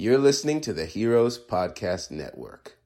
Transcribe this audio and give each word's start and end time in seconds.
You're 0.00 0.18
listening 0.18 0.60
to 0.60 0.72
the 0.72 0.86
Heroes 0.86 1.44
Podcast 1.44 2.12
Network. 2.12 2.78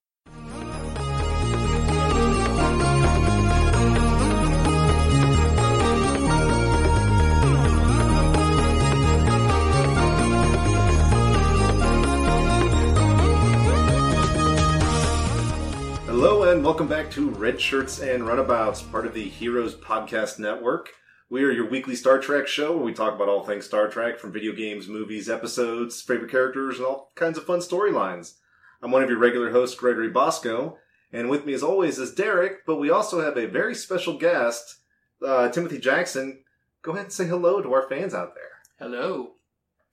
Hello 16.06 16.50
and 16.50 16.64
welcome 16.64 16.88
back 16.88 17.10
to 17.10 17.28
Red 17.28 17.60
Shirts 17.60 18.00
and 18.00 18.26
Runabouts, 18.26 18.80
part 18.80 19.04
of 19.04 19.12
the 19.12 19.28
Heroes 19.28 19.74
Podcast 19.74 20.38
Network. 20.38 20.94
We 21.32 21.44
are 21.44 21.50
your 21.50 21.66
weekly 21.66 21.96
Star 21.96 22.18
Trek 22.18 22.46
show 22.46 22.76
where 22.76 22.84
we 22.84 22.92
talk 22.92 23.14
about 23.14 23.30
all 23.30 23.42
things 23.42 23.64
Star 23.64 23.88
Trek, 23.88 24.18
from 24.18 24.32
video 24.32 24.52
games, 24.52 24.86
movies, 24.86 25.30
episodes, 25.30 26.02
favorite 26.02 26.30
characters, 26.30 26.76
and 26.76 26.84
all 26.84 27.10
kinds 27.14 27.38
of 27.38 27.46
fun 27.46 27.60
storylines. 27.60 28.34
I'm 28.82 28.90
one 28.90 29.02
of 29.02 29.08
your 29.08 29.18
regular 29.18 29.50
hosts, 29.50 29.74
Gregory 29.74 30.10
Bosco, 30.10 30.76
and 31.10 31.30
with 31.30 31.46
me 31.46 31.54
as 31.54 31.62
always 31.62 31.98
is 31.98 32.12
Derek, 32.12 32.66
but 32.66 32.76
we 32.76 32.90
also 32.90 33.22
have 33.24 33.38
a 33.38 33.46
very 33.46 33.74
special 33.74 34.18
guest, 34.18 34.80
uh, 35.26 35.48
Timothy 35.48 35.78
Jackson. 35.78 36.44
Go 36.82 36.92
ahead 36.92 37.04
and 37.04 37.12
say 37.14 37.26
hello 37.26 37.62
to 37.62 37.72
our 37.72 37.88
fans 37.88 38.12
out 38.12 38.34
there. 38.34 38.52
Hello. 38.78 39.36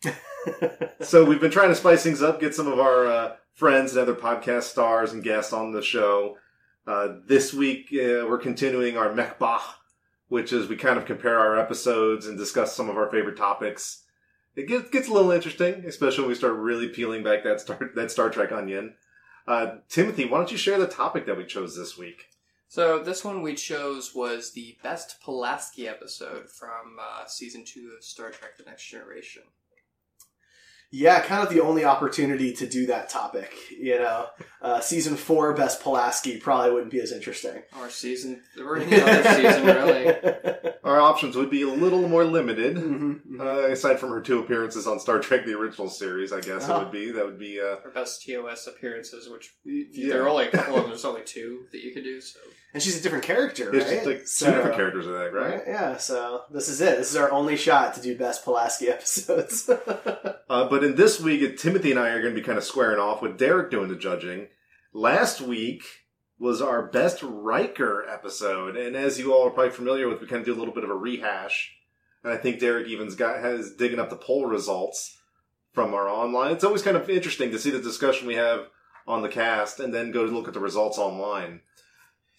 so 0.99 1.23
we've 1.23 1.39
been 1.39 1.51
trying 1.51 1.69
to 1.69 1.75
spice 1.75 2.03
things 2.03 2.21
up, 2.21 2.41
get 2.41 2.53
some 2.53 2.67
of 2.67 2.81
our 2.81 3.07
uh, 3.07 3.35
friends 3.53 3.93
and 3.93 4.01
other 4.01 4.13
podcast 4.13 4.63
stars 4.63 5.13
and 5.13 5.23
guests 5.23 5.53
on 5.53 5.71
the 5.71 5.81
show. 5.81 6.35
Uh, 6.85 7.13
this 7.25 7.53
week 7.53 7.87
uh, 7.93 8.27
we're 8.27 8.39
continuing 8.39 8.97
our 8.97 9.13
Mechbah, 9.13 9.61
which 10.29 10.53
is 10.53 10.67
we 10.67 10.75
kind 10.75 10.97
of 10.97 11.05
compare 11.05 11.37
our 11.37 11.59
episodes 11.59 12.25
and 12.25 12.37
discuss 12.37 12.75
some 12.75 12.89
of 12.89 12.97
our 12.97 13.09
favorite 13.11 13.37
topics. 13.37 14.03
It 14.55 14.67
gets, 14.67 14.89
gets 14.89 15.07
a 15.07 15.13
little 15.13 15.31
interesting, 15.31 15.85
especially 15.85 16.23
when 16.23 16.29
we 16.29 16.35
start 16.35 16.53
really 16.53 16.87
peeling 16.87 17.23
back 17.23 17.43
that 17.43 17.61
Star, 17.61 17.91
that 17.95 18.11
Star 18.11 18.29
Trek 18.29 18.51
onion. 18.51 18.95
Uh, 19.47 19.77
Timothy, 19.89 20.25
why 20.25 20.37
don't 20.37 20.51
you 20.51 20.57
share 20.57 20.79
the 20.79 20.87
topic 20.87 21.25
that 21.25 21.37
we 21.37 21.45
chose 21.45 21.75
this 21.75 21.97
week? 21.97 22.27
So 22.67 22.99
this 22.99 23.25
one 23.25 23.41
we 23.41 23.55
chose 23.55 24.13
was 24.13 24.51
the 24.51 24.77
best 24.83 25.19
Pulaski 25.23 25.87
episode 25.87 26.49
from 26.51 26.97
uh, 27.01 27.25
season 27.25 27.65
two 27.65 27.93
of 27.97 28.03
Star 28.03 28.29
Trek: 28.29 28.57
The 28.57 28.63
Next 28.63 28.85
Generation. 28.85 29.41
Yeah, 30.91 31.19
kind 31.21 31.43
of 31.47 31.53
the 31.53 31.61
only 31.61 31.85
opportunity 31.85 32.51
to 32.53 32.67
do 32.67 32.87
that 32.87 33.09
topic. 33.09 33.53
You 33.69 33.99
know, 33.99 34.25
uh, 34.61 34.79
season 34.79 35.15
four, 35.17 35.53
best 35.53 35.83
Pulaski 35.83 36.37
probably 36.37 36.71
wouldn't 36.71 36.91
be 36.91 36.99
as 36.99 37.11
interesting. 37.11 37.61
Or 37.79 37.89
season, 37.91 38.41
or 38.59 38.77
any 38.77 38.99
other 38.99 39.23
season, 39.35 39.65
really. 39.67 40.15
Our 40.83 40.99
options 40.99 41.35
would 41.35 41.51
be 41.51 41.61
a 41.61 41.67
little 41.67 42.07
more 42.07 42.23
limited. 42.25 42.75
Mhm, 42.77 43.21
mhm. 43.23 43.39
Uh, 43.39 43.71
aside 43.71 43.99
from 43.99 44.09
her 44.09 44.21
two 44.21 44.39
appearances 44.39 44.87
on 44.87 44.99
Star 44.99 45.19
Trek: 45.19 45.45
The 45.45 45.53
Original 45.57 45.89
Series, 45.89 46.33
I 46.33 46.41
guess 46.41 46.67
it 46.67 46.71
Oh. 46.71 46.79
would 46.79 46.91
be 46.91 47.11
that 47.11 47.23
would 47.25 47.37
be. 47.39 47.59
Uh, 47.59 47.75
Or 47.85 47.91
best 47.93 48.25
TOS 48.25 48.65
appearances, 48.65 49.29
which 49.29 49.53
yeah. 49.63 50.13
there 50.13 50.23
are 50.23 50.29
only 50.29 50.47
a 50.47 50.51
couple 50.51 50.75
of 50.75 50.81
them. 50.81 50.89
There's 50.89 51.05
only 51.05 51.21
two 51.23 51.65
that 51.71 51.83
you 51.83 51.93
could 51.93 52.03
do. 52.03 52.19
So 52.19 52.39
and 52.73 52.81
she's 52.83 52.99
a 52.99 53.01
different 53.01 53.23
character, 53.23 53.73
It's 53.75 53.89
right? 53.89 54.05
like 54.05 54.19
two 54.19 54.25
So- 54.25 54.51
different 54.53 54.75
characters, 54.75 55.07
I 55.07 55.23
think, 55.23 55.33
right? 55.33 55.53
Right? 55.55 55.63
Yeah, 55.67 55.97
so 55.97 56.43
this 56.51 56.67
is 56.69 56.81
it. 56.81 56.97
This 56.97 57.09
is 57.09 57.15
our 57.17 57.31
only 57.31 57.57
shot 57.57 57.95
to 57.95 58.01
do 58.01 58.17
best 58.17 58.43
Pulaski 58.43 58.89
episodes. 58.89 59.69
Uh, 59.69 60.67
but 60.69 60.83
in 60.83 60.95
this 60.95 61.19
week, 61.19 61.57
Timothy 61.57 61.91
and 61.91 61.99
I 61.99 62.09
are 62.09 62.21
going 62.21 62.33
to 62.33 62.39
be 62.39 62.45
kind 62.45 62.57
of 62.57 62.63
squaring 62.63 62.99
off 62.99 63.21
with 63.21 63.37
Derek 63.37 63.71
doing 63.71 63.87
the 63.89 63.95
judging. 63.95 64.47
Last 64.93 65.41
week 65.41 65.83
was 66.39 66.61
our 66.61 66.83
best 66.87 67.21
Riker 67.21 68.05
episode, 68.07 68.75
and 68.77 68.95
as 68.95 69.19
you 69.19 69.33
all 69.33 69.47
are 69.47 69.51
probably 69.51 69.71
familiar 69.71 70.07
with, 70.07 70.21
we 70.21 70.27
kind 70.27 70.39
of 70.39 70.45
do 70.45 70.53
a 70.53 70.59
little 70.59 70.73
bit 70.73 70.83
of 70.83 70.89
a 70.89 70.95
rehash. 70.95 71.75
And 72.23 72.31
I 72.33 72.37
think 72.37 72.59
Derek 72.59 72.87
even's 72.87 73.15
got 73.15 73.39
has 73.41 73.75
digging 73.75 73.99
up 73.99 74.09
the 74.09 74.15
poll 74.15 74.45
results 74.45 75.17
from 75.73 75.93
our 75.93 76.07
online. 76.09 76.51
It's 76.51 76.63
always 76.63 76.81
kind 76.81 76.97
of 76.97 77.09
interesting 77.09 77.51
to 77.51 77.59
see 77.59 77.69
the 77.71 77.79
discussion 77.81 78.27
we 78.27 78.35
have 78.35 78.67
on 79.07 79.21
the 79.21 79.29
cast, 79.29 79.79
and 79.79 79.93
then 79.93 80.11
go 80.11 80.25
to 80.25 80.31
look 80.31 80.47
at 80.47 80.53
the 80.53 80.59
results 80.59 80.97
online. 80.97 81.61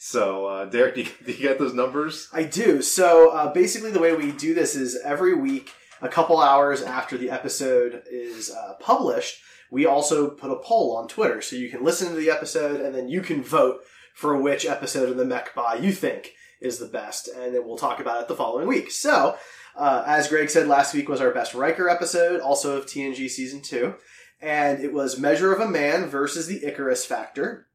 So, 0.02 0.46
uh, 0.46 0.64
Derek, 0.64 0.94
do 0.94 1.00
you, 1.02 1.10
do 1.26 1.32
you 1.32 1.38
get 1.38 1.58
those 1.58 1.74
numbers? 1.74 2.28
I 2.32 2.44
do. 2.44 2.80
So 2.80 3.30
uh, 3.30 3.52
basically, 3.52 3.90
the 3.90 4.00
way 4.00 4.14
we 4.16 4.32
do 4.32 4.54
this 4.54 4.74
is 4.74 4.98
every 5.04 5.34
week, 5.34 5.72
a 6.00 6.08
couple 6.08 6.40
hours 6.40 6.80
after 6.80 7.18
the 7.18 7.30
episode 7.30 8.02
is 8.10 8.50
uh, 8.50 8.74
published, 8.80 9.42
we 9.70 9.84
also 9.84 10.30
put 10.30 10.50
a 10.50 10.56
poll 10.56 10.96
on 10.96 11.06
Twitter. 11.06 11.42
So 11.42 11.54
you 11.54 11.68
can 11.68 11.84
listen 11.84 12.08
to 12.08 12.14
the 12.14 12.30
episode 12.30 12.80
and 12.80 12.94
then 12.94 13.10
you 13.10 13.20
can 13.20 13.42
vote 13.42 13.80
for 14.14 14.40
which 14.40 14.64
episode 14.64 15.10
of 15.10 15.18
the 15.18 15.24
Mechbah 15.24 15.82
you 15.82 15.92
think 15.92 16.32
is 16.62 16.78
the 16.78 16.88
best. 16.88 17.28
And 17.28 17.54
then 17.54 17.66
we'll 17.66 17.76
talk 17.76 18.00
about 18.00 18.22
it 18.22 18.28
the 18.28 18.34
following 18.34 18.68
week. 18.68 18.90
So, 18.90 19.36
uh, 19.76 20.02
as 20.06 20.28
Greg 20.28 20.48
said, 20.48 20.66
last 20.66 20.94
week 20.94 21.10
was 21.10 21.20
our 21.20 21.30
best 21.30 21.52
Riker 21.52 21.90
episode, 21.90 22.40
also 22.40 22.78
of 22.78 22.86
TNG 22.86 23.28
Season 23.28 23.60
2. 23.60 23.94
And 24.40 24.82
it 24.82 24.94
was 24.94 25.20
Measure 25.20 25.52
of 25.52 25.60
a 25.60 25.68
Man 25.68 26.06
versus 26.06 26.46
the 26.46 26.64
Icarus 26.64 27.04
Factor. 27.04 27.66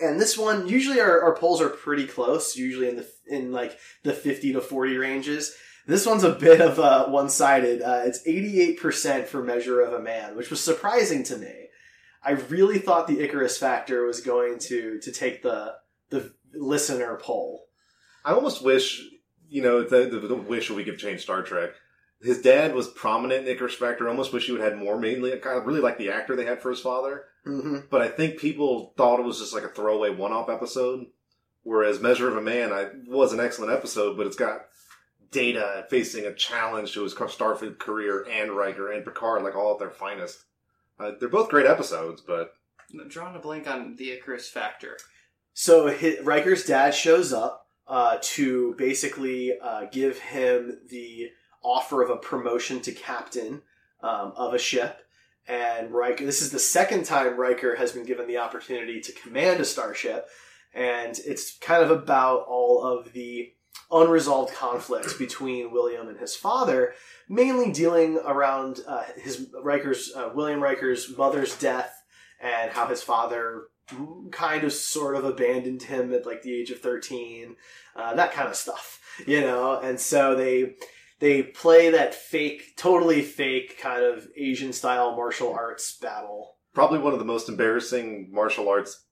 And 0.00 0.20
this 0.20 0.36
one, 0.36 0.68
usually 0.68 1.00
our, 1.00 1.22
our 1.22 1.34
polls 1.34 1.60
are 1.60 1.68
pretty 1.68 2.06
close, 2.06 2.56
usually 2.56 2.88
in 2.88 2.96
the 2.96 3.08
in 3.26 3.52
like 3.52 3.78
the 4.02 4.12
50 4.12 4.52
to 4.54 4.60
40 4.60 4.96
ranges. 4.96 5.54
This 5.86 6.06
one's 6.06 6.24
a 6.24 6.32
bit 6.32 6.60
of 6.60 6.78
uh, 6.78 7.06
one 7.06 7.28
sided. 7.28 7.80
Uh, 7.80 8.02
it's 8.04 8.26
88% 8.26 9.26
for 9.26 9.42
Measure 9.42 9.80
of 9.80 9.92
a 9.92 10.00
Man, 10.00 10.36
which 10.36 10.50
was 10.50 10.60
surprising 10.60 11.22
to 11.24 11.36
me. 11.36 11.68
I 12.24 12.32
really 12.32 12.78
thought 12.78 13.06
the 13.06 13.20
Icarus 13.20 13.56
factor 13.56 14.04
was 14.04 14.20
going 14.20 14.58
to 14.60 14.98
to 15.00 15.12
take 15.12 15.42
the 15.42 15.74
the 16.10 16.32
listener 16.54 17.18
poll. 17.22 17.66
I 18.24 18.32
almost 18.32 18.62
wish, 18.62 19.00
you 19.48 19.62
know, 19.62 19.84
the, 19.84 20.06
the, 20.06 20.18
the 20.18 20.34
wish 20.34 20.70
we 20.70 20.82
could 20.82 20.98
change 20.98 21.22
Star 21.22 21.42
Trek. 21.42 21.70
His 22.22 22.40
dad 22.40 22.74
was 22.74 22.88
prominent 22.88 23.46
in 23.46 23.54
Icarus 23.54 23.74
Factor. 23.74 24.06
I 24.06 24.10
almost 24.10 24.32
wish 24.32 24.46
he 24.46 24.52
would 24.52 24.60
have 24.60 24.72
had 24.72 24.82
more. 24.82 24.98
Mainly, 24.98 25.32
I 25.32 25.36
kind 25.36 25.58
of 25.58 25.66
really 25.66 25.80
like 25.80 25.98
the 25.98 26.10
actor 26.10 26.34
they 26.34 26.46
had 26.46 26.62
for 26.62 26.70
his 26.70 26.80
father. 26.80 27.24
Mm-hmm. 27.46 27.80
But 27.90 28.02
I 28.02 28.08
think 28.08 28.38
people 28.38 28.94
thought 28.96 29.20
it 29.20 29.26
was 29.26 29.38
just 29.38 29.52
like 29.52 29.64
a 29.64 29.68
throwaway 29.68 30.10
one-off 30.10 30.48
episode. 30.48 31.06
Whereas 31.62 32.00
Measure 32.00 32.28
of 32.28 32.36
a 32.36 32.40
Man, 32.40 32.72
I 32.72 32.90
was 33.06 33.32
an 33.32 33.40
excellent 33.40 33.72
episode, 33.72 34.16
but 34.16 34.26
it's 34.26 34.36
got 34.36 34.66
Data 35.30 35.84
facing 35.90 36.24
a 36.24 36.32
challenge 36.32 36.94
to 36.94 37.02
his 37.02 37.14
Starfleet 37.14 37.78
career 37.78 38.24
and 38.30 38.52
Riker 38.52 38.92
and 38.92 39.04
Picard, 39.04 39.42
like 39.42 39.56
all 39.56 39.72
at 39.72 39.78
their 39.78 39.90
finest. 39.90 40.44
Uh, 40.98 41.12
they're 41.18 41.28
both 41.28 41.50
great 41.50 41.66
episodes, 41.66 42.22
but 42.22 42.54
I'm 42.92 43.08
drawing 43.08 43.36
a 43.36 43.40
blank 43.40 43.68
on 43.68 43.96
the 43.96 44.12
Icarus 44.12 44.48
factor. 44.48 44.96
So 45.52 45.92
hi 45.92 46.18
Riker's 46.22 46.64
dad 46.64 46.94
shows 46.94 47.32
up 47.32 47.66
uh, 47.88 48.18
to 48.20 48.74
basically 48.78 49.58
uh, 49.60 49.86
give 49.90 50.18
him 50.18 50.78
the 50.88 51.30
offer 51.66 52.02
of 52.02 52.10
a 52.10 52.16
promotion 52.16 52.80
to 52.80 52.92
captain 52.92 53.62
um, 54.02 54.32
of 54.36 54.54
a 54.54 54.58
ship. 54.58 55.02
And 55.48 55.90
Riker, 55.92 56.24
this 56.24 56.42
is 56.42 56.50
the 56.50 56.58
second 56.58 57.04
time 57.04 57.38
Riker 57.38 57.76
has 57.76 57.92
been 57.92 58.06
given 58.06 58.26
the 58.26 58.38
opportunity 58.38 59.00
to 59.00 59.12
command 59.12 59.60
a 59.60 59.64
starship, 59.64 60.28
and 60.74 61.18
it's 61.24 61.56
kind 61.58 61.84
of 61.84 61.90
about 61.90 62.46
all 62.48 62.82
of 62.82 63.12
the 63.12 63.52
unresolved 63.90 64.54
conflicts 64.54 65.14
between 65.14 65.70
William 65.70 66.08
and 66.08 66.18
his 66.18 66.34
father, 66.34 66.94
mainly 67.28 67.70
dealing 67.70 68.18
around 68.24 68.80
uh, 68.88 69.04
his 69.16 69.48
Riker's 69.62 70.12
uh, 70.16 70.30
William 70.34 70.60
Riker's 70.60 71.16
mother's 71.16 71.56
death 71.58 72.02
and 72.40 72.72
how 72.72 72.86
his 72.86 73.02
father 73.02 73.68
kind 74.32 74.64
of 74.64 74.72
sort 74.72 75.14
of 75.14 75.24
abandoned 75.24 75.84
him 75.84 76.12
at 76.12 76.26
like 76.26 76.42
the 76.42 76.52
age 76.52 76.72
of 76.72 76.80
13 76.80 77.54
uh, 77.94 78.14
that 78.14 78.32
kind 78.32 78.48
of 78.48 78.56
stuff 78.56 79.00
you 79.26 79.40
know 79.40 79.78
and 79.80 80.00
so 80.00 80.34
they 80.34 80.74
they 81.18 81.42
play 81.42 81.90
that 81.90 82.14
fake 82.14 82.76
totally 82.76 83.22
fake 83.22 83.78
kind 83.80 84.02
of 84.04 84.28
asian 84.36 84.72
style 84.72 85.14
martial 85.16 85.52
arts 85.52 85.96
battle 86.00 86.56
probably 86.74 86.98
one 86.98 87.12
of 87.12 87.18
the 87.18 87.24
most 87.24 87.48
embarrassing 87.48 88.28
martial 88.32 88.68
arts 88.68 89.04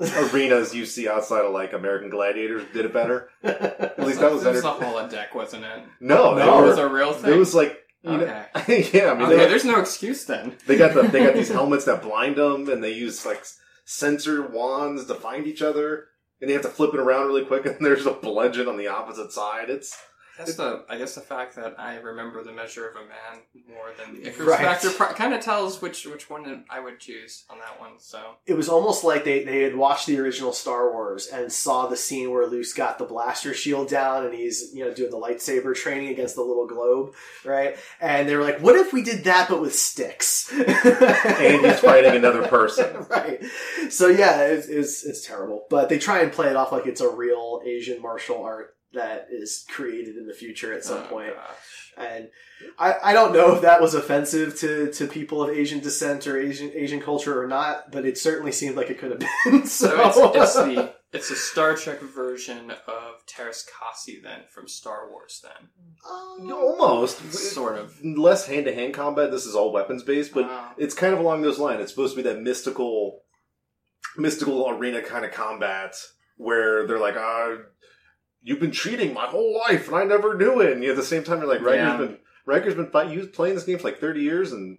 arenas 0.00 0.74
you 0.74 0.86
see 0.86 1.06
outside 1.08 1.44
of 1.44 1.52
like 1.52 1.74
American 1.74 2.08
Gladiators 2.08 2.62
did 2.72 2.86
it 2.86 2.92
better. 2.94 3.28
At 3.42 3.98
least 3.98 4.18
that 4.20 4.32
was 4.32 4.46
It 4.46 4.54
was 4.54 4.62
better. 4.62 4.80
the 4.80 4.86
holodeck, 4.86 5.34
wasn't 5.34 5.64
it? 5.64 5.82
No, 6.00 6.34
they 6.34 6.46
No, 6.46 6.64
It 6.64 6.68
was 6.68 6.78
a 6.78 6.88
real 6.88 7.12
thing. 7.12 7.34
It 7.34 7.36
was 7.36 7.54
like 7.54 7.76
you 8.02 8.16
know, 8.16 8.24
yeah. 8.24 8.46
I 8.54 8.66
mean, 8.66 9.26
okay, 9.26 9.36
they, 9.36 9.46
there's 9.48 9.66
no 9.66 9.78
excuse 9.78 10.24
then. 10.24 10.56
they 10.66 10.78
got 10.78 10.94
the 10.94 11.02
they 11.02 11.22
got 11.22 11.34
these 11.34 11.48
helmets 11.52 11.84
that 11.84 12.00
blind 12.02 12.36
them, 12.36 12.70
and 12.70 12.82
they 12.82 12.94
use 12.94 13.26
like 13.26 13.44
sensor 13.84 14.46
wands 14.46 15.04
to 15.04 15.14
find 15.14 15.46
each 15.46 15.60
other, 15.60 16.06
and 16.40 16.48
they 16.48 16.54
have 16.54 16.62
to 16.62 16.68
flip 16.68 16.94
it 16.94 17.00
around 17.00 17.26
really 17.26 17.44
quick, 17.44 17.66
and 17.66 17.84
there's 17.84 18.06
a 18.06 18.12
bludgeon 18.12 18.68
on 18.68 18.78
the 18.78 18.88
opposite 18.88 19.32
side. 19.32 19.68
It's 19.68 19.94
I 20.40 20.44
guess 20.46 20.54
the 20.56 20.84
I 20.88 20.98
guess 20.98 21.14
the 21.14 21.20
fact 21.20 21.56
that 21.56 21.74
I 21.78 21.96
remember 21.96 22.42
the 22.42 22.52
measure 22.52 22.88
of 22.88 22.96
a 22.96 23.00
man 23.00 23.42
more 23.68 23.90
than 23.98 24.14
the 24.14 24.28
Icarus 24.28 24.48
Right. 24.48 24.60
factor 24.60 24.90
pro- 24.90 25.12
kind 25.12 25.34
of 25.34 25.40
tells 25.40 25.82
which 25.82 26.06
which 26.06 26.30
one 26.30 26.64
I 26.70 26.80
would 26.80 26.98
choose 26.98 27.44
on 27.50 27.58
that 27.58 27.78
one. 27.78 27.92
So 27.98 28.36
it 28.46 28.54
was 28.54 28.68
almost 28.68 29.04
like 29.04 29.24
they, 29.24 29.44
they 29.44 29.62
had 29.62 29.76
watched 29.76 30.06
the 30.06 30.18
original 30.18 30.52
Star 30.52 30.90
Wars 30.92 31.26
and 31.26 31.52
saw 31.52 31.86
the 31.86 31.96
scene 31.96 32.30
where 32.30 32.46
Luke's 32.46 32.72
got 32.72 32.98
the 32.98 33.04
blaster 33.04 33.52
shield 33.54 33.88
down 33.88 34.24
and 34.24 34.34
he's 34.34 34.72
you 34.74 34.84
know 34.84 34.94
doing 34.94 35.10
the 35.10 35.18
lightsaber 35.18 35.74
training 35.74 36.08
against 36.08 36.34
the 36.36 36.42
little 36.42 36.66
globe, 36.66 37.12
right? 37.44 37.76
And 38.00 38.28
they 38.28 38.34
were 38.36 38.42
like, 38.44 38.60
"What 38.60 38.76
if 38.76 38.92
we 38.92 39.02
did 39.02 39.24
that 39.24 39.48
but 39.48 39.60
with 39.60 39.74
sticks?" 39.74 40.50
And 40.52 41.64
he's 41.66 41.80
fighting 41.80 42.16
another 42.16 42.46
person. 42.48 43.06
right. 43.10 43.42
So 43.90 44.08
yeah, 44.08 44.42
it's, 44.44 44.68
it's 44.68 45.04
it's 45.04 45.26
terrible, 45.26 45.66
but 45.70 45.88
they 45.88 45.98
try 45.98 46.20
and 46.22 46.32
play 46.32 46.48
it 46.48 46.56
off 46.56 46.72
like 46.72 46.86
it's 46.86 47.00
a 47.00 47.08
real 47.08 47.60
Asian 47.64 48.00
martial 48.00 48.42
art 48.42 48.74
that 48.92 49.28
is 49.30 49.64
created 49.68 50.16
in 50.16 50.26
the 50.26 50.34
future 50.34 50.72
at 50.72 50.84
some 50.84 50.98
oh, 50.98 51.06
point. 51.06 51.34
gosh. 51.34 51.92
And 51.96 52.28
I, 52.78 52.94
I 53.04 53.12
don't 53.12 53.32
know 53.32 53.54
if 53.54 53.62
that 53.62 53.80
was 53.80 53.94
offensive 53.94 54.58
to, 54.60 54.90
to 54.92 55.06
people 55.06 55.42
of 55.42 55.50
Asian 55.50 55.80
descent 55.80 56.26
or 56.26 56.38
Asian 56.40 56.70
Asian 56.74 57.00
culture 57.00 57.40
or 57.42 57.46
not, 57.46 57.92
but 57.92 58.04
it 58.04 58.18
certainly 58.18 58.52
seemed 58.52 58.76
like 58.76 58.90
it 58.90 58.98
could 58.98 59.10
have 59.12 59.20
been. 59.20 59.66
So, 59.66 59.88
So 60.12 60.32
it's, 60.32 60.36
it's 60.36 60.54
the 60.54 60.94
it's 61.12 61.30
a 61.30 61.36
Star 61.36 61.74
Trek 61.76 62.00
version 62.00 62.70
of 62.70 63.26
Teräs 63.26 63.64
Käsi 63.66 64.22
then 64.22 64.40
from 64.48 64.66
Star 64.68 65.08
Wars 65.10 65.42
then 65.42 65.68
Um, 66.08 66.52
Almost. 66.52 67.32
sort 67.32 67.78
of. 67.78 68.02
Less 68.04 68.46
hand 68.46 68.66
to 68.66 68.74
hand 68.74 68.94
combat. 68.94 69.30
This 69.30 69.46
is 69.46 69.54
all 69.54 69.72
weapons 69.72 70.02
based, 70.02 70.32
but 70.34 70.44
Wow. 70.46 70.70
it's 70.78 70.94
kind 70.94 71.12
of 71.14 71.20
along 71.20 71.42
those 71.42 71.58
lines. 71.58 71.80
It's 71.82 71.90
supposed 71.92 72.16
to 72.16 72.22
be 72.22 72.28
that 72.28 72.40
mystical, 72.40 73.20
mystical 74.16 74.68
arena 74.68 75.02
kind 75.02 75.24
of 75.24 75.32
combat 75.32 75.94
where 76.36 76.86
they're 76.86 76.98
like, 76.98 77.16
ah, 77.16 77.56
you've 78.42 78.60
been 78.60 78.72
cheating 78.72 79.12
my 79.14 79.26
whole 79.26 79.54
life 79.58 79.86
and 79.88 79.96
I 79.96 80.04
never 80.04 80.36
knew 80.36 80.60
it. 80.60 80.72
And 80.72 80.84
at 80.84 80.96
the 80.96 81.02
same 81.02 81.24
time, 81.24 81.38
you're 81.40 81.48
like, 81.48 81.60
Riker's 81.60 81.76
Yeah. 81.76 81.96
been 81.96 82.18
Riker's 82.46 82.74
been 82.74 82.86
playing 82.90 83.54
this 83.54 83.64
game 83.64 83.78
for 83.78 83.84
like 83.84 84.00
30 84.00 84.20
years 84.22 84.52
and 84.52 84.78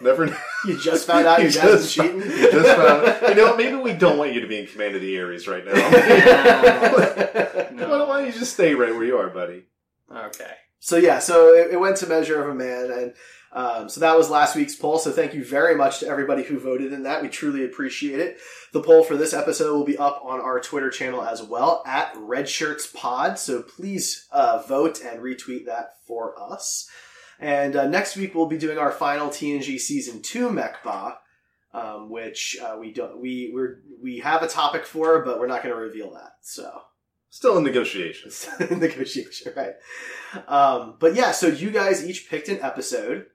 never. 0.00 0.26
you 0.66 0.78
just 0.80 1.06
found 1.06 1.26
out 1.26 1.42
You 1.42 1.50
just 1.50 1.94
cheating. 1.94 2.20
you 2.20 2.50
just 2.50 2.76
found. 2.76 3.28
You 3.28 3.34
know, 3.34 3.56
maybe 3.56 3.76
we 3.76 3.92
don't 3.92 4.18
want 4.18 4.32
you 4.34 4.40
to 4.40 4.46
be 4.48 4.58
in 4.58 4.66
command 4.66 4.94
of 4.96 5.00
the 5.02 5.16
Aries 5.16 5.46
right 5.46 5.64
now. 5.64 5.72
No. 7.78 8.06
Why 8.06 8.18
don't 8.22 8.26
you 8.26 8.32
just 8.38 8.54
stay 8.54 8.74
right 8.74 8.92
where 8.92 9.04
you 9.04 9.16
are, 9.18 9.28
buddy? 9.28 9.64
Okay. 10.10 10.50
So 10.80 10.96
yeah, 10.96 11.20
so 11.20 11.54
it, 11.54 11.72
it 11.72 11.76
went 11.78 11.96
to 11.98 12.06
Measure 12.08 12.42
of 12.42 12.48
a 12.50 12.54
Man, 12.54 12.90
and 12.90 13.14
um, 13.52 13.88
so 13.88 14.00
that 14.00 14.16
was 14.16 14.30
last 14.30 14.56
week's 14.56 14.76
poll. 14.76 14.98
So 14.98 15.10
thank 15.10 15.34
you 15.34 15.44
very 15.44 15.74
much 15.74 16.00
to 16.00 16.06
everybody 16.06 16.42
who 16.42 16.58
voted 16.58 16.92
in 16.92 17.04
that. 17.04 17.22
We 17.22 17.28
truly 17.28 17.64
appreciate 17.64 18.20
it. 18.20 18.38
The 18.72 18.82
poll 18.82 19.02
for 19.02 19.16
this 19.16 19.32
episode 19.32 19.74
will 19.74 19.84
be 19.84 19.96
up 19.96 20.20
on 20.24 20.40
our 20.40 20.60
Twitter 20.60 20.90
channel 20.90 21.22
as 21.22 21.42
well 21.42 21.82
at 21.86 22.12
Red 22.16 22.48
Shirts 22.48 22.86
Pod. 22.86 23.38
So 23.38 23.62
please 23.62 24.26
uh, 24.30 24.62
vote 24.68 25.00
and 25.02 25.20
retweet 25.20 25.66
that 25.66 25.94
for 26.06 26.34
us. 26.40 26.88
And 27.40 27.76
uh, 27.76 27.88
next 27.88 28.16
week 28.16 28.34
we'll 28.34 28.46
be 28.46 28.58
doing 28.58 28.78
our 28.78 28.92
final 28.92 29.28
TNG 29.28 29.78
season 29.78 30.20
two 30.22 30.50
Mechba, 30.50 31.16
um, 31.72 32.10
which 32.10 32.56
uh, 32.62 32.76
we 32.78 32.92
don't 32.92 33.20
we 33.20 33.50
we're, 33.54 33.80
we 34.02 34.18
have 34.18 34.42
a 34.42 34.48
topic 34.48 34.84
for, 34.84 35.24
but 35.24 35.38
we're 35.38 35.46
not 35.46 35.62
going 35.62 35.74
to 35.74 35.80
reveal 35.80 36.12
that. 36.14 36.32
So 36.42 36.82
Still 37.30 37.58
in 37.58 37.64
negotiations. 37.64 38.48
negotiation, 38.70 39.52
right? 39.54 39.74
Um, 40.46 40.94
but 40.98 41.14
yeah, 41.14 41.32
so 41.32 41.46
you 41.48 41.70
guys 41.70 42.06
each 42.06 42.28
picked 42.30 42.48
an 42.48 42.60
episode. 42.62 43.26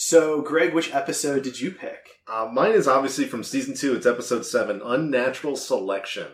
So, 0.00 0.42
Greg, 0.42 0.74
which 0.74 0.94
episode 0.94 1.42
did 1.42 1.60
you 1.60 1.72
pick? 1.72 2.20
Uh, 2.28 2.48
mine 2.52 2.70
is 2.70 2.86
obviously 2.86 3.24
from 3.24 3.42
season 3.42 3.74
two. 3.74 3.96
It's 3.96 4.06
episode 4.06 4.46
seven, 4.46 4.80
Unnatural 4.80 5.56
Selection. 5.56 6.28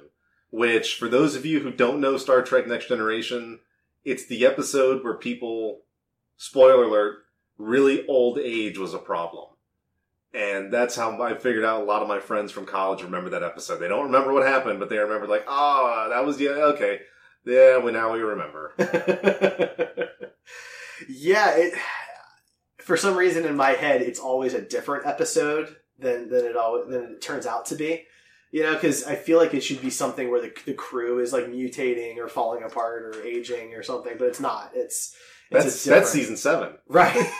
Which, 0.50 0.96
for 0.96 1.08
those 1.08 1.34
of 1.34 1.46
you 1.46 1.61
who 1.61 1.70
don't 1.70 1.99
know 1.99 2.19
Star 2.19 2.43
Trek 2.43 2.66
Next 2.66 2.88
Generation, 2.88 3.61
it's 4.05 4.26
the 4.26 4.44
episode 4.44 5.02
where 5.02 5.16
people, 5.16 5.81
spoiler 6.37 6.82
alert, 6.82 7.20
really 7.56 8.06
old 8.06 8.38
age 8.38 8.76
was 8.76 8.93
a 8.93 8.99
problem. 8.99 9.46
And 10.34 10.70
that's 10.70 10.94
how 10.94 11.22
I 11.22 11.32
figured 11.32 11.64
out 11.64 11.81
a 11.81 11.84
lot 11.84 12.02
of 12.02 12.08
my 12.08 12.20
friends 12.20 12.52
from 12.52 12.67
college 12.67 13.02
remember 13.02 13.31
that 13.31 13.43
episode. 13.43 13.78
They 13.78 13.88
don't 13.88 14.12
remember 14.12 14.34
what 14.34 14.46
happened, 14.46 14.78
but 14.78 14.90
they 14.90 14.99
remember 14.99 15.26
like, 15.26 15.46
ah, 15.49 16.10
that 16.10 16.26
was, 16.26 16.38
yeah, 16.38 16.50
okay. 16.50 17.00
Yeah, 17.46 17.78
well, 17.78 17.94
now 17.94 18.12
we 18.12 18.20
remember. 18.20 18.75
yeah, 21.08 21.56
it. 21.56 21.72
For 22.84 22.96
some 22.96 23.16
reason, 23.16 23.44
in 23.46 23.56
my 23.56 23.70
head, 23.70 24.02
it's 24.02 24.20
always 24.20 24.54
a 24.54 24.60
different 24.60 25.06
episode 25.06 25.76
than 25.98 26.28
than 26.28 26.44
it 26.44 26.56
always 26.56 26.88
than 26.90 27.02
it 27.04 27.22
turns 27.22 27.46
out 27.46 27.66
to 27.66 27.75
be. 27.76 28.04
You 28.52 28.62
know, 28.62 28.75
because 28.75 29.04
I 29.04 29.16
feel 29.16 29.38
like 29.38 29.52
it 29.54 29.62
should 29.62 29.82
be 29.82 29.90
something 29.90 30.31
where 30.31 30.40
the 30.40 30.52
the 30.64 30.75
crew 30.75 31.19
is 31.19 31.32
like 31.32 31.46
mutating 31.46 32.19
or 32.19 32.28
falling 32.28 32.62
apart 32.62 33.02
or 33.04 33.22
aging 33.25 33.75
or 33.75 33.82
something, 33.82 34.14
but 34.19 34.28
it's 34.28 34.38
not. 34.40 34.70
It's, 34.75 35.16
it's 35.50 35.64
That's, 35.64 35.84
that's 35.84 36.10
season 36.10 36.36
seven. 36.36 36.75
Right. 36.86 37.31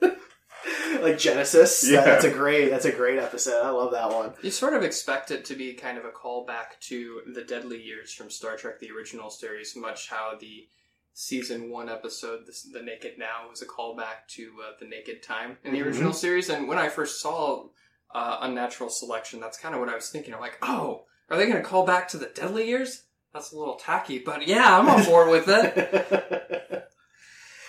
like 1.00 1.18
Genesis. 1.18 1.88
Yeah. 1.88 2.00
That- 2.00 2.06
that's 2.06 2.24
a 2.24 2.30
great 2.30 2.70
that's 2.70 2.84
a 2.84 2.92
great 2.92 3.18
episode. 3.18 3.62
I 3.62 3.70
love 3.70 3.92
that 3.92 4.10
one. 4.10 4.32
You 4.42 4.50
sort 4.50 4.74
of 4.74 4.82
expect 4.82 5.30
it 5.30 5.44
to 5.46 5.54
be 5.54 5.74
kind 5.74 5.98
of 5.98 6.04
a 6.04 6.10
callback 6.10 6.78
to 6.88 7.22
the 7.32 7.42
Deadly 7.42 7.82
Years 7.82 8.12
from 8.12 8.30
Star 8.30 8.56
Trek: 8.56 8.78
The 8.80 8.90
Original 8.90 9.30
Series, 9.30 9.74
much 9.76 10.08
how 10.08 10.34
the 10.40 10.68
season 11.14 11.70
one 11.70 11.88
episode, 11.88 12.44
"The, 12.46 12.78
the 12.78 12.82
Naked 12.84 13.18
Now," 13.18 13.48
was 13.48 13.62
a 13.62 13.66
callback 13.66 14.26
to 14.30 14.52
uh, 14.62 14.72
the 14.78 14.86
Naked 14.86 15.22
Time 15.22 15.56
in 15.64 15.72
the 15.72 15.78
Mhm. 15.80 15.86
original 15.86 16.12
series. 16.12 16.50
And 16.50 16.68
when 16.68 16.76
I 16.78 16.88
first 16.88 17.20
saw 17.20 17.68
uh, 18.14 18.38
Unnatural 18.42 18.90
Selection, 18.90 19.40
that's 19.40 19.58
kind 19.58 19.74
of 19.74 19.80
what 19.80 19.88
I 19.88 19.94
was 19.96 20.08
thinking. 20.10 20.34
I'm 20.34 20.40
like, 20.40 20.58
oh, 20.62 21.04
are 21.30 21.36
they 21.36 21.46
going 21.46 21.56
to 21.60 21.68
call 21.68 21.84
back 21.84 22.06
to 22.08 22.16
the 22.18 22.26
Deadly 22.26 22.68
Years? 22.68 23.04
That's 23.32 23.50
a 23.52 23.58
little 23.58 23.74
tacky, 23.74 24.20
but 24.20 24.46
yeah, 24.46 24.78
I'm 24.78 24.88
on 24.88 25.04
board 25.04 25.30
with 25.30 25.46
it. 25.48 26.88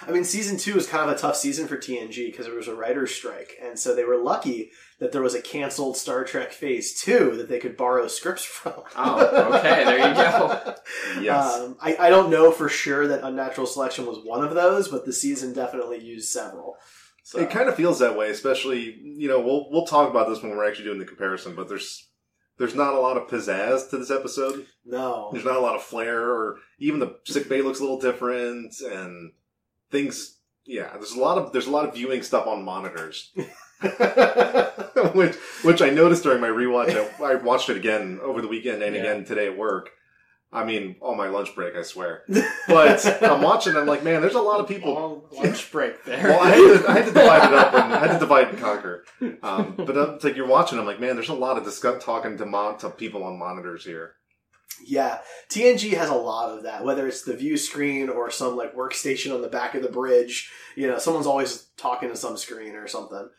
I 0.07 0.11
mean, 0.11 0.23
season 0.23 0.57
two 0.57 0.75
was 0.75 0.87
kind 0.87 1.09
of 1.09 1.15
a 1.15 1.19
tough 1.19 1.35
season 1.35 1.67
for 1.67 1.77
TNG 1.77 2.27
because 2.31 2.45
there 2.45 2.55
was 2.55 2.67
a 2.67 2.75
writer's 2.75 3.13
strike, 3.13 3.57
and 3.61 3.77
so 3.79 3.95
they 3.95 4.03
were 4.03 4.17
lucky 4.17 4.71
that 4.99 5.11
there 5.11 5.21
was 5.21 5.35
a 5.35 5.41
canceled 5.41 5.97
Star 5.97 6.23
Trek 6.23 6.51
Phase 6.51 6.99
Two 7.01 7.35
that 7.37 7.49
they 7.49 7.59
could 7.59 7.77
borrow 7.77 8.07
scripts 8.07 8.43
from. 8.43 8.73
Oh, 8.95 9.55
okay, 9.57 9.83
there 9.83 10.09
you 10.09 10.13
go. 10.15 10.75
Yes. 11.21 11.55
Um, 11.55 11.77
I, 11.81 11.95
I 11.97 12.09
don't 12.09 12.29
know 12.29 12.51
for 12.51 12.67
sure 12.67 13.07
that 13.07 13.23
Unnatural 13.23 13.67
Selection 13.67 14.05
was 14.05 14.19
one 14.23 14.43
of 14.43 14.53
those, 14.53 14.87
but 14.89 15.05
the 15.05 15.13
season 15.13 15.53
definitely 15.53 16.03
used 16.03 16.29
several. 16.29 16.75
So 17.23 17.39
It 17.39 17.49
kind 17.49 17.69
of 17.69 17.75
feels 17.75 17.99
that 17.99 18.17
way, 18.17 18.29
especially 18.29 18.99
you 19.01 19.27
know 19.27 19.39
we'll 19.39 19.69
we'll 19.71 19.87
talk 19.87 20.09
about 20.09 20.27
this 20.29 20.41
when 20.43 20.51
we're 20.51 20.67
actually 20.67 20.85
doing 20.85 20.99
the 20.99 21.05
comparison. 21.05 21.55
But 21.55 21.67
there's 21.69 22.07
there's 22.57 22.75
not 22.75 22.93
a 22.93 22.99
lot 22.99 23.17
of 23.17 23.27
pizzazz 23.27 23.89
to 23.89 23.97
this 23.97 24.11
episode. 24.11 24.65
no, 24.85 25.29
There's 25.31 25.45
not 25.45 25.57
a 25.57 25.61
lot 25.61 25.75
of 25.75 25.81
flair, 25.83 26.21
or 26.21 26.57
even 26.79 26.99
the 26.99 27.17
sick 27.25 27.49
bay 27.49 27.61
looks 27.61 27.79
a 27.79 27.83
little 27.83 27.99
different, 27.99 28.75
and 28.81 29.31
things. 29.95 30.37
Yeah, 30.65 30.89
there's 30.93 31.11
a 31.13 31.19
lot 31.19 31.37
of 31.37 31.51
there's 31.53 31.67
a 31.67 31.71
lot 31.71 31.85
of 31.87 31.93
viewing 31.93 32.23
stuff 32.23 32.47
on 32.47 32.63
monitors, 32.65 33.31
which 35.13 35.35
which 35.63 35.81
I 35.81 35.89
noticed 35.89 36.23
during 36.23 36.41
my 36.41 36.47
rewatch. 36.49 36.89
I, 37.21 37.33
I 37.33 37.35
watched 37.35 37.69
it 37.69 37.77
again 37.77 38.19
over 38.23 38.41
the 38.41 38.47
weekend 38.47 38.81
and 38.83 38.95
Yeah. 38.95 39.01
again 39.01 39.25
today 39.25 39.47
at 39.47 39.57
work. 39.57 39.89
I 40.53 40.63
mean, 40.63 40.95
on 41.01 41.17
my 41.17 41.27
lunch 41.27 41.53
break, 41.53 41.75
I 41.75 41.81
swear. 41.81 42.23
But 42.67 43.23
I'm 43.23 43.41
watching. 43.41 43.75
I'm 43.75 43.85
like, 43.87 44.03
man, 44.03 44.21
there's 44.21 44.35
a 44.35 44.41
lot 44.41 44.59
of 44.61 44.67
people 44.67 44.93
Long 44.93 45.21
lunch 45.31 45.71
break 45.71 46.03
there. 46.05 46.23
well, 46.29 46.39
I 46.41 46.49
had, 46.51 46.81
to, 46.81 46.89
I 46.89 46.93
had 46.93 47.05
to 47.05 47.11
divide 47.11 47.47
it 47.51 47.53
up, 47.53 47.73
and 47.73 47.93
I 47.93 47.99
had 47.99 48.13
to 48.13 48.19
divide 48.19 48.47
and 48.49 48.59
conquer. 48.59 49.03
Um, 49.43 49.73
but 49.77 49.95
it's 49.97 50.23
like 50.23 50.35
you're 50.35 50.47
watching. 50.47 50.79
I'm 50.79 50.85
like, 50.85 50.99
man, 51.01 51.15
there's 51.15 51.29
a 51.29 51.33
lot 51.33 51.57
of 51.57 51.63
discuss 51.63 52.03
talking 52.03 52.37
to 52.37 52.45
mon- 52.45 52.77
to 52.79 52.89
people 52.89 53.23
on 53.23 53.37
monitors 53.37 53.83
here. 53.85 54.13
Yeah, 54.85 55.19
TNG 55.49 55.93
has 55.93 56.09
a 56.09 56.15
lot 56.15 56.55
of 56.55 56.63
that. 56.63 56.83
Whether 56.83 57.07
it's 57.07 57.23
the 57.23 57.35
view 57.35 57.57
screen 57.57 58.09
or 58.09 58.29
some 58.29 58.55
like 58.57 58.75
workstation 58.75 59.33
on 59.33 59.41
the 59.41 59.47
back 59.47 59.73
of 59.73 59.81
the 59.81 59.89
bridge, 59.89 60.51
you 60.75 60.87
know, 60.87 60.97
someone's 60.97 61.27
always 61.27 61.67
talking 61.77 62.09
to 62.09 62.15
some 62.15 62.37
screen 62.37 62.75
or 62.75 62.87
something. 62.87 63.29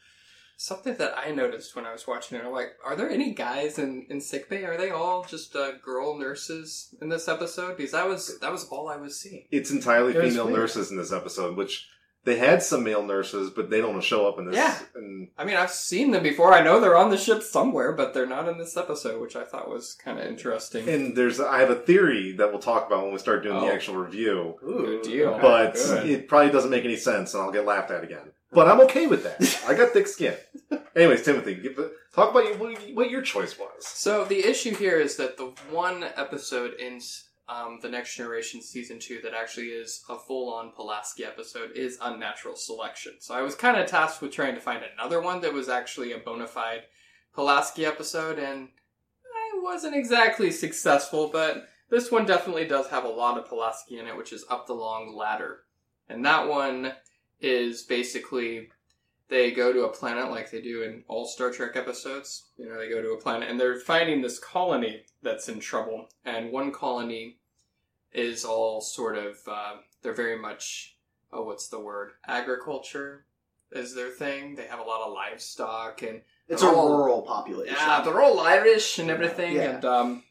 Something 0.59 0.97
that 0.97 1.13
I 1.19 1.33
noticed 1.33 1.77
when 1.77 1.85
I 1.85 1.93
was 1.93 2.07
watching 2.07 2.39
it, 2.39 2.45
I'm 2.45 2.51
like, 2.53 2.73
are 2.83 2.97
there 2.97 3.11
any 3.11 3.35
guys 3.35 3.79
in, 3.79 4.07
in 4.09 4.23
sickbay? 4.23 4.65
Are 4.65 4.79
they 4.79 4.89
all 4.89 5.23
just 5.29 5.55
uh, 5.55 5.73
girl 5.85 6.19
nurses 6.19 6.95
in 7.03 7.11
this 7.11 7.29
episode? 7.29 7.77
Because 7.77 7.93
that 7.93 8.09
was 8.09 8.39
that 8.41 8.51
was 8.51 8.67
all 8.71 8.89
I 8.89 8.97
was 8.97 9.21
seeing. 9.21 9.45
It's 9.51 9.71
entirely 9.71 10.15
It 10.15 10.23
was 10.23 10.31
female 10.33 10.47
weird. 10.47 10.59
nurses 10.59 10.91
in 10.91 10.97
this 10.97 11.13
episode, 11.13 11.59
which 11.59 11.87
they 12.27 12.37
had 12.37 12.63
some 12.63 12.85
male 12.85 13.03
nurses, 13.03 13.49
but 13.51 13.71
they 13.71 13.81
don't 13.81 14.03
show 14.03 14.29
up 14.29 14.39
in 14.39 14.45
this. 14.47 14.57
Yeah. 14.57 14.77
And 14.95 15.29
I 15.39 15.45
mean, 15.45 15.57
I've 15.57 15.71
seen 15.71 16.11
them 16.11 16.23
before. 16.23 16.53
I 16.53 16.61
know 16.63 16.79
they're 16.81 16.97
on 16.99 17.11
the 17.11 17.17
ship 17.17 17.43
somewhere, 17.43 17.93
but 17.93 18.13
they're 18.13 18.27
not 18.27 18.49
in 18.49 18.59
this 18.59 18.77
episode, 18.77 19.21
which 19.23 19.35
I 19.37 19.45
thought 19.45 19.71
was 19.71 19.95
kind 19.95 20.19
of 20.19 20.27
interesting. 20.27 20.87
and 20.89 21.17
there's 21.17 21.41
I 21.41 21.61
have 21.61 21.71
a 21.71 21.75
theory 21.77 22.33
that 22.33 22.51
we'll 22.51 22.59
talk 22.61 22.87
about 22.87 23.05
when 23.05 23.13
we 23.13 23.19
start 23.19 23.43
doing 23.43 23.57
Oh. 23.57 23.61
the 23.67 23.73
actual 23.73 23.97
review. 23.97 24.57
Good 24.61 25.03
deal. 25.03 25.39
But 25.41 25.75
Good. 25.75 26.11
it 26.11 26.29
probably 26.29 26.53
doesn't 26.53 26.71
make 26.71 26.85
any 26.85 26.97
sense, 26.97 27.33
and 27.33 27.43
I'll 27.43 27.53
get 27.53 27.65
laughed 27.65 27.91
at 27.91 28.05
again. 28.05 28.33
But 28.53 28.69
I'm 28.69 28.81
okay 28.83 29.07
with 29.07 29.23
that. 29.25 29.63
I 29.69 29.75
got 29.75 29.93
thick 29.93 30.07
skin. 30.07 30.35
Anyways, 30.97 31.23
Timothy, 31.25 31.55
give 31.55 31.77
talk 32.15 32.31
about 32.31 32.59
what- 32.59 32.79
what 32.95 33.11
your 33.11 33.23
choice 33.23 33.59
was. 33.59 33.87
So 33.87 34.25
the 34.25 34.39
issue 34.47 34.75
here 34.75 34.99
is 34.99 35.17
that 35.17 35.37
the 35.37 35.53
one 35.71 36.05
episode 36.17 36.75
in 36.75 37.01
um, 37.49 37.79
the 37.81 37.89
Next 37.89 38.17
Generation 38.17 38.61
season 38.61 38.99
two 38.99 39.21
that 39.23 39.35
actually 39.35 39.69
is 39.69 40.03
a 40.09 40.19
full-on 40.19 40.73
Pulaski 40.73 41.25
episode 41.25 41.71
is 41.77 41.99
Unnatural 42.03 42.57
Selection. 42.57 43.15
So 43.21 43.35
I 43.35 43.43
was 43.43 43.55
kind 43.55 43.77
of 43.77 43.87
tasked 43.87 44.21
with 44.21 44.33
trying 44.33 44.55
to 44.57 44.61
find 44.61 44.83
another 44.83 45.21
one 45.21 45.41
that 45.43 45.53
was 45.53 45.69
actually 45.69 46.13
a 46.13 46.19
bona 46.19 46.47
fide 46.47 46.83
Pulaski 47.35 47.87
episode, 47.87 48.39
and 48.39 48.69
I 49.25 49.61
wasn't 49.63 49.95
exactly 49.95 50.51
successful. 50.51 51.29
But 51.33 51.69
This 51.89 52.11
one 52.11 52.27
definitely 52.27 52.67
does 52.67 52.89
have 52.89 53.05
a 53.05 53.09
lot 53.09 53.39
of 53.39 53.49
Pulaski 53.49 53.99
in 53.99 54.07
it, 54.07 54.17
which 54.17 54.33
is 54.33 54.45
Up 54.51 54.67
the 54.67 54.75
Long 54.75 55.15
Ladder. 55.15 55.61
And 56.09 56.25
that 56.25 56.49
one 56.49 56.93
is 57.41 57.83
basically 57.83 58.71
they 59.29 59.51
go 59.51 59.73
to 59.73 59.85
a 59.85 59.89
planet 59.93 60.31
like 60.31 60.51
they 60.51 60.61
do 60.61 60.83
in 60.83 61.03
all 61.09 61.27
Star 61.27 61.51
Trek 61.51 61.75
episodes. 61.77 62.45
You 62.57 62.69
know, 62.69 62.79
they 62.79 62.89
go 62.89 63.03
to 63.03 63.11
a 63.11 63.21
planet 63.21 63.49
and 63.51 63.59
they're 63.59 63.81
finding 63.81 64.23
this 64.23 64.39
colony 64.39 65.03
that's 65.23 65.49
in 65.49 65.59
trouble. 65.61 66.09
And 66.25 66.53
one 66.53 66.71
colony 66.73 67.39
is 68.13 68.45
all 68.45 68.81
sort 68.81 69.19
of, 69.19 69.37
uh, 69.49 69.75
they're 70.03 70.15
very 70.15 70.39
much, 70.39 70.97
oh, 71.33 71.43
what's 71.43 71.69
the 71.69 71.81
word? 71.81 72.13
Agriculture 72.27 73.27
is 73.73 73.95
their 73.95 74.11
thing. 74.11 74.55
They 74.55 74.67
have 74.67 74.79
a 74.79 74.83
lot 74.85 75.07
of 75.07 75.13
livestock 75.13 76.03
and 76.03 76.23
It's 76.49 76.63
a 76.63 76.69
all- 76.69 76.97
rural 76.97 77.23
population. 77.23 77.75
yeah, 77.77 78.03
they're 78.03 78.23
all 78.23 78.39
Irish 78.41 78.99
and 79.01 79.11
everything. 79.11 79.57
Yeah. 79.57 79.75
And 79.75 79.85
um, 79.85 80.23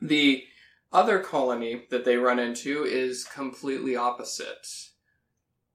the 0.00 0.44
other 0.92 1.18
colony 1.18 1.82
that 1.90 2.04
they 2.04 2.16
run 2.16 2.38
into 2.38 2.84
is 2.84 3.24
completely 3.24 3.96
opposite. 3.96 4.87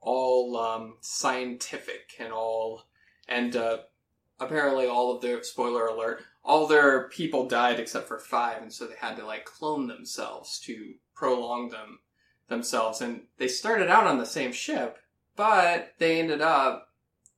All 0.05 0.57
um, 0.57 0.97
scientific 1.01 2.13
and 2.19 2.33
all, 2.33 2.83
and 3.27 3.55
uh, 3.55 3.77
apparently 4.39 4.85
all 4.85 5.15
of 5.15 5.21
their 5.21 5.41
spoiler 5.43 5.85
alert, 5.87 6.23
all 6.43 6.67
their 6.67 7.07
people 7.07 7.47
died 7.47 7.79
except 7.79 8.07
for 8.07 8.19
five, 8.19 8.61
and 8.61 8.71
so 8.73 8.85
they 8.85 8.95
had 8.99 9.15
to 9.17 9.25
like 9.25 9.45
clone 9.45 9.87
themselves 9.87 10.59
to 10.61 10.95
prolong 11.15 11.69
them 11.69 11.99
themselves. 12.49 12.99
And 13.01 13.21
they 13.37 13.47
started 13.47 13.89
out 13.89 14.05
on 14.05 14.17
the 14.17 14.25
same 14.25 14.51
ship, 14.51 14.97
but 15.37 15.93
they 15.99 16.19
ended 16.19 16.41
up 16.41 16.89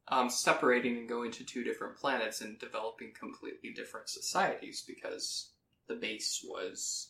um, 0.08 0.30
separating 0.30 0.98
and 0.98 1.08
going 1.10 1.32
to 1.32 1.44
two 1.44 1.64
different 1.64 1.98
planets 1.98 2.42
and 2.42 2.58
developing 2.60 3.12
completely 3.18 3.72
different 3.72 4.10
societies 4.10 4.84
because 4.88 5.52
the 5.88 5.96
base 5.96 6.44
was 6.48 7.10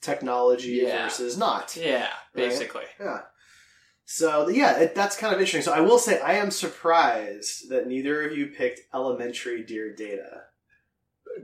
Technology 0.00 0.80
Yeah. 0.82 1.04
versus 1.04 1.36
not. 1.36 1.76
yeah 1.76 2.10
basically 2.34 2.84
Yeah. 3.00 3.22
So 4.08 4.48
yeah, 4.48 4.78
it, 4.78 4.94
that's 4.94 5.16
kind 5.16 5.34
of 5.34 5.40
interesting. 5.40 5.62
So 5.62 5.72
I 5.72 5.80
will 5.80 5.98
say 5.98 6.20
I 6.20 6.34
am 6.34 6.50
surprised 6.52 7.68
that 7.70 7.88
neither 7.88 8.22
of 8.26 8.36
you 8.36 8.46
picked 8.46 8.80
Elementary 8.94 9.64
Dear 9.64 9.92
Data. 9.92 10.42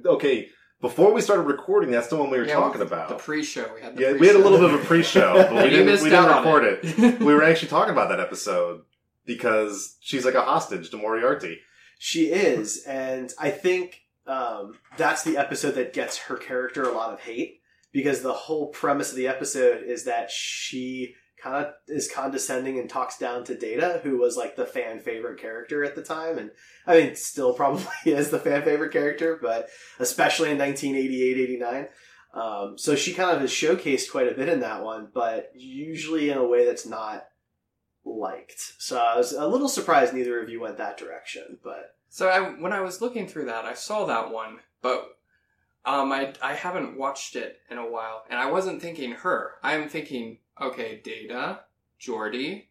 Okay, 0.06 0.48
before 0.80 1.12
we 1.12 1.20
started 1.20 1.42
recording, 1.42 1.90
that's 1.90 2.06
the 2.06 2.16
one 2.16 2.30
we 2.30 2.38
were 2.38 2.44
Yeah, 2.46 2.54
talking 2.54 2.80
about. 2.80 3.08
the 3.08 3.16
pre-show 3.16 3.68
we 3.74 3.80
had 3.82 3.96
the 3.96 4.02
yeah, 4.02 4.08
pre-show. 4.10 4.20
we 4.20 4.26
had 4.28 4.36
a 4.36 4.38
little 4.38 4.58
bit 4.58 4.72
of 4.74 4.80
a 4.80 4.84
pre-show, 4.84 5.34
but 5.34 5.64
we 5.64 5.70
didn't, 5.70 6.02
we 6.02 6.08
didn't 6.10 6.26
record 6.26 6.64
it. 6.64 6.80
it. 6.82 7.18
we 7.20 7.34
were 7.34 7.42
actually 7.42 7.68
talking 7.68 7.92
about 7.92 8.08
that 8.10 8.20
episode 8.20 8.82
because 9.26 9.96
she's 10.00 10.24
like 10.24 10.34
a 10.34 10.42
hostage 10.42 10.90
to 10.90 10.96
Moriarty. 10.96 11.58
She 11.98 12.26
is, 12.30 12.84
and 12.86 13.32
I 13.38 13.50
think 13.50 14.02
um, 14.26 14.78
that's 14.96 15.24
the 15.24 15.36
episode 15.36 15.72
that 15.72 15.92
gets 15.92 16.16
her 16.18 16.36
character 16.36 16.84
a 16.84 16.92
lot 16.92 17.12
of 17.12 17.20
hate 17.20 17.60
because 17.92 18.22
the 18.22 18.32
whole 18.32 18.68
premise 18.68 19.10
of 19.10 19.16
the 19.16 19.28
episode 19.28 19.82
is 19.84 20.04
that 20.04 20.30
she 20.30 21.14
kind 21.42 21.66
of 21.66 21.72
is 21.88 22.10
condescending 22.10 22.78
and 22.78 22.88
talks 22.88 23.18
down 23.18 23.44
to 23.44 23.56
Data, 23.56 24.00
who 24.02 24.18
was 24.18 24.36
like 24.36 24.56
the 24.56 24.66
fan 24.66 25.00
favorite 25.00 25.40
character 25.40 25.84
at 25.84 25.94
the 25.94 26.02
time, 26.02 26.38
and 26.38 26.50
I 26.86 27.00
mean, 27.00 27.16
still 27.16 27.52
probably 27.52 27.86
is 28.06 28.30
the 28.30 28.38
fan 28.38 28.62
favorite 28.62 28.92
character, 28.92 29.38
but 29.40 29.68
especially 29.98 30.50
in 30.50 30.58
1988, 30.58 31.38
89. 31.38 31.88
Um, 32.34 32.78
so 32.78 32.94
she 32.94 33.12
kind 33.12 33.36
of 33.36 33.42
is 33.42 33.50
showcased 33.50 34.10
quite 34.10 34.30
a 34.30 34.34
bit 34.34 34.48
in 34.48 34.60
that 34.60 34.82
one, 34.82 35.08
but 35.12 35.50
usually 35.54 36.30
in 36.30 36.38
a 36.38 36.46
way 36.46 36.64
that's 36.64 36.86
not 36.86 37.26
liked. 38.04 38.74
So 38.78 38.98
I 38.98 39.16
was 39.16 39.32
a 39.32 39.46
little 39.46 39.68
surprised 39.68 40.14
neither 40.14 40.40
of 40.40 40.48
you 40.48 40.60
went 40.60 40.78
that 40.78 40.96
direction, 40.96 41.58
but 41.62 41.96
So 42.08 42.28
I, 42.28 42.40
when 42.60 42.72
I 42.72 42.80
was 42.80 43.00
looking 43.00 43.26
through 43.26 43.46
that, 43.46 43.64
I 43.64 43.74
saw 43.74 44.06
that 44.06 44.30
one, 44.30 44.58
but 44.80 45.16
um, 45.84 46.12
I 46.12 46.32
I 46.40 46.54
haven't 46.54 46.96
watched 46.96 47.34
it 47.36 47.58
in 47.70 47.78
a 47.78 47.90
while, 47.90 48.22
and 48.30 48.38
I 48.38 48.50
wasn't 48.50 48.80
thinking 48.80 49.12
her. 49.12 49.52
I'm 49.62 49.88
thinking, 49.88 50.38
okay, 50.60 51.00
Data, 51.02 51.60
Geordi, 52.00 52.66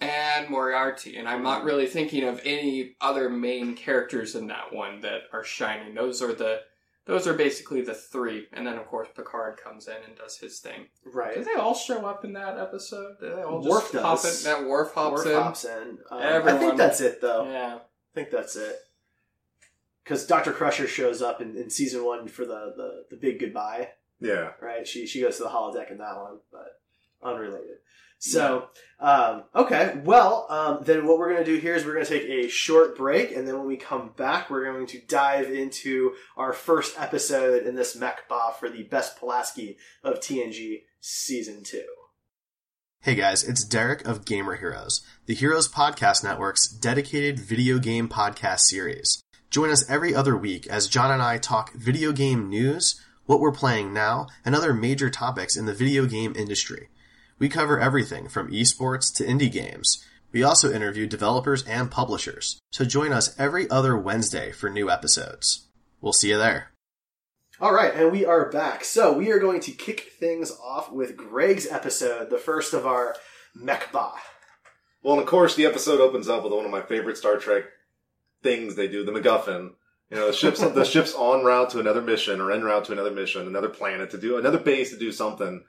and 0.00 0.48
Moriarty, 0.48 1.16
and 1.16 1.28
I'm 1.28 1.42
not 1.42 1.64
really 1.64 1.86
thinking 1.86 2.24
of 2.24 2.40
any 2.44 2.96
other 3.00 3.28
main 3.30 3.74
characters 3.76 4.34
in 4.34 4.48
that 4.48 4.72
one 4.72 5.00
that 5.00 5.22
are 5.32 5.44
shining. 5.44 5.94
Those 5.94 6.20
are 6.22 6.32
the 6.34 6.60
those 7.06 7.26
are 7.26 7.34
basically 7.34 7.82
the 7.82 7.92
three, 7.94 8.46
and 8.52 8.66
then 8.66 8.76
of 8.78 8.86
course 8.86 9.08
Picard 9.14 9.58
comes 9.62 9.88
in 9.88 9.96
and 10.06 10.16
does 10.16 10.38
his 10.38 10.58
thing. 10.58 10.86
right. 11.12 11.34
Do 11.34 11.44
they 11.44 11.54
all 11.60 11.74
show 11.74 12.06
up 12.06 12.24
in 12.24 12.32
that 12.32 12.58
episode? 12.58 13.16
Do 13.20 13.34
they 13.36 13.42
all 13.42 13.62
just 13.62 13.70
Worf 13.70 14.02
hop 14.02 14.22
does. 14.22 14.44
in? 14.46 14.50
That 14.52 14.68
Worf 14.68 14.94
hops 14.94 15.12
Worf 15.24 15.26
in. 15.26 15.34
hops 15.34 15.64
in. 15.64 15.98
Um, 16.10 16.20
I 16.48 16.58
think 16.58 16.76
that's 16.78 17.00
it, 17.02 17.20
though. 17.20 17.44
Yeah. 17.50 17.76
I 17.76 17.80
think 18.14 18.30
that's 18.30 18.56
it. 18.56 18.76
Because 20.02 20.26
Doctor 20.26 20.52
Crusher 20.52 20.86
shows 20.86 21.20
up 21.22 21.40
in, 21.40 21.56
in 21.56 21.70
season 21.70 22.04
one 22.04 22.26
for 22.28 22.44
the, 22.44 22.72
the, 22.76 23.04
the 23.10 23.16
big 23.16 23.38
goodbye, 23.40 23.90
Yeah. 24.20 24.52
right? 24.60 24.86
She 24.88 25.06
she 25.06 25.20
goes 25.20 25.36
to 25.38 25.44
the 25.44 25.48
holodeck 25.50 25.90
in 25.90 25.98
that 25.98 26.16
one, 26.16 26.38
but 26.52 26.80
unrelated. 27.24 27.78
So, 28.18 28.68
um, 29.00 29.44
okay, 29.54 30.00
well, 30.02 30.46
um, 30.48 30.78
then 30.82 31.06
what 31.06 31.18
we're 31.18 31.32
going 31.32 31.44
to 31.44 31.52
do 31.52 31.58
here 31.58 31.74
is 31.74 31.84
we're 31.84 31.94
going 31.94 32.06
to 32.06 32.18
take 32.20 32.28
a 32.28 32.48
short 32.48 32.96
break, 32.96 33.36
and 33.36 33.46
then 33.46 33.58
when 33.58 33.66
we 33.66 33.76
come 33.76 34.12
back, 34.16 34.48
we're 34.48 34.64
going 34.64 34.86
to 34.86 35.00
dive 35.06 35.50
into 35.50 36.14
our 36.36 36.52
first 36.52 36.98
episode 36.98 37.66
in 37.66 37.74
this 37.74 37.94
mech 37.94 38.28
ba 38.28 38.52
for 38.58 38.70
the 38.70 38.84
best 38.84 39.18
Pulaski 39.18 39.76
of 40.02 40.20
TNG 40.20 40.84
season 41.00 41.64
two. 41.64 41.84
Hey 43.00 43.14
guys, 43.14 43.44
it's 43.44 43.62
Derek 43.62 44.06
of 44.06 44.24
Gamer 44.24 44.56
Heroes, 44.56 45.02
the 45.26 45.34
Heroes 45.34 45.68
Podcast 45.68 46.24
Network's 46.24 46.66
dedicated 46.66 47.38
video 47.38 47.78
game 47.78 48.08
podcast 48.08 48.60
series. 48.60 49.22
Join 49.50 49.68
us 49.68 49.86
every 49.90 50.14
other 50.14 50.34
week 50.34 50.66
as 50.68 50.88
John 50.88 51.10
and 51.10 51.20
I 51.20 51.36
talk 51.36 51.74
video 51.74 52.12
game 52.12 52.48
news, 52.48 52.98
what 53.26 53.40
we're 53.40 53.52
playing 53.52 53.92
now, 53.92 54.28
and 54.46 54.54
other 54.54 54.72
major 54.72 55.10
topics 55.10 55.54
in 55.54 55.66
the 55.66 55.74
video 55.74 56.06
game 56.06 56.32
industry. 56.34 56.88
We 57.38 57.48
cover 57.48 57.80
everything 57.80 58.28
from 58.28 58.50
esports 58.50 59.14
to 59.16 59.24
indie 59.24 59.50
games. 59.50 60.04
We 60.32 60.42
also 60.42 60.72
interview 60.72 61.06
developers 61.06 61.64
and 61.64 61.90
publishers, 61.90 62.58
so 62.70 62.84
join 62.84 63.12
us 63.12 63.38
every 63.38 63.68
other 63.70 63.96
Wednesday 63.96 64.52
for 64.52 64.68
new 64.68 64.90
episodes. 64.90 65.68
We'll 66.00 66.12
see 66.12 66.30
you 66.30 66.38
there. 66.38 66.70
All 67.60 67.72
right, 67.72 67.94
and 67.94 68.10
we 68.10 68.26
are 68.26 68.50
back. 68.50 68.84
So 68.84 69.12
we 69.12 69.30
are 69.30 69.38
going 69.38 69.60
to 69.60 69.70
kick 69.70 70.12
things 70.18 70.50
off 70.62 70.90
with 70.90 71.16
Greg's 71.16 71.68
episode, 71.68 72.30
the 72.30 72.38
first 72.38 72.74
of 72.74 72.84
our 72.84 73.14
Mechba. 73.56 74.12
Well, 75.02 75.14
and 75.14 75.22
of 75.22 75.28
course, 75.28 75.54
the 75.54 75.66
episode 75.66 76.00
opens 76.00 76.28
up 76.28 76.42
with 76.42 76.52
one 76.52 76.64
of 76.64 76.70
my 76.70 76.82
favorite 76.82 77.16
Star 77.16 77.36
Trek 77.36 77.64
things 78.42 78.74
they 78.74 78.88
do, 78.88 79.04
the 79.04 79.12
MacGuffin. 79.12 79.70
You 80.10 80.16
know, 80.16 80.26
the 80.28 80.32
ship's 80.32 80.60
the 80.60 80.84
ship's 80.84 81.14
en 81.14 81.44
route 81.44 81.70
to 81.70 81.80
another 81.80 82.02
mission 82.02 82.40
or 82.40 82.50
en 82.50 82.62
route 82.62 82.84
to 82.86 82.92
another 82.92 83.10
mission, 83.10 83.46
another 83.46 83.68
planet 83.68 84.10
to 84.10 84.18
do 84.18 84.36
another 84.36 84.58
base 84.58 84.90
to 84.90 84.98
do 84.98 85.12
something. 85.12 85.64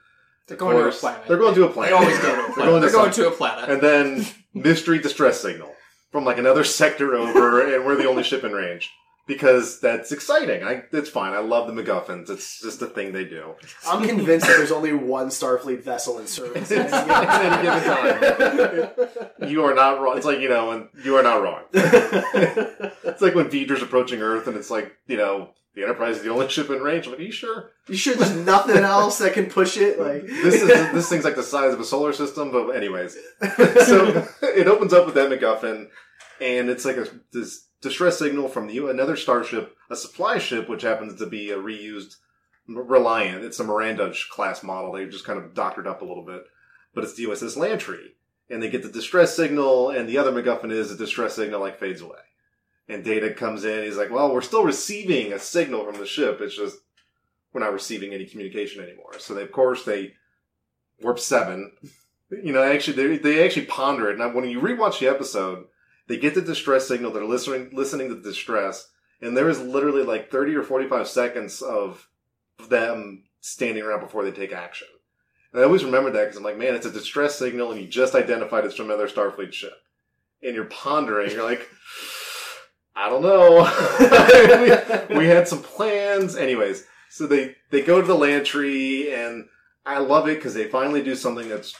They're 0.47 0.55
Of 0.55 0.59
going 0.59 0.77
to 0.77 0.87
a 0.87 0.91
planet. 0.91 1.27
They're 1.27 1.37
going 1.37 1.55
to 1.55 1.65
a 1.65 1.69
planet. 1.69 1.91
They 1.91 1.97
always 1.97 2.19
go 2.19 2.35
to 2.35 2.41
a 2.41 2.45
They're 2.45 2.53
planet. 2.53 2.65
going 2.69 2.81
to 2.81 2.87
They're 2.87 2.91
going 2.99 3.11
to 3.13 3.27
a 3.27 3.31
planet. 3.31 3.69
and 3.69 3.81
then 3.81 4.25
mystery 4.53 4.99
distress 4.99 5.41
signal 5.41 5.73
from 6.11 6.23
like 6.25 6.37
another 6.37 6.63
sector 6.63 7.15
over, 7.15 7.61
and 7.75 7.85
we're 7.85 7.95
the 7.95 8.07
only 8.07 8.23
ship 8.23 8.43
in 8.43 8.51
range 8.51 8.91
because 9.27 9.79
that's 9.79 10.11
exciting. 10.11 10.63
I 10.63 10.83
it's 10.91 11.09
fine. 11.09 11.33
I 11.33 11.39
love 11.39 11.67
the 11.73 11.73
MacGuffins. 11.81 12.29
It's 12.29 12.61
just 12.61 12.79
a 12.83 12.85
thing 12.85 13.11
they 13.11 13.25
do. 13.25 13.55
I'm 13.87 14.07
convinced 14.07 14.45
that 14.45 14.55
there's 14.57 14.71
only 14.71 14.93
one 14.93 15.29
Starfleet 15.29 15.81
vessel 15.81 16.19
in 16.19 16.27
service 16.27 16.71
At 16.71 16.93
any 16.93 17.63
given 17.63 17.83
time. 17.83 18.89
You 19.49 19.65
are 19.65 19.73
not 19.75 19.99
wrong. 20.01 20.15
It's 20.17 20.25
like 20.25 20.39
you 20.39 20.49
know, 20.49 20.71
and 20.71 20.87
you 21.03 21.15
are 21.17 21.23
not 21.23 21.41
wrong. 21.43 21.63
It's 21.73 23.21
like 23.21 23.35
when 23.35 23.49
V'Ger's 23.49 23.81
approaching 23.81 24.21
Earth, 24.21 24.47
and 24.47 24.55
it's 24.57 24.69
like 24.71 24.91
you 25.07 25.17
know, 25.17 25.49
the 25.75 25.83
Enterprise 25.83 26.17
is 26.17 26.23
the 26.23 26.29
only 26.29 26.47
ship 26.47 26.69
in 26.69 26.81
range. 26.81 27.05
I'm 27.05 27.11
like, 27.11 27.19
are 27.19 27.23
you 27.23 27.31
sure? 27.31 27.71
you 27.87 27.95
sure 27.95 28.15
there's 28.15 28.35
nothing 28.35 28.77
else 28.77 29.17
that 29.19 29.33
can 29.33 29.47
push 29.47 29.77
it? 29.77 29.99
Like 29.99 30.25
This 30.27 30.61
is 30.61 30.67
this 30.93 31.09
thing's 31.09 31.25
like 31.25 31.35
the 31.35 31.43
size 31.43 31.73
of 31.73 31.79
a 31.79 31.85
solar 31.85 32.13
system. 32.13 32.51
But 32.51 32.69
anyways, 32.69 33.17
so 33.85 34.27
it 34.41 34.67
opens 34.67 34.93
up 34.93 35.05
with 35.05 35.15
that 35.15 35.29
MacGuffin, 35.29 35.87
and 36.39 36.69
it's 36.69 36.85
like 36.85 36.97
a 36.97 37.07
this 37.31 37.67
distress 37.81 38.17
signal 38.17 38.47
from 38.47 38.67
the 38.67 38.87
another 38.89 39.15
starship, 39.15 39.75
a 39.89 39.95
supply 39.95 40.37
ship, 40.37 40.69
which 40.69 40.81
happens 40.81 41.19
to 41.19 41.25
be 41.25 41.51
a 41.51 41.57
reused 41.57 42.15
Reliant. 42.67 43.43
It's 43.43 43.59
a 43.59 43.63
Miranda 43.63 44.11
class 44.31 44.63
model. 44.63 44.91
They've 44.91 45.09
just 45.09 45.25
kind 45.25 45.37
of 45.37 45.53
doctored 45.53 45.85
up 45.85 46.01
a 46.01 46.05
little 46.05 46.25
bit, 46.25 46.45
but 46.95 47.03
it's 47.03 47.13
the 47.13 47.25
USS 47.25 47.55
Lantry, 47.55 48.15
and 48.49 48.61
they 48.61 48.71
get 48.71 48.81
the 48.81 48.89
distress 48.89 49.35
signal, 49.35 49.91
and 49.91 50.09
the 50.09 50.17
other 50.17 50.31
MacGuffin 50.31 50.71
is 50.71 50.89
the 50.89 50.95
distress 50.95 51.35
signal 51.35 51.59
like 51.59 51.79
fades 51.79 52.01
away, 52.01 52.17
and 52.87 53.03
Data 53.03 53.33
comes 53.33 53.65
in. 53.65 53.83
He's 53.83 53.97
like, 53.97 54.11
"Well, 54.11 54.33
we're 54.33 54.41
still 54.41 54.63
receiving 54.63 55.33
a 55.33 55.39
signal 55.39 55.85
from 55.85 55.97
the 55.97 56.05
ship. 56.05 56.39
It's 56.41 56.55
just 56.55 56.77
we're 57.53 57.61
not 57.61 57.73
receiving 57.73 58.13
any 58.13 58.25
communication 58.25 58.83
anymore." 58.83 59.19
So 59.19 59.33
they, 59.33 59.43
of 59.43 59.51
course, 59.51 59.83
they 59.83 60.13
warp 61.01 61.19
seven. 61.19 61.71
You 62.29 62.53
know, 62.53 62.63
actually, 62.63 62.95
they 62.95 63.17
they 63.17 63.45
actually 63.45 63.65
ponder 63.65 64.09
it. 64.09 64.17
Now, 64.17 64.33
when 64.33 64.49
you 64.49 64.59
rewatch 64.59 64.99
the 64.99 65.07
episode, 65.07 65.65
they 66.07 66.17
get 66.17 66.35
the 66.35 66.41
distress 66.41 66.87
signal. 66.87 67.11
They're 67.11 67.25
listening 67.25 67.69
listening 67.73 68.09
to 68.09 68.15
the 68.15 68.21
distress, 68.21 68.89
and 69.21 69.35
there 69.35 69.49
is 69.49 69.59
literally 69.59 70.03
like 70.03 70.31
thirty 70.31 70.55
or 70.55 70.63
forty 70.63 70.87
five 70.87 71.07
seconds 71.07 71.61
of 71.61 72.07
them 72.69 73.23
standing 73.41 73.83
around 73.83 73.99
before 73.99 74.23
they 74.23 74.31
take 74.31 74.51
action. 74.51 74.87
And 75.51 75.61
I 75.61 75.65
always 75.65 75.85
remember 75.85 76.11
that 76.11 76.23
because 76.23 76.37
I'm 76.37 76.43
like, 76.43 76.57
man, 76.57 76.75
it's 76.75 76.85
a 76.85 76.91
distress 76.91 77.37
signal, 77.37 77.71
and 77.71 77.79
you 77.79 77.87
just 77.87 78.15
identified 78.15 78.65
it's 78.65 78.75
from 78.75 78.87
another 78.87 79.07
Starfleet 79.07 79.53
ship, 79.53 79.73
and 80.43 80.55
you're 80.55 80.65
pondering. 80.65 81.31
You're 81.31 81.43
like, 81.43 81.67
I 82.95 83.09
don't 83.09 83.21
know. 83.21 85.07
we, 85.11 85.17
we 85.17 85.25
had 85.27 85.47
some 85.47 85.61
plans, 85.61 86.35
anyways. 86.35 86.85
So 87.09 87.27
they 87.27 87.55
they 87.69 87.81
go 87.81 87.99
to 88.01 88.07
the 88.07 88.15
Lantry, 88.15 89.13
and 89.13 89.45
I 89.85 89.99
love 89.99 90.27
it 90.27 90.35
because 90.35 90.53
they 90.53 90.67
finally 90.67 91.03
do 91.03 91.15
something 91.15 91.49
that's. 91.49 91.75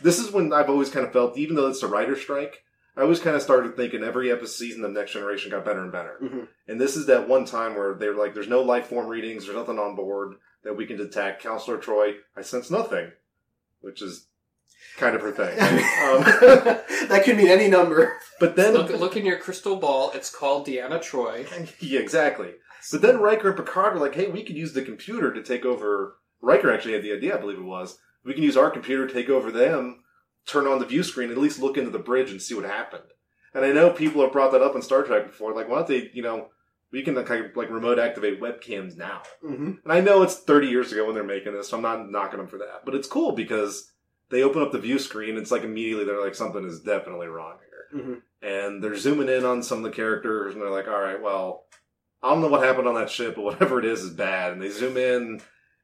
This 0.00 0.18
is 0.20 0.30
when 0.30 0.52
I've 0.52 0.70
always 0.70 0.90
kind 0.90 1.04
of 1.04 1.12
felt, 1.12 1.36
even 1.36 1.56
though 1.56 1.66
it's 1.66 1.82
a 1.82 1.88
writer 1.88 2.16
strike, 2.16 2.62
I 2.96 3.02
always 3.02 3.18
kind 3.18 3.34
of 3.34 3.42
started 3.42 3.76
thinking 3.76 4.04
every 4.04 4.30
episode 4.30 4.52
season 4.52 4.84
of 4.84 4.92
Next 4.92 5.12
Generation 5.12 5.50
got 5.50 5.64
better 5.64 5.82
and 5.82 5.90
better. 5.90 6.18
Mhm. 6.22 6.48
And 6.68 6.80
this 6.80 6.96
is 6.96 7.06
that 7.06 7.28
one 7.28 7.44
time 7.44 7.74
where 7.74 7.94
they're 7.94 8.14
like, 8.14 8.34
"There's 8.34 8.48
no 8.48 8.62
life 8.62 8.86
form 8.86 9.08
readings. 9.08 9.44
There's 9.44 9.56
nothing 9.56 9.78
on 9.78 9.96
board 9.96 10.34
that 10.62 10.76
we 10.76 10.86
can 10.86 10.96
detect." 10.96 11.42
Counselor 11.42 11.78
Troi, 11.78 12.18
I 12.36 12.42
sense 12.42 12.70
nothing, 12.70 13.10
which 13.80 14.02
is 14.02 14.27
kind 14.98 15.16
of 15.16 15.22
her 15.22 15.32
thing. 15.32 15.50
um, 15.58 17.08
that 17.08 17.22
could 17.24 17.36
mean 17.36 17.48
any 17.48 17.68
number. 17.68 18.18
but 18.40 18.56
then, 18.56 18.74
Look, 18.74 18.90
look 18.90 19.16
in 19.16 19.24
your 19.24 19.38
crystal 19.38 19.76
ball. 19.76 20.10
It's 20.14 20.30
called 20.30 20.66
Deanna 20.66 20.98
Troi. 21.00 21.46
yeah, 21.80 22.00
exactly. 22.00 22.54
But 22.92 23.02
then 23.02 23.20
Riker 23.20 23.48
and 23.48 23.56
Picard 23.56 23.94
were 23.94 24.00
like, 24.00 24.14
"Hey, 24.14 24.28
we 24.28 24.44
could 24.44 24.56
use 24.56 24.72
the 24.72 24.82
computer 24.82 25.32
to 25.32 25.42
take 25.42 25.64
over." 25.64 26.16
Riker 26.40 26.72
actually 26.72 26.94
had 26.94 27.02
the 27.02 27.12
idea, 27.12 27.36
I 27.36 27.40
believe 27.40 27.58
it 27.58 27.64
was. 27.64 27.98
We 28.24 28.32
can 28.34 28.42
use 28.44 28.56
our 28.56 28.70
computer 28.70 29.06
to 29.06 29.12
take 29.12 29.28
over 29.28 29.50
them, 29.50 30.04
turn 30.46 30.66
on 30.66 30.78
the 30.78 30.86
view 30.86 31.02
screen, 31.02 31.30
at 31.30 31.38
least 31.38 31.58
look 31.58 31.76
into 31.76 31.90
the 31.90 31.98
bridge 31.98 32.30
and 32.30 32.40
see 32.40 32.54
what 32.54 32.64
happened. 32.64 33.02
And 33.54 33.64
I 33.64 33.72
know 33.72 33.90
people 33.90 34.22
have 34.22 34.32
brought 34.32 34.52
that 34.52 34.62
up 34.62 34.76
in 34.76 34.82
Star 34.82 35.02
Trek 35.02 35.26
before. 35.26 35.52
Like, 35.54 35.68
why 35.68 35.76
don't 35.78 35.88
they, 35.88 36.10
you 36.12 36.22
know, 36.22 36.48
we 36.92 37.02
can 37.02 37.14
like, 37.16 37.28
like 37.28 37.70
remote 37.70 37.98
activate 37.98 38.40
webcams 38.40 38.96
now. 38.96 39.22
hmm 39.42 39.72
And 39.82 39.92
I 39.92 40.00
know 40.00 40.22
it's 40.22 40.36
30 40.36 40.68
years 40.68 40.92
ago 40.92 41.04
when 41.06 41.14
they're 41.14 41.24
making 41.24 41.54
this, 41.54 41.68
so 41.68 41.76
I'm 41.76 41.82
not 41.82 42.10
knocking 42.10 42.38
them 42.38 42.46
for 42.48 42.58
that. 42.58 42.84
But 42.84 42.94
it's 42.94 43.08
cool 43.08 43.32
because 43.32 43.90
they 44.30 44.42
open 44.42 44.62
up 44.62 44.72
the 44.72 44.78
view 44.78 44.98
screen. 44.98 45.36
It's 45.36 45.50
like 45.50 45.62
immediately 45.62 46.04
they're 46.04 46.22
like, 46.22 46.34
something 46.34 46.64
is 46.64 46.80
definitely 46.80 47.28
wrong 47.28 47.56
here. 47.92 48.02
hmm 48.02 48.14
And 48.46 48.82
they're 48.82 48.96
zooming 48.96 49.28
in 49.28 49.44
on 49.44 49.62
some 49.62 49.78
of 49.78 49.84
the 49.84 49.90
characters 49.96 50.52
and 50.54 50.62
they're 50.62 50.70
like, 50.70 50.88
all 50.88 51.00
right, 51.00 51.20
well, 51.22 51.64
I 52.22 52.30
don't 52.30 52.42
know 52.42 52.48
what 52.48 52.64
happened 52.64 52.88
on 52.88 52.94
that 52.94 53.10
ship, 53.10 53.36
but 53.36 53.44
whatever 53.44 53.78
it 53.78 53.84
is 53.84 54.02
is 54.02 54.10
bad. 54.10 54.52
And 54.52 54.60
they 54.62 54.70
zoom 54.70 54.96
in 54.96 55.40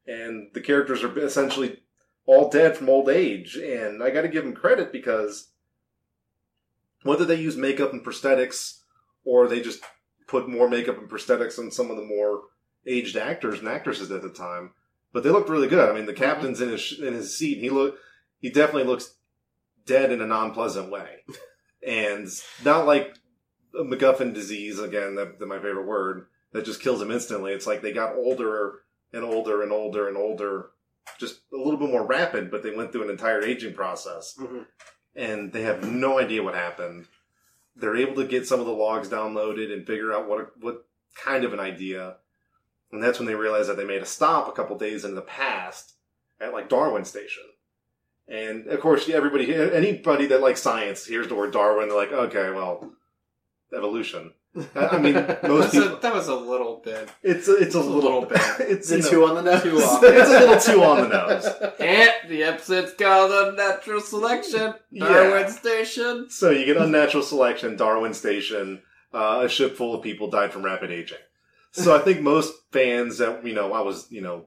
and 0.06 0.50
the 0.52 0.60
characters 0.60 1.02
are 1.02 1.18
essentially 1.18 1.80
all 2.26 2.50
dead 2.50 2.76
from 2.76 2.88
old 2.88 3.08
age. 3.08 3.56
And 3.56 4.02
I 4.02 4.10
got 4.10 4.22
to 4.22 4.28
give 4.28 4.44
them 4.44 4.54
credit 4.54 4.92
because 4.92 5.50
whether 7.02 7.24
they 7.24 7.36
use 7.36 7.56
makeup 7.56 7.92
and 7.92 8.04
prosthetics 8.04 8.80
or 9.24 9.46
they 9.48 9.60
just 9.60 9.82
put 10.26 10.48
more 10.48 10.68
makeup 10.68 10.98
and 10.98 11.08
prosthetics 11.08 11.58
on 11.58 11.70
some 11.70 11.90
of 11.90 11.96
the 11.96 12.04
more 12.04 12.42
aged 12.86 13.16
actors 13.16 13.58
and 13.58 13.68
actresses 13.68 14.10
at 14.10 14.22
the 14.22 14.30
time, 14.30 14.72
but 15.12 15.22
they 15.22 15.30
looked 15.30 15.48
really 15.48 15.68
good. 15.68 15.88
I 15.88 15.94
mean, 15.94 16.06
the 16.06 16.12
captain's 16.12 16.60
in 16.60 16.70
his 16.70 16.98
in 16.98 17.14
his 17.14 17.36
seat. 17.36 17.54
And 17.54 17.64
he 17.64 17.70
look 17.70 17.96
he 18.44 18.50
definitely 18.50 18.84
looks 18.84 19.14
dead 19.86 20.12
in 20.12 20.20
a 20.20 20.26
non-pleasant 20.26 20.90
way, 20.90 21.24
and 21.86 22.28
not 22.62 22.84
like 22.84 23.16
a 23.74 23.84
MacGuffin 23.84 24.34
disease 24.34 24.78
again. 24.78 25.14
That, 25.14 25.38
that's 25.38 25.48
my 25.48 25.56
favorite 25.56 25.86
word 25.86 26.26
that 26.52 26.66
just 26.66 26.82
kills 26.82 27.00
him 27.00 27.10
instantly. 27.10 27.52
It's 27.52 27.66
like 27.66 27.80
they 27.80 27.90
got 27.90 28.16
older 28.16 28.80
and 29.14 29.24
older 29.24 29.62
and 29.62 29.72
older 29.72 30.08
and 30.08 30.18
older, 30.18 30.66
just 31.18 31.40
a 31.54 31.56
little 31.56 31.78
bit 31.78 31.88
more 31.88 32.06
rapid, 32.06 32.50
but 32.50 32.62
they 32.62 32.70
went 32.70 32.92
through 32.92 33.04
an 33.04 33.10
entire 33.10 33.42
aging 33.42 33.72
process 33.72 34.34
hmm 34.38 34.64
and 35.16 35.52
they 35.52 35.62
have 35.62 35.88
no 35.88 36.18
idea 36.18 36.42
what 36.42 36.54
happened. 36.54 37.06
They're 37.76 37.96
able 37.96 38.16
to 38.16 38.26
get 38.26 38.46
some 38.46 38.60
of 38.60 38.66
the 38.66 38.72
logs 38.72 39.08
downloaded 39.08 39.72
and 39.72 39.86
figure 39.86 40.12
out 40.12 40.28
what 40.28 40.60
what 40.60 40.84
kind 41.16 41.44
of 41.44 41.52
an 41.54 41.60
idea, 41.60 42.16
and 42.92 43.02
that's 43.02 43.18
when 43.18 43.26
they 43.26 43.34
realize 43.34 43.68
that 43.68 43.76
they 43.76 43.84
made 43.84 44.02
a 44.02 44.06
stop 44.06 44.48
a 44.48 44.52
couple 44.52 44.76
days 44.76 45.04
in 45.04 45.14
the 45.14 45.22
past 45.22 45.94
at 46.40 46.52
like 46.52 46.68
Darwin 46.68 47.04
Station. 47.04 47.44
And 48.28 48.66
of 48.68 48.80
course, 48.80 49.08
everybody, 49.08 49.54
anybody 49.54 50.26
that 50.26 50.40
likes 50.40 50.62
science 50.62 51.04
hears 51.06 51.28
the 51.28 51.34
word 51.34 51.52
Darwin, 51.52 51.88
they're 51.88 51.96
like, 51.98 52.12
okay, 52.12 52.50
well, 52.50 52.92
evolution. 53.76 54.32
I 54.74 54.86
I 54.86 54.98
mean, 54.98 55.14
most 55.42 55.72
That's 55.72 55.74
a- 55.74 55.98
that 56.00 56.14
was 56.14 56.28
a 56.28 56.34
little 56.36 56.80
bit. 56.84 57.10
it's 57.22 57.48
a, 57.48 57.56
it's 57.56 57.74
a 57.74 57.78
a 57.78 57.80
little, 57.80 58.20
little 58.20 58.26
bit. 58.26 58.40
It's 58.60 58.90
Is 58.90 58.90
you 58.90 58.96
it 58.98 59.02
know, 59.02 59.10
two 59.10 59.24
on 59.26 59.34
the 59.44 59.50
nose? 59.50 59.62
Two 59.62 59.76
off. 59.78 60.02
it's 60.04 60.28
a 60.30 60.40
little 60.40 60.60
too 60.60 60.82
on 60.84 61.00
the 61.02 61.08
nose. 61.08 61.46
And 61.80 62.10
the 62.30 62.44
episode's 62.44 62.94
called 62.94 63.30
Unnatural 63.48 64.00
Selection. 64.00 64.74
Yeah. 64.90 65.08
Darwin 65.08 65.50
Station. 65.50 66.26
So 66.30 66.50
you 66.50 66.64
get 66.64 66.76
unnatural 66.76 67.22
selection, 67.24 67.76
Darwin 67.76 68.14
Station, 68.14 68.80
uh, 69.12 69.42
a 69.44 69.48
ship 69.48 69.76
full 69.76 69.94
of 69.94 70.02
people 70.02 70.30
died 70.30 70.52
from 70.52 70.64
rapid 70.64 70.90
aging. 70.92 71.18
So 71.72 71.94
I 71.94 71.98
think 71.98 72.20
most 72.20 72.54
fans 72.72 73.18
that, 73.18 73.44
you 73.44 73.52
know, 73.54 73.72
I 73.72 73.80
was, 73.80 74.06
you 74.10 74.20
know, 74.22 74.46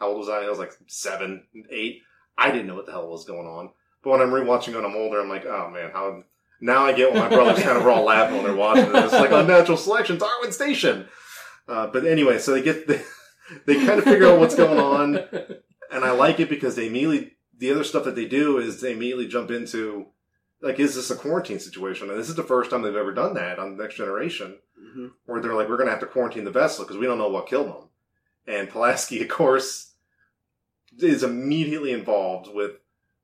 how 0.00 0.08
old 0.08 0.18
was 0.18 0.28
I? 0.30 0.44
I 0.44 0.48
was 0.48 0.58
like 0.58 0.72
seven, 0.86 1.44
eight. 1.70 2.00
I 2.38 2.50
didn't 2.50 2.68
know 2.68 2.76
what 2.76 2.86
the 2.86 2.92
hell 2.92 3.08
was 3.08 3.24
going 3.24 3.46
on. 3.46 3.70
But 4.02 4.10
when 4.10 4.20
I'm 4.20 4.30
rewatching 4.30 4.68
it, 4.68 4.76
when 4.76 4.84
I'm 4.84 4.96
older, 4.96 5.20
I'm 5.20 5.28
like, 5.28 5.44
oh 5.44 5.70
man, 5.70 5.90
how, 5.92 6.22
now 6.60 6.84
I 6.84 6.92
get 6.92 7.12
what 7.12 7.18
my 7.18 7.28
brothers 7.28 7.62
kind 7.62 7.76
of 7.76 7.84
were 7.84 7.90
all 7.90 8.04
laughing 8.04 8.36
when 8.36 8.44
they're 8.44 8.54
watching 8.54 8.84
it. 8.84 8.94
It's 8.94 9.12
like 9.12 9.32
unnatural 9.32 9.76
selection, 9.76 10.18
Darwin 10.18 10.52
Station. 10.52 11.08
Uh, 11.66 11.88
but 11.88 12.06
anyway, 12.06 12.38
so 12.38 12.52
they 12.52 12.62
get, 12.62 12.86
the, 12.86 13.04
they 13.66 13.74
kind 13.84 13.98
of 13.98 14.04
figure 14.04 14.28
out 14.28 14.38
what's 14.38 14.54
going 14.54 14.78
on 14.78 15.28
and 15.90 16.04
I 16.04 16.12
like 16.12 16.40
it 16.40 16.48
because 16.48 16.76
they 16.76 16.86
immediately 16.86 17.32
the 17.56 17.70
other 17.70 17.84
stuff 17.84 18.04
that 18.04 18.14
they 18.14 18.26
do 18.26 18.58
is 18.58 18.80
they 18.80 18.92
immediately 18.92 19.26
jump 19.26 19.50
into 19.50 20.06
like 20.60 20.78
is 20.78 20.94
this 20.94 21.10
a 21.10 21.16
quarantine 21.16 21.58
situation 21.58 22.10
and 22.10 22.18
this 22.18 22.28
is 22.28 22.34
the 22.34 22.42
first 22.42 22.70
time 22.70 22.82
they've 22.82 22.94
ever 22.96 23.14
done 23.14 23.34
that 23.34 23.58
on 23.58 23.76
the 23.76 23.82
next 23.82 23.96
generation 23.96 24.58
hmm 24.78 25.08
where 25.26 25.40
they're 25.40 25.54
like 25.54 25.68
we're 25.68 25.76
going 25.76 25.86
to 25.86 25.92
have 25.92 26.00
to 26.00 26.06
quarantine 26.06 26.44
the 26.44 26.50
vessel 26.50 26.84
because 26.84 26.96
we 26.96 27.06
don't 27.06 27.18
know 27.18 27.28
what 27.28 27.48
killed 27.48 27.68
them 27.68 27.88
and 28.46 28.68
Pulaski 28.68 29.22
of 29.22 29.28
course 29.28 29.87
is 30.98 31.22
immediately 31.22 31.92
involved 31.92 32.48
with 32.52 32.72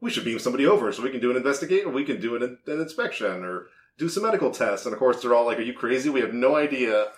we 0.01 0.11
should 0.11 0.25
beam 0.25 0.39
somebody 0.39 0.67
over 0.67 0.93
so 0.93 1.03
we 1.03 1.11
can 1.11 1.21
do 1.21 1.31
an 1.31 1.37
investigation 1.37 1.93
we 1.93 2.05
can 2.05 2.21
do 2.21 2.37
an, 2.37 2.43
an 2.67 2.81
inspection 2.81 3.45
or 3.45 3.67
do 3.97 4.09
some 4.09 4.23
medical 4.23 4.51
tests 4.51 4.87
and 4.87 4.93
of 4.93 4.99
course 4.99 5.23
they're 5.23 5.35
all 5.35 5.47
like 5.47 5.59
are 5.59 5.63
you 5.63 5.73
crazy 5.73 6.09
we 6.09 6.21
have 6.21 6.35
no 6.35 6.57
idea 6.57 7.09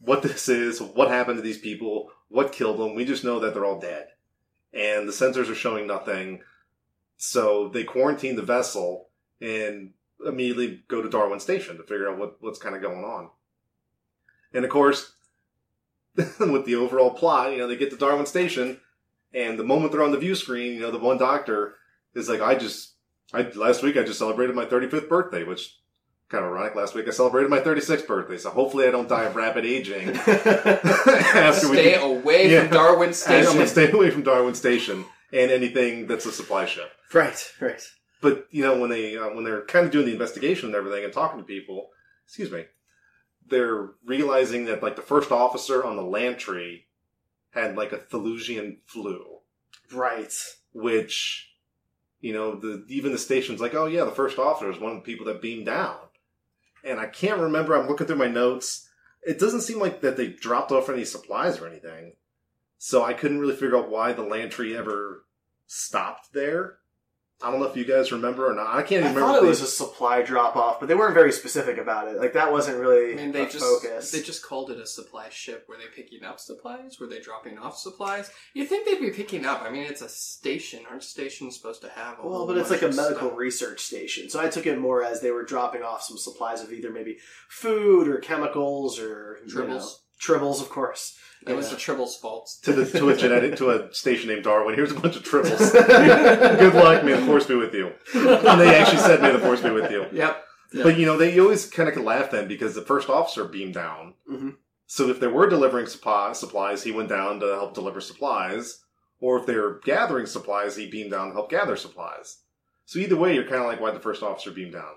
what 0.00 0.22
this 0.22 0.48
is 0.48 0.80
what 0.80 1.08
happened 1.08 1.36
to 1.36 1.42
these 1.42 1.58
people 1.58 2.10
what 2.28 2.52
killed 2.52 2.78
them 2.78 2.94
we 2.94 3.04
just 3.04 3.24
know 3.24 3.40
that 3.40 3.54
they're 3.54 3.64
all 3.64 3.80
dead 3.80 4.08
and 4.72 5.08
the 5.08 5.12
sensors 5.12 5.50
are 5.50 5.54
showing 5.54 5.86
nothing. 5.86 6.42
So 7.16 7.68
they 7.68 7.84
quarantine 7.84 8.36
the 8.36 8.42
vessel 8.42 9.08
and 9.40 9.92
immediately 10.24 10.82
go 10.88 11.02
to 11.02 11.08
Darwin 11.08 11.40
Station 11.40 11.76
to 11.76 11.82
figure 11.82 12.08
out 12.08 12.18
what, 12.18 12.36
what's 12.40 12.58
kind 12.58 12.76
of 12.76 12.82
going 12.82 13.04
on. 13.04 13.30
And 14.52 14.64
of 14.64 14.70
course, 14.70 15.14
with 16.16 16.64
the 16.64 16.76
overall 16.76 17.10
plot, 17.10 17.52
you 17.52 17.58
know, 17.58 17.66
they 17.66 17.76
get 17.76 17.90
to 17.90 17.96
Darwin 17.96 18.26
Station, 18.26 18.80
and 19.34 19.58
the 19.58 19.64
moment 19.64 19.92
they're 19.92 20.02
on 20.02 20.12
the 20.12 20.18
view 20.18 20.34
screen, 20.34 20.74
you 20.74 20.80
know, 20.80 20.90
the 20.90 20.98
one 20.98 21.18
doctor 21.18 21.74
is 22.14 22.28
like, 22.28 22.40
"I 22.40 22.54
just, 22.54 22.94
I 23.32 23.42
last 23.54 23.82
week 23.82 23.96
I 23.96 24.02
just 24.02 24.18
celebrated 24.18 24.54
my 24.56 24.64
35th 24.64 25.08
birthday, 25.08 25.44
which 25.44 25.74
kind 26.28 26.44
of 26.44 26.50
ironic. 26.52 26.74
Last 26.74 26.94
week 26.94 27.08
I 27.08 27.10
celebrated 27.10 27.48
my 27.50 27.60
36th 27.60 28.06
birthday, 28.06 28.36
so 28.38 28.50
hopefully 28.50 28.86
I 28.86 28.90
don't 28.90 29.08
die 29.08 29.24
of 29.24 29.34
rapid 29.36 29.64
aging 29.64 30.14
Stay 31.52 31.94
away 31.94 32.50
Yeah. 32.52 32.62
from 32.64 32.70
Darwin 32.70 33.12
Station. 33.14 33.66
stay 33.66 33.90
away 33.90 34.10
from 34.10 34.22
Darwin 34.22 34.54
Station 34.54 35.04
and 35.32 35.50
anything 35.50 36.06
that's 36.06 36.26
a 36.26 36.32
supply 36.32 36.66
ship. 36.66 36.90
right, 37.14 37.52
right. 37.60 37.82
But 38.20 38.46
you 38.50 38.62
know, 38.62 38.78
when 38.78 38.90
they 38.90 39.16
uh, 39.16 39.28
when 39.30 39.44
they're 39.44 39.64
kind 39.66 39.86
of 39.86 39.92
doing 39.92 40.06
the 40.06 40.12
investigation 40.12 40.66
and 40.68 40.74
everything 40.76 41.04
and 41.04 41.12
talking 41.12 41.38
to 41.38 41.44
people, 41.44 41.88
excuse 42.26 42.50
me, 42.50 42.64
they're 43.46 43.90
realizing 44.04 44.64
that 44.66 44.82
like 44.82 44.96
the 44.96 45.02
first 45.02 45.30
officer 45.30 45.84
on 45.84 45.96
the 45.96 46.02
Lantry 46.02 46.87
had 47.50 47.76
like 47.76 47.92
a 47.92 47.98
Thelusian 47.98 48.78
flu, 48.86 49.38
Right. 49.92 50.32
which 50.72 51.52
you 52.20 52.32
know 52.32 52.54
the 52.56 52.84
even 52.88 53.12
the 53.12 53.18
station's 53.18 53.60
like, 53.60 53.74
oh 53.74 53.86
yeah, 53.86 54.04
the 54.04 54.10
first 54.10 54.38
officer 54.38 54.70
is 54.70 54.78
one 54.78 54.92
of 54.92 54.98
the 54.98 55.02
people 55.04 55.26
that 55.26 55.42
beamed 55.42 55.66
down, 55.66 55.96
and 56.84 56.98
I 57.00 57.06
can't 57.06 57.40
remember. 57.40 57.74
I'm 57.76 57.88
looking 57.88 58.06
through 58.06 58.16
my 58.16 58.28
notes. 58.28 58.88
It 59.26 59.38
doesn't 59.38 59.62
seem 59.62 59.78
like 59.80 60.00
that 60.00 60.16
they 60.16 60.28
dropped 60.28 60.72
off 60.72 60.88
any 60.88 61.04
supplies 61.04 61.58
or 61.60 61.66
anything, 61.66 62.14
so 62.78 63.04
I 63.04 63.12
couldn't 63.12 63.40
really 63.40 63.56
figure 63.56 63.76
out 63.76 63.90
why 63.90 64.12
the 64.12 64.22
Lantry 64.22 64.76
ever 64.76 65.24
stopped 65.66 66.32
there. 66.32 66.78
I 67.40 67.52
don't 67.52 67.60
know 67.60 67.66
if 67.66 67.76
you 67.76 67.84
guys 67.84 68.10
remember 68.10 68.50
or 68.50 68.54
not. 68.54 68.66
I 68.74 68.82
can't 68.82 69.04
I 69.04 69.10
even 69.10 69.14
remember. 69.14 69.20
thought 69.20 69.38
it 69.38 69.42
they- 69.42 69.48
was 69.48 69.60
a 69.62 69.66
supply 69.68 70.22
drop 70.22 70.56
off, 70.56 70.80
but 70.80 70.88
they 70.88 70.96
weren't 70.96 71.14
very 71.14 71.30
specific 71.32 71.78
about 71.78 72.08
it. 72.08 72.16
Like 72.18 72.32
that 72.32 72.50
wasn't 72.50 72.78
really 72.78 73.12
I 73.12 73.16
mean, 73.16 73.30
they 73.30 73.42
a 73.44 73.48
just 73.48 73.64
focus. 73.64 74.10
they 74.10 74.22
just 74.22 74.42
called 74.44 74.72
it 74.72 74.78
a 74.80 74.86
supply 74.86 75.28
ship. 75.30 75.64
Were 75.68 75.76
they 75.76 75.86
picking 75.94 76.24
up 76.24 76.40
supplies? 76.40 76.98
Were 76.98 77.06
they 77.06 77.20
dropping 77.20 77.56
off 77.56 77.78
supplies? 77.78 78.28
You 78.54 78.64
think 78.64 78.86
they'd 78.86 79.00
be 79.00 79.10
picking 79.10 79.46
up? 79.46 79.62
I 79.62 79.70
mean, 79.70 79.84
it's 79.84 80.02
a 80.02 80.08
station. 80.08 80.80
Aren't 80.90 81.04
stations 81.04 81.56
supposed 81.56 81.82
to 81.82 81.88
have? 81.90 82.18
A 82.18 82.22
well, 82.26 82.38
whole 82.38 82.46
but 82.48 82.58
it's 82.58 82.70
like 82.70 82.82
a 82.82 82.88
medical 82.88 83.28
stuff? 83.28 83.36
research 83.36 83.80
station, 83.82 84.28
so 84.28 84.40
I 84.40 84.48
took 84.48 84.66
it 84.66 84.78
more 84.78 85.04
as 85.04 85.20
they 85.20 85.30
were 85.30 85.44
dropping 85.44 85.82
off 85.84 86.02
some 86.02 86.18
supplies 86.18 86.60
of 86.62 86.72
either 86.72 86.90
maybe 86.90 87.18
food 87.48 88.08
or 88.08 88.18
chemicals 88.18 88.98
or 88.98 89.38
you 89.46 89.54
know, 89.64 89.80
tribbles, 90.20 90.60
of 90.60 90.68
course. 90.70 91.16
It 91.46 91.54
was 91.54 91.70
the 91.70 91.76
Tribble's 91.76 92.16
fault. 92.16 92.56
to 92.62 92.72
the 92.72 92.98
to 92.98 93.10
a 93.10 93.16
genetic 93.16 93.56
to 93.58 93.70
a 93.70 93.94
station 93.94 94.28
named 94.28 94.42
Darwin. 94.44 94.74
Here's 94.74 94.90
a 94.90 94.98
bunch 94.98 95.14
of 95.16 95.22
tribbles. 95.22 95.72
Good 96.58 96.74
luck. 96.74 97.04
May 97.04 97.12
the 97.14 97.24
force 97.24 97.46
be 97.46 97.54
with 97.54 97.72
you. 97.72 97.92
And 98.14 98.60
they 98.60 98.74
actually 98.76 98.98
said, 98.98 99.22
"May 99.22 99.30
the 99.32 99.38
force 99.38 99.60
be 99.62 99.70
with 99.70 99.90
you." 99.90 100.06
Yep. 100.12 100.44
Yeah. 100.72 100.82
But 100.82 100.98
you 100.98 101.06
know, 101.06 101.16
they 101.16 101.38
always 101.38 101.70
kind 101.70 101.88
of 101.88 101.94
could 101.94 102.04
laugh 102.04 102.30
then 102.32 102.48
because 102.48 102.74
the 102.74 102.82
first 102.82 103.08
officer 103.08 103.44
beamed 103.44 103.74
down. 103.74 104.14
Mhm. 104.30 104.56
So 104.86 105.08
if 105.08 105.20
they 105.20 105.26
were 105.28 105.48
delivering 105.48 105.86
supply, 105.86 106.32
supplies, 106.32 106.82
he 106.82 106.90
went 106.92 107.08
down 107.08 107.38
to 107.40 107.46
help 107.46 107.72
deliver 107.74 108.00
supplies. 108.00 108.80
Or 109.20 109.38
if 109.38 109.46
they 109.46 109.54
were 109.56 109.80
gathering 109.84 110.26
supplies, 110.26 110.76
he 110.76 110.90
beamed 110.90 111.10
down 111.12 111.28
to 111.28 111.34
help 111.34 111.50
gather 111.50 111.76
supplies. 111.76 112.38
So 112.84 112.98
either 112.98 113.16
way, 113.16 113.34
you're 113.34 113.44
kind 113.44 113.56
of 113.62 113.66
like, 113.66 113.80
why'd 113.80 113.94
the 113.94 114.00
first 114.00 114.22
officer 114.22 114.50
beam 114.50 114.70
down? 114.70 114.94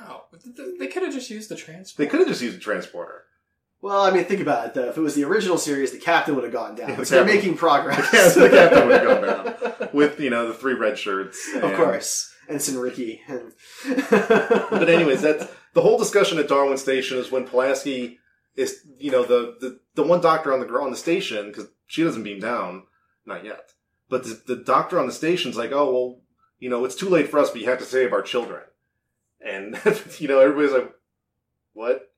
Oh, 0.00 0.24
but 0.30 0.42
th- 0.42 0.56
th- 0.56 0.78
they 0.78 0.86
could 0.88 1.02
have 1.02 1.12
just 1.14 1.30
used 1.30 1.48
the 1.50 1.56
transport. 1.56 1.96
They 1.98 2.10
could 2.10 2.20
have 2.20 2.28
just 2.28 2.42
used 2.42 2.56
a 2.56 2.60
transporter. 2.60 3.24
Well, 3.80 4.02
I 4.02 4.10
mean, 4.10 4.24
think 4.24 4.40
about 4.40 4.66
it 4.66 4.74
though. 4.74 4.88
If 4.88 4.96
it 4.96 5.00
was 5.00 5.14
the 5.14 5.24
original 5.24 5.56
series, 5.58 5.92
the 5.92 5.98
captain 5.98 6.34
would 6.34 6.44
have 6.44 6.52
gone 6.52 6.74
down. 6.74 6.88
Yeah, 6.90 6.96
the 6.96 7.06
so 7.06 7.14
they're 7.14 7.24
captain- 7.24 7.36
making 7.40 7.56
progress. 7.58 8.08
Yes, 8.12 8.34
the 8.34 8.48
captain 8.50 8.88
would 8.88 9.00
have 9.02 9.22
gone 9.22 9.44
down 9.80 9.88
with 9.92 10.18
you 10.20 10.30
know 10.30 10.48
the 10.48 10.54
three 10.54 10.74
red 10.74 10.98
shirts. 10.98 11.38
of 11.56 11.64
and- 11.64 11.76
course. 11.76 12.34
Ensign 12.48 12.78
Ricky. 12.78 13.20
And 13.28 13.52
But 14.10 14.88
anyways, 14.88 15.20
that's 15.20 15.46
the 15.74 15.82
whole 15.82 15.98
discussion 15.98 16.38
at 16.38 16.48
Darwin 16.48 16.78
Station 16.78 17.18
is 17.18 17.30
when 17.30 17.44
Pulaski 17.46 18.18
is 18.56 18.80
you 18.98 19.10
know 19.10 19.22
the 19.24 19.56
the, 19.60 19.80
the 19.94 20.02
one 20.02 20.20
doctor 20.22 20.52
on 20.52 20.58
the 20.60 20.66
gr- 20.66 20.80
on 20.80 20.90
the 20.90 20.96
station 20.96 21.48
because 21.48 21.68
she 21.86 22.02
doesn't 22.02 22.22
beam 22.22 22.40
down, 22.40 22.84
not 23.26 23.44
yet. 23.44 23.72
But 24.08 24.24
the, 24.24 24.40
the 24.46 24.56
doctor 24.56 24.98
on 24.98 25.06
the 25.06 25.12
station's 25.12 25.56
like, 25.58 25.72
oh 25.72 25.92
well, 25.92 26.20
you 26.58 26.70
know 26.70 26.84
it's 26.86 26.94
too 26.96 27.10
late 27.10 27.28
for 27.30 27.38
us, 27.38 27.50
but 27.50 27.60
you 27.60 27.68
have 27.68 27.78
to 27.80 27.84
save 27.84 28.12
our 28.14 28.22
children. 28.22 28.62
And 29.44 29.78
you 30.18 30.26
know 30.26 30.40
everybody's 30.40 30.72
like, 30.72 30.90
what? 31.74 32.10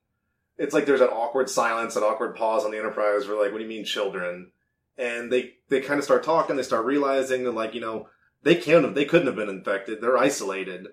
It's 0.61 0.73
like 0.73 0.85
there's 0.85 1.01
an 1.01 1.07
awkward 1.07 1.49
silence, 1.49 1.95
an 1.95 2.03
awkward 2.03 2.35
pause 2.35 2.63
on 2.63 2.71
the 2.71 2.77
Enterprise. 2.77 3.27
We're 3.27 3.41
like, 3.41 3.51
what 3.51 3.57
do 3.57 3.63
you 3.63 3.69
mean 3.69 3.85
children? 3.85 4.51
And 4.97 5.31
they 5.31 5.53
they 5.69 5.81
kind 5.81 5.97
of 5.97 6.03
start 6.03 6.23
talking. 6.23 6.55
They 6.55 6.63
start 6.63 6.85
realizing 6.85 7.43
that 7.43 7.51
like 7.51 7.73
you 7.73 7.81
know 7.81 8.07
they 8.43 8.55
can't 8.55 8.83
have, 8.83 8.95
they 8.95 9.05
couldn't 9.05 9.27
have 9.27 9.35
been 9.35 9.49
infected. 9.49 10.01
They're 10.01 10.17
isolated. 10.17 10.87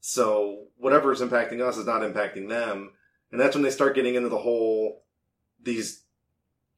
So 0.00 0.64
whatever 0.76 1.12
is 1.12 1.20
impacting 1.20 1.60
us 1.60 1.76
is 1.76 1.86
not 1.86 2.02
impacting 2.02 2.48
them. 2.48 2.90
And 3.30 3.40
that's 3.40 3.54
when 3.54 3.62
they 3.62 3.70
start 3.70 3.94
getting 3.94 4.14
into 4.14 4.28
the 4.28 4.38
whole, 4.38 5.04
these 5.62 6.02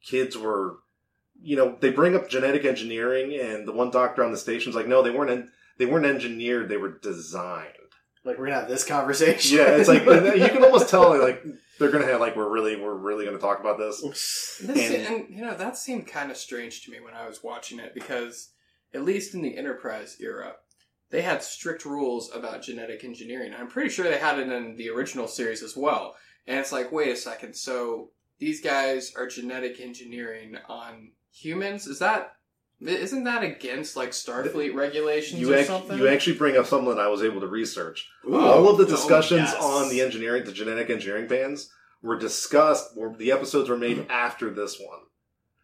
kids 0.03 0.37
were, 0.37 0.77
you 1.41 1.55
know, 1.55 1.75
they 1.81 1.89
bring 1.89 2.15
up 2.15 2.29
genetic 2.29 2.63
engineering 2.63 3.37
and 3.37 3.67
the 3.67 3.73
one 3.73 3.91
doctor 3.91 4.23
on 4.23 4.31
the 4.31 4.37
station's 4.37 4.75
like, 4.75 4.87
no, 4.87 5.01
they 5.01 5.09
weren't, 5.09 5.31
en- 5.31 5.51
they 5.77 5.85
weren't 5.85 6.05
engineered. 6.05 6.69
They 6.69 6.77
were 6.77 6.97
designed. 6.99 7.73
like, 8.23 8.37
we're 8.37 8.45
gonna 8.45 8.59
have 8.59 8.69
this 8.69 8.85
conversation. 8.85 9.57
Yeah. 9.57 9.75
It's 9.75 9.89
like, 9.89 10.05
you 10.05 10.47
can 10.47 10.63
almost 10.63 10.89
tell 10.89 11.19
like 11.19 11.43
they're 11.79 11.91
going 11.91 12.03
to 12.05 12.11
have 12.11 12.21
like, 12.21 12.35
we're 12.35 12.49
really, 12.49 12.75
we're 12.75 12.95
really 12.95 13.25
going 13.25 13.37
to 13.37 13.41
talk 13.41 13.59
about 13.59 13.77
this. 13.77 14.01
This 14.61 14.61
And- 14.69 14.95
and, 14.95 15.29
you 15.29 15.41
know 15.43 15.55
that 15.55 15.77
seemed 15.77 16.07
kind 16.07 16.31
of 16.31 16.37
strange 16.37 16.83
to 16.85 16.91
me 16.91 16.99
when 16.99 17.13
I 17.13 17.27
was 17.27 17.43
watching 17.43 17.79
it 17.79 17.93
because 17.93 18.51
at 18.93 19.03
least 19.03 19.33
in 19.33 19.41
the 19.41 19.57
Enterprise 19.57 20.17
era, 20.21 20.53
they 21.09 21.21
had 21.21 21.43
strict 21.43 21.85
rules 21.85 22.33
about 22.33 22.61
genetic 22.63 23.03
engineering. 23.03 23.53
I'm 23.53 23.67
pretty 23.67 23.89
sure 23.89 24.05
they 24.05 24.17
had 24.17 24.39
it 24.39 24.49
in 24.49 24.75
the 24.75 24.89
original 24.89 25.27
series 25.27 25.61
as 25.63 25.75
well. 25.75 26.15
And 26.47 26.59
it's 26.59 26.71
like, 26.71 26.91
wait 26.91 27.11
a 27.11 27.15
second, 27.15 27.55
so 27.55 28.11
these 28.39 28.61
guys 28.61 29.13
are 29.15 29.27
genetic 29.27 29.79
engineering 29.79 30.57
on 30.67 31.11
humans? 31.33 31.87
Is 31.87 31.99
that 31.99 32.34
isn't 32.81 33.23
that 33.23 33.43
against 33.43 33.95
like 33.95 34.09
Starfleet 34.11 34.75
regulations 34.75 35.39
You, 35.41 35.53
or 35.53 35.57
act- 35.57 35.67
something? 35.67 35.97
you 35.97 36.07
actually 36.07 36.37
bring 36.37 36.57
up 36.57 36.65
something 36.65 36.89
that 36.89 36.99
I 36.99 37.07
was 37.07 37.23
able 37.23 37.41
to 37.41 37.47
research. 37.47 38.09
Ooh. 38.27 38.35
All 38.37 38.69
of 38.69 38.77
the 38.77 38.83
Oh, 38.85 38.89
discussions 38.89 39.49
yes. 39.51 39.55
on 39.63 39.89
the 39.89 40.01
engineering, 40.01 40.43
the 40.43 40.51
genetic 40.51 40.89
engineering 40.89 41.27
bans, 41.27 41.71
were 42.01 42.17
discussed. 42.19 42.95
Were, 42.97 43.15
the 43.15 43.31
episodes 43.31 43.69
were 43.69 43.77
made 43.77 44.05
after 44.09 44.49
this 44.49 44.79
one, 44.79 44.99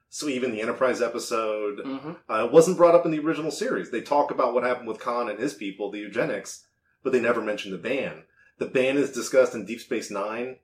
so 0.10 0.28
even 0.28 0.52
the 0.52 0.62
Enterprise 0.62 1.02
episode 1.02 1.82
hmm 1.86 2.12
uh, 2.30 2.48
wasn't 2.52 2.78
brought 2.78 2.96
up 2.96 3.06
in 3.06 3.12
the 3.12 3.20
original 3.20 3.52
series. 3.52 3.92
They 3.92 4.02
talk 4.02 4.32
about 4.32 4.54
what 4.54 4.64
happened 4.64 4.88
with 4.88 5.00
Khan 5.00 5.30
and 5.30 5.38
his 5.40 5.54
people, 5.54 5.92
the 5.92 6.00
eugenics, 6.00 6.66
but 7.04 7.12
they 7.14 7.20
never 7.22 7.42
mention 7.42 7.72
the 7.72 7.78
ban. 7.78 8.24
The 8.58 8.66
ban 8.68 8.98
is 8.98 9.12
discussed 9.12 9.54
in 9.56 9.66
Deep 9.66 9.82
Space 9.82 10.10
Nine 10.12 10.58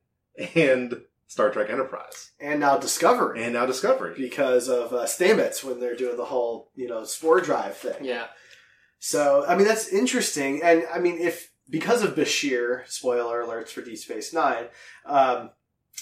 and 0.56 1.02
Star 1.28 1.52
Trek 1.52 1.70
Enterprise, 1.70 2.32
And 2.40 2.60
now 2.60 2.78
Discovery. 2.78 3.44
and 3.44 3.54
now 3.54 3.66
Discovery. 3.66 4.14
because 4.18 4.70
of 4.70 4.94
uh, 4.94 5.04
Stamets 5.06 5.64
when 5.64 5.80
they're 5.80 5.96
doing 5.96 6.16
the 6.18 6.26
whole, 6.26 6.72
you 6.76 6.88
know, 6.88 7.04
spore 7.04 7.42
drive 7.42 7.76
thing. 7.76 8.04
Yeah. 8.06 8.28
So, 9.00 9.46
I 9.48 9.56
mean, 9.56 9.68
that's 9.68 9.90
interesting. 9.90 10.62
And, 10.64 10.84
I 10.94 11.00
mean, 11.00 11.20
if, 11.20 11.52
because 11.70 12.02
of 12.02 12.16
Bashir, 12.16 12.88
spoiler 12.88 13.44
alerts 13.44 13.70
for 13.70 13.82
Deep 13.82 13.98
Space 13.98 14.34
Nine, 14.34 14.66
um, 15.06 15.52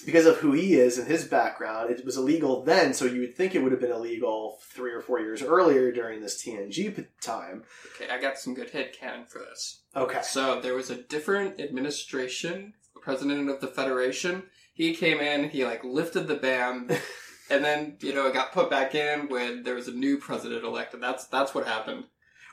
because 0.06 0.26
of 0.26 0.38
who 0.38 0.52
he 0.52 0.76
is 0.76 0.98
and 0.98 1.08
his 1.08 1.26
background, 1.26 1.90
it 1.90 2.06
was 2.06 2.18
illegal 2.18 2.64
then, 2.64 2.94
so 2.94 3.06
you 3.06 3.22
would 3.22 3.36
think 3.36 3.56
it 3.56 3.64
would 3.64 3.72
have 3.72 3.82
been 3.82 3.92
illegal 3.92 4.60
three 4.74 4.92
or 4.92 5.02
four 5.02 5.20
years 5.22 5.42
earlier 5.42 5.92
during 5.92 6.22
this 6.22 6.42
TNG 6.44 6.96
p- 6.96 7.06
time. 7.22 7.64
Okay, 7.96 8.12
I 8.12 8.20
got 8.22 8.38
some 8.38 8.54
good 8.54 8.72
headcanon 8.72 9.28
for 9.28 9.40
this. 9.40 9.82
Okay. 9.96 10.22
So 10.22 10.60
there 10.62 10.76
was 10.76 10.90
a 10.90 11.02
different 11.02 11.60
administration, 11.62 12.74
president 13.02 13.50
of 13.50 13.60
the 13.62 13.68
Federation. 13.68 14.44
He 14.76 14.94
came 14.94 15.20
in, 15.20 15.50
he 15.50 15.64
like 15.66 15.84
lifted 15.86 16.28
the 16.28 16.36
ban, 16.36 16.90
and 17.50 17.64
then 17.64 17.98
you 18.02 18.14
know 18.14 18.28
it 18.28 18.34
got 18.34 18.52
put 18.52 18.70
back 18.70 18.94
in 18.94 19.30
when 19.30 19.64
there 19.64 19.76
was 19.76 19.88
a 19.88 19.94
new 19.94 20.18
president 20.18 20.64
elected. 20.66 21.02
That's 21.02 21.26
that's 21.28 21.56
what 21.56 21.66
happened. 21.66 22.04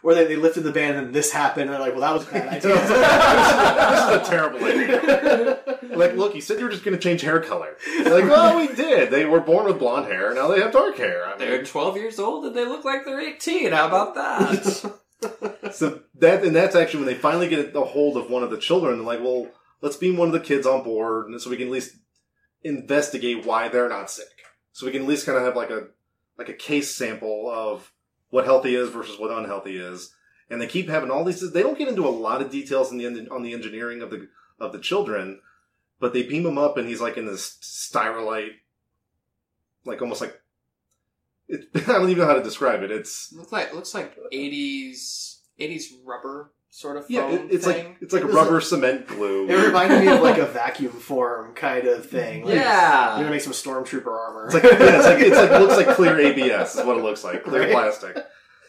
Where 0.03 0.15
they, 0.17 0.25
they 0.25 0.37
lifted 0.37 0.63
the 0.63 0.73
ban 0.73 0.97
and 0.97 1.15
this 1.15 1.31
happened, 1.33 1.71
and 1.71 1.73
they're 1.73 1.81
like, 1.81 1.93
well, 1.93 2.01
that 2.01 2.15
was 2.15 2.29
a 2.29 2.33
bad 2.33 2.49
idea. 2.55 2.75
this 2.75 4.23
is 4.23 4.29
a 4.29 4.31
terrible 4.31 4.65
idea. 4.65 5.97
Like, 5.97 6.15
look, 6.15 6.35
you 6.35 6.41
said 6.41 6.59
you 6.59 6.65
were 6.65 6.71
just 6.71 6.85
going 6.85 6.97
to 6.97 7.03
change 7.03 7.21
hair 7.21 7.41
color. 7.41 7.77
They're 8.03 8.21
like, 8.21 8.31
well, 8.31 8.57
we 8.57 8.75
did. 8.75 9.11
They 9.13 9.27
were 9.27 9.41
born 9.41 9.67
with 9.67 9.79
blonde 9.79 10.07
hair. 10.07 10.35
Now 10.35 10.49
they 10.49 10.61
have 10.61 10.73
dark 10.73 10.97
hair. 10.97 11.27
I 11.27 11.37
They're 11.37 11.65
12 11.65 11.97
years 11.97 12.19
old 12.19 12.45
and 12.47 12.57
they 12.57 12.65
look 12.65 12.85
like 12.85 13.05
they're 13.05 13.21
18. 13.21 13.71
How 13.73 13.87
about 13.87 14.15
that? 14.17 14.93
so 15.73 16.01
that 16.19 16.45
and 16.45 16.55
that's 16.55 16.75
actually 16.75 17.05
when 17.05 17.15
they 17.15 17.21
finally 17.21 17.49
get 17.49 17.75
a 17.77 17.81
hold 17.83 18.17
of 18.17 18.31
one 18.31 18.43
of 18.43 18.51
the 18.51 18.59
children. 18.59 18.97
They're 18.97 19.07
like, 19.07 19.21
well, 19.21 19.49
let's 19.83 19.97
beam 19.97 20.17
one 20.17 20.29
of 20.29 20.33
the 20.33 20.41
kids 20.41 20.67
on 20.67 20.83
board, 20.83 21.29
and 21.29 21.41
so 21.41 21.51
we 21.51 21.57
can 21.57 21.67
at 21.67 21.73
least 21.73 21.97
investigate 22.64 23.44
why 23.44 23.68
they're 23.68 23.88
not 23.88 24.11
sick. 24.11 24.27
So 24.72 24.87
we 24.87 24.92
can 24.92 25.03
at 25.03 25.09
least 25.09 25.27
kind 25.27 25.38
of 25.38 25.44
have 25.44 25.57
like 25.57 25.70
a 25.70 25.88
like 26.38 26.48
a 26.48 26.55
case 26.55 26.94
sample 26.94 27.51
of 27.51 27.92
what 28.31 28.44
healthy 28.44 28.75
is 28.75 28.88
versus 28.88 29.18
what 29.18 29.31
unhealthy 29.31 29.77
is. 29.77 30.14
And 30.51 30.61
they 30.61 30.66
keep 30.66 30.88
having 30.88 31.11
all 31.11 31.25
these. 31.25 31.53
They 31.53 31.62
don't 31.62 31.79
get 31.79 31.88
into 31.88 32.07
a 32.07 32.11
lot 32.11 32.42
of 32.42 32.51
details 32.51 32.90
in 32.90 32.98
the 32.98 33.29
on 33.31 33.42
the 33.42 33.53
engineering 33.53 34.03
of 34.03 34.11
the 34.11 34.29
of 34.59 34.72
the 34.72 34.81
children, 34.81 35.40
but 36.01 36.12
they 36.12 36.22
beam 36.22 36.46
him 36.46 36.59
up, 36.59 36.77
and 36.77 36.88
he's 36.88 37.01
like 37.01 37.16
in 37.16 37.27
this 37.27 37.59
styrolite, 37.62 38.53
like 39.85 40.01
almost 40.03 40.20
like. 40.20 40.38
It, 41.48 41.66
I 41.75 41.81
don't 41.81 42.09
even 42.09 42.18
know 42.18 42.27
how 42.27 42.35
to 42.35 42.42
describe 42.42 42.83
it. 42.83 42.90
It's 42.90 43.33
looks 43.33 43.53
like 43.53 43.75
looks 43.75 43.94
like 43.94 44.16
80s 44.33 45.38
80s 45.59 45.85
rubber 46.05 46.53
sort 46.75 46.97
of 46.97 47.05
yeah, 47.09 47.29
it, 47.31 47.49
it's 47.51 47.67
thing. 47.67 47.87
like 47.87 47.97
it's 48.01 48.13
like 48.15 48.23
It 48.23 48.27
was 48.27 48.35
rubber 48.35 48.61
cement 48.63 49.07
glue. 49.07 49.47
It 49.47 49.55
reminded 49.67 50.01
me 50.01 50.09
of 50.09 50.23
like 50.23 50.39
a 50.39 50.47
vacuum 50.61 50.91
form 50.93 51.55
kind 51.55 51.87
of 51.87 52.07
thing. 52.07 52.47
Like, 52.47 52.55
yeah. 52.55 53.11
You're 53.11 53.25
gonna 53.25 53.31
make 53.31 53.43
some 53.43 53.53
stormtrooper 53.53 54.07
armor. 54.07 54.47
It's 54.47 54.55
like 54.55 54.63
yeah, 54.65 54.71
it's 54.97 55.05
like 55.07 55.19
it's 55.21 55.37
like 55.37 55.51
looks 55.51 55.77
like 55.77 55.89
clear 55.97 56.19
ABS 56.19 56.75
is 56.77 56.85
what 56.87 56.97
it 56.97 57.03
looks 57.03 57.23
like, 57.23 57.45
clear 57.45 57.63
Right. 57.63 57.73
plastic. 57.73 58.17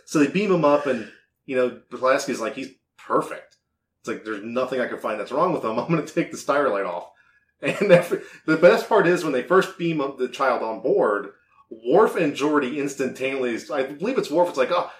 So 0.05 0.19
they 0.19 0.27
beam 0.27 0.51
him 0.51 0.65
up, 0.65 0.85
and 0.85 1.09
you 1.45 1.55
know 1.55 1.79
Pulaski's 1.89 2.41
like 2.41 2.55
he's 2.55 2.71
perfect. 2.97 3.55
It's 4.01 4.09
like 4.09 4.25
there's 4.25 4.43
nothing 4.43 4.81
I 4.81 4.87
can 4.87 4.99
find 4.99 5.17
that's 5.17 5.31
wrong 5.31 5.53
with 5.53 5.63
him. 5.63 5.71
I'm 5.79 5.87
going 5.87 6.05
to 6.05 6.13
take 6.13 6.31
the 6.31 6.37
styrolite 6.37 6.85
off. 6.85 7.09
And 7.61 7.89
every, 7.93 8.19
the 8.45 8.57
best 8.57 8.89
part 8.89 9.07
is 9.07 9.23
when 9.23 9.31
they 9.31 9.43
first 9.43 9.77
beam 9.77 10.01
up 10.01 10.17
the 10.17 10.27
child 10.27 10.61
on 10.61 10.81
board, 10.81 11.29
Worf 11.69 12.17
and 12.17 12.33
Geordi 12.33 12.75
instantaneously. 12.75 13.73
I 13.73 13.83
believe 13.83 14.17
it's 14.17 14.29
Worf. 14.29 14.49
It's 14.49 14.57
like 14.57 14.71
oh, 14.71 14.91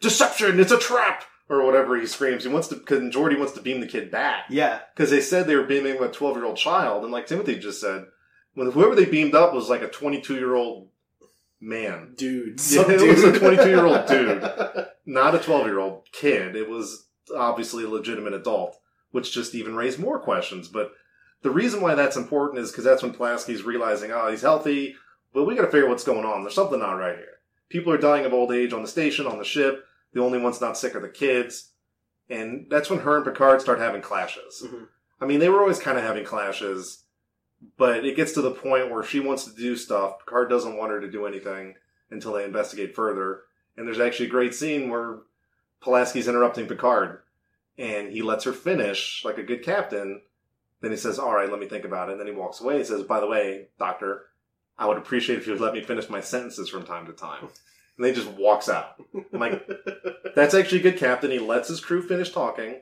deception! 0.00 0.58
It's 0.58 0.72
a 0.72 0.78
trap. 0.78 1.24
Or 1.50 1.64
whatever 1.64 1.98
he 1.98 2.06
screams. 2.06 2.44
He 2.44 2.50
wants 2.50 2.68
to, 2.68 2.74
because 2.74 3.00
Geordi 3.14 3.38
wants 3.38 3.54
to 3.54 3.62
beam 3.62 3.80
the 3.80 3.86
kid 3.86 4.10
back 4.10 4.44
yeah. 4.50 4.80
because 4.94 5.08
they 5.10 5.22
said 5.22 5.46
they 5.46 5.56
were 5.56 5.62
beaming 5.62 6.02
a 6.02 6.08
12 6.08 6.36
year 6.36 6.44
old 6.44 6.58
child, 6.58 7.04
and 7.04 7.12
like 7.12 7.26
Timothy 7.26 7.58
just 7.58 7.80
said, 7.80 8.04
when 8.54 8.70
whoever 8.70 8.94
they 8.94 9.06
beamed 9.06 9.34
up 9.34 9.54
was 9.54 9.70
like 9.70 9.80
a 9.80 9.88
22 9.88 10.34
year 10.34 10.54
old 10.54 10.88
man, 11.60 12.14
Dude. 12.16 12.60
Yeah, 12.70 12.84
it 12.88 13.14
was 13.14 13.24
a 13.24 13.32
22-year-old 13.32 14.06
dude. 14.08 14.86
not 15.06 15.34
a 15.34 15.38
12 15.38 15.66
year 15.66 15.78
old 15.78 16.06
kid. 16.12 16.56
It 16.56 16.68
was 16.68 17.06
obviously 17.36 17.84
a 17.84 17.88
legitimate 17.88 18.34
adult, 18.34 18.76
which 19.10 19.32
just 19.32 19.54
even 19.54 19.74
raised 19.74 19.98
more 19.98 20.20
questions. 20.20 20.68
But 20.68 20.92
the 21.42 21.50
reason 21.50 21.80
why 21.80 21.94
that's 21.94 22.16
important 22.16 22.60
is 22.60 22.70
because 22.70 22.84
that's 22.84 23.02
when 23.02 23.14
Pulaski's 23.14 23.62
realizing, 23.62 24.12
oh, 24.12 24.30
he's 24.30 24.42
healthy, 24.42 24.96
but 25.32 25.44
we 25.44 25.54
got 25.54 25.62
to 25.62 25.70
figure 25.70 25.84
out 25.84 25.90
what's 25.90 26.04
going 26.04 26.24
on. 26.24 26.42
There's 26.42 26.54
something 26.54 26.78
not 26.78 26.92
right 26.94 27.16
here. 27.16 27.26
People 27.68 27.92
are 27.92 27.98
dying 27.98 28.24
of 28.24 28.32
old 28.32 28.52
age 28.52 28.72
on 28.72 28.82
the 28.82 28.88
station, 28.88 29.26
on 29.26 29.38
the 29.38 29.44
ship. 29.44 29.84
The 30.12 30.22
only 30.22 30.38
ones 30.38 30.60
not 30.60 30.78
sick 30.78 30.94
are 30.94 31.00
the 31.00 31.08
kids. 31.08 31.72
And 32.30 32.66
that's 32.70 32.90
when 32.90 33.00
her 33.00 33.16
and 33.16 33.24
Picard 33.24 33.60
start 33.60 33.78
having 33.78 34.02
clashes. 34.02 34.62
Mhm. 34.66 34.88
I 35.20 35.26
mean, 35.26 35.40
they 35.40 35.48
were 35.48 35.60
always 35.60 35.78
kind 35.78 35.98
of 35.98 36.04
having 36.04 36.24
clashes, 36.24 37.04
but 37.76 38.04
it 38.04 38.16
gets 38.16 38.32
to 38.32 38.42
the 38.42 38.50
point 38.50 38.90
where 38.90 39.02
she 39.02 39.20
wants 39.20 39.44
to 39.44 39.54
do 39.54 39.76
stuff. 39.76 40.18
Picard 40.20 40.48
doesn't 40.50 40.76
want 40.76 40.92
her 40.92 41.00
to 41.00 41.10
do 41.10 41.26
anything 41.26 41.76
until 42.10 42.32
they 42.32 42.44
investigate 42.44 42.94
further. 42.94 43.42
And 43.76 43.86
there's 43.86 44.00
actually 44.00 44.26
a 44.26 44.30
great 44.30 44.54
scene 44.54 44.90
where 44.90 45.20
Pulaski's 45.80 46.28
interrupting 46.28 46.66
Picard, 46.66 47.22
and 47.76 48.10
he 48.10 48.22
lets 48.22 48.44
her 48.44 48.52
finish 48.52 49.22
like 49.24 49.38
a 49.38 49.42
good 49.42 49.62
captain. 49.62 50.22
Then 50.80 50.90
he 50.90 50.96
says, 50.96 51.18
"All 51.18 51.34
right, 51.34 51.50
let 51.50 51.60
me 51.60 51.66
think 51.66 51.84
about 51.84 52.08
it." 52.08 52.12
And 52.12 52.20
then 52.20 52.26
he 52.26 52.32
walks 52.32 52.60
away. 52.60 52.78
He 52.78 52.84
says, 52.84 53.02
"By 53.04 53.20
the 53.20 53.26
way, 53.26 53.68
Doctor, 53.78 54.26
I 54.78 54.86
would 54.86 54.96
appreciate 54.98 55.38
if 55.38 55.46
you 55.46 55.52
would 55.52 55.62
let 55.62 55.74
me 55.74 55.82
finish 55.82 56.08
my 56.08 56.20
sentences 56.20 56.68
from 56.68 56.84
time 56.84 57.06
to 57.06 57.12
time." 57.12 57.48
And 57.98 58.04
then 58.06 58.14
he 58.14 58.20
just 58.20 58.32
walks 58.38 58.68
out. 58.68 59.02
I'm 59.32 59.40
like, 59.40 59.68
that's 60.36 60.54
actually 60.54 60.78
a 60.78 60.82
good 60.82 60.98
captain. 60.98 61.32
He 61.32 61.40
lets 61.40 61.68
his 61.68 61.80
crew 61.80 62.00
finish 62.00 62.30
talking, 62.30 62.76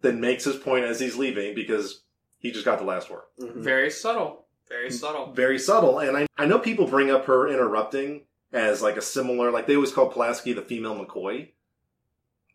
then 0.00 0.20
makes 0.20 0.42
his 0.44 0.56
point 0.56 0.84
as 0.84 0.98
he's 0.98 1.16
leaving 1.16 1.54
because 1.54 2.02
he 2.38 2.50
just 2.50 2.64
got 2.64 2.80
the 2.80 2.84
last 2.84 3.08
word. 3.08 3.22
Mhm. 3.40 3.54
Very 3.62 3.88
subtle. 3.88 4.46
Very 4.68 4.90
subtle. 4.90 5.32
Very 5.32 5.58
subtle. 5.60 6.00
And 6.00 6.16
I, 6.16 6.26
I 6.36 6.46
know 6.46 6.58
people 6.58 6.86
bring 6.88 7.10
up 7.10 7.26
her 7.26 7.46
interrupting 7.48 8.22
as 8.52 8.82
like 8.82 8.96
a 8.96 9.02
similar, 9.02 9.52
like 9.52 9.66
they 9.68 9.76
always 9.76 9.92
call 9.92 10.08
Pulaski 10.10 10.52
the 10.52 10.62
female 10.62 10.96
McCoy. 10.96 11.50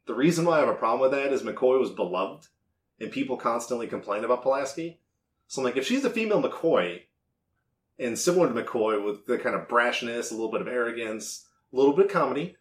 The 0.08 0.13
reason 0.13 0.45
why 0.45 0.58
I 0.58 0.60
have 0.60 0.69
a 0.69 0.73
problem 0.73 1.02
with 1.02 1.12
that 1.12 1.32
is 1.32 1.43
McCoy 1.43 1.80
was 1.80 1.91
beloved 1.91 2.47
and 3.00 3.12
people 3.12 3.38
constantly 3.38 3.88
complain 3.88 4.26
about 4.26 4.41
Pulaski. 4.43 5.00
So 5.47 5.62
I'm 5.62 5.65
like, 5.65 5.78
if 5.78 5.86
she's 5.86 6.04
a 6.04 6.10
female 6.10 6.41
McCoy, 6.43 7.04
and 8.00 8.17
similar 8.19 8.47
to 8.52 8.54
McCoy 8.54 9.04
with 9.04 9.26
the 9.26 9.38
kind 9.38 9.56
of 9.56 9.67
brashness, 9.67 10.32
a 10.32 10.36
little 10.36 10.52
bit 10.52 10.62
of 10.62 10.67
arrogance, 10.67 11.46
a 11.71 11.75
little 11.75 11.93
bit 11.93 12.06
of 12.06 12.12
comedy. 12.12 12.56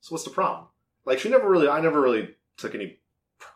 So 0.00 0.12
what's 0.14 0.24
the 0.24 0.30
problem? 0.30 0.66
Like 1.04 1.18
she 1.18 1.28
never 1.28 1.48
really, 1.48 1.68
I 1.68 1.80
never 1.80 2.00
really 2.00 2.30
took 2.56 2.74
any 2.74 2.98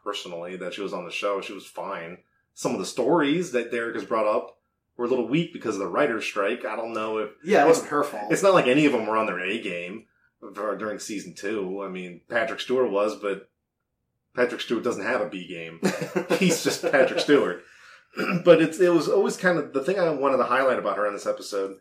personally 0.03 0.57
that 0.57 0.75
she 0.75 0.81
was 0.83 0.93
on 0.93 1.05
the 1.05 1.11
show. 1.11 1.41
She 1.41 1.53
was 1.53 1.67
fine. 1.67 2.19
Some 2.55 2.73
of 2.73 2.79
the 2.79 2.87
stories 2.87 3.53
that 3.53 3.71
Derek 3.71 3.95
has 3.95 4.05
brought 4.05 4.27
up 4.27 4.59
were 4.97 5.07
a 5.07 5.09
little 5.09 5.29
weak 5.29 5.53
because 5.53 5.75
of 5.75 5.81
the 5.81 5.89
writer's 5.89 6.25
strike. 6.25 6.65
I 6.65 6.77
don't 6.77 6.93
know 6.95 7.19
if 7.19 7.31
Yeah, 7.45 7.65
it 7.65 7.69
wasn't 7.69 7.89
her 7.89 8.05
fault. 8.05 8.33
it's 8.33 8.43
not 8.43 8.55
like 8.55 8.67
any 8.67 8.87
of 8.87 8.93
them 8.93 9.07
were 9.07 9.17
on 9.17 9.27
their 9.27 9.41
A 9.41 9.61
game 9.61 10.07
during 10.55 10.99
season 10.99 11.35
two. 11.35 11.83
I 11.85 11.89
mean, 11.89 12.21
Patrick 12.29 12.61
Stewart 12.61 12.91
was, 12.91 13.17
but 13.17 13.49
Patrick 14.37 14.61
Stewart 14.61 14.85
doesn't 14.85 15.05
have 15.05 15.21
a 15.21 15.29
B 15.29 15.47
game. 15.47 15.81
He's 16.39 16.63
just 16.63 16.83
Patrick 16.83 17.21
Stewart. 17.21 17.63
but 18.45 18.63
it's 18.63 18.79
it 18.79 18.93
was 18.93 19.09
always 19.09 19.37
kind 19.37 19.59
of 19.59 19.73
the 19.73 19.83
thing 19.83 19.99
I 19.99 20.09
wanted 20.11 20.37
to 20.37 20.45
highlight 20.45 20.79
about 20.79 20.97
her 20.97 21.07
in 21.07 21.15
this 21.15 21.27
episode. 21.27 21.79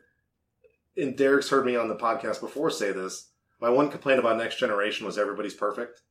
And 0.95 1.17
Derek's 1.17 1.49
heard 1.49 1.65
me 1.65 1.75
on 1.75 1.87
the 1.87 1.95
podcast 1.95 2.39
before 2.39 2.69
say 2.69 2.91
this. 2.91 3.29
My 3.59 3.69
one 3.69 3.89
complaint 3.89 4.19
about 4.19 4.37
Next 4.37 4.57
Generation 4.57 5.05
was 5.05 5.17
everybody's 5.17 5.53
perfect. 5.53 6.01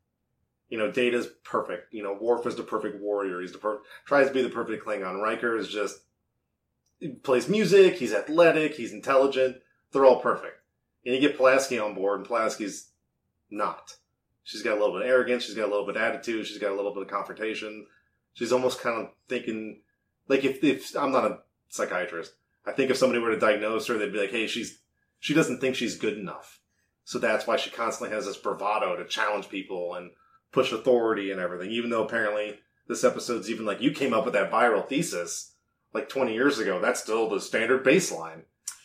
You 0.68 0.78
know, 0.78 0.90
Data's 0.90 1.28
perfect. 1.44 1.92
You 1.92 2.02
know, 2.02 2.16
Worf 2.18 2.46
is 2.46 2.56
the 2.56 2.62
perfect 2.62 3.00
warrior. 3.00 3.40
He's 3.40 3.52
the 3.52 3.58
per- 3.58 3.82
tries 4.06 4.28
to 4.28 4.34
be 4.34 4.42
the 4.42 4.48
perfect 4.48 4.84
Klingon. 4.84 5.20
Riker 5.20 5.56
is 5.56 5.68
just 5.68 6.00
he 6.98 7.08
plays 7.08 7.48
music. 7.48 7.96
He's 7.96 8.14
athletic. 8.14 8.74
He's 8.74 8.92
intelligent. 8.92 9.56
They're 9.92 10.06
all 10.06 10.20
perfect. 10.20 10.60
And 11.04 11.14
you 11.14 11.20
get 11.20 11.36
Pulaski 11.36 11.78
on 11.78 11.94
board, 11.94 12.20
and 12.20 12.28
Pulaski's 12.28 12.90
not. 13.50 13.96
She's 14.44 14.62
got 14.62 14.76
a 14.76 14.80
little 14.80 14.92
bit 14.92 15.02
of 15.02 15.08
arrogance. 15.08 15.44
She's 15.44 15.56
got 15.56 15.66
a 15.66 15.70
little 15.70 15.84
bit 15.84 15.96
of 15.96 16.02
attitude. 16.02 16.46
She's 16.46 16.58
got 16.58 16.72
a 16.72 16.76
little 16.76 16.94
bit 16.94 17.02
of 17.02 17.08
confrontation. 17.08 17.86
She's 18.34 18.52
almost 18.52 18.80
kind 18.80 19.00
of 19.00 19.10
thinking, 19.28 19.82
like 20.28 20.44
if, 20.44 20.62
if 20.64 20.96
I'm 20.96 21.12
not 21.12 21.30
a 21.30 21.38
psychiatrist, 21.68 22.32
I 22.66 22.72
think 22.72 22.90
if 22.90 22.96
somebody 22.96 23.20
were 23.20 23.30
to 23.30 23.38
diagnose 23.38 23.86
her, 23.86 23.98
they'd 23.98 24.12
be 24.12 24.20
like, 24.20 24.30
hey, 24.30 24.46
she's 24.46 24.80
she 25.18 25.34
doesn't 25.34 25.60
think 25.60 25.76
she's 25.76 25.98
good 25.98 26.18
enough. 26.18 26.60
So 27.04 27.18
that's 27.18 27.46
why 27.46 27.56
she 27.56 27.70
constantly 27.70 28.14
has 28.14 28.26
this 28.26 28.36
bravado 28.36 28.96
to 28.96 29.04
challenge 29.06 29.48
people 29.48 29.94
and 29.94 30.10
push 30.52 30.72
authority 30.72 31.30
and 31.30 31.40
everything. 31.40 31.70
Even 31.70 31.90
though 31.90 32.04
apparently 32.04 32.58
this 32.88 33.04
episode's 33.04 33.50
even 33.50 33.64
like 33.64 33.80
you 33.80 33.92
came 33.92 34.12
up 34.12 34.24
with 34.24 34.34
that 34.34 34.50
viral 34.50 34.86
thesis 34.86 35.54
like 35.94 36.08
20 36.08 36.32
years 36.32 36.58
ago. 36.58 36.80
That's 36.80 37.02
still 37.02 37.28
the 37.28 37.40
standard 37.40 37.84
baseline. 37.84 38.42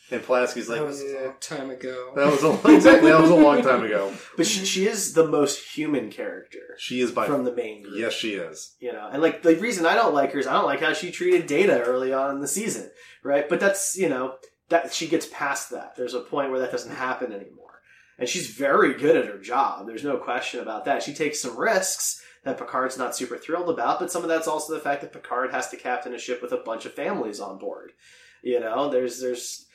And 0.10 0.22
Pulaski's 0.22 0.70
like, 0.70 0.80
that 0.80 0.86
was 0.86 1.02
a 1.02 1.26
long 1.26 1.34
time 1.42 1.70
ago. 1.70 2.14
that 2.16 2.32
was 2.32 2.44
a, 2.44 2.74
exactly 2.74 3.12
that 3.12 3.20
was 3.20 3.30
a 3.30 3.36
long 3.36 3.62
time 3.62 3.84
ago. 3.84 4.14
but 4.38 4.48
she, 4.48 4.64
she 4.66 4.88
is 4.88 5.14
the 5.14 5.28
most 5.28 5.76
human 5.76 6.10
character 6.10 6.60
She 6.78 7.02
is 7.02 7.12
by 7.12 7.26
from 7.28 7.44
the 7.44 7.54
main 7.54 7.84
group. 7.84 7.96
yes, 7.98 8.14
she 8.14 8.36
is. 8.36 8.76
You 8.80 8.94
know, 8.94 9.10
and 9.12 9.22
like 9.22 9.42
the 9.42 9.56
reason 9.58 9.86
I 9.86 9.96
don't 9.96 10.14
like 10.14 10.32
her 10.32 10.40
is 10.40 10.48
I 10.48 10.54
don't 10.54 10.66
like 10.66 10.80
how 10.80 10.94
she 10.94 11.12
treated 11.12 11.46
Data 11.46 11.82
early 11.82 12.14
on 12.14 12.34
in 12.36 12.40
the 12.42 12.48
season, 12.48 12.90
right? 13.24 13.50
But 13.50 13.60
that's 13.60 13.98
you 13.98 14.08
know 14.08 14.36
that 14.70 14.94
she 14.94 15.08
gets 15.08 15.28
past 15.32 15.72
that. 15.72 15.96
There's 15.98 16.14
a 16.14 16.22
point 16.22 16.52
where 16.52 16.60
that 16.62 16.72
doesn't 16.72 16.96
happen 16.96 17.34
anymore, 17.34 17.82
and 18.18 18.30
she's 18.30 18.48
very 18.52 18.94
good 18.94 19.18
at 19.18 19.26
her 19.28 19.40
job. 19.40 19.88
There's 19.88 20.06
no 20.06 20.18
question 20.18 20.62
about 20.62 20.86
that. 20.86 21.04
She 21.04 21.14
takes 21.14 21.42
some 21.42 21.58
risks 21.58 22.24
that 22.46 22.58
Picard's 22.58 22.98
not 22.98 23.14
super 23.14 23.38
thrilled 23.38 23.70
about, 23.70 24.00
but 24.00 24.10
some 24.10 24.24
of 24.24 24.30
that's 24.30 24.48
also 24.48 24.74
the 24.74 24.80
fact 24.80 25.02
that 25.02 25.12
Picard 25.12 25.52
has 25.52 25.68
to 25.70 25.76
captain 25.76 26.14
a 26.14 26.18
ship 26.20 26.42
with 26.42 26.54
a 26.54 26.58
bunch 26.64 26.86
of 26.86 26.94
families 26.94 27.42
on 27.42 27.58
board. 27.58 27.92
You 28.42 28.62
know, 28.62 28.90
there's 28.90 29.20
there's 29.20 29.66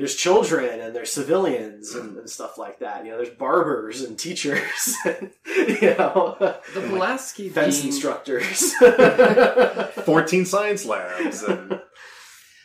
there's 0.00 0.16
children 0.16 0.80
and 0.80 0.96
there's 0.96 1.12
civilians 1.12 1.94
and, 1.94 2.16
and 2.16 2.30
stuff 2.30 2.56
like 2.56 2.78
that. 2.78 3.04
You 3.04 3.10
know, 3.10 3.18
there's 3.18 3.36
barbers 3.36 4.00
and 4.00 4.18
teachers, 4.18 4.96
and, 5.04 5.30
you 5.44 5.94
know, 5.94 6.36
The 6.72 6.80
Pulaski 6.88 7.50
fence 7.50 7.82
being, 7.82 7.92
instructors. 7.92 8.72
14 10.06 10.46
science 10.46 10.86
labs. 10.86 11.42
And 11.42 11.82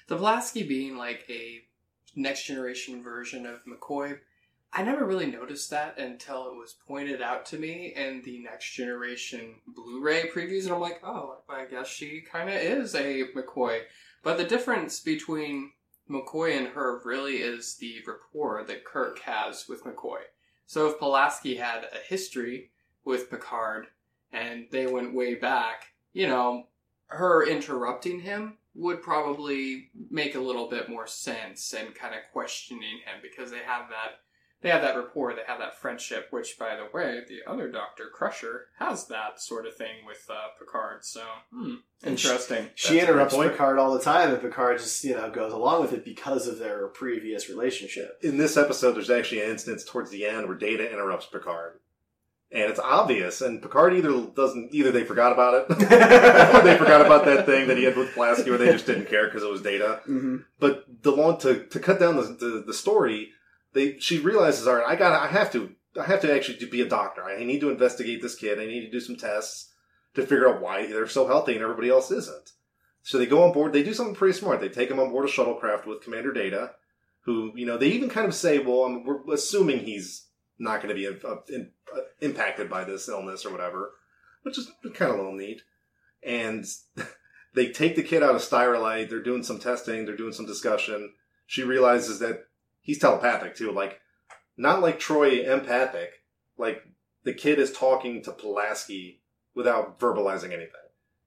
the 0.08 0.16
Pulaski 0.16 0.64
being 0.64 0.96
like 0.96 1.26
a 1.28 1.60
next 2.16 2.46
generation 2.46 3.04
version 3.04 3.46
of 3.46 3.60
McCoy, 3.66 4.18
I 4.72 4.84
never 4.84 5.04
really 5.04 5.26
noticed 5.26 5.70
that 5.72 6.00
until 6.00 6.48
it 6.48 6.56
was 6.56 6.78
pointed 6.88 7.22
out 7.22 7.46
to 7.48 7.58
me 7.58 7.92
in 7.98 8.22
the 8.24 8.40
next 8.44 8.72
generation 8.72 9.56
Blu-ray 9.68 10.30
previews, 10.34 10.64
and 10.64 10.72
I'm 10.74 10.80
like, 10.80 11.02
oh, 11.04 11.40
I 11.50 11.66
guess 11.66 11.90
she 11.90 12.22
kind 12.22 12.48
of 12.48 12.56
is 12.56 12.96
a 12.96 13.26
McCoy. 13.36 13.82
But 14.24 14.38
the 14.38 14.46
difference 14.46 15.02
between 15.02 15.72
McCoy 16.10 16.58
and 16.58 16.68
her 16.68 17.02
really 17.04 17.38
is 17.38 17.76
the 17.78 18.02
rapport 18.06 18.64
that 18.64 18.86
Kirk 18.86 19.20
has 19.20 19.68
with 19.68 19.84
McCoy. 19.84 20.20
So 20.68 20.88
if 20.88 21.00
Pulaski 21.00 21.56
had 21.56 21.86
a 21.86 22.08
history 22.08 22.72
with 23.04 23.30
Picard 23.30 23.88
and 24.32 24.68
they 24.72 24.88
went 24.88 25.14
way 25.14 25.36
back, 25.36 25.86
you 26.14 26.28
know, 26.28 26.68
her 27.08 27.48
interrupting 27.48 28.20
him 28.20 28.58
would 28.74 29.02
probably 29.02 29.90
make 30.10 30.36
a 30.36 30.40
little 30.40 30.70
bit 30.70 30.90
more 30.90 31.08
sense 31.08 31.74
and 31.74 31.96
kind 31.96 32.14
of 32.14 32.22
questioning 32.34 33.00
him 33.06 33.22
because 33.22 33.50
they 33.52 33.60
have 33.60 33.90
that 33.90 34.20
they 34.66 34.72
have 34.72 34.82
that 34.82 34.98
rapport, 34.98 35.36
they 35.36 35.44
have 35.46 35.60
that 35.60 35.78
friendship, 35.80 36.28
which 36.32 36.58
by 36.58 36.76
the 36.76 36.88
way, 36.92 37.22
the 37.28 37.50
other 37.50 37.70
Doctor 37.70 38.06
Crusher 38.12 38.66
has 38.80 39.06
that 39.08 39.40
sort 39.40 39.68
of 39.68 39.76
thing 39.76 39.98
with 40.08 40.26
uh, 40.28 40.48
Picard. 40.58 41.06
So, 41.06 41.22
hmm, 41.54 41.76
And 42.04 42.20
she- 42.20 42.28
interesting. 42.28 42.70
she 42.74 43.00
interrupts 43.00 43.36
point. 43.36 43.52
Picard 43.52 43.78
all 43.78 43.94
the 43.94 44.02
time, 44.04 44.32
and 44.32 44.42
Picard 44.42 44.80
just 44.80 45.04
you 45.04 45.16
know 45.16 45.30
goes 45.30 45.54
along 45.54 45.84
with 45.84 45.94
it 45.94 46.04
because 46.04 46.48
of 46.48 46.58
their 46.58 46.88
previous 46.88 47.48
relationship. 47.48 48.18
in 48.24 48.38
this 48.38 48.58
episode, 48.58 48.94
there's 48.96 49.12
actually 49.12 49.44
an 49.44 49.52
instance 49.52 49.84
towards 49.86 50.10
the 50.10 50.26
end 50.26 50.48
where 50.48 50.58
Data 50.58 50.92
interrupts 50.92 51.28
Picard. 51.28 51.80
And 52.52 52.64
it's 52.64 52.80
obvious, 52.80 53.42
and 53.42 53.62
Picard 53.62 53.94
either 53.96 54.28
doesn't, 54.36 54.74
either 54.74 54.92
they 54.92 55.04
forgot 55.04 55.32
about 55.34 55.54
it, 55.56 55.72
or 56.56 56.62
they 56.64 56.78
forgot 56.78 57.06
about 57.06 57.26
that 57.26 57.46
thing 57.46 57.68
that 57.68 57.78
he 57.78 57.84
had 57.84 57.98
with 57.98 58.14
Pulaski, 58.14 58.50
or 58.50 58.58
they 58.58 58.72
just 58.72 58.86
didn't 58.88 59.10
care 59.10 59.26
because 59.26 59.44
it 59.44 59.52
was 59.52 59.62
Data. 59.62 60.00
Mm-hmm. 60.08 60.38
But 60.60 60.86
the 61.04 61.12
long 61.12 61.38
to 61.40 61.66
to 61.66 61.80
cut 61.80 62.00
down 62.00 62.16
the, 62.16 62.24
the 62.24 62.64
the 62.68 62.74
story, 62.74 63.30
they 63.76 64.00
she 64.00 64.18
realizes, 64.18 64.66
all 64.68 64.76
right, 64.76 64.88
I 64.88 64.96
got, 64.96 65.22
I 65.22 65.28
have 65.28 65.52
to, 65.52 65.70
I 66.00 66.06
have 66.06 66.22
to 66.22 66.34
actually 66.34 66.66
be 66.66 66.82
a 66.82 66.90
doctor. 66.90 67.24
I 67.24 67.44
need 67.44 67.60
to 67.60 67.70
investigate 67.70 68.22
this 68.22 68.36
kid. 68.36 68.58
I 68.58 68.66
need 68.66 68.86
to 68.86 68.92
do 68.92 69.00
some 69.00 69.18
tests 69.18 69.74
to 70.16 70.22
figure 70.22 70.50
out 70.50 70.62
why 70.62 70.88
they're 70.88 71.08
so 71.08 71.28
healthy 71.28 71.54
and 71.54 71.62
everybody 71.62 71.90
else 71.90 72.10
isn't. 72.10 72.52
So 73.04 73.20
they 73.20 73.28
go 73.28 73.44
on 73.44 73.54
board. 73.54 73.74
They 73.74 73.84
do 73.84 73.94
something 73.94 74.16
pretty 74.16 74.38
smart. 74.38 74.62
They 74.62 74.70
take 74.70 74.90
him 74.90 75.00
on 75.00 75.12
board 75.12 75.26
a 75.26 75.32
shuttlecraft 75.32 75.86
with 75.86 76.02
Commander 76.02 76.34
Data, 76.34 76.72
who 77.26 77.52
you 77.56 77.66
know 77.66 77.78
they 77.78 77.90
even 77.90 78.10
kind 78.10 78.26
of 78.28 78.34
say, 78.34 78.58
well, 78.60 78.86
um, 78.86 79.04
we're 79.04 79.22
assuming 79.32 79.80
he's 79.80 80.26
not 80.58 80.82
going 80.82 80.90
to 80.90 80.96
be 80.96 81.08
uh, 81.08 81.36
in, 81.50 81.72
uh, 81.96 82.00
impacted 82.22 82.70
by 82.70 82.86
this 82.86 83.08
illness 83.10 83.46
or 83.46 83.52
whatever, 83.52 83.92
which 84.44 84.58
is 84.58 84.72
kind 84.94 85.12
of 85.12 85.20
a 85.20 85.22
little 85.22 85.38
neat. 85.38 85.62
And 86.24 86.66
they 87.54 87.72
take 87.72 87.96
the 87.96 88.04
kid 88.04 88.24
out 88.24 88.36
of 88.36 88.42
Styrolite. 88.42 89.10
They're 89.10 89.22
doing 89.22 89.44
some 89.44 89.60
testing. 89.60 90.06
They're 90.06 90.16
doing 90.16 90.34
some 90.34 90.46
discussion. 90.46 91.14
She 91.46 91.62
realizes 91.62 92.20
that 92.20 92.46
he's 92.86 93.00
telepathic 93.00 93.56
too. 93.56 93.72
Like, 93.72 94.00
not 94.56 94.82
like 94.82 95.00
Troi 95.00 95.44
empathic. 95.46 96.12
Like, 96.58 96.82
the 97.24 97.34
kid 97.34 97.60
is 97.60 97.74
talking 97.74 98.22
to 98.24 98.32
Pulaski 98.32 99.22
without 99.54 100.00
verbalizing 100.00 100.54
anything. 100.54 100.70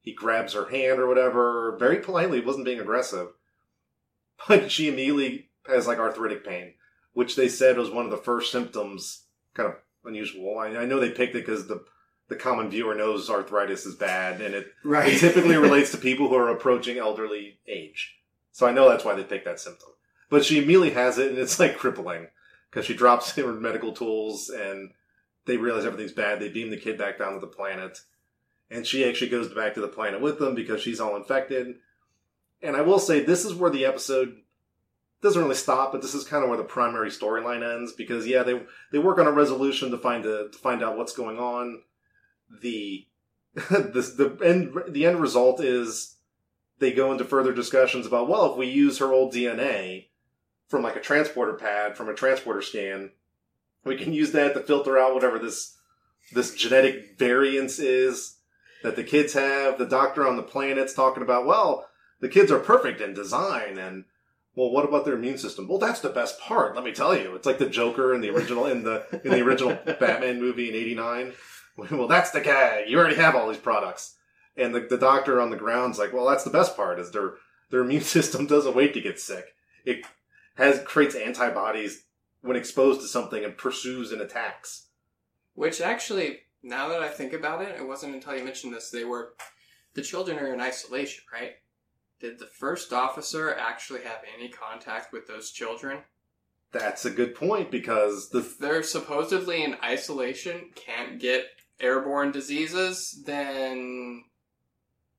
He 0.00 0.14
grabs 0.14 0.54
her 0.54 0.70
hand 0.70 0.98
or 1.00 1.06
whatever, 1.06 1.76
very 1.78 1.98
politely, 1.98 2.40
wasn't 2.40 2.64
being 2.64 2.80
aggressive. 2.80 3.28
But 4.48 4.70
she 4.70 4.88
immediately 4.88 5.50
has 5.66 5.86
like 5.88 5.98
arthritic 5.98 6.46
pain, 6.46 6.74
which 7.12 7.34
they 7.34 7.48
said 7.48 7.76
was 7.76 7.90
one 7.90 8.04
of 8.04 8.10
the 8.12 8.16
first 8.16 8.52
symptoms. 8.52 9.24
Kind 9.52 9.68
of 9.70 9.74
unusual. 10.04 10.58
I, 10.60 10.68
I 10.68 10.84
know 10.84 11.00
they 11.00 11.10
picked 11.10 11.34
it 11.34 11.44
because 11.44 11.66
the 11.66 11.84
the 12.28 12.36
common 12.36 12.70
viewer 12.70 12.94
knows 12.94 13.28
arthritis 13.28 13.84
is 13.84 13.96
bad, 13.96 14.40
and 14.40 14.54
it 14.54 14.68
Right. 14.84 15.12
it 15.12 15.18
typically 15.18 15.56
relates 15.66 15.90
to 15.90 15.96
people 15.98 16.28
who 16.28 16.36
are 16.36 16.50
approaching 16.50 16.98
elderly 16.98 17.58
age. 17.66 18.14
So 18.52 18.64
I 18.66 18.72
know 18.72 18.88
that's 18.88 19.04
why 19.04 19.14
they 19.14 19.24
picked 19.24 19.46
that 19.46 19.58
symptom. 19.60 19.88
But 20.30 20.44
she 20.44 20.58
immediately 20.58 20.90
has 20.90 21.18
it, 21.18 21.30
and 21.30 21.38
it's 21.38 21.58
like 21.58 21.78
crippling 21.78 22.28
because 22.70 22.86
she 22.86 22.94
drops 22.94 23.32
her 23.36 23.52
medical 23.52 23.92
tools, 23.92 24.50
and 24.50 24.92
they 25.46 25.56
realize 25.56 25.84
everything's 25.84 26.12
bad. 26.12 26.40
They 26.40 26.48
beam 26.48 26.70
the 26.70 26.76
kid 26.76 26.98
back 26.98 27.18
down 27.18 27.34
to 27.34 27.40
the 27.40 27.46
planet, 27.46 28.00
and 28.70 28.86
she 28.86 29.08
actually 29.08 29.30
goes 29.30 29.52
back 29.52 29.74
to 29.74 29.80
the 29.80 29.88
planet 29.88 30.20
with 30.20 30.38
them 30.38 30.54
because 30.54 30.80
she's 30.80 31.00
all 31.00 31.16
infected. 31.16 31.76
And 32.62 32.76
I 32.76 32.82
will 32.82 32.98
say, 32.98 33.24
this 33.24 33.44
is 33.44 33.54
where 33.54 33.70
the 33.70 33.84
episode 33.84 34.36
doesn't 35.22 35.42
really 35.42 35.54
stop, 35.54 35.92
but 35.92 36.02
this 36.02 36.14
is 36.14 36.24
kind 36.24 36.42
of 36.42 36.48
where 36.48 36.58
the 36.58 36.64
primary 36.64 37.10
storyline 37.10 37.62
ends 37.62 37.92
because 37.92 38.26
yeah, 38.26 38.42
they 38.42 38.62
they 38.92 38.98
work 38.98 39.18
on 39.18 39.26
a 39.26 39.32
resolution 39.32 39.90
to 39.90 39.98
find 39.98 40.24
a, 40.24 40.48
to 40.48 40.58
find 40.58 40.82
out 40.82 40.96
what's 40.96 41.14
going 41.14 41.38
on. 41.38 41.82
The 42.62 43.06
this 43.54 44.14
the 44.14 44.38
end 44.44 44.74
the 44.88 45.06
end 45.06 45.20
result 45.20 45.60
is 45.60 46.16
they 46.78 46.92
go 46.92 47.10
into 47.10 47.24
further 47.24 47.52
discussions 47.52 48.06
about 48.06 48.28
well 48.28 48.52
if 48.52 48.58
we 48.58 48.66
use 48.66 48.98
her 48.98 49.12
old 49.12 49.32
DNA 49.32 50.07
from 50.68 50.82
like 50.82 50.96
a 50.96 51.00
transporter 51.00 51.54
pad 51.54 51.96
from 51.96 52.08
a 52.08 52.14
transporter 52.14 52.62
scan 52.62 53.10
we 53.84 53.96
can 53.96 54.12
use 54.12 54.32
that 54.32 54.54
to 54.54 54.60
filter 54.60 54.98
out 54.98 55.14
whatever 55.14 55.38
this 55.38 55.76
this 56.32 56.54
genetic 56.54 57.18
variance 57.18 57.78
is 57.78 58.36
that 58.82 58.96
the 58.96 59.04
kids 59.04 59.32
have 59.32 59.78
the 59.78 59.86
doctor 59.86 60.26
on 60.26 60.36
the 60.36 60.42
planet's 60.42 60.94
talking 60.94 61.22
about 61.22 61.46
well 61.46 61.88
the 62.20 62.28
kids 62.28 62.50
are 62.50 62.58
perfect 62.58 63.00
in 63.00 63.14
design 63.14 63.78
and 63.78 64.04
well 64.54 64.70
what 64.70 64.84
about 64.84 65.04
their 65.04 65.14
immune 65.14 65.38
system 65.38 65.66
well 65.66 65.78
that's 65.78 66.00
the 66.00 66.08
best 66.08 66.38
part 66.38 66.74
let 66.74 66.84
me 66.84 66.92
tell 66.92 67.16
you 67.16 67.34
it's 67.34 67.46
like 67.46 67.58
the 67.58 67.68
joker 67.68 68.14
in 68.14 68.20
the 68.20 68.30
original 68.30 68.66
in 68.66 68.84
the 68.84 69.04
in 69.24 69.30
the 69.30 69.42
original 69.42 69.76
batman 70.00 70.40
movie 70.40 70.68
in 70.68 70.74
89 70.74 71.32
well, 71.90 72.08
that's 72.08 72.30
the 72.30 72.40
gag. 72.40 72.88
You 72.88 72.98
already 72.98 73.16
have 73.16 73.34
all 73.34 73.48
these 73.48 73.56
products. 73.56 74.16
And 74.56 74.74
the, 74.74 74.80
the 74.80 74.98
doctor 74.98 75.40
on 75.40 75.50
the 75.50 75.56
ground's 75.56 75.98
like, 75.98 76.12
well, 76.12 76.26
that's 76.26 76.44
the 76.44 76.50
best 76.50 76.76
part 76.76 76.98
is 76.98 77.12
their, 77.12 77.34
their 77.70 77.80
immune 77.80 78.02
system 78.02 78.46
doesn't 78.46 78.76
wait 78.76 78.94
to 78.94 79.00
get 79.00 79.20
sick. 79.20 79.54
it 79.84 80.04
has 80.58 80.82
creates 80.84 81.14
antibodies 81.14 82.04
when 82.42 82.56
exposed 82.56 83.00
to 83.00 83.06
something 83.06 83.44
and 83.44 83.56
pursues 83.56 84.12
and 84.12 84.20
attacks. 84.20 84.88
Which 85.54 85.80
actually, 85.80 86.40
now 86.62 86.88
that 86.88 87.00
I 87.00 87.08
think 87.08 87.32
about 87.32 87.62
it, 87.62 87.76
it 87.78 87.86
wasn't 87.86 88.14
until 88.14 88.36
you 88.36 88.44
mentioned 88.44 88.74
this 88.74 88.90
they 88.90 89.04
were 89.04 89.34
the 89.94 90.02
children 90.02 90.38
are 90.38 90.52
in 90.52 90.60
isolation, 90.60 91.24
right? 91.32 91.52
Did 92.20 92.38
the 92.38 92.46
first 92.46 92.92
officer 92.92 93.54
actually 93.54 94.02
have 94.02 94.22
any 94.36 94.48
contact 94.48 95.12
with 95.12 95.26
those 95.26 95.52
children? 95.52 96.00
That's 96.72 97.04
a 97.04 97.10
good 97.10 97.34
point 97.34 97.70
because 97.70 98.28
the 98.28 98.40
If 98.40 98.58
they're 98.58 98.82
supposedly 98.82 99.62
in 99.64 99.76
isolation, 99.82 100.70
can't 100.74 101.20
get 101.20 101.46
airborne 101.80 102.32
diseases, 102.32 103.22
then 103.24 104.24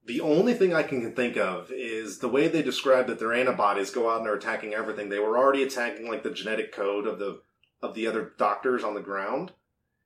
the 0.05 0.21
only 0.21 0.53
thing 0.53 0.73
I 0.73 0.83
can 0.83 1.13
think 1.13 1.37
of 1.37 1.71
is 1.71 2.19
the 2.19 2.29
way 2.29 2.47
they 2.47 2.61
describe 2.61 3.07
that 3.07 3.19
their 3.19 3.33
antibodies 3.33 3.91
go 3.91 4.09
out 4.09 4.17
and 4.17 4.25
they're 4.25 4.35
attacking 4.35 4.73
everything. 4.73 5.09
They 5.09 5.19
were 5.19 5.37
already 5.37 5.63
attacking 5.63 6.07
like 6.07 6.23
the 6.23 6.31
genetic 6.31 6.71
code 6.71 7.05
of 7.05 7.19
the 7.19 7.41
of 7.81 7.95
the 7.95 8.07
other 8.07 8.33
doctors 8.37 8.83
on 8.83 8.93
the 8.93 9.01
ground, 9.01 9.53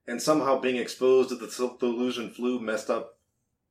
and 0.06 0.22
somehow 0.22 0.60
being 0.60 0.76
exposed 0.76 1.30
to 1.30 1.36
the 1.36 1.48
Thelusian 1.48 2.32
flu 2.32 2.60
messed 2.60 2.90
up 2.90 3.18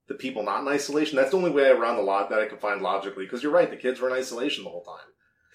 the 0.09 0.15
people 0.15 0.43
not 0.43 0.63
in 0.63 0.69
isolation. 0.69 1.17
That's 1.17 1.31
the 1.31 1.37
only 1.37 1.51
way 1.51 1.69
around 1.69 1.97
the 1.97 2.03
lot 2.03 2.29
that 2.31 2.41
I 2.41 2.47
can 2.47 2.59
find 2.59 2.83
logically. 2.83 3.25
Because 3.25 3.43
you're 3.43 3.53
right, 3.53 3.71
the 3.71 3.77
kids 3.77 4.01
were 4.01 4.09
in 4.09 4.15
isolation 4.15 4.65
the 4.65 4.71
whole 4.71 4.83
time. 4.83 5.07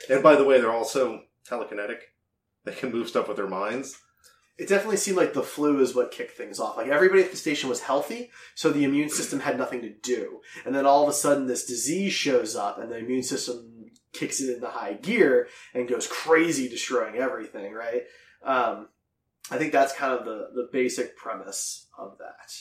And 0.09 0.23
by 0.23 0.35
the 0.35 0.45
way, 0.45 0.59
they're 0.59 0.71
also 0.71 1.23
telekinetic. 1.47 1.99
They 2.63 2.73
can 2.73 2.91
move 2.91 3.09
stuff 3.09 3.27
with 3.27 3.37
their 3.37 3.47
minds. 3.47 3.99
It 4.57 4.67
definitely 4.67 4.97
seemed 4.97 5.17
like 5.17 5.33
the 5.33 5.43
flu 5.43 5.79
is 5.81 5.93
what 5.93 6.11
kicked 6.11 6.35
things 6.35 6.59
off. 6.59 6.77
Like 6.77 6.87
everybody 6.87 7.21
at 7.21 7.29
the 7.29 7.37
station 7.37 7.69
was 7.69 7.81
healthy, 7.81 8.31
so 8.55 8.71
the 8.71 8.85
immune 8.85 9.09
system 9.09 9.39
had 9.39 9.57
nothing 9.57 9.81
to 9.81 9.89
do. 9.89 10.41
And 10.65 10.73
then 10.73 10.85
all 10.85 11.03
of 11.03 11.09
a 11.09 11.13
sudden, 11.13 11.45
this 11.45 11.65
disease 11.65 12.13
shows 12.13 12.55
up, 12.55 12.79
and 12.79 12.91
the 12.91 12.97
immune 12.97 13.21
system 13.21 13.91
kicks 14.13 14.41
it 14.41 14.55
into 14.55 14.67
high 14.67 14.93
gear 14.93 15.47
and 15.75 15.87
goes 15.87 16.07
crazy, 16.07 16.67
destroying 16.67 17.17
everything. 17.17 17.71
Right? 17.71 18.03
Um, 18.43 18.87
I 19.51 19.57
think 19.57 19.73
that's 19.73 19.93
kind 19.93 20.17
of 20.17 20.25
the 20.25 20.49
the 20.55 20.69
basic 20.73 21.15
premise 21.15 21.87
of 21.97 22.17
that. 22.17 22.51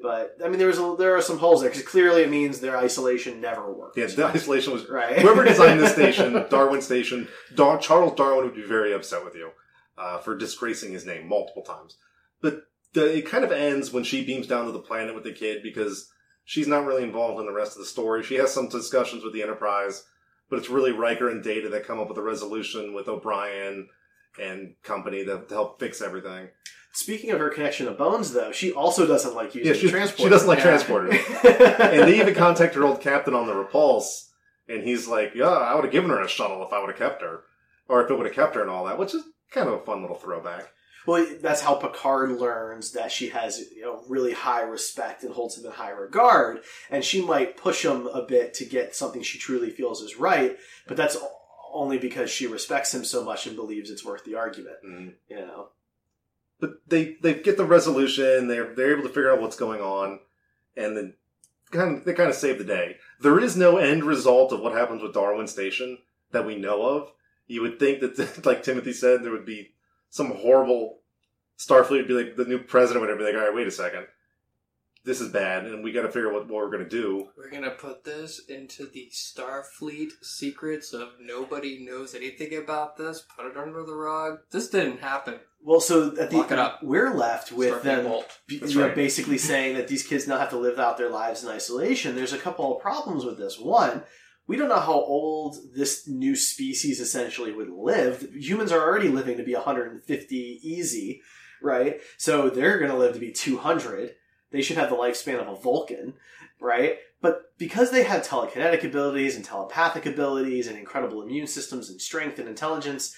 But 0.00 0.36
I 0.44 0.48
mean, 0.48 0.58
there 0.58 0.68
was 0.68 0.78
a, 0.78 0.94
there 0.96 1.16
are 1.16 1.22
some 1.22 1.38
holes 1.38 1.62
there 1.62 1.70
because 1.70 1.84
clearly 1.84 2.22
it 2.22 2.30
means 2.30 2.60
their 2.60 2.76
isolation 2.76 3.40
never 3.40 3.72
worked. 3.72 3.98
Yeah, 3.98 4.06
the 4.06 4.26
isolation 4.36 4.72
was 4.72 4.88
right. 4.88 5.18
Whoever 5.18 5.44
designed 5.44 5.80
this 5.80 5.92
station, 5.94 6.44
Darwin 6.48 6.80
Station, 6.80 7.26
Dar- 7.56 7.78
Charles 7.78 8.14
Darwin 8.14 8.44
would 8.44 8.54
be 8.54 8.62
very 8.62 8.92
upset 8.92 9.24
with 9.24 9.34
you 9.34 9.50
uh, 9.98 10.18
for 10.18 10.36
disgracing 10.36 10.92
his 10.92 11.06
name 11.06 11.28
multiple 11.28 11.62
times. 11.62 11.96
But 12.42 12.64
the, 12.92 13.18
it 13.18 13.26
kind 13.26 13.44
of 13.44 13.52
ends 13.52 13.92
when 13.92 14.04
she 14.04 14.24
beams 14.24 14.46
down 14.46 14.66
to 14.66 14.72
the 14.72 14.78
planet 14.78 15.14
with 15.14 15.24
the 15.24 15.32
kid 15.32 15.62
because 15.62 16.10
she's 16.44 16.68
not 16.68 16.84
really 16.86 17.02
involved 17.02 17.40
in 17.40 17.46
the 17.46 17.52
rest 17.52 17.72
of 17.72 17.78
the 17.78 17.84
story. 17.88 18.22
She 18.22 18.36
has 18.36 18.52
some 18.52 18.68
discussions 18.68 19.24
with 19.24 19.32
the 19.32 19.42
Enterprise, 19.42 20.04
but 20.50 20.58
it's 20.58 20.68
really 20.70 20.92
Riker 20.92 21.28
and 21.30 21.42
Data 21.42 21.68
that 21.70 21.86
come 21.86 21.98
up 22.00 22.08
with 22.08 22.18
a 22.18 22.22
resolution 22.22 22.92
with 22.94 23.08
O'Brien 23.08 23.88
and 24.40 24.74
company 24.82 25.24
to, 25.24 25.42
to 25.48 25.54
help 25.54 25.78
fix 25.80 26.02
everything. 26.02 26.48
Speaking 26.92 27.30
of 27.30 27.40
her 27.40 27.50
connection 27.50 27.86
to 27.86 27.92
Bones, 27.92 28.32
though, 28.32 28.52
she 28.52 28.70
also 28.72 29.04
doesn't 29.06 29.34
like 29.34 29.54
using 29.54 29.72
Yeah, 29.74 29.80
she, 29.80 29.88
transporters. 29.88 30.16
she 30.18 30.28
doesn't 30.28 30.48
like 30.48 30.58
Yeah. 30.60 30.76
transporters. 30.78 31.10
and 31.92 32.08
they 32.08 32.20
even 32.20 32.34
contact 32.34 32.74
her 32.76 32.84
old 32.84 33.00
captain 33.00 33.34
on 33.34 33.48
the 33.48 33.54
Repulse, 33.54 34.30
and 34.68 34.84
he's 34.84 35.08
like, 35.08 35.34
"Yeah, 35.34 35.48
I 35.48 35.74
would 35.74 35.82
have 35.84 35.92
given 35.92 36.10
her 36.10 36.20
a 36.20 36.28
shuttle 36.28 36.64
if 36.64 36.72
I 36.72 36.78
would 36.78 36.90
have 36.90 36.98
kept 36.98 37.20
her, 37.22 37.42
or 37.88 38.04
if 38.04 38.10
it 38.10 38.14
would 38.16 38.26
have 38.26 38.34
kept 38.36 38.54
her 38.54 38.60
and 38.62 38.70
all 38.70 38.84
that," 38.84 38.96
which 38.98 39.12
is 39.12 39.24
kind 39.54 39.68
of 39.68 39.74
a 39.74 39.84
fun 39.84 40.02
little 40.02 40.16
throwback. 40.16 40.66
Well, 41.06 41.26
that's 41.42 41.60
how 41.60 41.74
Picard 41.74 42.32
learns 42.32 42.92
that 42.92 43.12
she 43.12 43.28
has 43.28 43.70
you 43.74 43.82
know 43.82 44.02
really 44.08 44.32
high 44.32 44.62
respect 44.62 45.22
and 45.22 45.32
holds 45.32 45.58
him 45.58 45.66
in 45.66 45.72
high 45.72 45.90
regard, 45.90 46.60
and 46.90 47.04
she 47.04 47.20
might 47.22 47.56
push 47.56 47.84
him 47.84 48.06
a 48.06 48.22
bit 48.22 48.54
to 48.54 48.64
get 48.64 48.96
something 48.96 49.22
she 49.22 49.38
truly 49.38 49.70
feels 49.70 50.00
is 50.00 50.16
right, 50.16 50.56
but 50.86 50.96
that's 50.96 51.16
only 51.72 51.98
because 51.98 52.30
she 52.30 52.46
respects 52.46 52.94
him 52.94 53.04
so 53.04 53.22
much 53.22 53.46
and 53.46 53.56
believes 53.56 53.90
it's 53.90 54.04
worth 54.04 54.24
the 54.24 54.36
argument. 54.36 54.76
Mm. 54.86 55.12
You 55.28 55.36
know, 55.36 55.68
But 56.60 56.80
they 56.86 57.16
they 57.20 57.34
get 57.34 57.58
the 57.58 57.66
resolution. 57.66 58.48
They're 58.48 58.74
they're 58.74 58.92
able 58.92 59.02
to 59.02 59.14
figure 59.14 59.30
out 59.30 59.42
what's 59.42 59.56
going 59.56 59.82
on, 59.82 60.20
and 60.76 60.96
then 60.96 61.14
kind 61.70 61.98
of 61.98 62.04
they 62.04 62.14
kind 62.14 62.30
of 62.30 62.36
save 62.36 62.56
the 62.56 62.64
day. 62.64 62.96
There 63.20 63.38
is 63.38 63.56
no 63.56 63.76
end 63.76 64.04
result 64.04 64.52
of 64.52 64.60
what 64.60 64.72
happens 64.72 65.02
with 65.02 65.12
Darwin 65.12 65.48
Station 65.48 65.98
that 66.30 66.46
we 66.46 66.56
know 66.56 66.82
of. 66.82 67.12
You 67.46 67.62
would 67.62 67.78
think 67.78 68.00
that, 68.00 68.44
like 68.46 68.62
Timothy 68.62 68.92
said, 68.92 69.22
there 69.22 69.32
would 69.32 69.46
be 69.46 69.72
some 70.10 70.30
horrible 70.34 71.00
Starfleet 71.58 71.90
would 71.90 72.08
be 72.08 72.14
like 72.14 72.36
the 72.36 72.44
new 72.44 72.58
president 72.58 73.06
would 73.06 73.18
be 73.18 73.24
like, 73.24 73.34
all 73.34 73.40
right, 73.40 73.54
wait 73.54 73.66
a 73.66 73.70
second, 73.70 74.06
this 75.04 75.20
is 75.20 75.30
bad, 75.30 75.66
and 75.66 75.84
we 75.84 75.92
got 75.92 76.02
to 76.02 76.08
figure 76.08 76.28
out 76.28 76.32
what, 76.34 76.42
what 76.48 76.54
we're 76.56 76.70
going 76.70 76.82
to 76.82 76.88
do. 76.88 77.28
we're 77.36 77.50
gonna 77.50 77.70
put 77.70 78.04
this 78.04 78.40
into 78.48 78.86
the 78.86 79.08
Starfleet 79.12 80.12
secrets 80.22 80.92
of 80.92 81.10
nobody 81.20 81.84
knows 81.84 82.14
anything 82.14 82.56
about 82.56 82.96
this. 82.96 83.22
Put 83.36 83.46
it 83.46 83.56
under 83.56 83.84
the 83.84 83.94
rug. 83.94 84.38
This 84.50 84.68
didn't 84.68 85.00
happen. 85.00 85.38
well, 85.62 85.80
so 85.80 86.08
at 86.18 86.30
the 86.30 86.38
Lock 86.38 86.50
it 86.50 86.58
up. 86.58 86.82
we're 86.82 87.14
left 87.14 87.52
with 87.52 87.72
Starfleet 87.74 87.82
them 87.82 88.04
Vault. 88.04 88.38
be- 88.48 88.58
That's 88.58 88.72
you 88.72 88.80
know, 88.80 88.86
right. 88.86 88.94
basically 88.96 89.38
saying 89.38 89.76
that 89.76 89.88
these 89.88 90.06
kids 90.06 90.26
now 90.26 90.38
have 90.38 90.50
to 90.50 90.58
live 90.58 90.78
out 90.78 90.96
their 90.96 91.10
lives 91.10 91.44
in 91.44 91.50
isolation. 91.50 92.16
There's 92.16 92.32
a 92.32 92.38
couple 92.38 92.74
of 92.74 92.82
problems 92.82 93.24
with 93.24 93.36
this. 93.38 93.58
One, 93.60 94.02
we 94.46 94.56
don't 94.56 94.68
know 94.68 94.80
how 94.80 94.92
old 94.92 95.56
this 95.74 96.06
new 96.06 96.36
species 96.36 97.00
essentially 97.00 97.52
would 97.52 97.70
live. 97.70 98.28
Humans 98.34 98.72
are 98.72 98.80
already 98.80 99.08
living 99.08 99.36
to 99.38 99.42
be 99.42 99.54
150 99.54 100.36
easy, 100.62 101.22
right? 101.62 102.00
So 102.18 102.50
they're 102.50 102.78
going 102.78 102.90
to 102.90 102.96
live 102.96 103.14
to 103.14 103.20
be 103.20 103.32
200. 103.32 104.14
They 104.50 104.62
should 104.62 104.76
have 104.76 104.90
the 104.90 104.96
lifespan 104.96 105.40
of 105.40 105.48
a 105.48 105.60
Vulcan, 105.60 106.14
right? 106.60 106.98
But 107.20 107.56
because 107.56 107.90
they 107.90 108.02
have 108.02 108.26
telekinetic 108.26 108.84
abilities 108.84 109.34
and 109.34 109.44
telepathic 109.44 110.04
abilities 110.04 110.66
and 110.66 110.76
incredible 110.76 111.22
immune 111.22 111.46
systems 111.46 111.88
and 111.88 112.00
strength 112.00 112.38
and 112.38 112.48
intelligence, 112.48 113.16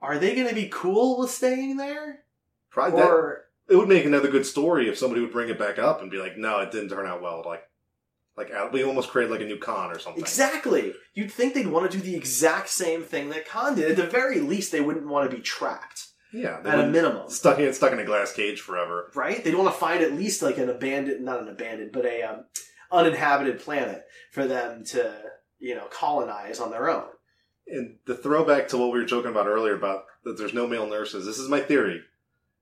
are 0.00 0.18
they 0.18 0.34
going 0.34 0.48
to 0.48 0.54
be 0.54 0.68
cool 0.68 1.18
with 1.18 1.30
staying 1.30 1.76
there? 1.76 2.24
Probably 2.70 3.00
that, 3.00 3.08
Or 3.08 3.44
it 3.68 3.76
would 3.76 3.88
make 3.88 4.04
another 4.04 4.30
good 4.30 4.46
story 4.46 4.88
if 4.88 4.96
somebody 4.96 5.20
would 5.20 5.32
bring 5.32 5.48
it 5.48 5.58
back 5.58 5.78
up 5.78 6.00
and 6.00 6.10
be 6.10 6.18
like, 6.18 6.38
no, 6.38 6.60
it 6.60 6.70
didn't 6.70 6.90
turn 6.90 7.06
out 7.06 7.22
well. 7.22 7.42
Like, 7.44 7.64
like 8.36 8.50
uh, 8.52 8.68
we 8.72 8.82
almost 8.84 9.10
created 9.10 9.32
like 9.32 9.40
a 9.42 9.44
new 9.44 9.58
Khan 9.58 9.90
or 9.90 9.98
something. 9.98 10.22
Exactly. 10.22 10.94
You'd 11.14 11.30
think 11.32 11.54
they'd 11.54 11.66
want 11.66 11.90
to 11.90 11.96
do 11.98 12.02
the 12.02 12.14
exact 12.16 12.68
same 12.68 13.02
thing 13.02 13.28
that 13.30 13.46
Khan 13.46 13.74
did. 13.74 13.90
At 13.90 13.96
the 13.96 14.06
very 14.06 14.40
least, 14.40 14.72
they 14.72 14.80
wouldn't 14.80 15.06
want 15.08 15.28
to 15.30 15.36
be 15.36 15.42
trapped 15.42 16.08
Yeah, 16.32 16.60
at 16.64 16.78
a 16.78 16.86
minimum, 16.86 17.28
stuck 17.28 17.58
in 17.58 17.72
stuck 17.74 17.92
in 17.92 17.98
a 17.98 18.04
glass 18.04 18.32
cage 18.32 18.60
forever. 18.60 19.10
right? 19.14 19.42
They'd 19.44 19.54
want 19.54 19.72
to 19.72 19.78
find 19.78 20.02
at 20.02 20.12
least 20.14 20.42
like 20.42 20.58
an 20.58 20.70
abandoned, 20.70 21.24
not 21.24 21.40
an 21.42 21.48
abandoned, 21.48 21.92
but 21.92 22.06
a 22.06 22.22
um, 22.22 22.44
uninhabited 22.92 23.60
planet 23.60 24.04
for 24.32 24.46
them 24.46 24.84
to, 24.84 25.12
you 25.58 25.74
know, 25.74 25.86
colonize 25.90 26.60
on 26.60 26.70
their 26.70 26.88
own. 26.88 27.04
And 27.66 27.96
the 28.06 28.16
throwback 28.16 28.68
to 28.68 28.78
what 28.78 28.92
we 28.92 28.98
were 28.98 29.04
joking 29.04 29.30
about 29.30 29.46
earlier 29.46 29.74
about 29.76 30.04
that 30.24 30.36
there's 30.38 30.54
no 30.54 30.66
male 30.66 30.88
nurses. 30.88 31.24
This 31.26 31.38
is 31.38 31.48
my 31.48 31.60
theory 31.60 32.00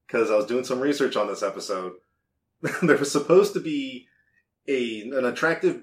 because 0.06 0.30
I 0.30 0.36
was 0.36 0.46
doing 0.46 0.64
some 0.64 0.80
research 0.80 1.16
on 1.16 1.28
this 1.28 1.42
episode. 1.42 1.92
there 2.82 2.96
was 2.96 3.10
supposed 3.12 3.54
to 3.54 3.60
be 3.60 4.06
a 4.68 5.00
an 5.02 5.24
attractive 5.24 5.82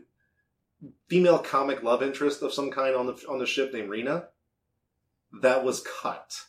female 1.08 1.39
comic 1.39 1.84
love 1.84 2.02
interest 2.04 2.41
of 2.41 2.54
some 2.54 2.71
kind 2.71 2.95
on 2.95 3.08
the 3.08 3.13
on 3.28 3.39
the 3.39 3.45
ship 3.45 3.74
named 3.74 3.89
Rena. 3.89 4.28
That 5.41 5.65
was 5.65 5.82
cut, 6.02 6.43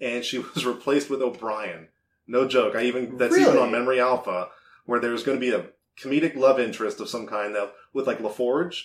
and 0.00 0.24
she 0.24 0.38
was 0.54 0.64
replaced 0.66 1.10
with 1.10 1.22
O'Brien. 1.22 1.88
No 2.26 2.48
joke. 2.48 2.74
I 2.74 2.84
even 2.84 3.18
that's 3.18 3.36
even 3.36 3.58
on 3.58 3.70
Memory 3.70 4.00
Alpha, 4.00 4.48
where 4.86 4.98
there 5.00 5.12
was 5.12 5.22
going 5.22 5.38
to 5.38 5.40
be 5.40 5.54
a 5.54 5.66
comedic 6.00 6.34
love 6.36 6.58
interest 6.58 7.00
of 7.00 7.08
some 7.08 7.26
kind 7.26 7.54
that 7.54 7.72
with 7.92 8.06
like 8.06 8.18
LaForge, 8.18 8.82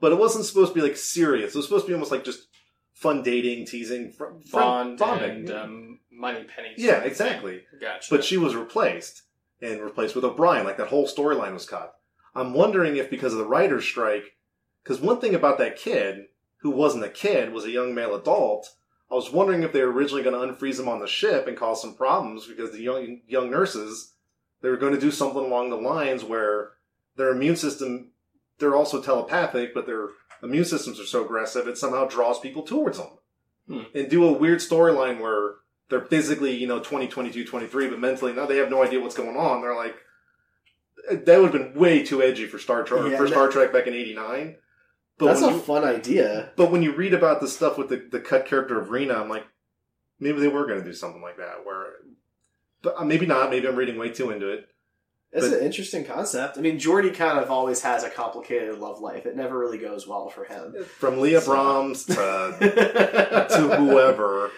but 0.00 0.10
it 0.10 0.18
wasn't 0.18 0.44
supposed 0.44 0.72
to 0.72 0.80
be 0.80 0.86
like 0.86 0.96
serious. 0.96 1.54
It 1.54 1.58
was 1.58 1.66
supposed 1.66 1.84
to 1.84 1.88
be 1.90 1.94
almost 1.94 2.10
like 2.10 2.24
just 2.24 2.48
fun 2.94 3.22
dating, 3.22 3.66
teasing, 3.66 4.10
fr- 4.10 4.24
bonding. 4.50 5.00
and 5.00 5.50
um, 5.50 6.00
Moneypenny. 6.10 6.74
yeah, 6.78 7.02
exactly. 7.02 7.58
thing. 7.70 7.80
Gotcha. 7.80 8.08
But 8.10 8.24
she 8.24 8.38
was 8.38 8.56
replaced 8.56 9.22
and 9.62 9.80
replaced 9.80 10.14
with 10.16 10.24
O'Brien. 10.24 10.64
Like 10.64 10.78
that 10.78 10.88
whole 10.88 11.06
storyline 11.06 11.52
was 11.52 11.66
cut. 11.66 11.97
I'm 12.34 12.52
wondering 12.52 12.96
if 12.96 13.10
because 13.10 13.32
of 13.32 13.38
the 13.38 13.46
writer's 13.46 13.84
strike, 13.84 14.36
because 14.82 15.00
one 15.00 15.20
thing 15.20 15.34
about 15.34 15.58
that 15.58 15.76
kid 15.76 16.26
who 16.58 16.70
wasn't 16.70 17.04
a 17.04 17.08
kid 17.08 17.52
was 17.52 17.64
a 17.64 17.70
young 17.70 17.94
male 17.94 18.14
adult. 18.14 18.74
I 19.10 19.14
was 19.14 19.32
wondering 19.32 19.62
if 19.62 19.72
they 19.72 19.82
were 19.82 19.92
originally 19.92 20.22
going 20.22 20.34
to 20.34 20.54
unfreeze 20.54 20.78
him 20.78 20.88
on 20.88 21.00
the 21.00 21.06
ship 21.06 21.46
and 21.46 21.56
cause 21.56 21.80
some 21.80 21.94
problems 21.94 22.46
because 22.46 22.72
the 22.72 22.82
young 22.82 23.20
young 23.26 23.50
nurses 23.50 24.12
they 24.60 24.68
were 24.68 24.76
going 24.76 24.94
to 24.94 25.00
do 25.00 25.10
something 25.10 25.44
along 25.44 25.70
the 25.70 25.76
lines 25.76 26.24
where 26.24 26.72
their 27.16 27.30
immune 27.30 27.56
system 27.56 28.10
they're 28.58 28.76
also 28.76 29.00
telepathic, 29.00 29.72
but 29.72 29.86
their 29.86 30.08
immune 30.42 30.64
systems 30.64 30.98
are 31.00 31.06
so 31.06 31.24
aggressive 31.24 31.66
it 31.68 31.78
somehow 31.78 32.06
draws 32.06 32.40
people 32.40 32.62
towards 32.62 32.98
them. 32.98 33.08
Hmm. 33.68 33.82
And 33.94 34.10
do 34.10 34.24
a 34.24 34.32
weird 34.32 34.58
storyline 34.58 35.20
where 35.20 35.56
they're 35.90 36.00
physically, 36.00 36.56
you 36.56 36.66
know, 36.66 36.80
20, 36.80 37.08
22, 37.08 37.44
23, 37.44 37.88
but 37.88 37.98
mentally, 37.98 38.32
now 38.32 38.46
they 38.46 38.56
have 38.56 38.70
no 38.70 38.82
idea 38.82 39.00
what's 39.00 39.16
going 39.16 39.36
on. 39.36 39.60
They're 39.60 39.76
like, 39.76 39.96
that 41.10 41.40
would 41.40 41.52
have 41.52 41.72
been 41.72 41.74
way 41.74 42.02
too 42.02 42.22
edgy 42.22 42.46
for 42.46 42.58
Star 42.58 42.82
Trek, 42.84 43.10
Yeah, 43.10 43.16
for 43.16 43.24
that- 43.24 43.30
Star 43.32 43.48
Trek 43.48 43.72
back 43.72 43.86
in 43.86 43.94
89. 43.94 44.56
But 45.18 45.26
That's 45.26 45.42
a 45.42 45.50
you, 45.50 45.58
fun 45.58 45.82
idea. 45.84 46.52
but 46.56 46.70
when 46.70 46.82
you 46.84 46.92
read 46.92 47.12
about 47.12 47.40
the 47.40 47.48
stuff 47.48 47.76
with 47.76 47.88
the, 47.88 47.96
the 48.10 48.20
cut 48.20 48.46
character 48.46 48.80
of 48.80 48.90
Rena, 48.90 49.14
I'm 49.14 49.28
like, 49.28 49.44
maybe 50.20 50.38
they 50.38 50.46
were 50.48 50.64
going 50.66 50.78
to 50.78 50.84
do 50.84 50.92
something 50.94 51.20
like 51.20 51.38
that. 51.38 51.64
Where, 51.64 51.86
but 52.82 52.94
uh, 52.98 53.04
maybe 53.04 53.26
not. 53.26 53.50
Maybe 53.50 53.66
I'm 53.66 53.74
reading 53.74 53.98
way 53.98 54.10
too 54.10 54.30
into 54.30 54.48
it. 54.48 54.68
It's 55.32 55.46
But- 55.48 55.58
an 55.58 55.64
interesting 55.64 56.04
concept. 56.04 56.56
I 56.56 56.60
mean, 56.60 56.78
Geordi 56.78 57.12
kind 57.12 57.38
of 57.40 57.50
always 57.50 57.82
has 57.82 58.04
a 58.04 58.10
complicated 58.10 58.78
love 58.78 59.00
life. 59.00 59.26
It 59.26 59.36
never 59.36 59.58
really 59.58 59.78
goes 59.78 60.06
well 60.06 60.28
for 60.30 60.44
him. 60.44 60.74
From 60.98 61.18
Leah 61.20 61.40
So- 61.40 61.50
Brahms 61.52 62.04
to 62.06 62.14
to 63.50 63.76
whoever, 63.76 64.50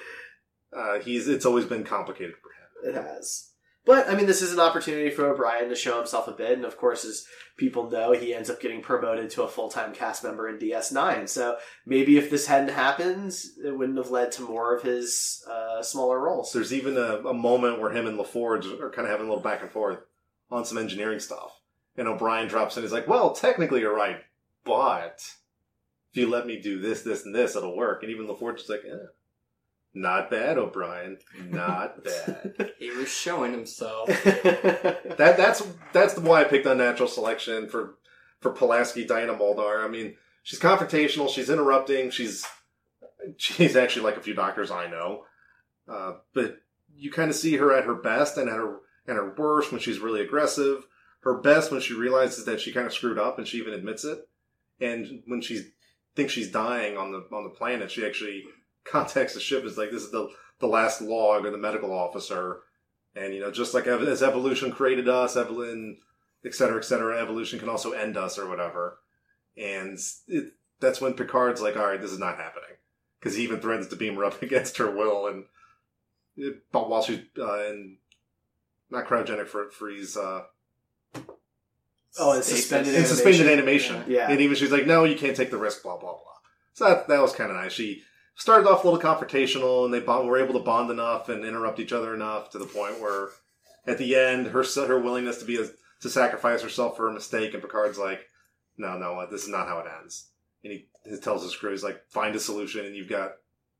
uh, 0.76 0.98
he's 1.00 1.26
it's 1.26 1.46
always 1.46 1.64
been 1.64 1.84
complicated 1.84 2.34
for 2.36 2.50
him. 2.50 2.94
It 2.94 3.02
has. 3.02 3.49
But, 3.86 4.08
I 4.08 4.14
mean, 4.14 4.26
this 4.26 4.42
is 4.42 4.52
an 4.52 4.60
opportunity 4.60 5.10
for 5.10 5.26
O'Brien 5.26 5.68
to 5.68 5.74
show 5.74 5.96
himself 5.96 6.28
a 6.28 6.32
bit. 6.32 6.52
And, 6.52 6.64
of 6.64 6.76
course, 6.76 7.04
as 7.04 7.24
people 7.60 7.90
know, 7.90 8.12
he 8.12 8.34
ends 8.34 8.50
up 8.50 8.60
getting 8.60 8.80
promoted 8.80 9.30
to 9.30 9.42
a 9.42 9.48
full 9.48 9.68
time 9.68 9.92
cast 9.92 10.24
member 10.24 10.48
in 10.48 10.58
DS9. 10.58 11.28
So 11.28 11.58
maybe 11.86 12.16
if 12.16 12.30
this 12.30 12.46
hadn't 12.46 12.70
happened, 12.70 13.38
it 13.64 13.76
wouldn't 13.76 13.98
have 13.98 14.10
led 14.10 14.32
to 14.32 14.42
more 14.42 14.74
of 14.74 14.82
his 14.82 15.46
uh, 15.48 15.82
smaller 15.82 16.18
roles. 16.18 16.52
There's 16.52 16.72
even 16.72 16.96
a, 16.96 17.28
a 17.28 17.34
moment 17.34 17.80
where 17.80 17.92
him 17.92 18.06
and 18.06 18.18
LaForge 18.18 18.80
are 18.80 18.90
kind 18.90 19.06
of 19.06 19.12
having 19.12 19.26
a 19.26 19.28
little 19.28 19.44
back 19.44 19.62
and 19.62 19.70
forth 19.70 19.98
on 20.50 20.64
some 20.64 20.78
engineering 20.78 21.20
stuff. 21.20 21.60
And 21.96 22.08
O'Brien 22.08 22.48
drops 22.48 22.76
in. 22.76 22.82
He's 22.82 22.92
like, 22.92 23.08
"Well, 23.08 23.34
technically 23.34 23.80
you're 23.80 23.94
right, 23.94 24.20
but 24.64 25.20
if 26.12 26.16
you 26.16 26.28
let 26.28 26.46
me 26.46 26.60
do 26.60 26.80
this, 26.80 27.02
this, 27.02 27.26
and 27.26 27.34
this, 27.34 27.56
it'll 27.56 27.76
work." 27.76 28.02
And 28.02 28.10
even 28.10 28.26
LaForge 28.26 28.60
is 28.60 28.68
like, 28.68 28.84
eh, 28.88 29.06
"Not 29.94 30.30
bad, 30.30 30.58
O'Brien. 30.58 31.18
Not 31.48 32.04
bad." 32.04 32.72
He 32.78 32.90
was 32.90 33.08
showing 33.08 33.52
himself. 33.52 34.08
that 34.24 35.14
that's 35.36 35.62
that's 35.92 36.18
why 36.18 36.40
I 36.40 36.44
picked 36.44 36.66
unnatural 36.66 37.08
selection 37.08 37.68
for 37.68 37.96
for 38.40 38.52
Pulaski 38.52 39.04
Diana 39.04 39.34
Muldaur. 39.34 39.84
I 39.84 39.88
mean, 39.88 40.16
she's 40.42 40.60
confrontational. 40.60 41.28
She's 41.28 41.50
interrupting. 41.50 42.10
She's 42.10 42.46
she's 43.36 43.76
actually 43.76 44.04
like 44.04 44.16
a 44.16 44.22
few 44.22 44.34
doctors 44.34 44.70
I 44.70 44.88
know, 44.88 45.24
uh, 45.88 46.14
but 46.34 46.58
you 46.94 47.10
kind 47.10 47.30
of 47.30 47.36
see 47.36 47.56
her 47.56 47.74
at 47.76 47.84
her 47.84 47.94
best 47.94 48.36
and 48.36 48.48
at 48.48 48.56
her 48.56 48.80
and 49.06 49.16
her 49.16 49.34
worst 49.36 49.72
when 49.72 49.80
she's 49.80 49.98
really 49.98 50.20
aggressive. 50.20 50.86
Her 51.22 51.38
best 51.38 51.70
when 51.70 51.80
she 51.80 51.94
realizes 51.94 52.46
that 52.46 52.60
she 52.60 52.72
kind 52.72 52.86
of 52.86 52.94
screwed 52.94 53.18
up 53.18 53.38
and 53.38 53.46
she 53.46 53.58
even 53.58 53.74
admits 53.74 54.04
it. 54.04 54.26
And 54.80 55.22
when 55.26 55.42
she 55.42 55.72
thinks 56.16 56.32
she's 56.32 56.50
dying 56.50 56.96
on 56.96 57.12
the 57.12 57.26
on 57.32 57.44
the 57.44 57.50
planet, 57.50 57.90
she 57.90 58.06
actually 58.06 58.44
contacts 58.90 59.34
the 59.34 59.40
ship. 59.40 59.64
Is 59.64 59.78
like 59.78 59.90
this 59.90 60.02
is 60.02 60.10
the 60.10 60.28
the 60.58 60.66
last 60.66 61.00
log 61.00 61.46
of 61.46 61.52
the 61.52 61.58
medical 61.58 61.92
officer. 61.92 62.60
And 63.16 63.34
you 63.34 63.40
know, 63.40 63.50
just 63.50 63.74
like 63.74 63.86
as 63.86 64.22
evolution 64.22 64.70
created 64.70 65.08
us, 65.08 65.36
Evelyn, 65.36 65.98
et 66.44 66.54
cetera, 66.54 66.78
et 66.78 66.84
cetera, 66.84 67.20
evolution 67.20 67.58
can 67.58 67.68
also 67.68 67.92
end 67.92 68.16
us 68.16 68.38
or 68.38 68.48
whatever. 68.48 68.98
And 69.56 69.98
it, 70.28 70.52
that's 70.78 71.00
when 71.00 71.14
Picard's 71.14 71.60
like, 71.60 71.76
"All 71.76 71.86
right, 71.86 72.00
this 72.00 72.12
is 72.12 72.20
not 72.20 72.36
happening," 72.36 72.76
because 73.18 73.36
he 73.36 73.42
even 73.42 73.60
threatens 73.60 73.88
to 73.88 73.96
beam 73.96 74.14
her 74.14 74.24
up 74.24 74.40
against 74.42 74.76
her 74.78 74.90
will. 74.90 75.26
And 75.26 75.44
it, 76.36 76.62
but 76.70 76.88
while 76.88 77.02
she's 77.02 77.20
uh, 77.38 77.64
in 77.66 77.96
not 78.90 79.06
cryogenic 79.06 79.46
for 79.46 79.70
freeze, 79.70 80.16
uh, 80.16 80.42
oh, 82.18 82.32
and 82.32 82.44
suspended 82.44 82.88
in 82.88 82.94
animation. 82.94 83.16
suspended 83.16 83.46
animation. 83.46 84.04
Yeah. 84.08 84.30
And 84.30 84.40
even 84.40 84.56
she's 84.56 84.72
like, 84.72 84.86
no, 84.86 85.04
you 85.04 85.16
can't 85.16 85.36
take 85.36 85.50
the 85.50 85.58
risk, 85.58 85.82
blah, 85.82 85.96
blah, 85.96 86.12
blah. 86.12 86.20
So 86.72 86.88
that, 86.88 87.08
that 87.08 87.20
was 87.20 87.32
kind 87.32 87.50
of 87.50 87.56
nice. 87.56 87.72
She 87.72 88.02
started 88.40 88.66
off 88.66 88.82
a 88.82 88.88
little 88.88 89.00
confrontational 89.00 89.84
and 89.84 89.92
they 89.92 90.00
bond, 90.00 90.26
were 90.26 90.42
able 90.42 90.54
to 90.54 90.64
bond 90.64 90.90
enough 90.90 91.28
and 91.28 91.44
interrupt 91.44 91.78
each 91.78 91.92
other 91.92 92.14
enough 92.14 92.48
to 92.50 92.58
the 92.58 92.64
point 92.64 92.98
where 92.98 93.28
at 93.86 93.98
the 93.98 94.16
end, 94.16 94.46
her, 94.48 94.64
her 94.64 94.98
willingness 94.98 95.38
to 95.38 95.44
be 95.44 95.60
a, 95.60 95.66
to 96.00 96.08
sacrifice 96.08 96.62
herself 96.62 96.96
for 96.96 97.08
a 97.08 97.12
mistake. 97.12 97.52
And 97.52 97.62
Picard's 97.62 97.98
like, 97.98 98.26
no, 98.78 98.96
no, 98.96 99.26
this 99.30 99.42
is 99.42 99.48
not 99.50 99.68
how 99.68 99.78
it 99.80 99.86
ends. 100.00 100.30
And 100.64 100.72
he, 100.72 100.88
he 101.04 101.16
tells 101.18 101.42
his 101.42 101.54
crew, 101.54 101.70
he's 101.70 101.84
like, 101.84 102.02
find 102.08 102.34
a 102.34 102.40
solution 102.40 102.86
and 102.86 102.96
you've 102.96 103.08
got 103.10 103.32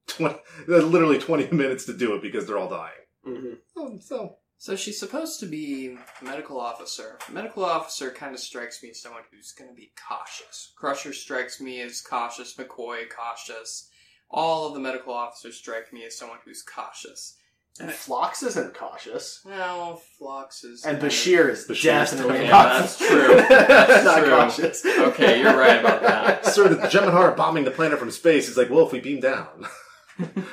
20, 0.08 0.36
literally 0.68 1.18
20 1.18 1.50
minutes 1.56 1.86
to 1.86 1.94
do 1.96 2.14
it 2.14 2.22
because 2.22 2.46
they're 2.46 2.58
all 2.58 2.68
dying. 2.68 2.92
Mhm. 3.26 3.58
Oh, 3.76 3.98
so 3.98 4.36
So 4.58 4.76
she's 4.76 4.98
supposed 5.00 5.40
to 5.40 5.46
be 5.46 5.96
a 6.20 6.24
medical 6.24 6.60
officer. 6.60 7.18
A 7.28 7.32
medical 7.32 7.64
officer 7.64 8.10
kind 8.10 8.34
of 8.34 8.40
strikes 8.40 8.82
me 8.82 8.90
as 8.90 9.00
someone 9.00 9.22
who's 9.30 9.52
going 9.52 9.70
to 9.70 9.76
be 9.76 9.92
cautious. 10.08 10.72
Crusher 10.76 11.14
strikes 11.14 11.60
me 11.62 11.80
as 11.80 12.02
cautious. 12.02 12.54
McCoy 12.56 13.08
cautious. 13.08 13.89
All 14.30 14.68
of 14.68 14.74
the 14.74 14.80
medical 14.80 15.12
officers 15.12 15.56
strike 15.56 15.92
me 15.92 16.04
as 16.04 16.16
someone 16.16 16.38
who's 16.44 16.62
cautious. 16.62 17.36
And 17.80 17.90
Phlox 17.90 18.42
isn't 18.42 18.74
cautious. 18.74 19.40
Well, 19.44 20.02
Phlox 20.18 20.64
is 20.64 20.84
And 20.84 21.00
Bashir 21.00 21.48
is 21.48 21.66
Bashir's 21.66 22.10
definitely 22.10 22.38
okay, 22.40 22.50
cautious. 22.50 22.96
that's 22.96 23.10
true. 23.10 23.36
That's 23.48 24.04
Not 24.04 24.18
true. 24.18 24.30
cautious. 24.30 24.84
Okay, 24.84 25.40
you're 25.40 25.56
right 25.56 25.80
about 25.80 26.02
that. 26.02 26.44
Sir, 26.46 26.68
the 26.68 26.88
Gemini 26.88 27.12
are 27.16 27.32
bombing 27.34 27.64
the 27.64 27.70
planet 27.70 27.98
from 27.98 28.10
space. 28.10 28.48
He's 28.48 28.56
like, 28.56 28.70
well, 28.70 28.86
if 28.86 28.92
we 28.92 29.00
beam 29.00 29.20
down, 29.20 29.46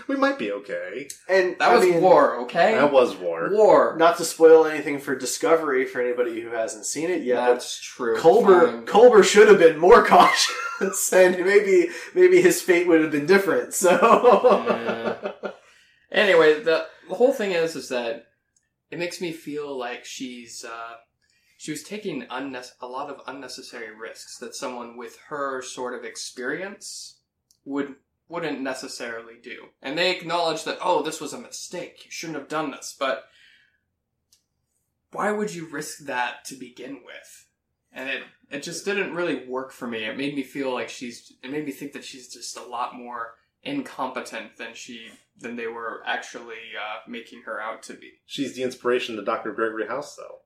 we 0.07 0.15
might 0.15 0.37
be 0.39 0.51
okay. 0.51 1.07
And 1.27 1.55
That 1.59 1.69
I 1.71 1.75
was 1.75 1.85
mean, 1.85 2.01
war, 2.01 2.37
okay? 2.41 2.73
That 2.75 2.91
was 2.91 3.15
war. 3.15 3.49
war. 3.51 3.95
Not 3.97 4.17
to 4.17 4.25
spoil 4.25 4.65
anything 4.65 4.99
for 4.99 5.15
Discovery 5.15 5.85
for 5.85 6.01
anybody 6.01 6.41
who 6.41 6.49
hasn't 6.49 6.85
seen 6.85 7.09
it 7.09 7.23
yet, 7.23 7.45
but 7.45 7.53
That's 7.53 7.79
true. 7.81 8.17
Culber 8.17 8.65
Fine. 8.71 8.85
Culber 8.85 9.23
should 9.23 9.47
have 9.47 9.59
been 9.59 9.77
more 9.77 10.05
cautious, 10.15 11.11
and 11.13 11.37
maybe 11.45 11.89
maybe 12.13 12.41
his 12.41 12.61
fate 12.61 12.87
would 12.87 13.01
have 13.01 13.11
been 13.11 13.25
different. 13.25 13.73
So, 13.73 13.97
Anyway, 16.11 16.61
the 16.63 16.87
the 17.09 17.15
whole 17.15 17.33
thing 17.33 17.51
is 17.51 17.75
is 17.75 17.89
that 17.89 18.27
it 18.91 18.99
makes 18.99 19.19
me 19.19 19.31
feel 19.33 19.77
like 19.77 20.05
she's 20.05 20.63
uh, 20.63 20.93
she 21.57 21.71
was 21.71 21.83
taking 21.83 22.23
unne- 22.27 22.71
a 22.81 22.87
lot 22.87 23.09
of 23.09 23.19
unnecessary 23.27 23.93
risks 23.93 24.37
that 24.37 24.55
someone 24.55 24.95
with 24.97 25.17
her 25.29 25.61
sort 25.61 25.93
of 25.93 26.05
experience 26.05 27.19
would 27.65 27.95
wouldn't 28.29 28.61
necessarily 28.61 29.35
do. 29.41 29.67
And 29.81 29.97
they 29.97 30.11
acknowledge 30.11 30.63
that 30.63 30.79
oh, 30.81 31.01
this 31.01 31.21
was 31.21 31.33
a 31.33 31.39
mistake. 31.39 32.05
You 32.05 32.11
shouldn't 32.11 32.37
have 32.37 32.49
done 32.49 32.71
this, 32.71 32.95
but 32.97 33.25
why 35.11 35.31
would 35.31 35.53
you 35.53 35.67
risk 35.67 35.99
that 35.99 36.45
to 36.45 36.55
begin 36.55 37.01
with? 37.05 37.47
And 37.91 38.09
it 38.09 38.23
it 38.49 38.63
just 38.63 38.85
didn't 38.85 39.15
really 39.15 39.45
work 39.47 39.71
for 39.71 39.87
me. 39.87 40.05
It 40.05 40.17
made 40.17 40.35
me 40.35 40.43
feel 40.43 40.73
like 40.73 40.89
she's 40.89 41.33
it 41.43 41.51
made 41.51 41.65
me 41.65 41.71
think 41.71 41.93
that 41.93 42.05
she's 42.05 42.27
just 42.27 42.57
a 42.57 42.63
lot 42.63 42.95
more 42.95 43.35
incompetent 43.63 44.57
than 44.57 44.73
she 44.73 45.09
than 45.39 45.55
they 45.55 45.67
were 45.67 46.01
actually 46.05 46.73
uh, 46.77 46.99
making 47.07 47.43
her 47.43 47.61
out 47.61 47.83
to 47.83 47.93
be. 47.93 48.13
She's 48.25 48.55
the 48.55 48.63
inspiration 48.63 49.15
to 49.15 49.23
Dr. 49.23 49.51
Gregory 49.51 49.87
House, 49.87 50.15
though. 50.15 50.39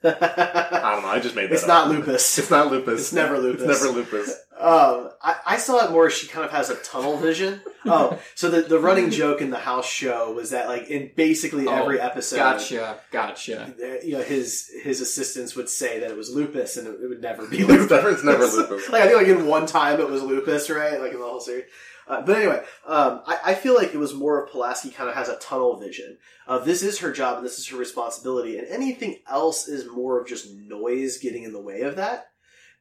I 0.08 0.92
don't 0.92 1.02
know. 1.02 1.08
I 1.08 1.20
just 1.20 1.34
made 1.34 1.50
that 1.50 1.54
it's 1.54 1.64
up. 1.64 1.68
not 1.68 1.88
lupus. 1.88 2.38
It's 2.38 2.50
not 2.50 2.70
lupus. 2.70 3.00
It's 3.00 3.12
never 3.12 3.38
lupus. 3.38 3.62
It's 3.62 3.82
never 3.82 3.94
lupus. 3.94 4.34
Um, 4.58 5.10
I, 5.22 5.36
I 5.46 5.56
saw 5.58 5.84
it 5.84 5.92
more. 5.92 6.10
She 6.10 6.26
kind 6.26 6.44
of 6.44 6.50
has 6.50 6.68
a 6.70 6.76
tunnel 6.76 7.16
vision. 7.16 7.60
Oh, 7.90 8.18
so 8.34 8.50
the 8.50 8.62
the 8.62 8.78
running 8.78 9.08
joke 9.08 9.40
in 9.40 9.48
the 9.50 9.56
house 9.58 9.88
show 9.88 10.32
was 10.32 10.50
that 10.50 10.68
like 10.68 10.88
in 10.88 11.10
basically 11.16 11.66
Oh, 11.66 11.72
every 11.74 11.98
episode, 11.98 12.36
Gotcha, 12.36 12.98
gotcha. 13.10 13.72
you 14.04 14.12
know, 14.18 14.22
his 14.22 14.68
his 14.82 15.00
assistants 15.00 15.54
would 15.56 15.70
say 15.70 16.00
that 16.00 16.10
it 16.10 16.16
was 16.16 16.28
lupus, 16.28 16.76
and 16.76 16.86
it, 16.86 17.00
it 17.02 17.08
would 17.08 17.22
never 17.22 17.46
be 17.46 17.64
lupus. 17.64 17.88
never- 17.90 18.10
it's 18.10 18.24
never 18.24 18.44
lupus. 18.46 18.90
like 18.90 19.02
I 19.02 19.06
think 19.06 19.16
like 19.18 19.28
in 19.28 19.46
one 19.46 19.64
time 19.64 20.00
it 20.00 20.10
was 20.10 20.22
lupus, 20.22 20.68
right? 20.68 21.00
Like 21.00 21.12
in 21.12 21.20
the 21.20 21.24
whole 21.24 21.40
series. 21.40 21.64
Uh, 22.06 22.20
but 22.20 22.36
anyway, 22.36 22.62
um, 22.86 23.22
I, 23.26 23.38
I 23.46 23.54
feel 23.54 23.74
like 23.74 23.94
it 23.94 23.98
was 23.98 24.12
more 24.12 24.42
of 24.44 24.50
Pulaski 24.50 24.90
kind 24.90 25.08
of 25.08 25.14
has 25.14 25.28
a 25.30 25.36
tunnel 25.38 25.76
vision. 25.78 26.18
Uh, 26.46 26.58
this 26.58 26.82
is 26.82 26.98
her 26.98 27.12
job 27.12 27.36
and 27.38 27.46
this 27.46 27.58
is 27.58 27.68
her 27.68 27.76
responsibility, 27.78 28.58
and 28.58 28.66
anything 28.68 29.18
else 29.30 29.66
is 29.68 29.86
more 29.90 30.20
of 30.20 30.26
just 30.28 30.50
noise 30.52 31.16
getting 31.18 31.44
in 31.44 31.52
the 31.54 31.60
way 31.62 31.82
of 31.82 31.96
that. 31.96 32.26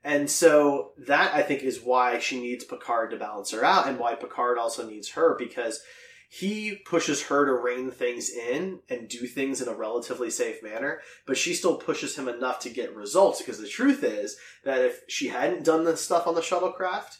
And 0.03 0.29
so 0.29 0.91
that 1.07 1.33
I 1.33 1.41
think 1.41 1.63
is 1.63 1.81
why 1.81 2.19
she 2.19 2.39
needs 2.39 2.63
Picard 2.63 3.11
to 3.11 3.17
balance 3.17 3.51
her 3.51 3.63
out, 3.63 3.87
and 3.87 3.99
why 3.99 4.15
Picard 4.15 4.57
also 4.57 4.87
needs 4.87 5.11
her 5.11 5.35
because 5.37 5.81
he 6.29 6.75
pushes 6.85 7.23
her 7.23 7.45
to 7.45 7.53
rein 7.53 7.89
things 7.89 8.29
in 8.29 8.79
and 8.89 9.07
do 9.07 9.25
things 9.27 9.61
in 9.61 9.67
a 9.67 9.73
relatively 9.73 10.29
safe 10.29 10.61
manner, 10.61 10.99
but 11.25 11.37
she 11.37 11.53
still 11.53 11.77
pushes 11.77 12.17
him 12.17 12.27
enough 12.27 12.59
to 12.59 12.69
get 12.69 12.95
results. 12.95 13.41
Because 13.41 13.59
the 13.59 13.67
truth 13.67 14.03
is 14.03 14.37
that 14.63 14.83
if 14.83 15.01
she 15.07 15.29
hadn't 15.29 15.63
done 15.63 15.85
this 15.85 16.01
stuff 16.01 16.27
on 16.27 16.35
the 16.35 16.41
shuttlecraft, 16.41 17.17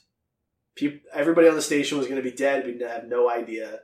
peop 0.75 1.03
everybody 1.13 1.47
on 1.47 1.55
the 1.55 1.61
station 1.61 1.97
was 1.97 2.07
going 2.07 2.21
to 2.21 2.29
be 2.29 2.35
dead. 2.35 2.65
We'd 2.65 2.81
have 2.81 3.07
no 3.07 3.29
idea 3.29 3.79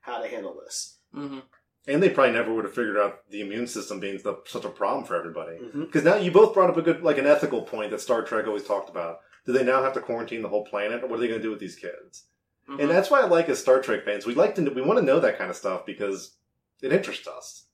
how 0.00 0.20
to 0.20 0.28
handle 0.28 0.56
this. 0.64 0.98
hmm 1.12 1.40
And 1.88 2.02
they 2.02 2.10
probably 2.10 2.34
never 2.34 2.52
would 2.54 2.66
have 2.66 2.74
figured 2.74 2.98
out 2.98 3.28
the 3.30 3.40
immune 3.40 3.66
system 3.66 3.98
being 3.98 4.20
the, 4.22 4.36
such 4.44 4.66
a 4.66 4.68
problem 4.68 5.04
for 5.04 5.16
everybody. 5.16 5.58
Because 5.72 6.04
now 6.04 6.16
you 6.16 6.30
both 6.30 6.52
brought 6.52 6.68
up 6.68 6.76
a 6.76 6.82
good, 6.82 7.02
like 7.02 7.16
an 7.16 7.26
ethical 7.26 7.62
point 7.62 7.90
that 7.90 8.02
Star 8.02 8.22
Trek 8.22 8.46
always 8.46 8.64
talked 8.64 8.90
about. 8.90 9.20
Do 9.46 9.52
they 9.54 9.64
now 9.64 9.82
have 9.82 9.94
to 9.94 10.00
quarantine 10.00 10.42
the 10.42 10.50
whole 10.50 10.66
planet, 10.66 11.02
or 11.02 11.06
what 11.06 11.16
are 11.16 11.20
they 11.20 11.28
going 11.28 11.40
to 11.40 11.42
do 11.42 11.50
with 11.50 11.60
these 11.60 11.76
kids? 11.76 12.26
Mm-hmm. 12.68 12.80
And 12.80 12.90
that's 12.90 13.10
why 13.10 13.22
I 13.22 13.24
like 13.24 13.48
as 13.48 13.58
Star 13.58 13.80
Trek 13.80 14.04
fans, 14.04 14.26
we 14.26 14.34
like 14.34 14.54
to, 14.56 14.70
we 14.70 14.82
want 14.82 14.98
to 14.98 15.04
know 15.04 15.18
that 15.18 15.38
kind 15.38 15.48
of 15.48 15.56
stuff 15.56 15.86
because 15.86 16.36
it 16.82 16.92
interests 16.92 17.26
us. 17.26 17.64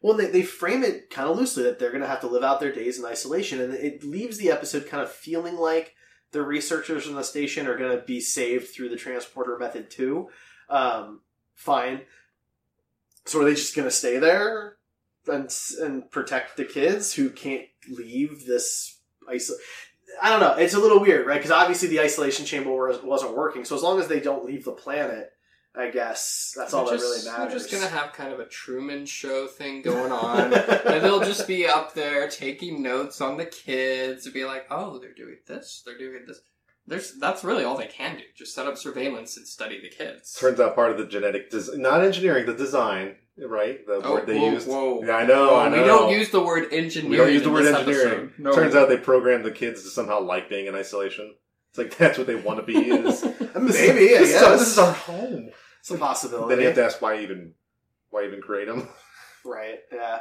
Well, 0.00 0.16
they, 0.16 0.26
they 0.26 0.42
frame 0.42 0.84
it 0.84 1.10
kind 1.10 1.28
of 1.28 1.36
loosely 1.36 1.64
that 1.64 1.80
they're 1.80 1.90
going 1.90 2.02
to 2.02 2.08
have 2.08 2.20
to 2.20 2.28
live 2.28 2.44
out 2.44 2.60
their 2.60 2.72
days 2.72 2.98
in 2.98 3.04
isolation, 3.04 3.60
and 3.60 3.74
it 3.74 4.04
leaves 4.04 4.38
the 4.38 4.50
episode 4.52 4.86
kind 4.86 5.02
of 5.02 5.10
feeling 5.10 5.56
like 5.56 5.94
the 6.30 6.42
researchers 6.42 7.08
on 7.08 7.14
the 7.14 7.24
station 7.24 7.66
are 7.66 7.76
going 7.76 7.96
to 7.96 8.04
be 8.04 8.20
saved 8.20 8.68
through 8.68 8.88
the 8.88 8.96
transporter 8.96 9.58
method 9.58 9.90
too. 9.90 10.28
Um, 10.68 11.20
fine. 11.54 12.02
So 13.24 13.40
are 13.40 13.44
they 13.44 13.54
just 13.54 13.76
going 13.76 13.86
to 13.86 13.94
stay 13.94 14.18
there 14.18 14.76
and 15.26 15.54
and 15.80 16.10
protect 16.10 16.56
the 16.56 16.64
kids 16.64 17.14
who 17.14 17.30
can't 17.30 17.66
leave 17.88 18.46
this 18.46 18.98
iso- 19.28 19.52
I 20.20 20.28
don't 20.28 20.40
know. 20.40 20.54
It's 20.56 20.74
a 20.74 20.78
little 20.80 21.00
weird, 21.00 21.26
right? 21.26 21.36
Because 21.38 21.50
obviously 21.50 21.88
the 21.88 22.00
isolation 22.00 22.44
chamber 22.44 22.70
was, 22.70 23.02
wasn't 23.02 23.36
working. 23.36 23.64
So 23.64 23.74
as 23.74 23.82
long 23.82 23.98
as 23.98 24.08
they 24.08 24.20
don't 24.20 24.44
leave 24.44 24.64
the 24.64 24.72
planet, 24.72 25.32
I 25.74 25.88
guess 25.90 26.52
that's 26.54 26.74
all 26.74 26.84
that 26.84 27.00
really 27.00 27.24
matters. 27.24 27.50
They're 27.50 27.58
just 27.58 27.72
gonna 27.72 27.88
have 27.88 28.12
kind 28.12 28.30
of 28.30 28.40
a 28.40 28.44
Truman 28.46 29.06
Show 29.06 29.46
thing 29.46 29.80
going 29.80 30.12
on, 30.12 30.52
and 30.52 31.02
they'll 31.02 31.24
just 31.24 31.46
be 31.46 31.66
up 31.66 31.94
there 31.94 32.28
taking 32.28 32.82
notes 32.82 33.22
on 33.22 33.38
the 33.38 33.46
kids 33.46 34.26
and 34.26 34.34
be 34.34 34.44
like, 34.44 34.66
"Oh, 34.70 34.98
they're 34.98 35.14
doing 35.14 35.38
this, 35.46 35.82
they're 35.86 35.96
doing 35.96 36.24
this." 36.26 36.42
There's 36.92 37.18
that's 37.18 37.42
really 37.42 37.64
all 37.64 37.76
they 37.78 37.86
can 37.86 38.16
do. 38.18 38.22
Just 38.36 38.54
set 38.54 38.66
up 38.66 38.76
surveillance 38.76 39.38
and 39.38 39.46
study 39.48 39.80
the 39.80 39.88
kids. 39.88 40.34
Turns 40.38 40.60
out 40.60 40.74
part 40.74 40.90
of 40.90 40.98
the 40.98 41.06
genetic, 41.06 41.50
des- 41.50 41.76
not 41.78 42.04
engineering, 42.04 42.44
the 42.44 42.52
design, 42.52 43.16
right? 43.38 43.84
The 43.86 44.02
Oh, 44.04 44.12
word 44.12 44.26
they 44.26 44.38
whoa, 44.38 44.50
used. 44.52 44.68
whoa. 44.68 45.02
Yeah, 45.02 45.16
I 45.16 45.24
know, 45.24 45.54
I 45.54 45.70
We 45.70 45.76
don't 45.84 46.10
use 46.12 46.28
the 46.28 46.42
word 46.42 46.70
engineering. 46.70 47.10
We 47.10 47.16
don't 47.16 47.32
use 47.32 47.42
the 47.44 47.50
word 47.50 47.64
engineering. 47.64 48.32
No. 48.36 48.52
Turns 48.52 48.74
out 48.74 48.90
they 48.90 48.98
programmed 48.98 49.46
the 49.46 49.50
kids 49.50 49.82
to 49.84 49.88
somehow 49.88 50.20
like 50.20 50.50
being 50.50 50.66
in 50.66 50.74
isolation. 50.74 51.34
It's 51.70 51.78
like 51.78 51.96
that's 51.96 52.18
what 52.18 52.26
they 52.26 52.34
want 52.34 52.60
to 52.60 52.66
be. 52.66 52.76
Is 52.90 53.24
Maybe, 53.24 54.08
this, 54.08 54.28
is 54.28 54.40
guess. 54.40 54.58
this 54.60 54.68
is 54.72 54.78
our 54.78 54.92
home. 54.92 55.48
It's 55.80 55.90
a 55.90 55.96
possibility. 55.96 56.50
Then 56.50 56.60
you 56.60 56.66
have 56.66 56.74
to 56.76 56.84
ask 56.84 57.00
why 57.00 57.20
even 57.22 57.54
why 58.10 58.26
even 58.26 58.42
create 58.42 58.66
them. 58.68 58.88
Right, 59.44 59.80
yeah. 59.92 60.20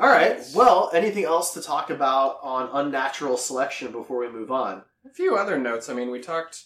All 0.00 0.08
right, 0.08 0.40
well, 0.52 0.90
anything 0.92 1.22
else 1.22 1.54
to 1.54 1.62
talk 1.62 1.90
about 1.90 2.38
on 2.42 2.68
unnatural 2.72 3.36
selection 3.36 3.92
before 3.92 4.18
we 4.18 4.28
move 4.28 4.50
on? 4.50 4.82
A 5.06 5.14
few 5.14 5.36
other 5.36 5.58
notes. 5.58 5.88
I 5.88 5.94
mean, 5.94 6.10
we 6.10 6.20
talked. 6.20 6.64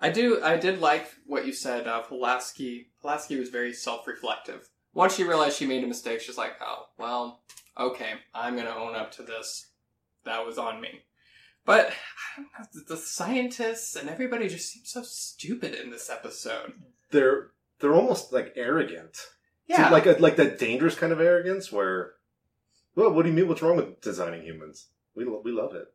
I 0.00 0.10
do. 0.10 0.42
I 0.42 0.56
did 0.56 0.80
like 0.80 1.08
what 1.26 1.46
you 1.46 1.52
said. 1.52 1.86
Uh, 1.86 2.02
Pulaski. 2.02 2.90
Pulaski 3.00 3.38
was 3.38 3.48
very 3.48 3.72
self-reflective. 3.72 4.68
Once 4.92 5.14
she 5.14 5.24
realized 5.24 5.56
she 5.56 5.66
made 5.66 5.84
a 5.84 5.86
mistake, 5.86 6.20
she's 6.20 6.38
like, 6.38 6.54
"Oh, 6.60 6.86
well, 6.98 7.42
okay, 7.78 8.14
I'm 8.34 8.56
gonna 8.56 8.74
own 8.74 8.94
up 8.94 9.12
to 9.12 9.22
this. 9.22 9.70
That 10.24 10.44
was 10.44 10.58
on 10.58 10.80
me." 10.80 11.02
But 11.64 11.92
I 12.36 12.42
don't 12.42 12.48
know. 12.74 12.82
The, 12.88 12.96
scientists 12.96 13.96
and 13.96 14.08
everybody 14.08 14.48
just 14.48 14.72
seems 14.72 14.90
so 14.90 15.02
stupid 15.02 15.74
in 15.74 15.90
this 15.90 16.08
episode. 16.08 16.74
They're 17.10 17.50
they're 17.80 17.94
almost 17.94 18.32
like 18.32 18.52
arrogant. 18.56 19.18
Yeah, 19.66 19.90
like 19.90 20.06
a, 20.06 20.12
like 20.12 20.36
that 20.36 20.58
dangerous 20.58 20.94
kind 20.94 21.12
of 21.12 21.20
arrogance 21.20 21.72
where. 21.72 22.12
Well, 22.94 23.12
what 23.12 23.24
do 23.24 23.28
you 23.28 23.34
mean? 23.34 23.48
What's 23.48 23.62
wrong 23.62 23.76
with 23.76 24.00
designing 24.00 24.42
humans? 24.42 24.88
We 25.14 25.24
we 25.24 25.50
love 25.52 25.74
it. 25.74 25.88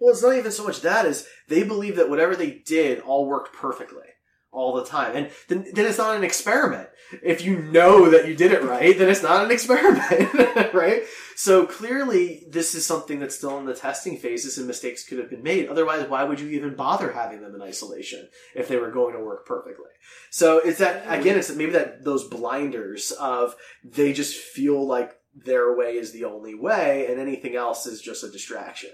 Well, 0.00 0.12
it's 0.12 0.22
not 0.22 0.36
even 0.36 0.52
so 0.52 0.64
much 0.64 0.80
that 0.82 1.06
as 1.06 1.26
they 1.48 1.62
believe 1.62 1.96
that 1.96 2.10
whatever 2.10 2.36
they 2.36 2.62
did 2.64 3.00
all 3.00 3.26
worked 3.26 3.54
perfectly 3.54 4.04
all 4.50 4.74
the 4.74 4.84
time, 4.84 5.14
and 5.14 5.30
then, 5.48 5.66
then 5.74 5.86
it's 5.86 5.98
not 5.98 6.16
an 6.16 6.24
experiment. 6.24 6.88
If 7.22 7.42
you 7.42 7.58
know 7.58 8.10
that 8.10 8.26
you 8.26 8.34
did 8.34 8.52
it 8.52 8.62
right, 8.62 8.96
then 8.96 9.08
it's 9.08 9.22
not 9.22 9.44
an 9.44 9.50
experiment, 9.50 10.72
right? 10.74 11.02
So 11.36 11.66
clearly, 11.66 12.44
this 12.48 12.74
is 12.74 12.84
something 12.84 13.20
that's 13.20 13.36
still 13.36 13.58
in 13.58 13.66
the 13.66 13.74
testing 13.74 14.16
phases, 14.16 14.56
and 14.58 14.66
mistakes 14.66 15.04
could 15.04 15.18
have 15.18 15.30
been 15.30 15.42
made. 15.42 15.68
Otherwise, 15.68 16.08
why 16.08 16.24
would 16.24 16.40
you 16.40 16.48
even 16.48 16.74
bother 16.74 17.12
having 17.12 17.42
them 17.42 17.54
in 17.54 17.62
isolation 17.62 18.28
if 18.54 18.68
they 18.68 18.76
were 18.76 18.90
going 18.90 19.14
to 19.14 19.22
work 19.22 19.46
perfectly? 19.46 19.90
So 20.30 20.58
it's 20.58 20.78
that 20.78 21.04
again, 21.06 21.38
it's 21.38 21.54
maybe 21.54 21.72
that 21.72 22.04
those 22.04 22.26
blinders 22.26 23.12
of 23.12 23.54
they 23.84 24.12
just 24.12 24.36
feel 24.36 24.86
like 24.86 25.12
their 25.34 25.76
way 25.76 25.96
is 25.96 26.12
the 26.12 26.24
only 26.24 26.54
way, 26.54 27.06
and 27.08 27.20
anything 27.20 27.54
else 27.54 27.86
is 27.86 28.00
just 28.00 28.24
a 28.24 28.30
distraction. 28.30 28.90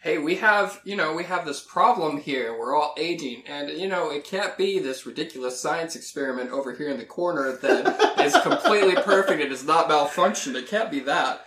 Hey, 0.00 0.18
we 0.18 0.36
have, 0.36 0.80
you 0.84 0.94
know, 0.94 1.12
we 1.12 1.24
have 1.24 1.44
this 1.44 1.60
problem 1.60 2.18
here. 2.18 2.56
We're 2.56 2.76
all 2.76 2.94
aging, 2.96 3.42
and 3.48 3.68
you 3.68 3.88
know, 3.88 4.10
it 4.12 4.22
can't 4.22 4.56
be 4.56 4.78
this 4.78 5.04
ridiculous 5.06 5.60
science 5.60 5.96
experiment 5.96 6.50
over 6.50 6.72
here 6.72 6.88
in 6.88 6.98
the 6.98 7.04
corner 7.04 7.56
that 7.56 8.20
is 8.24 8.36
completely 8.42 8.94
perfect 8.94 9.40
and 9.40 9.50
does 9.50 9.64
not 9.64 9.88
malfunctioned. 9.88 10.54
It 10.54 10.68
can't 10.68 10.92
be 10.92 11.00
that. 11.00 11.44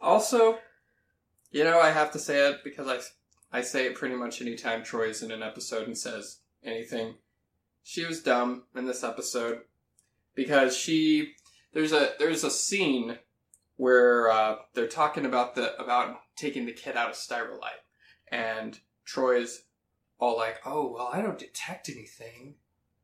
Also, 0.00 0.58
you 1.50 1.64
know, 1.64 1.80
I 1.80 1.90
have 1.90 2.12
to 2.12 2.20
say 2.20 2.48
it 2.48 2.62
because 2.62 2.86
I, 2.86 3.58
I 3.58 3.62
say 3.62 3.86
it 3.86 3.96
pretty 3.96 4.14
much 4.14 4.40
anytime 4.40 4.82
Troi's 4.82 5.22
in 5.22 5.32
an 5.32 5.42
episode 5.42 5.88
and 5.88 5.98
says 5.98 6.38
anything. 6.62 7.16
She 7.82 8.04
was 8.04 8.22
dumb 8.22 8.64
in 8.76 8.86
this 8.86 9.02
episode 9.02 9.62
because 10.36 10.76
she 10.76 11.32
there's 11.72 11.92
a 11.92 12.10
there's 12.20 12.44
a 12.44 12.50
scene 12.50 13.18
where 13.80 14.30
uh, 14.30 14.56
they're 14.74 14.86
talking 14.86 15.24
about 15.24 15.54
the 15.54 15.74
about 15.82 16.20
taking 16.36 16.66
the 16.66 16.72
kid 16.72 16.98
out 16.98 17.08
of 17.08 17.16
Styrolite, 17.16 17.80
and 18.30 18.78
Troi's 19.06 19.62
all 20.18 20.36
like, 20.36 20.60
"Oh 20.66 20.92
well, 20.92 21.08
I 21.10 21.22
don't 21.22 21.38
detect 21.38 21.88
anything. 21.88 22.56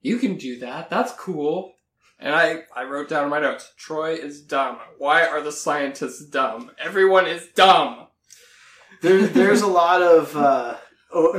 You 0.03 0.19
can 0.19 0.37
do 0.37 0.59
that. 0.59 0.91
That's 0.91 1.13
cool." 1.13 1.73
And 2.19 2.35
I 2.35 2.65
I 2.75 2.85
wrote 2.85 3.09
down 3.09 3.25
in 3.25 3.31
my 3.31 3.41
notes, 3.41 3.73
"Troi 3.79 4.19
is 4.19 4.43
dumb. 4.43 4.79
Why 4.99 5.25
are 5.25 5.41
the 5.41 5.51
scientists 5.51 6.27
dumb? 6.27 6.71
Everyone 6.79 7.27
is 7.27 7.49
dumb." 7.55 8.09
There, 9.01 9.27
there's 9.27 9.63
a 9.63 9.67
lot 9.67 10.03
of 10.03 10.37
uh, 10.37 10.77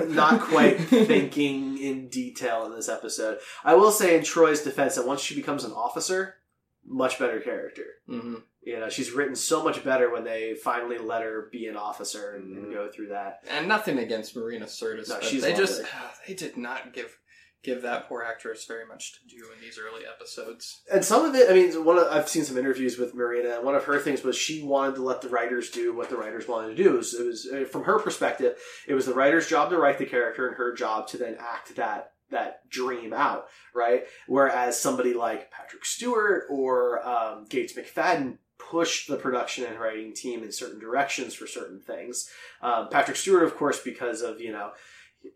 not 0.07 0.41
quite 0.49 0.79
thinking 0.79 1.77
in 1.77 2.09
detail 2.09 2.65
in 2.65 2.71
this 2.71 2.89
episode. 2.89 3.37
I 3.63 3.75
will 3.75 3.91
say, 3.91 4.15
in 4.15 4.21
Troi's 4.23 4.63
defense, 4.63 4.95
that 4.95 5.05
once 5.05 5.21
she 5.21 5.35
becomes 5.35 5.63
an 5.63 5.73
officer, 5.73 6.37
much 6.83 7.19
better 7.19 7.39
character. 7.39 7.85
hmm 8.07 8.35
You 8.67 8.77
know, 8.81 8.89
she's 8.89 9.11
written 9.11 9.33
so 9.33 9.63
much 9.63 9.81
better 9.85 10.11
when 10.11 10.25
they 10.25 10.53
finally 10.55 10.97
let 10.97 11.21
her 11.21 11.47
be 11.53 11.67
an 11.67 11.77
officer 11.77 12.35
and, 12.35 12.57
and 12.57 12.65
Mhm. 12.67 12.73
go 12.73 12.89
through 12.91 13.07
that. 13.07 13.39
And 13.49 13.65
nothing 13.65 13.97
against 13.97 14.35
Marina 14.35 14.65
Sirtis, 14.65 15.07
No, 15.07 15.21
she's 15.21 15.41
they 15.41 15.53
just 15.53 15.79
lovely. 15.83 15.89
they 16.27 16.33
did 16.33 16.57
not 16.57 16.91
give 16.93 17.17
give 17.63 17.81
that 17.81 18.07
poor 18.07 18.23
actress 18.23 18.65
very 18.65 18.85
much 18.85 19.13
to 19.13 19.35
do 19.35 19.43
in 19.55 19.59
these 19.61 19.79
early 19.79 20.05
episodes. 20.05 20.81
And 20.93 21.03
some 21.03 21.23
of 21.25 21.33
it, 21.35 21.49
I 21.49 21.53
mean, 21.53 21.83
one 21.85 21.97
of, 21.97 22.07
I've 22.07 22.27
seen 22.29 22.43
some 22.43 22.57
interviews 22.57 22.97
with 22.97 23.15
Marina, 23.15 23.55
and 23.55 23.65
one 23.65 23.73
of 23.75 23.85
her 23.85 23.99
things 23.99 24.21
was 24.23 24.37
she 24.37 24.61
wanted 24.63 24.95
to 24.95 25.01
let 25.01 25.21
the 25.21 25.29
writers 25.29 25.69
do 25.71 25.93
what 25.95 26.09
the 26.09 26.17
writers 26.17 26.47
wanted 26.47 26.75
to 26.75 26.83
do. 26.83 26.93
It 26.93 26.97
was, 26.97 27.13
it 27.13 27.25
was 27.25 27.47
uh, 27.51 27.65
from 27.65 27.85
her 27.85 27.99
perspective, 27.99 28.57
it 28.87 28.93
was 28.93 29.05
the 29.05 29.13
writer's 29.13 29.47
job 29.47 29.69
to 29.71 29.77
write 29.77 29.97
the 29.97 30.05
character, 30.05 30.45
and 30.47 30.55
her 30.57 30.73
job 30.73 31.07
to 31.07 31.17
then 31.17 31.37
act 31.39 31.75
that 31.77 32.11
that 32.29 32.69
dream 32.69 33.13
out, 33.13 33.47
right? 33.73 34.03
Whereas 34.27 34.77
somebody 34.77 35.13
like 35.13 35.49
Patrick 35.49 35.85
Stewart 35.85 36.43
or 36.49 37.05
um, 37.07 37.45
Gates 37.49 37.71
McFadden 37.73 38.37
pushed 38.57 39.07
the 39.07 39.15
production 39.17 39.65
and 39.65 39.79
writing 39.79 40.13
team 40.13 40.43
in 40.43 40.51
certain 40.51 40.79
directions 40.79 41.33
for 41.33 41.47
certain 41.47 41.79
things. 41.79 42.29
Um, 42.61 42.89
Patrick 42.89 43.17
Stewart, 43.17 43.43
of 43.43 43.55
course, 43.55 43.79
because 43.81 44.21
of 44.21 44.39
you 44.41 44.51
know 44.51 44.71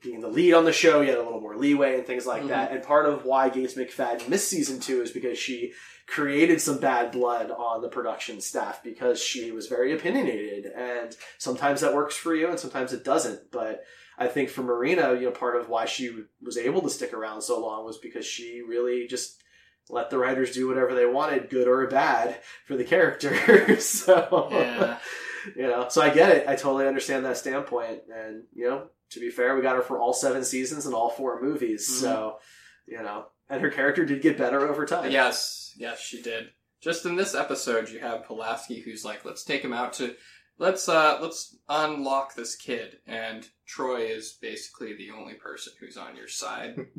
being 0.02 0.22
the 0.22 0.28
lead 0.28 0.54
on 0.54 0.64
the 0.66 0.72
show, 0.72 1.02
he 1.02 1.10
had 1.10 1.18
a 1.18 1.24
little 1.24 1.42
more 1.42 1.58
leeway 1.58 1.98
and 1.98 2.06
things 2.06 2.26
like 2.26 2.44
Mhm. 2.44 2.50
that. 2.50 2.72
And 2.72 2.84
part 2.84 3.06
of 3.08 3.26
why 3.26 3.50
Gates 3.50 3.74
McFadden 3.74 4.30
missed 4.30 4.48
season 4.48 4.80
two 4.80 5.02
is 5.02 5.12
because 5.12 5.38
she 5.38 5.74
created 6.08 6.62
some 6.62 6.78
bad 6.78 7.12
blood 7.12 7.52
on 7.52 7.82
the 7.82 7.90
production 7.90 8.42
staff 8.42 8.84
because 8.84 9.22
she 9.22 9.52
was 9.52 9.68
very 9.68 9.92
opinionated. 9.92 10.66
And 10.66 11.16
sometimes 11.40 11.82
that 11.82 11.96
works 11.96 12.16
for 12.16 12.36
you 12.36 12.48
and 12.48 12.60
sometimes 12.60 12.94
it 12.94 13.04
doesn't. 13.04 13.50
But 13.52 13.84
I 14.18 14.28
think 14.28 14.50
for 14.50 14.62
Marina, 14.62 15.14
you 15.16 15.22
know, 15.22 15.32
part 15.32 15.56
of 15.56 15.68
why 15.68 15.86
she 15.86 16.16
was 16.42 16.58
able 16.58 16.82
to 16.84 16.90
stick 16.90 17.12
around 17.12 17.42
so 17.42 17.60
long 17.60 17.84
was 17.84 17.98
because 17.98 18.26
she 18.26 18.62
really 18.62 19.08
just 19.08 19.41
let 19.90 20.10
the 20.10 20.18
writers 20.18 20.52
do 20.54 20.68
whatever 20.68 20.94
they 20.96 21.06
wanted, 21.06 21.50
good 21.50 21.68
or 21.68 21.86
bad, 21.88 22.40
for 22.66 22.76
the 22.76 22.84
character. 22.84 23.80
so 23.80 24.48
Yeah. 24.52 24.98
you 25.56 25.64
know, 25.64 25.88
so 25.90 26.02
I 26.02 26.10
get 26.10 26.30
it. 26.36 26.48
I 26.48 26.56
totally 26.56 26.88
understand 26.88 27.26
that 27.26 27.38
standpoint. 27.38 28.02
And, 28.14 28.44
you 28.54 28.70
know, 28.70 28.88
to 29.10 29.20
be 29.20 29.30
fair, 29.30 29.56
we 29.56 29.62
got 29.62 29.76
her 29.76 29.82
for 29.82 30.00
all 30.00 30.14
seven 30.14 30.44
seasons 30.44 30.86
and 30.86 30.96
all 30.96 31.10
four 31.10 31.42
movies. 31.42 31.88
Mhm. 31.90 32.02
So, 32.02 32.40
you 32.86 33.02
know, 33.02 33.26
and 33.50 33.62
her 33.62 33.70
character 33.70 34.06
did 34.06 34.22
get 34.22 34.38
better 34.38 34.68
over 34.68 34.86
time. 34.86 35.12
Yes, 35.12 35.74
yes, 35.78 36.00
she 36.00 36.22
did. 36.22 36.52
Just 36.80 37.06
in 37.06 37.16
this 37.16 37.36
episode, 37.36 37.90
you 37.90 38.00
have 38.00 38.24
Pulaski 38.26 38.80
who's 38.82 39.04
like, 39.06 39.24
"Let's 39.26 39.44
take 39.44 39.62
him 39.62 39.74
out 39.74 39.94
to, 39.94 40.16
let's 40.58 40.88
uh, 40.90 41.20
let's 41.22 41.56
unlock 41.70 42.34
this 42.34 42.56
kid," 42.56 43.00
and 43.06 43.48
Troi 43.68 44.10
is 44.10 44.38
basically 44.42 44.96
the 44.96 45.12
only 45.12 45.36
person 45.36 45.74
who's 45.80 45.98
on 45.98 46.16
your 46.16 46.28
side. 46.28 46.76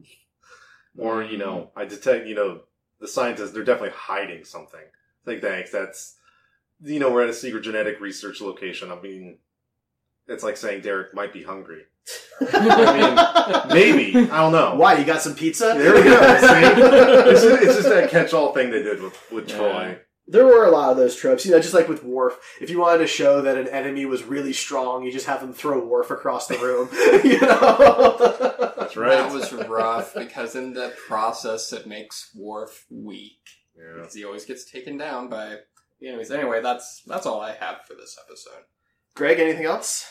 Or, 0.99 1.23
you 1.23 1.39
know, 1.39 1.71
I 1.75 1.87
detect, 1.87 2.27
you 2.27 2.35
know, 2.35 2.61
the 3.03 3.09
scientists, 3.09 3.51
they're 3.51 3.65
definitely 3.65 3.95
hiding 3.95 4.45
something. 4.45 4.81
It's 4.81 5.27
like, 5.27 5.43
thanks, 5.43 5.71
that's, 5.71 6.17
you 6.83 6.99
know, 7.01 7.13
we're 7.13 7.25
at 7.25 7.29
a 7.29 7.35
secret 7.35 7.63
genetic 7.63 8.01
research 8.01 8.41
location. 8.41 8.91
I 8.91 9.01
mean, 9.01 9.39
it's 10.29 10.45
like 10.45 10.57
saying 10.57 10.81
Derek 10.83 11.13
might 11.13 11.33
be 11.33 11.43
hungry. 11.43 11.83
I 12.53 13.67
mean, 13.69 13.69
maybe. 13.75 14.31
I 14.31 14.39
don't 14.39 14.53
know. 14.53 14.77
Why? 14.77 14.97
You 14.97 15.05
got 15.05 15.21
some 15.21 15.35
pizza? 15.35 15.75
There 15.77 15.95
we 15.95 16.03
go. 16.05 16.19
See? 16.41 17.31
it's, 17.31 17.43
just, 17.43 17.63
it's 17.63 17.75
just 17.77 17.89
that 17.89 18.11
catch-all 18.11 18.55
thing 18.55 18.71
they 18.71 18.83
did 18.83 19.03
with, 19.03 19.33
with 19.33 19.49
Yeah. 19.49 19.57
Troi. 19.57 19.99
There 20.27 20.47
were 20.47 20.65
a 20.65 20.71
lot 20.71 20.91
of 20.91 20.97
those 20.97 21.17
tropes, 21.17 21.45
you 21.45 21.51
know, 21.51 21.61
just 21.61 21.75
like 21.75 21.89
with 21.89 22.05
Worf. 22.05 22.39
If 22.61 22.71
you 22.71 22.79
wanted 22.79 22.99
to 22.99 23.07
show 23.07 23.43
that 23.43 23.59
an 23.59 23.69
enemy 23.69 24.07
was 24.07 24.23
really 24.23 24.53
strong, 24.53 25.03
you 25.03 25.11
just 25.11 25.27
have 25.27 25.41
them 25.41 25.53
throw 25.53 25.85
Worf 25.85 26.11
across 26.11 26.47
the 26.47 26.59
room. 26.59 26.89
you 27.25 27.41
know? 27.41 28.75
That's 28.79 28.97
right. 28.97 29.17
That 29.17 29.33
was 29.33 29.53
rough 29.53 30.15
because 30.15 30.55
in 30.55 30.75
the 30.75 30.95
process, 31.09 31.73
it 31.73 31.87
makes 31.87 32.31
Worf 32.37 32.87
weak 32.89 33.41
yeah. 33.77 33.97
because 33.97 34.15
he 34.15 34.25
always 34.25 34.45
gets 34.45 34.71
taken 34.71 34.97
down 34.97 35.29
by 35.29 35.57
the 36.01 36.09
enemies. 36.09 36.31
Anyway, 36.31 36.61
that's 36.63 37.03
that's 37.07 37.27
all 37.27 37.41
I 37.41 37.53
have 37.53 37.85
for 37.87 37.95
this 37.95 38.19
episode. 38.27 38.65
Greg, 39.15 39.39
anything 39.39 39.67
else? 39.67 40.07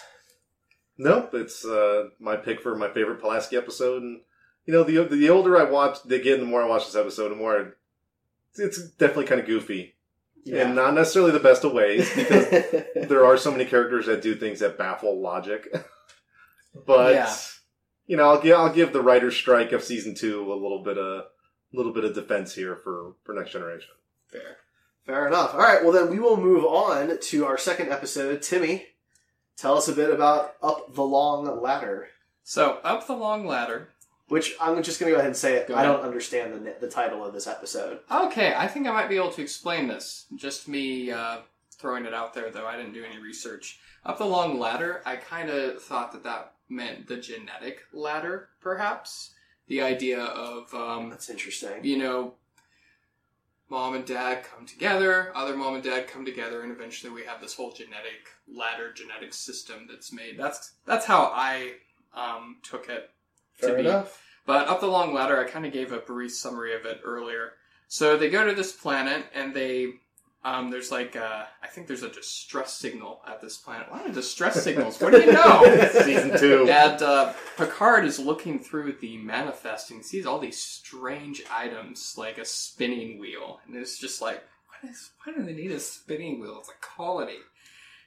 Nope, 0.97 1.31
it's 1.33 1.65
uh, 1.65 2.09
my 2.19 2.35
pick 2.35 2.61
for 2.61 2.75
my 2.75 2.89
favorite 2.89 3.21
Pulaski 3.21 3.57
episode, 3.57 4.03
and 4.03 4.21
you 4.65 4.73
know, 4.73 4.83
the 4.83 5.03
the 5.03 5.29
older 5.29 5.59
I 5.59 5.69
watch, 5.69 5.97
again, 6.09 6.39
the 6.39 6.45
more 6.45 6.63
I 6.63 6.67
watch 6.67 6.85
this 6.85 6.95
episode, 6.95 7.29
the 7.29 7.35
more 7.35 7.59
I, 7.59 7.65
it's 8.55 8.89
definitely 8.91 9.25
kind 9.25 9.41
of 9.41 9.47
goofy, 9.47 9.95
and 10.45 10.75
not 10.75 10.93
necessarily 10.93 11.31
the 11.31 11.39
best 11.39 11.63
of 11.63 11.73
ways 11.73 12.09
because 12.15 12.49
there 12.95 13.25
are 13.25 13.37
so 13.37 13.51
many 13.51 13.65
characters 13.65 14.05
that 14.07 14.21
do 14.21 14.35
things 14.35 14.59
that 14.59 14.77
baffle 14.77 15.19
logic. 15.21 15.67
but 16.85 17.13
Yeah. 17.13 17.35
you 18.07 18.17
know, 18.17 18.29
I'll 18.29 18.41
give 18.41 18.57
I'll 18.57 18.73
give 18.73 18.93
the 18.93 19.01
writer's 19.01 19.35
strike 19.35 19.71
of 19.71 19.83
season 19.83 20.15
two 20.15 20.51
a 20.51 20.55
little 20.55 20.83
bit 20.83 20.97
of 20.97 21.05
a 21.25 21.77
little 21.77 21.93
bit 21.93 22.03
of 22.03 22.13
defense 22.15 22.53
here 22.55 22.75
for 22.83 23.13
for 23.23 23.33
next 23.33 23.51
generation. 23.51 23.89
Fair. 24.27 24.57
Fair 25.05 25.27
enough. 25.27 25.53
All 25.53 25.59
right, 25.61 25.83
well 25.83 25.91
then 25.91 26.09
we 26.09 26.19
will 26.19 26.37
move 26.37 26.63
on 26.63 27.17
to 27.19 27.45
our 27.45 27.57
second 27.57 27.91
episode. 27.91 28.41
Timmy, 28.41 28.85
tell 29.57 29.77
us 29.77 29.87
a 29.87 29.93
bit 29.93 30.09
about 30.11 30.55
Up 30.61 30.93
the 30.93 31.01
Long 31.03 31.61
Ladder, 31.61 32.09
So 32.43 32.79
up 32.83 33.07
the 33.07 33.13
long 33.15 33.45
ladder. 33.45 33.89
Which 34.31 34.55
I'm 34.61 34.81
just 34.81 34.97
going 34.97 35.09
to 35.09 35.15
go 35.15 35.19
ahead 35.19 35.27
and 35.27 35.35
say 35.35 35.57
it. 35.57 35.67
Go 35.67 35.75
I 35.75 35.83
ahead. 35.83 35.91
don't 35.93 36.05
understand 36.05 36.53
the 36.53 36.75
the 36.79 36.87
title 36.89 37.25
of 37.25 37.33
this 37.33 37.47
episode. 37.47 37.99
Okay, 38.09 38.53
I 38.55 38.65
think 38.65 38.87
I 38.87 38.91
might 38.93 39.09
be 39.09 39.17
able 39.17 39.31
to 39.31 39.41
explain 39.41 39.89
this. 39.89 40.25
Just 40.35 40.69
me 40.69 41.11
uh, 41.11 41.39
throwing 41.77 42.05
it 42.05 42.13
out 42.13 42.33
there, 42.33 42.49
though. 42.49 42.65
I 42.65 42.77
didn't 42.77 42.93
do 42.93 43.03
any 43.03 43.21
research. 43.21 43.81
Up 44.05 44.17
the 44.17 44.25
long 44.25 44.57
ladder, 44.57 45.01
I 45.05 45.17
kind 45.17 45.49
of 45.49 45.81
thought 45.83 46.13
that 46.13 46.23
that 46.23 46.53
meant 46.69 47.07
the 47.07 47.17
genetic 47.17 47.81
ladder, 47.91 48.47
perhaps. 48.61 49.33
The 49.67 49.81
idea 49.81 50.21
of, 50.21 50.73
um, 50.73 51.09
That's 51.09 51.29
interesting. 51.29 51.83
you 51.83 51.97
know, 51.97 52.33
mom 53.69 53.95
and 53.95 54.05
dad 54.05 54.43
come 54.45 54.65
together, 54.65 55.31
other 55.35 55.57
mom 55.57 55.75
and 55.75 55.83
dad 55.83 56.07
come 56.07 56.23
together, 56.23 56.63
and 56.63 56.71
eventually 56.71 57.11
we 57.11 57.23
have 57.25 57.41
this 57.41 57.53
whole 57.53 57.71
genetic 57.73 58.29
ladder, 58.47 58.93
genetic 58.93 59.33
system 59.33 59.87
that's 59.89 60.13
made. 60.13 60.37
That's 60.37 60.73
that's 60.85 61.05
how 61.05 61.31
I 61.33 61.73
um, 62.13 62.57
took 62.63 62.87
it 62.89 63.09
Fair 63.61 63.75
be. 63.75 63.81
enough. 63.81 64.21
But 64.45 64.67
up 64.67 64.81
the 64.81 64.87
long 64.87 65.13
ladder, 65.13 65.39
I 65.39 65.49
kind 65.49 65.65
of 65.65 65.73
gave 65.73 65.91
a 65.91 65.99
brief 65.99 66.33
summary 66.33 66.75
of 66.75 66.85
it 66.85 67.01
earlier. 67.03 67.53
So 67.87 68.17
they 68.17 68.29
go 68.29 68.45
to 68.45 68.53
this 68.55 68.71
planet, 68.71 69.25
and 69.33 69.53
they 69.53 69.93
um, 70.43 70.71
there's 70.71 70.91
like 70.91 71.15
uh, 71.15 71.43
I 71.61 71.67
think 71.67 71.87
there's 71.87 72.03
a 72.03 72.09
distress 72.09 72.73
signal 72.73 73.21
at 73.27 73.41
this 73.41 73.57
planet. 73.57 73.87
A 73.89 73.95
lot 73.95 74.07
of 74.07 74.15
distress 74.15 74.63
signals. 74.63 74.99
What 74.99 75.11
do 75.11 75.19
you 75.21 75.31
know? 75.31 75.89
Season 76.03 76.37
two. 76.37 76.67
And 76.67 77.01
uh, 77.01 77.33
Picard 77.57 78.05
is 78.05 78.17
looking 78.17 78.57
through 78.57 78.93
the 78.93 79.17
manifest 79.17 79.91
and 79.91 79.99
he 79.99 80.03
sees 80.03 80.25
all 80.25 80.39
these 80.39 80.59
strange 80.59 81.43
items, 81.51 82.15
like 82.17 82.39
a 82.39 82.45
spinning 82.45 83.19
wheel, 83.19 83.59
and 83.67 83.75
it's 83.75 83.99
just 83.99 84.21
like, 84.21 84.43
what 84.67 84.89
is? 84.89 85.11
Why 85.23 85.33
do 85.33 85.43
they 85.43 85.53
need 85.53 85.71
a 85.71 85.79
spinning 85.79 86.39
wheel? 86.39 86.57
It's 86.59 86.69
a 86.69 86.85
colony. 86.95 87.37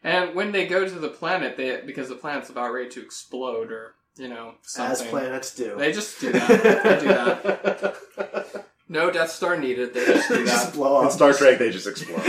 And 0.03 0.35
when 0.35 0.53
they 0.53 0.67
go 0.67 0.85
to 0.85 0.99
the 0.99 1.09
planet, 1.09 1.57
they 1.57 1.83
because 1.87 2.09
the 2.09 2.17
planet's 2.17 2.51
about 2.51 2.73
ready 2.73 2.91
to 2.91 3.03
explode, 3.03 3.71
or 3.71 3.95
you 4.17 4.29
know, 4.29 4.55
something. 4.63 5.07
As 5.07 5.11
planets 5.11 5.55
do. 5.55 5.77
They 5.77 5.93
just 5.93 6.21
do 6.21 6.33
that. 6.33 6.49
they 6.49 7.01
do 7.01 7.09
that. 7.09 8.67
No 8.89 9.11
Death 9.11 9.31
Star 9.31 9.57
needed. 9.57 9.95
They 9.95 10.05
just 10.05 10.29
do 10.29 10.45
just 10.47 10.67
that. 10.67 10.75
blow 10.75 11.03
In. 11.03 11.11
Star 11.11 11.33
Trek, 11.33 11.59
they 11.59 11.71
just 11.71 11.87
explode. 11.87 12.23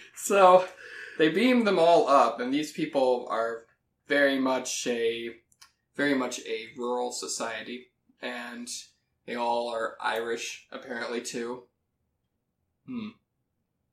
so 0.16 0.66
they 1.18 1.28
beam 1.28 1.64
them 1.64 1.78
all 1.78 2.08
up, 2.08 2.40
and 2.40 2.52
these 2.52 2.72
people 2.72 3.26
are 3.30 3.64
very 4.08 4.38
much 4.38 4.86
a 4.86 5.30
very 5.96 6.14
much 6.14 6.40
a 6.40 6.68
rural 6.78 7.12
society, 7.12 7.88
and 8.22 8.68
they 9.26 9.34
all 9.34 9.68
are 9.68 9.96
Irish 10.00 10.66
apparently 10.72 11.20
too. 11.20 11.64
Hmm. 12.86 13.08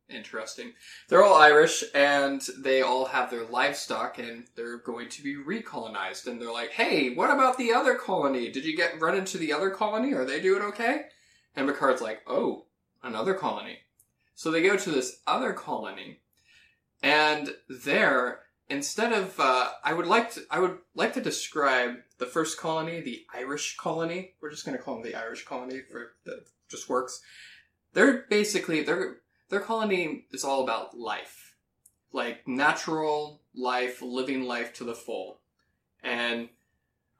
Interesting. 0.09 0.73
They're 1.09 1.23
all 1.23 1.35
Irish 1.35 1.83
and 1.93 2.41
they 2.57 2.81
all 2.81 3.05
have 3.05 3.29
their 3.29 3.45
livestock 3.45 4.19
and 4.19 4.45
they're 4.55 4.77
going 4.77 5.09
to 5.09 5.21
be 5.21 5.35
recolonized. 5.35 6.27
And 6.27 6.41
they're 6.41 6.51
like, 6.51 6.71
hey, 6.71 7.13
what 7.13 7.29
about 7.29 7.57
the 7.57 7.73
other 7.73 7.95
colony? 7.95 8.49
Did 8.49 8.63
you 8.63 8.75
get 8.75 9.01
run 9.01 9.17
into 9.17 9.37
the 9.37 9.51
other 9.51 9.69
colony? 9.69 10.13
Are 10.13 10.23
they 10.23 10.39
doing 10.39 10.61
okay? 10.63 11.07
And 11.55 11.67
Picard's 11.67 12.01
like, 12.01 12.21
oh, 12.25 12.65
another 13.03 13.33
colony. 13.33 13.79
So 14.35 14.49
they 14.49 14.61
go 14.61 14.77
to 14.77 14.91
this 14.91 15.19
other 15.27 15.51
colony 15.51 16.19
and 17.03 17.53
there, 17.69 18.39
instead 18.69 19.13
of, 19.13 19.39
uh, 19.39 19.69
I 19.83 19.93
would 19.93 20.07
like 20.07 20.33
to, 20.33 20.41
I 20.49 20.59
would 20.59 20.77
like 20.95 21.13
to 21.13 21.21
describe 21.21 21.95
the 22.17 22.25
first 22.25 22.57
colony, 22.57 23.01
the 23.01 23.25
Irish 23.33 23.77
colony. 23.77 24.33
We're 24.41 24.51
just 24.51 24.65
going 24.65 24.77
to 24.77 24.83
call 24.83 24.95
them 24.95 25.03
the 25.03 25.15
Irish 25.15 25.45
colony 25.45 25.81
for 25.81 26.13
that 26.25 26.47
just 26.69 26.89
works. 26.89 27.21
They're 27.93 28.25
basically 28.29 28.83
their 28.83 29.17
their 29.49 29.59
colony 29.59 30.25
is 30.31 30.43
all 30.43 30.63
about 30.63 30.97
life, 30.97 31.55
like 32.11 32.47
natural 32.47 33.41
life, 33.55 34.01
living 34.01 34.43
life 34.43 34.73
to 34.75 34.83
the 34.83 34.95
full, 34.95 35.39
and 36.03 36.49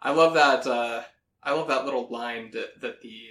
I 0.02 0.12
love 0.12 0.34
that. 0.36 0.66
Uh, 0.68 1.04
I 1.44 1.54
love 1.54 1.68
that 1.70 1.86
little 1.86 2.08
line 2.10 2.52
that 2.52 2.82
that 2.82 3.02
the 3.02 3.30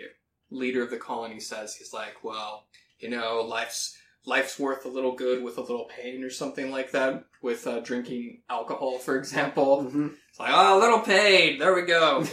leader 0.51 0.83
of 0.83 0.91
the 0.91 0.97
colony 0.99 1.41
says. 1.41 1.75
He's 1.77 1.93
like, 1.93 2.23
"Well, 2.25 2.67
you 2.99 3.09
know, 3.11 3.41
life's 3.43 3.97
life's 4.25 4.59
worth 4.59 4.85
a 4.85 4.89
little 4.89 5.13
good 5.15 5.43
with 5.45 5.59
a 5.59 5.61
little 5.61 5.85
pain, 5.87 6.25
or 6.25 6.31
something 6.31 6.71
like 6.71 6.91
that." 6.93 7.25
With 7.43 7.67
uh, 7.67 7.81
drinking 7.81 8.43
alcohol, 8.51 8.99
for 8.99 9.17
example, 9.17 9.85
Mhm. 9.85 10.17
it's 10.31 10.41
like, 10.41 10.51
oh, 10.53 10.79
a 10.79 10.81
little 10.81 11.01
pain. 11.01 11.59
There 11.59 11.75
we 11.75 11.83
go. 11.83 12.25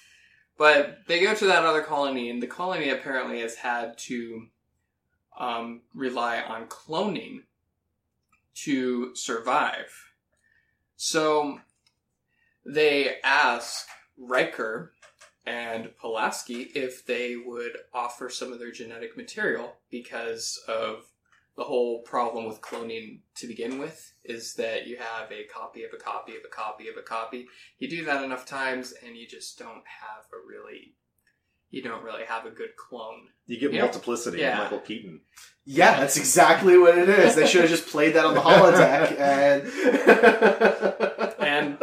but 0.58 1.06
they 1.06 1.20
go 1.20 1.34
to 1.34 1.46
that 1.46 1.64
other 1.64 1.82
colony, 1.82 2.30
and 2.30 2.42
the 2.42 2.46
colony 2.48 2.88
apparently 2.88 3.40
has 3.42 3.54
had 3.56 3.96
to 3.98 4.46
um, 5.38 5.82
rely 5.94 6.40
on 6.40 6.66
cloning 6.66 7.42
to 8.54 9.14
survive. 9.14 9.92
So 10.96 11.60
they 12.64 13.16
ask 13.22 13.86
Riker 14.18 14.92
and 15.44 15.96
Pulaski 16.00 16.62
if 16.74 17.06
they 17.06 17.36
would 17.36 17.76
offer 17.94 18.28
some 18.28 18.52
of 18.52 18.58
their 18.58 18.72
genetic 18.72 19.16
material 19.16 19.76
because 19.90 20.60
of 20.66 21.04
the 21.56 21.64
whole 21.64 22.02
problem 22.02 22.46
with 22.46 22.60
cloning 22.60 23.20
to 23.36 23.46
begin 23.46 23.78
with 23.78 24.12
is 24.24 24.54
that 24.54 24.86
you 24.86 24.98
have 24.98 25.30
a 25.32 25.44
copy 25.44 25.84
of 25.84 25.90
a 25.94 25.96
copy 25.96 26.32
of 26.32 26.42
a 26.44 26.48
copy 26.48 26.88
of 26.88 26.96
a 26.98 27.02
copy. 27.02 27.46
You 27.78 27.88
do 27.88 28.04
that 28.04 28.22
enough 28.22 28.44
times 28.44 28.92
and 29.04 29.16
you 29.16 29.26
just 29.26 29.58
don't 29.58 29.84
have 29.86 30.26
a 30.32 30.46
really 30.46 30.94
you 31.70 31.82
don't 31.82 32.04
really 32.04 32.24
have 32.24 32.46
a 32.46 32.50
good 32.50 32.76
clone. 32.76 33.28
You 33.46 33.58
get 33.58 33.72
Yeah. 33.72 33.82
multiplicity 33.82 34.38
Yeah. 34.38 34.60
with 34.62 34.72
Michael 34.72 34.86
Keaton. 34.86 35.20
Yeah, 35.64 35.98
that's 35.98 36.16
exactly 36.16 36.78
what 36.78 36.96
it 36.96 37.08
is. 37.08 37.34
They 37.34 37.46
should 37.46 37.62
have 37.62 37.70
just 37.70 37.88
played 37.88 38.14
that 38.14 38.24
on 38.24 38.34
the 38.34 38.40
holodeck 38.40 39.18
and 39.18 39.66
And 41.38 41.78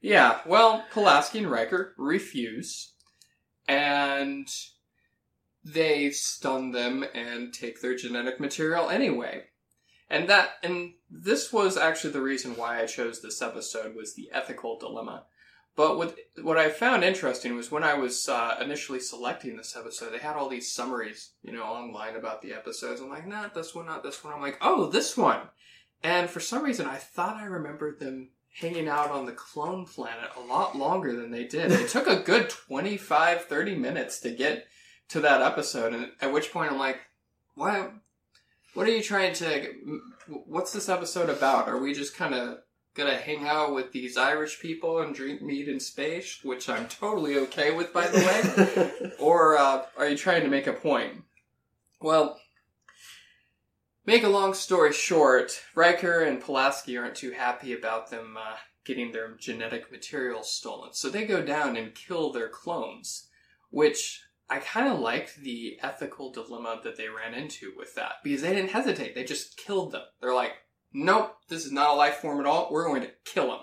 yeah, 0.00 0.40
well, 0.46 0.84
Pulaski 0.92 1.38
and 1.38 1.50
Riker 1.50 1.94
refuse, 1.98 2.92
and 3.66 4.48
they 5.64 6.10
stun 6.10 6.72
them 6.72 7.04
and 7.14 7.52
take 7.52 7.80
their 7.80 7.96
genetic 7.96 8.40
material 8.40 8.88
anyway. 8.88 9.44
And 10.10 10.28
that, 10.30 10.52
and 10.62 10.94
this 11.10 11.52
was 11.52 11.76
actually 11.76 12.12
the 12.12 12.22
reason 12.22 12.56
why 12.56 12.80
I 12.80 12.86
chose 12.86 13.20
this 13.20 13.42
episode 13.42 13.94
was 13.94 14.14
the 14.14 14.30
ethical 14.32 14.78
dilemma. 14.78 15.24
But 15.78 15.96
what 15.96 16.16
what 16.42 16.58
I 16.58 16.70
found 16.70 17.04
interesting 17.04 17.54
was 17.54 17.70
when 17.70 17.84
I 17.84 17.94
was 17.94 18.28
uh, 18.28 18.56
initially 18.60 18.98
selecting 18.98 19.56
this 19.56 19.76
episode, 19.76 20.12
they 20.12 20.18
had 20.18 20.34
all 20.34 20.48
these 20.48 20.72
summaries, 20.72 21.34
you 21.44 21.52
know, 21.52 21.62
online 21.62 22.16
about 22.16 22.42
the 22.42 22.52
episodes. 22.52 23.00
I'm 23.00 23.08
like, 23.08 23.28
not 23.28 23.54
this 23.54 23.76
one, 23.76 23.86
not 23.86 24.02
this 24.02 24.24
one. 24.24 24.34
I'm 24.34 24.40
like, 24.40 24.58
oh, 24.60 24.88
this 24.88 25.16
one. 25.16 25.38
And 26.02 26.28
for 26.28 26.40
some 26.40 26.64
reason, 26.64 26.86
I 26.86 26.96
thought 26.96 27.36
I 27.36 27.44
remembered 27.44 28.00
them 28.00 28.30
hanging 28.60 28.88
out 28.88 29.12
on 29.12 29.24
the 29.24 29.30
clone 29.30 29.84
planet 29.86 30.30
a 30.36 30.40
lot 30.40 30.76
longer 30.76 31.14
than 31.14 31.30
they 31.30 31.44
did. 31.44 31.70
It 31.70 31.88
took 31.90 32.08
a 32.08 32.16
good 32.24 32.50
25, 32.50 33.44
30 33.44 33.76
minutes 33.76 34.18
to 34.22 34.32
get 34.32 34.66
to 35.10 35.20
that 35.20 35.42
episode. 35.42 35.94
And 35.94 36.08
at 36.20 36.32
which 36.32 36.50
point 36.52 36.72
I'm 36.72 36.78
like, 36.80 36.98
why? 37.54 37.90
What 38.74 38.88
are 38.88 38.90
you 38.90 39.02
trying 39.02 39.32
to? 39.34 39.74
What's 40.26 40.72
this 40.72 40.88
episode 40.88 41.30
about? 41.30 41.68
Are 41.68 41.78
we 41.78 41.94
just 41.94 42.16
kind 42.16 42.34
of 42.34 42.58
gonna 42.98 43.16
hang 43.16 43.46
out 43.46 43.72
with 43.72 43.92
these 43.92 44.16
Irish 44.16 44.60
people 44.60 45.00
and 45.00 45.14
drink 45.14 45.40
meat 45.40 45.68
in 45.68 45.78
space, 45.78 46.40
which 46.42 46.68
I'm 46.68 46.88
totally 46.88 47.36
okay 47.38 47.70
with, 47.70 47.92
by 47.92 48.08
the 48.08 48.18
way? 48.18 49.12
or 49.20 49.56
uh, 49.56 49.84
are 49.96 50.08
you 50.08 50.16
trying 50.16 50.42
to 50.42 50.48
make 50.48 50.66
a 50.66 50.72
point? 50.72 51.22
Well, 52.00 52.40
make 54.04 54.24
a 54.24 54.28
long 54.28 54.52
story 54.52 54.92
short, 54.92 55.62
Riker 55.74 56.20
and 56.22 56.40
Pulaski 56.40 56.98
aren't 56.98 57.14
too 57.14 57.30
happy 57.30 57.72
about 57.72 58.10
them 58.10 58.36
uh, 58.36 58.56
getting 58.84 59.12
their 59.12 59.36
genetic 59.36 59.92
material 59.92 60.42
stolen, 60.42 60.90
so 60.92 61.08
they 61.08 61.24
go 61.24 61.40
down 61.40 61.76
and 61.76 61.94
kill 61.94 62.32
their 62.32 62.48
clones, 62.48 63.28
which 63.70 64.24
I 64.50 64.58
kind 64.58 64.88
of 64.88 64.98
liked 64.98 65.36
the 65.36 65.78
ethical 65.82 66.32
dilemma 66.32 66.80
that 66.82 66.96
they 66.96 67.08
ran 67.08 67.34
into 67.34 67.72
with 67.76 67.94
that 67.94 68.14
because 68.24 68.42
they 68.42 68.54
didn't 68.54 68.70
hesitate; 68.70 69.14
they 69.14 69.24
just 69.24 69.56
killed 69.56 69.92
them. 69.92 70.02
They're 70.20 70.34
like, 70.34 70.52
"Nope, 70.92 71.34
this 71.48 71.64
is 71.66 71.72
not 71.72 71.90
a 71.90 71.94
life 71.94 72.16
form 72.16 72.40
at 72.40 72.46
all. 72.46 72.68
We're 72.70 72.86
going 72.86 73.02
to 73.02 73.10
kill 73.24 73.48
them." 73.48 73.58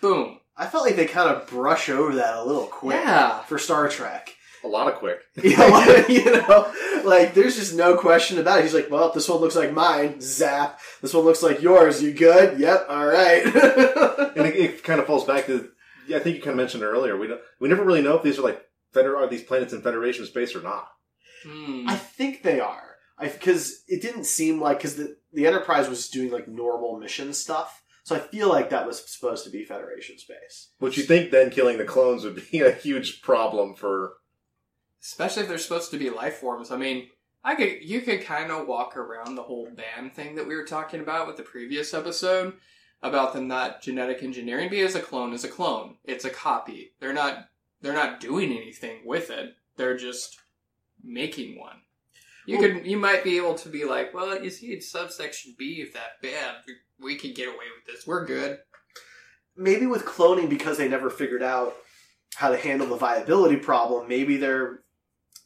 Boom. 0.00 0.38
I 0.56 0.66
felt 0.66 0.84
like 0.84 0.96
they 0.96 1.06
kind 1.06 1.28
of 1.30 1.48
brush 1.48 1.88
over 1.88 2.14
that 2.16 2.36
a 2.36 2.44
little 2.44 2.66
quick 2.66 2.96
Yeah. 2.96 3.40
for 3.42 3.58
Star 3.58 3.88
Trek. 3.88 4.30
A 4.62 4.68
lot 4.68 4.88
of 4.88 4.94
quick. 4.94 5.18
You 5.42 5.56
know, 5.56 5.68
like, 5.68 6.08
you 6.08 6.24
know, 6.24 6.72
like 7.04 7.34
there's 7.34 7.56
just 7.56 7.74
no 7.74 7.96
question 7.98 8.38
about 8.38 8.60
it. 8.60 8.62
He's 8.62 8.72
like, 8.74 8.90
"Well, 8.90 9.10
this 9.12 9.28
one 9.28 9.40
looks 9.40 9.56
like 9.56 9.72
mine." 9.72 10.20
Zap. 10.22 10.80
This 11.02 11.12
one 11.12 11.24
looks 11.24 11.42
like 11.42 11.60
yours. 11.60 12.02
You 12.02 12.12
good? 12.12 12.58
Yep. 12.58 12.86
All 12.88 13.06
right. 13.06 13.44
and 14.36 14.46
it, 14.46 14.56
it 14.56 14.82
kind 14.84 15.00
of 15.00 15.06
falls 15.06 15.24
back 15.24 15.46
to 15.46 15.68
yeah, 16.06 16.16
I 16.18 16.20
think 16.20 16.36
you 16.36 16.42
kind 16.42 16.52
of 16.52 16.56
mentioned 16.58 16.82
earlier. 16.82 17.16
We 17.16 17.26
don't, 17.28 17.40
we 17.60 17.68
never 17.68 17.84
really 17.84 18.02
know 18.02 18.16
if 18.16 18.22
these 18.22 18.38
are 18.38 18.42
like 18.42 18.62
feder- 18.92 19.16
are 19.16 19.26
these 19.26 19.42
planets 19.42 19.72
in 19.72 19.82
Federation 19.82 20.24
space 20.26 20.54
or 20.54 20.62
not. 20.62 20.88
Hmm. 21.46 21.86
I 21.88 21.96
think 21.96 22.42
they 22.42 22.60
are. 22.60 22.93
I 23.18 23.28
because 23.28 23.84
it 23.86 24.02
didn't 24.02 24.24
seem 24.24 24.60
like 24.60 24.78
because 24.78 24.96
the 24.96 25.16
the 25.32 25.46
Enterprise 25.46 25.88
was 25.88 26.08
doing 26.08 26.30
like 26.30 26.48
normal 26.48 26.98
mission 26.98 27.32
stuff, 27.32 27.82
so 28.02 28.16
I 28.16 28.18
feel 28.18 28.48
like 28.48 28.70
that 28.70 28.86
was 28.86 29.04
supposed 29.10 29.44
to 29.44 29.50
be 29.50 29.64
Federation 29.64 30.18
space. 30.18 30.70
Which 30.78 30.96
you 30.96 31.04
think 31.04 31.30
then 31.30 31.50
killing 31.50 31.78
the 31.78 31.84
clones 31.84 32.24
would 32.24 32.42
be 32.50 32.60
a 32.62 32.72
huge 32.72 33.22
problem 33.22 33.74
for 33.74 34.14
especially 35.02 35.42
if 35.42 35.48
they're 35.48 35.58
supposed 35.58 35.90
to 35.90 35.98
be 35.98 36.10
life 36.10 36.36
forms. 36.36 36.70
I 36.70 36.76
mean, 36.76 37.08
I 37.44 37.54
could 37.54 37.82
you 37.82 38.00
could 38.00 38.22
kind 38.22 38.50
of 38.50 38.66
walk 38.66 38.96
around 38.96 39.34
the 39.34 39.42
whole 39.42 39.68
ban 39.70 40.10
thing 40.10 40.34
that 40.36 40.46
we 40.46 40.56
were 40.56 40.64
talking 40.64 41.00
about 41.00 41.26
with 41.26 41.36
the 41.36 41.42
previous 41.42 41.92
episode 41.94 42.54
about 43.02 43.34
them 43.34 43.46
not 43.46 43.82
genetic 43.82 44.22
engineering 44.22 44.70
because 44.70 44.94
a 44.94 45.00
clone 45.00 45.34
is 45.34 45.44
a 45.44 45.48
clone. 45.48 45.96
It's 46.04 46.24
a 46.24 46.30
copy. 46.30 46.94
They're 47.00 47.12
not 47.12 47.48
they're 47.82 47.92
not 47.92 48.18
doing 48.18 48.50
anything 48.50 49.02
with 49.04 49.30
it. 49.30 49.54
They're 49.76 49.96
just 49.96 50.38
making 51.02 51.60
one. 51.60 51.82
You 52.46 52.58
Well- 52.58 52.68
could 52.72 52.86
you 52.86 52.96
might 52.98 53.24
be 53.24 53.36
able 53.36 53.54
to 53.56 53.68
be 53.68 53.84
like, 53.84 54.12
well, 54.14 54.42
you 54.42 54.50
see, 54.50 54.68
it's 54.72 54.90
subsection 54.90 55.54
B 55.58 55.80
if 55.80 55.92
that 55.94 56.20
bad. 56.22 56.56
We, 57.00 57.16
can 57.16 57.32
get 57.34 57.48
away 57.48 57.66
with 57.76 57.86
this. 57.86 58.06
We're 58.06 58.24
good. 58.26 58.60
maybe 59.56 59.86
with 59.86 60.04
cloning 60.04 60.48
because 60.48 60.78
they 60.78 60.88
never 60.88 61.08
figured 61.10 61.42
out 61.42 61.76
how 62.36 62.50
to 62.50 62.56
handle 62.56 62.88
the 62.88 62.96
viability 62.96 63.54
problem 63.56 64.08
maybe 64.08 64.36
there 64.36 64.80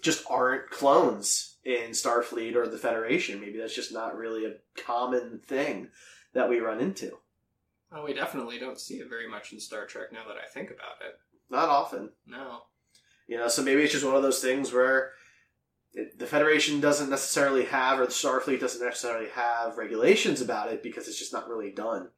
just 0.01 0.24
aren't 0.30 0.70
clones 0.70 1.59
in 1.64 1.90
starfleet 1.90 2.55
or 2.55 2.66
the 2.66 2.78
federation 2.78 3.38
maybe 3.40 3.59
that's 3.59 3.74
just 3.74 3.92
not 3.92 4.16
really 4.16 4.46
a 4.46 4.55
common 4.80 5.40
thing 5.46 5.88
that 6.32 6.49
we 6.49 6.59
run 6.59 6.80
into 6.80 7.11
Well, 7.92 8.05
we 8.05 8.14
definitely 8.14 8.59
don't 8.59 8.80
see 8.80 8.94
it 8.94 9.09
very 9.11 9.28
much 9.28 9.53
in 9.53 9.61
Star 9.61 9.84
Trek 9.84 10.11
now 10.12 10.26
that 10.26 10.38
I 10.42 10.46
think 10.49 10.70
about 10.70 11.03
it. 11.07 11.18
not 11.51 11.68
often 11.68 12.11
No. 12.26 12.62
you 13.26 13.36
know 13.36 13.49
so 13.49 13.62
maybe 13.62 13.82
it's 13.82 13.92
just 13.92 14.07
one 14.07 14.14
of 14.16 14.22
those 14.22 14.40
things 14.40 14.72
where 14.72 15.11
the 16.16 16.26
federation 16.26 16.80
doesn't 16.80 17.11
necessarily 17.11 17.64
have 17.64 17.99
or 17.99 18.07
the 18.07 18.12
starfleet 18.12 18.61
doesn't 18.61 18.84
necessarily 18.84 19.28
have 19.30 19.76
regulations 19.76 20.40
about 20.40 20.72
it 20.72 20.82
because 20.82 21.09
it's 21.09 21.18
just 21.18 21.32
not 21.32 21.49
really 21.49 21.70
done 21.70 22.09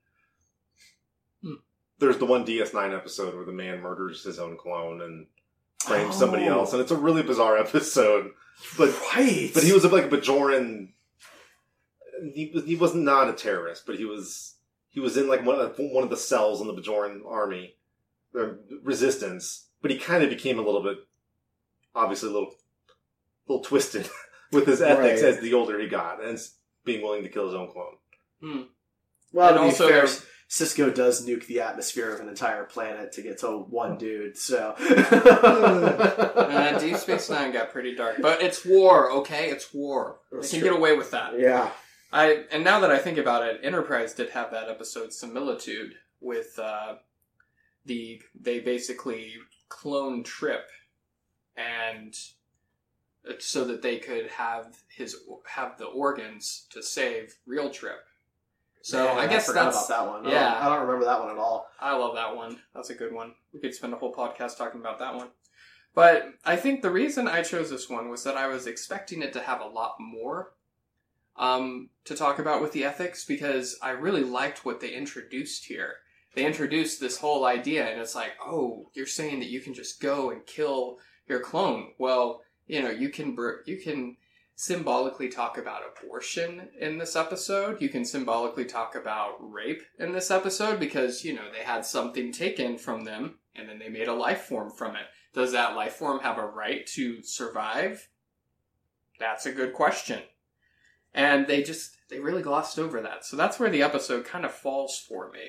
hmm. 1.42 1.54
There's 1.98 2.18
the 2.18 2.26
one 2.26 2.46
DS9 2.46 2.96
episode 2.96 3.34
where 3.34 3.44
the 3.44 3.52
man 3.52 3.80
murders 3.80 4.24
his 4.24 4.38
own 4.38 4.56
clone 4.56 5.02
and 5.02 5.26
frames 5.80 6.14
Oh. 6.14 6.18
somebody 6.18 6.46
else, 6.46 6.72
and 6.72 6.80
it's 6.80 6.90
a 6.90 6.96
really 6.96 7.22
bizarre 7.22 7.58
episode. 7.66 8.30
But 8.78 8.88
right 9.14 9.50
but 9.52 9.62
he 9.62 9.72
was 9.72 9.84
like 9.84 10.04
a 10.04 10.08
Bajoran. 10.08 10.92
He 12.34 12.50
was 12.54 12.64
he 12.64 12.76
was 12.76 12.94
not 12.94 13.28
a 13.28 13.32
terrorist, 13.32 13.86
but 13.86 13.96
he 13.96 14.04
was 14.04 14.56
he 14.90 15.00
was 15.00 15.16
in 15.16 15.28
like 15.28 15.44
one 15.44 15.58
of 15.58 15.76
the, 15.76 15.82
one 15.82 16.04
of 16.04 16.10
the 16.10 16.16
cells 16.16 16.60
in 16.60 16.66
the 16.66 16.74
Bajoran 16.74 17.20
army, 17.26 17.76
or 18.34 18.60
resistance. 18.82 19.68
But 19.80 19.90
he 19.90 19.98
kind 19.98 20.22
of 20.22 20.28
became 20.28 20.58
a 20.58 20.62
little 20.62 20.82
bit, 20.82 20.98
obviously 21.94 22.28
a 22.28 22.32
little, 22.32 22.52
little 23.50 23.64
twisted 23.64 24.08
with 24.52 24.66
his 24.66 24.80
ethics 24.80 25.22
Right. 25.22 25.28
as 25.34 25.40
the 25.40 25.54
older 25.54 25.78
he 25.80 25.88
got, 25.88 26.22
and 26.24 26.38
being 26.84 27.02
willing 27.02 27.22
to 27.24 27.28
kill 27.28 27.46
his 27.46 27.54
own 27.54 27.68
clone. 27.70 28.66
well 29.32 29.48
And 29.64 29.74
to 29.76 29.84
be 29.84 29.90
fair 29.92 30.06
Sisko 30.48 30.92
does 30.92 31.24
nuke 31.24 31.46
the 31.46 31.60
atmosphere 31.60 32.12
of 32.12 32.18
an 32.20 32.28
entire 32.28 32.64
planet 32.64 33.12
to 33.12 33.22
get 33.22 33.38
to 33.38 33.46
one 33.58 33.96
dude, 33.98 34.36
so. 34.36 34.74
Uh, 34.80 36.78
Deep 36.80 36.96
Space 36.96 37.30
Nine 37.30 37.52
got 37.52 37.70
pretty 37.70 37.94
dark, 37.94 38.16
but 38.20 38.42
it's 38.42 38.64
war. 38.64 39.10
Okay, 39.12 39.50
it's 39.50 39.72
war. 39.72 40.18
They 40.32 40.40
can 40.40 40.60
true. 40.60 40.70
get 40.70 40.76
away 40.76 40.96
with 40.96 41.10
that. 41.12 41.38
yeah. 41.38 41.70
I 42.12 42.44
and 42.50 42.64
now 42.64 42.80
that 42.80 42.90
I 42.90 42.98
think 42.98 43.18
about 43.18 43.46
it, 43.46 43.60
Enterprise 43.62 44.12
did 44.14 44.30
have 44.30 44.50
that 44.50 44.68
episode 44.68 45.12
similitude 45.12 45.94
with 46.20 46.58
uh, 46.58 46.94
the 47.86 48.20
they 48.34 48.58
basically 48.58 49.34
clone 49.68 50.24
Trip, 50.24 50.66
and 51.56 52.08
it's 52.08 52.34
so 53.38 53.64
that 53.64 53.82
they 53.82 53.98
could 53.98 54.28
have 54.28 54.82
his 54.88 55.16
have 55.46 55.78
the 55.78 55.86
organs 55.86 56.66
to 56.70 56.82
save 56.82 57.36
real 57.46 57.70
Trip. 57.70 58.04
So 58.82 59.04
Man, 59.04 59.18
I 59.18 59.26
guess 59.26 59.46
forgot 59.46 59.72
that's 59.72 59.86
about 59.86 60.06
that 60.06 60.10
one. 60.10 60.26
I 60.26 60.30
yeah. 60.30 60.54
don't, 60.54 60.62
I 60.62 60.68
don't 60.70 60.86
remember 60.86 61.04
that 61.04 61.20
one 61.20 61.30
at 61.30 61.38
all. 61.38 61.68
I 61.78 61.94
love 61.96 62.14
that 62.14 62.34
one. 62.34 62.58
That's 62.74 62.90
a 62.90 62.94
good 62.94 63.12
one. 63.12 63.34
We 63.52 63.60
could 63.60 63.74
spend 63.74 63.92
a 63.92 63.96
whole 63.96 64.14
podcast 64.14 64.56
talking 64.56 64.80
about 64.80 64.98
that 65.00 65.14
one. 65.14 65.28
But 65.94 66.34
I 66.44 66.56
think 66.56 66.80
the 66.80 66.90
reason 66.90 67.28
I 67.28 67.42
chose 67.42 67.68
this 67.68 67.90
one 67.90 68.10
was 68.10 68.24
that 68.24 68.36
I 68.36 68.46
was 68.46 68.66
expecting 68.66 69.22
it 69.22 69.32
to 69.34 69.40
have 69.40 69.60
a 69.60 69.66
lot 69.66 69.96
more 69.98 70.52
um, 71.36 71.90
to 72.04 72.14
talk 72.14 72.38
about 72.38 72.62
with 72.62 72.72
the 72.72 72.84
ethics 72.84 73.24
because 73.24 73.76
I 73.82 73.90
really 73.90 74.24
liked 74.24 74.64
what 74.64 74.80
they 74.80 74.92
introduced 74.92 75.64
here. 75.66 75.96
They 76.34 76.46
introduced 76.46 77.00
this 77.00 77.18
whole 77.18 77.44
idea, 77.44 77.90
and 77.90 78.00
it's 78.00 78.14
like, 78.14 78.32
oh, 78.44 78.90
you're 78.94 79.06
saying 79.06 79.40
that 79.40 79.48
you 79.48 79.60
can 79.60 79.74
just 79.74 80.00
go 80.00 80.30
and 80.30 80.46
kill 80.46 80.98
your 81.26 81.40
clone. 81.40 81.88
Well, 81.98 82.42
you 82.70 82.82
know, 82.82 82.90
you 82.90 83.08
can 83.08 83.34
br- 83.34 83.62
you 83.66 83.76
can 83.78 84.16
symbolically 84.54 85.28
talk 85.28 85.58
about 85.58 85.82
abortion 86.04 86.68
in 86.78 86.98
this 86.98 87.16
episode. 87.16 87.80
You 87.80 87.88
can 87.88 88.04
symbolically 88.04 88.64
talk 88.64 88.94
about 88.94 89.36
rape 89.40 89.82
in 89.98 90.12
this 90.12 90.30
episode 90.30 90.78
because, 90.78 91.24
you 91.24 91.32
know, 91.34 91.50
they 91.50 91.64
had 91.64 91.84
something 91.84 92.30
taken 92.30 92.76
from 92.78 93.04
them 93.04 93.38
and 93.56 93.68
then 93.68 93.78
they 93.78 93.88
made 93.88 94.06
a 94.06 94.12
life 94.12 94.42
form 94.42 94.70
from 94.70 94.96
it. 94.96 95.06
Does 95.32 95.52
that 95.52 95.74
life 95.74 95.94
form 95.94 96.20
have 96.20 96.36
a 96.38 96.46
right 96.46 96.86
to 96.88 97.22
survive? 97.22 98.08
That's 99.18 99.46
a 99.46 99.52
good 99.52 99.72
question. 99.72 100.20
And 101.14 101.46
they 101.46 101.62
just, 101.62 101.96
they 102.10 102.20
really 102.20 102.42
glossed 102.42 102.78
over 102.78 103.00
that. 103.00 103.24
So 103.24 103.36
that's 103.36 103.58
where 103.58 103.70
the 103.70 103.82
episode 103.82 104.26
kind 104.26 104.44
of 104.44 104.52
falls 104.52 104.98
for 105.08 105.30
me. 105.32 105.40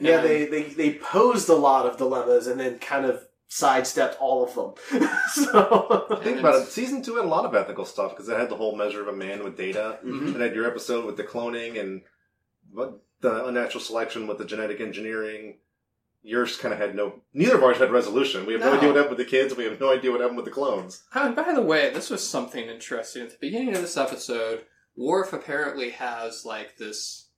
Yeah, 0.00 0.20
And- 0.20 0.24
they, 0.26 0.46
they, 0.46 0.62
they 0.62 0.94
posed 0.94 1.48
a 1.50 1.54
lot 1.54 1.84
of 1.86 1.98
dilemmas 1.98 2.46
and 2.46 2.58
then 2.58 2.78
kind 2.78 3.04
of 3.04 3.25
sidestepped 3.48 4.16
all 4.20 4.44
of 4.44 4.54
them. 4.54 5.08
so. 5.32 6.18
Think 6.22 6.40
about 6.40 6.62
it. 6.62 6.68
Season 6.68 7.02
two 7.02 7.16
had 7.16 7.24
a 7.24 7.28
lot 7.28 7.44
of 7.44 7.54
ethical 7.54 7.84
stuff 7.84 8.10
because 8.12 8.28
it 8.28 8.38
had 8.38 8.48
the 8.50 8.56
whole 8.56 8.76
measure 8.76 9.00
of 9.00 9.08
a 9.08 9.12
man 9.16 9.44
with 9.44 9.56
data. 9.56 9.98
Mhm. 10.04 10.34
It 10.34 10.40
had 10.40 10.54
your 10.54 10.66
episode 10.66 11.04
with 11.04 11.16
the 11.16 11.24
cloning 11.24 11.78
and 11.80 12.02
what 12.72 13.00
the 13.20 13.46
unnatural 13.46 13.82
selection 13.82 14.26
with 14.26 14.38
the 14.38 14.44
genetic 14.44 14.80
engineering. 14.80 15.58
Yours 16.22 16.56
kind 16.56 16.74
of 16.74 16.80
had 16.80 16.96
no. 16.96 17.22
Neither 17.32 17.54
of 17.56 17.62
ours 17.62 17.78
had 17.78 17.92
resolution. 17.92 18.46
We 18.46 18.54
have 18.54 18.62
no, 18.62 18.72
No. 18.72 18.76
idea 18.78 18.88
what 18.88 18.96
happened 18.96 19.16
with 19.16 19.24
the 19.26 19.30
kids. 19.30 19.54
We 19.54 19.64
have 19.64 19.78
no 19.78 19.92
idea 19.92 20.10
what 20.10 20.20
happened 20.20 20.36
with 20.38 20.46
the 20.46 20.50
clones. 20.50 21.04
Oh, 21.14 21.24
and 21.26 21.36
by 21.36 21.52
the 21.54 21.62
way, 21.62 21.90
this 21.90 22.10
was 22.10 22.28
something 22.28 22.66
interesting. 22.68 23.22
At 23.22 23.30
the 23.30 23.36
beginning 23.40 23.74
of 23.76 23.80
this 23.80 23.96
episode, 23.96 24.64
Worf 24.96 25.32
apparently 25.32 25.90
has 25.90 26.44
like 26.44 26.78
this. 26.78 27.28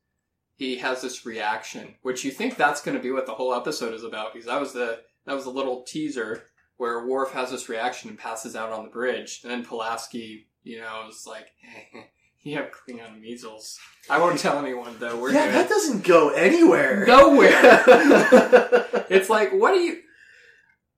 He 0.57 0.77
has 0.79 1.03
this 1.03 1.27
reaction, 1.27 1.97
which 2.03 2.25
you 2.25 2.31
think 2.31 2.57
that's 2.57 2.81
going 2.81 2.97
to 2.97 3.03
be 3.03 3.11
what 3.13 3.27
the 3.27 3.35
whole 3.35 3.55
episode 3.55 3.93
is 3.95 4.03
about, 4.05 4.33
because 4.33 4.47
that 4.47 4.59
was 4.61 4.73
the 4.73 5.01
that 5.29 5.35
was 5.37 5.45
a 5.45 5.51
little 5.51 5.83
teaser 5.83 6.45
where 6.79 7.07
Worf 7.07 7.33
has 7.33 7.51
this 7.51 7.69
reaction 7.69 8.09
and 8.09 8.19
passes 8.19 8.57
out 8.57 8.73
on 8.73 8.85
the 8.85 8.91
bridge, 8.91 9.41
and 9.43 9.53
then 9.53 9.65
Pulaski, 9.65 10.47
you 10.63 10.81
know, 10.81 11.07
is 11.11 11.27
like, 11.27 11.49
"You 12.43 12.57
have 12.57 12.71
Klingon 12.71 13.21
measles." 13.21 13.79
I 14.09 14.19
won't 14.19 14.39
tell 14.39 14.59
anyone 14.59 14.97
though. 14.99 15.21
We're 15.21 15.33
yeah, 15.33 15.47
good. 15.47 15.55
that 15.55 15.69
doesn't 15.69 16.05
go 16.05 16.31
anywhere. 16.31 17.05
Nowhere. 17.07 17.51
it's 19.11 19.29
like, 19.29 19.53
what 19.53 19.75
do 19.75 19.81
you? 19.81 19.99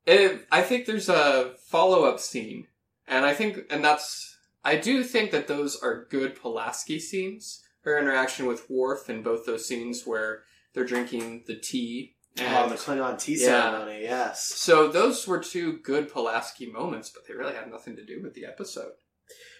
It, 0.07 0.47
I 0.53 0.62
think 0.62 0.87
there's 0.87 1.09
a 1.09 1.55
follow 1.66 2.05
up 2.05 2.20
scene, 2.20 2.68
and 3.09 3.26
I 3.26 3.35
think, 3.35 3.59
and 3.68 3.85
that's, 3.85 4.39
I 4.64 4.76
do 4.76 5.03
think 5.03 5.33
that 5.33 5.49
those 5.49 5.76
are 5.83 6.07
good 6.09 6.41
Pulaski 6.41 7.01
scenes. 7.01 7.64
Her 7.83 7.99
interaction 7.99 8.47
with 8.47 8.70
Worf 8.70 9.11
in 9.11 9.22
both 9.22 9.45
those 9.45 9.66
scenes 9.66 10.05
where 10.05 10.43
they're 10.72 10.85
drinking 10.85 11.45
the 11.47 11.57
tea, 11.57 12.14
oh, 12.41 12.68
the 12.68 12.74
Klingon 12.76 13.18
tea 13.18 13.38
Yeah. 13.38 13.47
ceremony, 13.72 14.03
yes. 14.03 14.45
so 14.55 14.88
those 14.88 15.26
were 15.26 15.38
two 15.38 15.78
good 15.78 16.11
Pulaski 16.12 16.66
moments, 16.70 17.11
but 17.11 17.26
they 17.26 17.34
really 17.34 17.55
had 17.55 17.70
nothing 17.70 17.97
to 17.97 18.05
do 18.05 18.20
with 18.22 18.34
the 18.34 18.45
episode. 18.47 18.93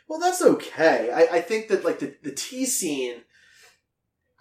Well, 0.09 0.19
that's 0.19 0.43
okay. 0.43 1.11
I, 1.13 1.37
I 1.37 1.41
think 1.41 1.69
that 1.69 1.85
like 1.85 2.01
the, 2.01 2.17
the 2.23 2.33
tea 2.33 2.67
scene, 2.67 3.23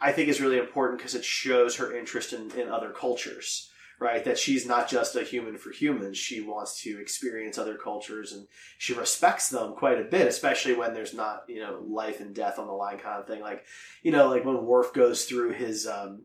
I 0.02 0.12
think 0.12 0.30
is 0.30 0.42
really 0.42 0.58
important 0.58 0.98
because 1.00 1.14
it 1.16 1.26
shows 1.26 1.76
her 1.76 1.96
interest 1.96 2.34
in, 2.34 2.50
in 2.60 2.70
other 2.70 2.90
cultures, 2.92 3.70
right? 4.00 4.24
That 4.24 4.40
she's 4.40 4.66
not 4.66 4.90
just 4.90 5.16
a 5.16 5.24
human 5.24 5.58
for 5.58 5.72
humans. 5.72 6.18
She 6.18 6.42
wants 6.42 6.82
to 6.84 7.00
experience 7.00 7.58
other 7.58 7.76
cultures 7.76 8.32
and 8.34 8.48
she 8.78 8.94
respects 8.94 9.50
them 9.50 9.74
quite 9.74 10.00
a 10.00 10.06
bit, 10.06 10.26
especially 10.26 10.74
when 10.74 10.94
there's 10.94 11.14
not, 11.14 11.44
you 11.48 11.60
know, 11.60 11.84
life 11.88 12.20
and 12.20 12.34
death 12.34 12.58
on 12.58 12.66
the 12.68 12.74
line 12.74 12.98
kind 12.98 13.20
of 13.20 13.28
thing. 13.28 13.42
Like, 13.42 13.66
you 14.02 14.12
know, 14.12 14.28
like 14.30 14.46
when 14.46 14.66
Worf 14.66 14.94
goes 14.94 15.26
through 15.26 15.52
his, 15.52 15.86
um, 15.86 16.24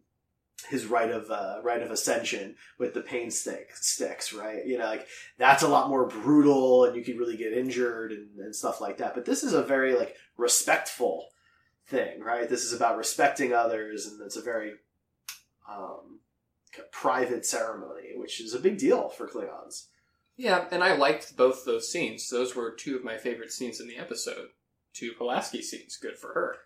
his 0.70 0.86
right 0.86 1.10
of 1.10 1.30
uh, 1.30 1.60
rite 1.62 1.82
of 1.82 1.90
ascension 1.90 2.56
with 2.78 2.94
the 2.94 3.00
pain 3.00 3.30
stick 3.30 3.70
sticks, 3.74 4.32
right? 4.32 4.64
You 4.66 4.78
know, 4.78 4.86
like 4.86 5.06
that's 5.38 5.62
a 5.62 5.68
lot 5.68 5.88
more 5.88 6.06
brutal, 6.06 6.84
and 6.84 6.96
you 6.96 7.04
could 7.04 7.18
really 7.18 7.36
get 7.36 7.52
injured 7.52 8.12
and, 8.12 8.38
and 8.38 8.54
stuff 8.54 8.80
like 8.80 8.98
that. 8.98 9.14
But 9.14 9.24
this 9.24 9.42
is 9.42 9.52
a 9.52 9.62
very 9.62 9.94
like 9.94 10.16
respectful 10.36 11.28
thing, 11.86 12.20
right? 12.20 12.48
This 12.48 12.64
is 12.64 12.72
about 12.72 12.96
respecting 12.96 13.52
others, 13.52 14.06
and 14.06 14.20
it's 14.22 14.36
a 14.36 14.42
very 14.42 14.72
um, 15.70 16.20
private 16.90 17.44
ceremony, 17.46 18.12
which 18.16 18.40
is 18.40 18.54
a 18.54 18.60
big 18.60 18.78
deal 18.78 19.08
for 19.08 19.28
Klingons. 19.28 19.86
Yeah, 20.36 20.66
and 20.70 20.82
I 20.82 20.96
liked 20.96 21.36
both 21.36 21.64
those 21.64 21.90
scenes. 21.90 22.28
Those 22.28 22.56
were 22.56 22.72
two 22.72 22.96
of 22.96 23.04
my 23.04 23.16
favorite 23.16 23.52
scenes 23.52 23.80
in 23.80 23.86
the 23.86 23.98
episode. 23.98 24.48
Two 24.92 25.12
Pulaski 25.12 25.62
scenes, 25.62 25.96
good 25.96 26.18
for 26.18 26.32
her. 26.34 26.56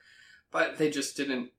But 0.50 0.78
they 0.78 0.90
just 0.90 1.16
didn't. 1.16 1.50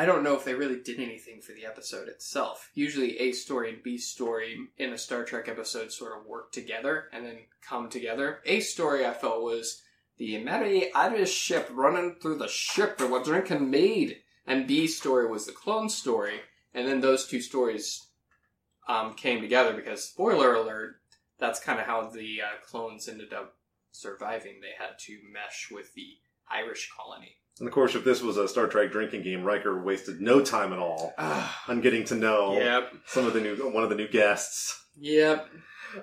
I 0.00 0.06
don't 0.06 0.22
know 0.22 0.34
if 0.34 0.46
they 0.46 0.54
really 0.54 0.80
did 0.80 0.98
anything 0.98 1.42
for 1.42 1.52
the 1.52 1.66
episode 1.66 2.08
itself. 2.08 2.70
Usually, 2.72 3.18
A 3.18 3.32
story 3.32 3.68
and 3.68 3.82
B 3.82 3.98
story 3.98 4.56
in 4.78 4.94
a 4.94 4.96
Star 4.96 5.24
Trek 5.24 5.46
episode 5.46 5.92
sort 5.92 6.18
of 6.18 6.24
work 6.24 6.52
together 6.52 7.10
and 7.12 7.26
then 7.26 7.40
come 7.60 7.90
together. 7.90 8.40
A 8.46 8.60
story 8.60 9.04
I 9.04 9.12
felt 9.12 9.42
was 9.42 9.82
the 10.16 10.42
Merry 10.42 10.90
Irish 10.94 11.34
ship 11.34 11.68
running 11.70 12.14
through 12.14 12.38
the 12.38 12.48
ship 12.48 12.98
and 12.98 13.12
we're 13.12 13.22
drinking 13.22 13.68
mead. 13.68 14.22
And 14.46 14.66
B 14.66 14.86
story 14.86 15.28
was 15.28 15.44
the 15.44 15.52
clone 15.52 15.90
story. 15.90 16.40
And 16.72 16.88
then 16.88 17.02
those 17.02 17.26
two 17.26 17.42
stories 17.42 18.06
um, 18.88 19.12
came 19.12 19.42
together 19.42 19.74
because, 19.74 20.02
spoiler 20.02 20.54
alert, 20.54 20.94
that's 21.38 21.60
kind 21.60 21.78
of 21.78 21.84
how 21.84 22.08
the 22.08 22.40
uh, 22.40 22.66
clones 22.66 23.06
ended 23.06 23.34
up 23.34 23.58
surviving. 23.92 24.62
They 24.62 24.82
had 24.82 24.98
to 25.00 25.18
mesh 25.30 25.68
with 25.70 25.92
the 25.92 26.16
Irish 26.50 26.90
colony. 26.96 27.36
And 27.58 27.68
of 27.68 27.74
course, 27.74 27.94
if 27.94 28.04
this 28.04 28.22
was 28.22 28.36
a 28.38 28.48
Star 28.48 28.66
Trek 28.68 28.90
drinking 28.90 29.22
game, 29.22 29.42
Riker 29.44 29.82
wasted 29.82 30.20
no 30.20 30.40
time 30.40 30.72
at 30.72 30.78
all 30.78 31.12
on 31.68 31.80
getting 31.82 32.04
to 32.04 32.14
know 32.14 32.54
Yep. 32.58 32.92
some 33.06 33.26
of 33.26 33.34
the 33.34 33.40
new 33.40 33.56
one 33.70 33.82
of 33.84 33.90
the 33.90 33.96
new 33.96 34.08
guests. 34.08 34.82
Yep. 34.98 35.46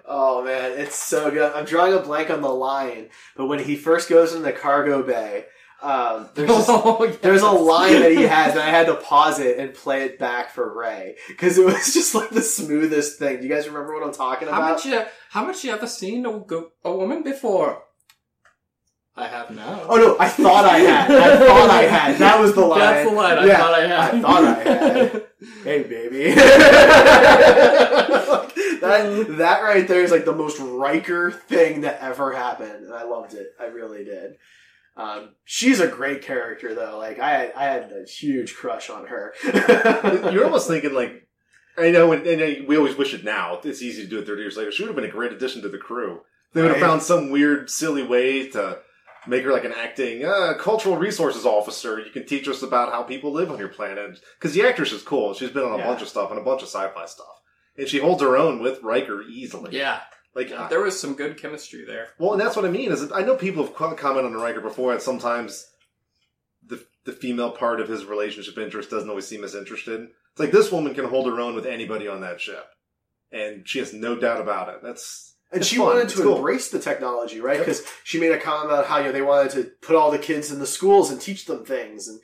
Oh 0.06 0.44
man, 0.44 0.74
it's 0.78 0.96
so 0.98 1.32
good. 1.32 1.52
I'm 1.54 1.66
drawing 1.66 1.94
a 1.94 2.00
blank 2.00 2.30
on 2.30 2.42
the 2.42 2.50
line, 2.50 3.10
but 3.36 3.46
when 3.48 3.60
he 3.60 3.76
first 3.76 4.10
goes 4.10 4.34
in 4.36 4.42
the 4.44 4.52
cargo 4.52 5.02
bay, 5.02 5.46
um, 5.82 6.30
there's 6.36 6.50
this- 6.58 6.66
Oh, 6.70 7.04
yes. 7.06 7.18
there's 7.22 7.42
a 7.42 7.50
line 7.52 8.02
that 8.02 8.12
he 8.12 8.24
has, 8.24 8.52
and 8.52 8.60
I 8.62 8.70
had 8.70 8.88
to 8.88 8.96
pause 8.96 9.40
it 9.40 9.58
and 9.58 9.74
play 9.74 10.04
it 10.04 10.20
back 10.20 10.52
for 10.52 10.78
Ray 10.78 11.16
because 11.30 11.58
it 11.58 11.66
was 11.66 11.94
just 11.94 12.14
like 12.14 12.30
the 12.32 12.42
smoothest 12.42 13.18
thing. 13.18 13.38
Do 13.38 13.48
you 13.48 13.54
guys 13.54 13.68
remember 13.68 13.94
what 13.94 14.04
I'm 14.04 14.14
talking 14.14 14.48
about? 14.48 14.62
How 14.62 14.68
about? 14.68 14.76
much 14.76 14.86
you 14.86 15.02
how 15.30 15.46
much 15.46 15.64
you 15.64 15.72
ever 15.72 15.88
seen 15.88 16.26
a, 16.26 16.38
go- 16.40 16.72
a 16.84 16.92
woman 16.92 17.24
before? 17.24 17.84
I 19.18 19.28
have 19.28 19.50
now. 19.52 19.82
Oh 19.90 19.96
no, 19.98 20.16
I 20.20 20.30
thought 20.30 20.66
I 20.66 20.78
had. 20.78 21.12
I 21.12 21.38
thought 21.38 21.70
I 21.72 21.82
had. 21.84 22.18
That 22.20 22.40
was 22.40 22.54
the 22.54 22.62
line. 22.62 22.80
That's 22.80 23.10
the 23.10 23.16
line 23.16 23.38
I 23.40 23.46
Yeah, 23.46 23.58
thought 23.58 23.74
I 23.74 23.88
had. 23.88 24.16
I 24.16 24.22
thought 24.22 24.44
I 24.44 24.64
had. 24.64 25.24
hey 25.64 25.84
baby. 25.84 26.34
That 28.80 29.26
that 29.40 29.64
right 29.64 29.88
there 29.88 30.04
is 30.04 30.12
like 30.12 30.26
the 30.26 30.36
most 30.36 30.60
Riker 30.60 31.32
thing 31.32 31.82
that 31.82 32.00
ever 32.02 32.32
happened, 32.32 32.86
and 32.86 32.94
I 32.94 33.04
loved 33.06 33.34
it. 33.34 33.48
I 33.60 33.66
really 33.66 34.04
did. 34.06 34.36
Um, 34.96 35.30
she's 35.46 35.80
a 35.80 35.88
great 35.88 36.22
character 36.22 36.76
though. 36.76 36.98
Like 37.00 37.20
I 37.20 37.32
had, 37.32 37.54
I 37.56 37.64
had 37.66 37.92
a 37.92 38.06
huge 38.10 38.56
crush 38.56 38.90
on 38.90 39.08
her. 39.08 39.34
You're 40.32 40.46
almost 40.46 40.68
thinking 40.68 40.94
like, 40.94 41.28
I 41.78 41.90
know, 41.92 42.12
and, 42.12 42.26
and 42.26 42.68
we 42.68 42.78
always 42.78 42.96
wish 42.96 43.14
it 43.16 43.24
now. 43.24 43.60
It's 43.64 43.82
easy 43.82 44.04
to 44.04 44.10
do 44.10 44.20
it 44.20 44.28
30 44.28 44.42
years 44.42 44.58
later. 44.58 44.72
She 44.72 44.84
would 44.84 44.90
have 44.90 44.96
been 44.96 45.06
a 45.10 45.12
great 45.12 45.34
addition 45.34 45.62
to 45.64 45.70
the 45.70 45.78
crew. 45.80 46.22
They 46.54 46.62
would 46.62 46.72
have 46.72 46.82
Right. 46.82 46.88
found 46.88 47.02
some 47.02 47.30
weird, 47.32 47.70
silly 47.70 48.04
way 48.04 48.48
to 48.50 48.80
make 49.28 49.44
her 49.44 49.52
like 49.52 49.66
an 49.66 49.74
acting 49.74 50.24
uh, 50.26 50.54
cultural 50.60 50.98
resources 50.98 51.46
officer. 51.46 52.00
You 52.00 52.12
can 52.12 52.26
teach 52.26 52.48
us 52.48 52.62
about 52.64 52.92
how 52.92 53.04
people 53.04 53.32
live 53.32 53.52
on 53.52 53.60
your 53.60 53.68
planet 53.70 54.20
because 54.40 54.54
the 54.54 54.64
actress 54.68 54.92
is 54.92 55.02
cool. 55.04 55.34
She's 55.34 55.50
been 55.52 55.64
on 55.64 55.74
a 55.74 55.78
Yeah. 55.78 55.88
bunch 55.88 56.02
of 56.02 56.08
stuff 56.10 56.30
and 56.32 56.40
a 56.40 56.44
bunch 56.44 56.62
of 56.62 56.68
sci-fi 56.68 57.06
stuff, 57.06 57.42
and 57.78 57.88
she 57.88 58.00
holds 58.00 58.22
her 58.22 58.38
own 58.38 58.60
with 58.62 58.82
Riker 58.84 59.22
easily. 59.24 59.76
Yeah, 59.78 60.02
like 60.36 60.50
there 60.70 60.82
was 60.82 61.00
some 61.00 61.14
good 61.16 61.38
chemistry 61.42 61.84
there. 61.86 62.10
Well, 62.20 62.34
and 62.34 62.42
that's 62.42 62.56
what 62.56 62.66
I 62.66 62.70
mean. 62.70 62.92
Is 62.92 63.02
that 63.08 63.16
I 63.16 63.22
know 63.22 63.36
people 63.36 63.64
have 63.66 63.76
commented 63.98 64.26
on 64.26 64.34
Riker 64.42 64.62
before, 64.62 64.94
and 64.94 65.02
sometimes 65.02 65.66
the 66.66 66.86
the 67.06 67.14
female 67.14 67.52
part 67.52 67.80
of 67.80 67.88
his 67.88 68.06
relationship 68.06 68.58
interest 68.58 68.90
doesn't 68.90 69.10
always 69.10 69.28
seem 69.28 69.44
as 69.44 69.56
interested. 69.56 70.02
It's 70.32 70.40
like 70.40 70.52
this 70.52 70.72
woman 70.72 70.94
can 70.94 71.06
hold 71.06 71.26
her 71.28 71.40
own 71.40 71.56
with 71.56 71.66
anybody 71.66 72.08
on 72.08 72.22
that 72.22 72.40
ship, 72.42 72.66
and 73.32 73.68
she 73.68 73.80
has 73.80 73.94
no 73.94 74.16
doubt 74.16 74.42
about 74.42 74.70
it. 74.70 74.82
That's 74.84 75.27
And 75.52 75.62
It's 75.62 75.70
she 75.70 75.78
fun. 75.78 75.86
wanted 75.88 76.04
It's 76.06 76.16
to 76.16 76.24
cool. 76.24 76.36
embrace 76.38 76.70
the 76.70 76.80
technology, 76.80 77.40
right? 77.40 77.58
Because 77.60 77.84
she 78.04 78.20
made 78.20 78.32
a 78.34 78.40
comment 78.40 78.72
about 78.72 78.86
how 78.88 78.98
you 78.98 79.06
know 79.06 79.12
they 79.14 79.22
wanted 79.22 79.52
to 79.54 79.72
put 79.82 79.96
all 79.96 80.12
the 80.12 80.18
kids 80.20 80.52
in 80.52 80.60
the 80.60 80.68
schools 80.68 81.10
and 81.10 81.22
teach 81.22 81.46
them 81.46 81.64
things, 81.64 82.08
and 82.10 82.20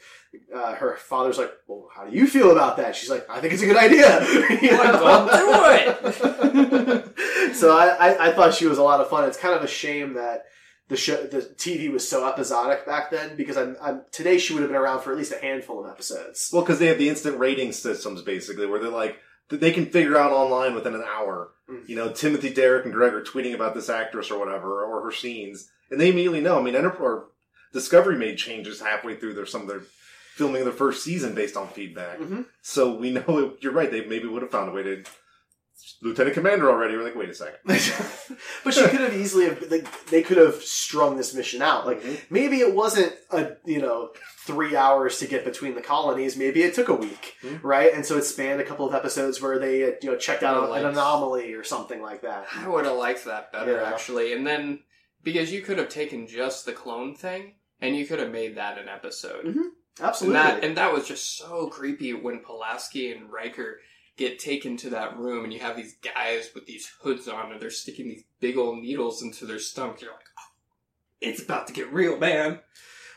uh, 0.53 0.73
her 0.75 0.97
father's 0.97 1.37
like, 1.37 1.51
"Well, 1.67 1.87
how 1.95 2.05
do 2.05 2.15
you 2.15 2.27
feel 2.27 2.51
about 2.51 2.75
that?" 2.77 2.95
She's 2.95 3.09
like, 3.09 3.25
"I 3.29 3.39
think 3.39 3.53
it's 3.53 3.63
a 3.63 3.65
good 3.67 3.77
idea." 3.77 4.19
You 4.61 4.77
Well, 4.77 5.25
know? 5.25 6.01
do 6.03 6.13
it. 6.27 7.55
so 7.55 7.77
I, 7.77 7.87
I, 7.87 8.27
I 8.29 8.31
thought 8.33 8.53
she 8.53 8.65
was 8.67 8.77
a 8.77 8.83
lot 8.83 8.99
of 8.99 9.09
fun. 9.09 9.27
It's 9.27 9.37
kind 9.37 9.55
of 9.55 9.63
a 9.63 9.67
shame 9.67 10.13
that 10.15 10.43
the 10.89 10.97
show, 10.97 11.15
the 11.23 11.41
TV 11.57 11.91
was 11.91 12.07
so 12.07 12.27
episodic 12.27 12.85
back 12.85 13.09
then 13.09 13.37
because 13.37 13.55
I'm, 13.57 13.77
I'm 13.81 14.01
today 14.11 14.37
she 14.37 14.53
would 14.53 14.61
have 14.63 14.69
been 14.71 14.79
around 14.79 15.01
for 15.01 15.11
at 15.11 15.17
least 15.17 15.31
a 15.31 15.37
handful 15.39 15.83
of 15.83 15.89
episodes. 15.89 16.49
well 16.51 16.61
because 16.61 16.79
they 16.79 16.87
have 16.87 16.97
the 16.97 17.07
instant 17.09 17.39
rating 17.39 17.71
systems 17.71 18.21
basically, 18.21 18.65
where 18.65 18.79
they're 18.81 18.89
like 18.91 19.17
that 19.49 19.59
they 19.59 19.71
can 19.71 19.85
figure 19.85 20.17
out 20.17 20.31
online 20.31 20.73
within 20.73 20.95
an 20.95 21.03
hour. 21.03 21.49
Mm. 21.69 21.87
You 21.87 21.95
know, 21.95 22.11
Timothy, 22.11 22.53
Derek, 22.53 22.85
and 22.85 22.93
Greg 22.93 23.13
are 23.13 23.21
tweeting 23.23 23.53
about 23.53 23.73
this 23.75 23.89
actress 23.89 24.31
or 24.31 24.39
whatever, 24.39 24.83
or 24.83 25.03
her 25.03 25.11
scenes, 25.11 25.69
and 25.91 25.99
they 25.99 26.09
immediately 26.09 26.41
know. 26.41 26.59
I 26.59 26.61
mean, 26.61 26.75
Enter- 26.75 26.91
or 26.91 27.25
Discovery 27.71 28.17
made 28.17 28.37
changes 28.37 28.81
halfway 28.81 29.15
through 29.15 29.33
their 29.33 29.45
some 29.45 29.61
of 29.61 29.67
their 29.67 29.81
filming 30.35 30.61
of 30.61 30.65
their 30.65 30.73
first 30.73 31.03
season 31.03 31.33
based 31.35 31.57
on 31.57 31.67
feedback. 31.67 32.19
Mhm. 32.19 32.45
So 32.61 32.93
we 32.95 33.11
know 33.11 33.53
you're 33.61 33.71
right. 33.73 33.89
They 33.91 34.05
maybe 34.05 34.27
would 34.27 34.41
have 34.43 34.51
found 34.51 34.69
a 34.69 34.73
way 34.73 34.83
to 34.83 35.03
Lieutenant 36.01 36.33
Commander 36.33 36.69
already. 36.69 36.95
We're 36.95 37.03
like, 37.03 37.15
wait 37.15 37.29
a 37.29 37.33
second. 37.33 37.59
but 38.63 38.73
she 38.73 38.81
could 38.87 38.99
have 39.01 39.13
easily 39.13 39.45
have 39.45 39.61
like 39.71 40.05
they 40.07 40.21
could 40.21 40.37
have 40.37 40.55
strung 40.61 41.17
this 41.17 41.33
mission 41.33 41.61
out. 41.61 41.85
Like 41.85 42.03
maybe 42.29 42.59
it 42.59 42.73
wasn't 42.73 43.13
a 43.31 43.53
you 43.65 43.81
know 43.81 44.09
three 44.45 44.75
hours 44.75 45.19
to 45.19 45.27
get 45.27 45.45
between 45.45 45.75
the 45.75 45.81
colonies. 45.81 46.35
Maybe 46.37 46.63
it 46.63 46.73
took 46.73 46.89
a 46.89 46.93
week, 46.95 47.35
Mhm. 47.43 47.59
right? 47.63 47.93
And 47.93 48.05
so 48.05 48.17
it 48.17 48.23
spanned 48.23 48.59
a 48.61 48.65
couple 48.65 48.87
of 48.87 48.93
episodes 48.93 49.41
where 49.41 49.59
they 49.59 49.83
uh, 49.83 49.91
you 50.01 50.11
know 50.11 50.17
checked 50.17 50.43
out 50.43 50.77
an 50.77 50.85
anomaly 50.85 51.53
or 51.53 51.63
something 51.63 52.01
like 52.01 52.21
that. 52.21 52.47
I 52.55 52.67
would 52.67 52.85
have 52.85 52.97
liked 52.97 53.25
that 53.25 53.51
better 53.51 53.73
Yeah. 53.73 53.89
actually. 53.89 54.33
And 54.33 54.45
then 54.45 54.79
because 55.23 55.51
you 55.53 55.61
could 55.61 55.77
have 55.77 55.89
taken 55.89 56.27
just 56.27 56.65
the 56.65 56.73
clone 56.73 57.15
thing 57.15 57.55
and 57.81 57.95
you 57.95 58.05
could 58.05 58.19
have 58.19 58.31
made 58.31 58.55
that 58.57 58.77
an 58.77 58.89
episode. 58.89 59.45
Mhm. 59.45 59.55
And 59.99 60.07
Absolutely. 60.07 60.33
that 60.41 60.63
and 60.63 60.77
that 60.77 60.91
was 60.93 61.07
just 61.07 61.37
so 61.37 61.67
creepy 61.67 62.13
when 62.13 62.39
Pulaski 62.39 63.11
and 63.11 63.31
Riker 63.31 63.79
get 64.17 64.39
taken 64.39 64.77
to 64.77 64.89
that 64.91 65.17
room 65.17 65.43
and 65.43 65.53
you 65.53 65.59
have 65.59 65.75
these 65.75 65.95
guys 65.95 66.51
with 66.53 66.65
these 66.65 66.91
hoods 67.01 67.27
on 67.27 67.51
and 67.51 67.59
they're 67.59 67.71
sticking 67.71 68.07
these 68.07 68.23
big 68.39 68.57
old 68.57 68.79
needles 68.79 69.21
into 69.21 69.45
their 69.45 69.59
stomach. 69.59 70.01
You're 70.01 70.11
like, 70.11 70.25
oh, 70.39 70.51
it's 71.21 71.41
about 71.41 71.67
to 71.67 71.73
get 71.73 71.91
real, 71.91 72.17
man. 72.17 72.59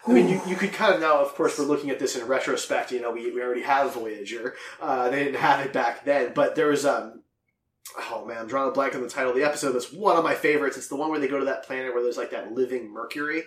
I 0.07 0.13
mean, 0.13 0.29
you, 0.29 0.41
you 0.47 0.55
could 0.55 0.73
kind 0.73 0.95
of 0.95 1.01
now, 1.01 1.19
of 1.19 1.35
course, 1.35 1.59
we're 1.59 1.65
looking 1.65 1.91
at 1.91 1.99
this 1.99 2.17
in 2.17 2.27
retrospect. 2.27 2.93
You 2.93 3.01
know, 3.01 3.11
we, 3.11 3.31
we 3.33 3.43
already 3.43 3.63
have 3.63 3.95
Voyager. 3.95 4.55
Uh, 4.81 5.11
they 5.11 5.25
didn't 5.25 5.41
have 5.41 5.67
it 5.67 5.73
back 5.73 6.05
then, 6.05 6.33
but 6.35 6.55
there 6.55 6.69
was 6.69 6.87
um. 6.87 7.23
Oh 7.99 8.25
man, 8.25 8.39
I'm 8.39 8.47
drawing 8.47 8.69
a 8.69 8.73
blank 8.73 8.95
on 8.95 9.03
the 9.03 9.09
title 9.09 9.31
of 9.31 9.37
the 9.37 9.45
episode. 9.45 9.73
That's 9.73 9.93
one 9.93 10.17
of 10.17 10.25
my 10.25 10.35
favorites. 10.35 10.77
It's 10.77 10.89
the 10.89 10.97
one 10.97 11.11
where 11.11 11.21
they 11.21 11.29
go 11.29 11.39
to 11.39 11.45
that 11.47 11.65
planet 11.65 11.95
where 11.95 12.03
there's 12.03 12.17
like 12.17 12.31
that 12.31 12.53
living 12.53 12.93
Mercury 12.93 13.43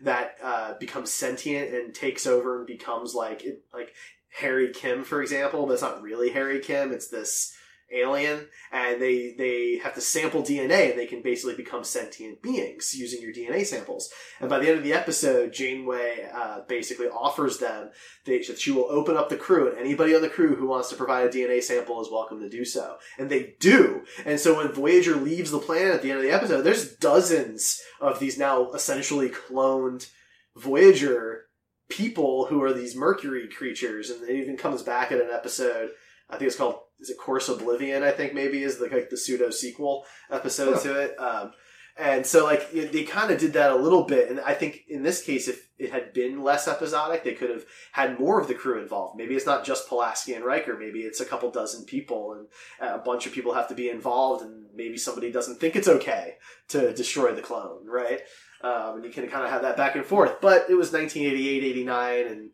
that 0.00 0.36
uh, 0.42 0.74
becomes 0.78 1.12
sentient 1.12 1.74
and 1.74 1.94
takes 1.94 2.26
over 2.26 2.58
and 2.58 2.66
becomes 2.66 3.14
like 3.14 3.44
it, 3.44 3.64
like 3.72 3.92
Harry 4.40 4.72
Kim, 4.72 5.04
for 5.04 5.22
example. 5.22 5.66
But 5.66 5.74
it's 5.74 5.82
not 5.82 6.02
really 6.02 6.30
Harry 6.30 6.60
Kim. 6.60 6.92
It's 6.92 7.08
this 7.08 7.54
alien, 7.92 8.48
and 8.72 9.00
they 9.00 9.34
they 9.36 9.78
have 9.82 9.94
to 9.94 10.00
sample 10.00 10.42
DNA, 10.42 10.90
and 10.90 10.98
they 10.98 11.06
can 11.06 11.22
basically 11.22 11.54
become 11.54 11.84
sentient 11.84 12.42
beings 12.42 12.94
using 12.94 13.20
your 13.20 13.32
DNA 13.32 13.64
samples. 13.64 14.10
And 14.40 14.48
by 14.48 14.58
the 14.58 14.68
end 14.68 14.78
of 14.78 14.84
the 14.84 14.92
episode, 14.92 15.52
Janeway 15.52 16.28
uh, 16.34 16.60
basically 16.66 17.06
offers 17.06 17.58
them 17.58 17.90
that 18.24 18.44
she 18.58 18.70
will 18.70 18.90
open 18.90 19.16
up 19.16 19.28
the 19.28 19.36
crew, 19.36 19.68
and 19.68 19.78
anybody 19.78 20.14
on 20.14 20.22
the 20.22 20.28
crew 20.28 20.56
who 20.56 20.66
wants 20.66 20.88
to 20.90 20.96
provide 20.96 21.26
a 21.26 21.30
DNA 21.30 21.62
sample 21.62 22.00
is 22.00 22.10
welcome 22.10 22.40
to 22.40 22.48
do 22.48 22.64
so. 22.64 22.96
And 23.18 23.30
they 23.30 23.54
do. 23.60 24.04
And 24.24 24.40
so 24.40 24.56
when 24.56 24.72
Voyager 24.72 25.16
leaves 25.16 25.50
the 25.50 25.58
planet 25.58 25.94
at 25.94 26.02
the 26.02 26.10
end 26.10 26.18
of 26.18 26.24
the 26.24 26.32
episode, 26.32 26.62
there's 26.62 26.94
dozens 26.96 27.80
of 28.00 28.18
these 28.18 28.38
now 28.38 28.70
essentially 28.72 29.30
cloned 29.30 30.10
Voyager 30.56 31.43
people 31.88 32.46
who 32.46 32.62
are 32.62 32.72
these 32.72 32.96
Mercury 32.96 33.48
creatures, 33.48 34.10
and 34.10 34.28
it 34.28 34.34
even 34.34 34.56
comes 34.56 34.82
back 34.82 35.12
in 35.12 35.20
an 35.20 35.30
episode. 35.32 35.90
I 36.30 36.36
think 36.36 36.48
it's 36.48 36.56
called 36.56 36.80
is 37.00 37.10
it 37.10 37.18
Course 37.18 37.48
Oblivion? 37.48 38.02
I 38.02 38.10
think 38.10 38.34
maybe 38.34 38.62
is 38.62 38.78
the 38.78 38.88
like 38.88 39.10
the 39.10 39.16
pseudo 39.16 39.50
sequel 39.50 40.04
episode 40.30 40.80
to 40.82 41.00
it. 41.00 41.18
Um, 41.18 41.52
and 41.96 42.26
so 42.26 42.44
like 42.44 42.72
they 42.72 43.04
kind 43.04 43.30
of 43.30 43.38
did 43.38 43.52
that 43.52 43.70
a 43.70 43.76
little 43.76 44.02
bit, 44.02 44.28
and 44.28 44.40
I 44.40 44.54
think 44.54 44.80
in 44.88 45.04
this 45.04 45.22
case, 45.22 45.46
if 45.46 45.68
it 45.78 45.92
had 45.92 46.12
been 46.12 46.42
less 46.42 46.66
episodic, 46.66 47.22
they 47.22 47.34
could 47.34 47.50
have 47.50 47.64
had 47.92 48.18
more 48.18 48.40
of 48.40 48.48
the 48.48 48.54
crew 48.54 48.80
involved. 48.82 49.16
Maybe 49.16 49.36
it's 49.36 49.46
not 49.46 49.64
just 49.64 49.88
Pulaski 49.88 50.34
and 50.34 50.44
Riker. 50.44 50.76
Maybe 50.76 51.00
it's 51.00 51.20
a 51.20 51.24
couple 51.24 51.50
dozen 51.52 51.84
people, 51.84 52.32
and 52.32 52.48
a 52.80 52.98
bunch 52.98 53.26
of 53.26 53.32
people 53.32 53.54
have 53.54 53.68
to 53.68 53.76
be 53.76 53.90
involved, 53.90 54.42
and 54.42 54.66
maybe 54.74 54.96
somebody 54.96 55.30
doesn't 55.30 55.60
think 55.60 55.76
it's 55.76 55.86
okay 55.86 56.34
to 56.68 56.92
destroy 56.92 57.32
the 57.32 57.42
clone, 57.42 57.86
right? 57.86 58.22
Um, 58.62 58.96
and 58.96 59.04
you 59.04 59.10
can 59.10 59.28
kind 59.28 59.44
of 59.44 59.50
have 59.50 59.62
that 59.62 59.76
back 59.76 59.94
and 59.94 60.04
forth. 60.04 60.40
But 60.40 60.66
it 60.70 60.74
was 60.74 60.92
1988, 60.92 61.64
89, 61.64 62.26
and 62.26 62.50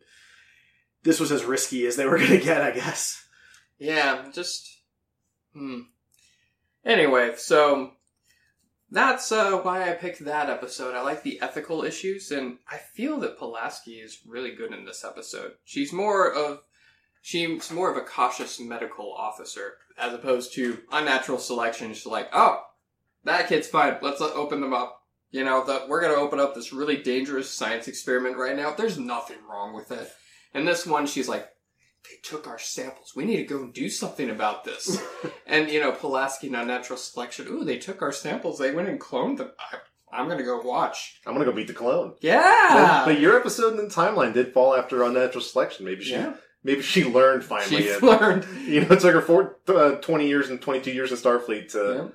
this 1.03 1.19
was 1.19 1.31
as 1.31 1.45
risky 1.45 1.85
as 1.85 1.95
they 1.95 2.05
were 2.05 2.17
going 2.19 2.31
to 2.31 2.39
get, 2.39 2.61
I 2.61 2.71
guess. 2.71 3.25
Yeah, 3.79 4.25
just 4.33 4.69
hmm. 5.53 5.81
Anyway, 6.83 7.33
so 7.37 7.91
that's 8.91 9.31
uh, 9.31 9.57
why 9.59 9.89
I 9.89 9.93
picked 9.93 10.25
that 10.25 10.49
episode. 10.49 10.95
I 10.95 11.01
like 11.01 11.23
the 11.23 11.41
ethical 11.41 11.83
issues, 11.83 12.31
and 12.31 12.57
I 12.69 12.77
feel 12.77 13.19
that 13.21 13.37
Pulaski 13.37 13.99
is 13.99 14.19
really 14.27 14.53
good 14.53 14.73
in 14.73 14.85
this 14.85 15.05
episode. 15.05 15.53
She's 15.63 15.93
more 15.93 16.31
of 16.31 16.59
she's 17.21 17.71
more 17.71 17.89
of 17.89 17.97
a 17.97 18.05
cautious 18.05 18.59
medical 18.59 19.13
officer 19.13 19.75
as 19.97 20.13
opposed 20.13 20.53
to 20.55 20.79
unnatural 20.91 21.37
selection. 21.37 21.93
She's 21.93 22.05
like, 22.05 22.29
oh, 22.33 22.61
that 23.23 23.47
kid's 23.47 23.67
fine. 23.67 23.97
Let's 24.01 24.21
uh, 24.21 24.31
open 24.33 24.59
them 24.61 24.73
up. 24.73 25.00
You 25.31 25.43
know, 25.45 25.63
that 25.65 25.87
we're 25.87 26.01
gonna 26.01 26.15
open 26.15 26.39
up 26.39 26.53
this 26.55 26.73
really 26.73 26.97
dangerous 26.97 27.49
science 27.49 27.87
experiment 27.87 28.37
right 28.37 28.55
now. 28.55 28.73
There's 28.73 28.99
nothing 28.99 29.37
wrong 29.49 29.73
with 29.73 29.91
it. 29.91 30.11
And 30.53 30.67
this 30.67 30.85
one, 30.85 31.07
she's 31.07 31.29
like, 31.29 31.47
they 32.09 32.17
took 32.23 32.47
our 32.47 32.59
samples. 32.59 33.13
We 33.15 33.23
need 33.25 33.37
to 33.37 33.43
go 33.43 33.61
and 33.61 33.73
do 33.73 33.89
something 33.89 34.29
about 34.29 34.63
this. 34.65 35.01
and 35.47 35.69
you 35.69 35.79
know, 35.79 35.91
Pulaski 35.93 36.47
and 36.47 36.55
unnatural 36.55 36.97
selection. 36.97 37.47
Ooh, 37.47 37.63
they 37.63 37.77
took 37.77 38.01
our 38.01 38.11
samples. 38.11 38.59
They 38.59 38.71
went 38.71 38.89
and 38.89 38.99
cloned 38.99 39.37
them. 39.37 39.51
I, 39.59 39.77
I'm 40.13 40.27
gonna 40.27 40.43
go 40.43 40.59
watch. 40.61 41.21
I'm 41.25 41.33
gonna 41.33 41.45
go 41.45 41.53
beat 41.53 41.67
the 41.67 41.73
clone. 41.73 42.15
Yeah, 42.19 43.03
But, 43.05 43.13
but 43.13 43.19
your 43.21 43.39
episode 43.39 43.79
in 43.79 43.87
the 43.87 43.93
timeline 43.93 44.33
did 44.33 44.53
fall 44.53 44.75
after 44.75 45.03
unnatural 45.03 45.41
selection. 45.43 45.85
Maybe 45.85 46.03
she, 46.03 46.11
yeah. 46.11 46.33
maybe 46.65 46.81
she 46.81 47.05
learned 47.05 47.45
finally. 47.45 47.83
She 47.83 47.97
learned. 48.01 48.45
You 48.65 48.81
know, 48.81 48.87
it 48.91 48.99
took 48.99 49.13
her 49.13 49.21
four, 49.21 49.59
uh, 49.69 49.91
20 49.95 50.27
years 50.27 50.49
and 50.49 50.61
22 50.61 50.91
years 50.91 51.11
in 51.11 51.17
Starfleet 51.17 51.71
to 51.71 51.95
Yeah. 51.95 52.07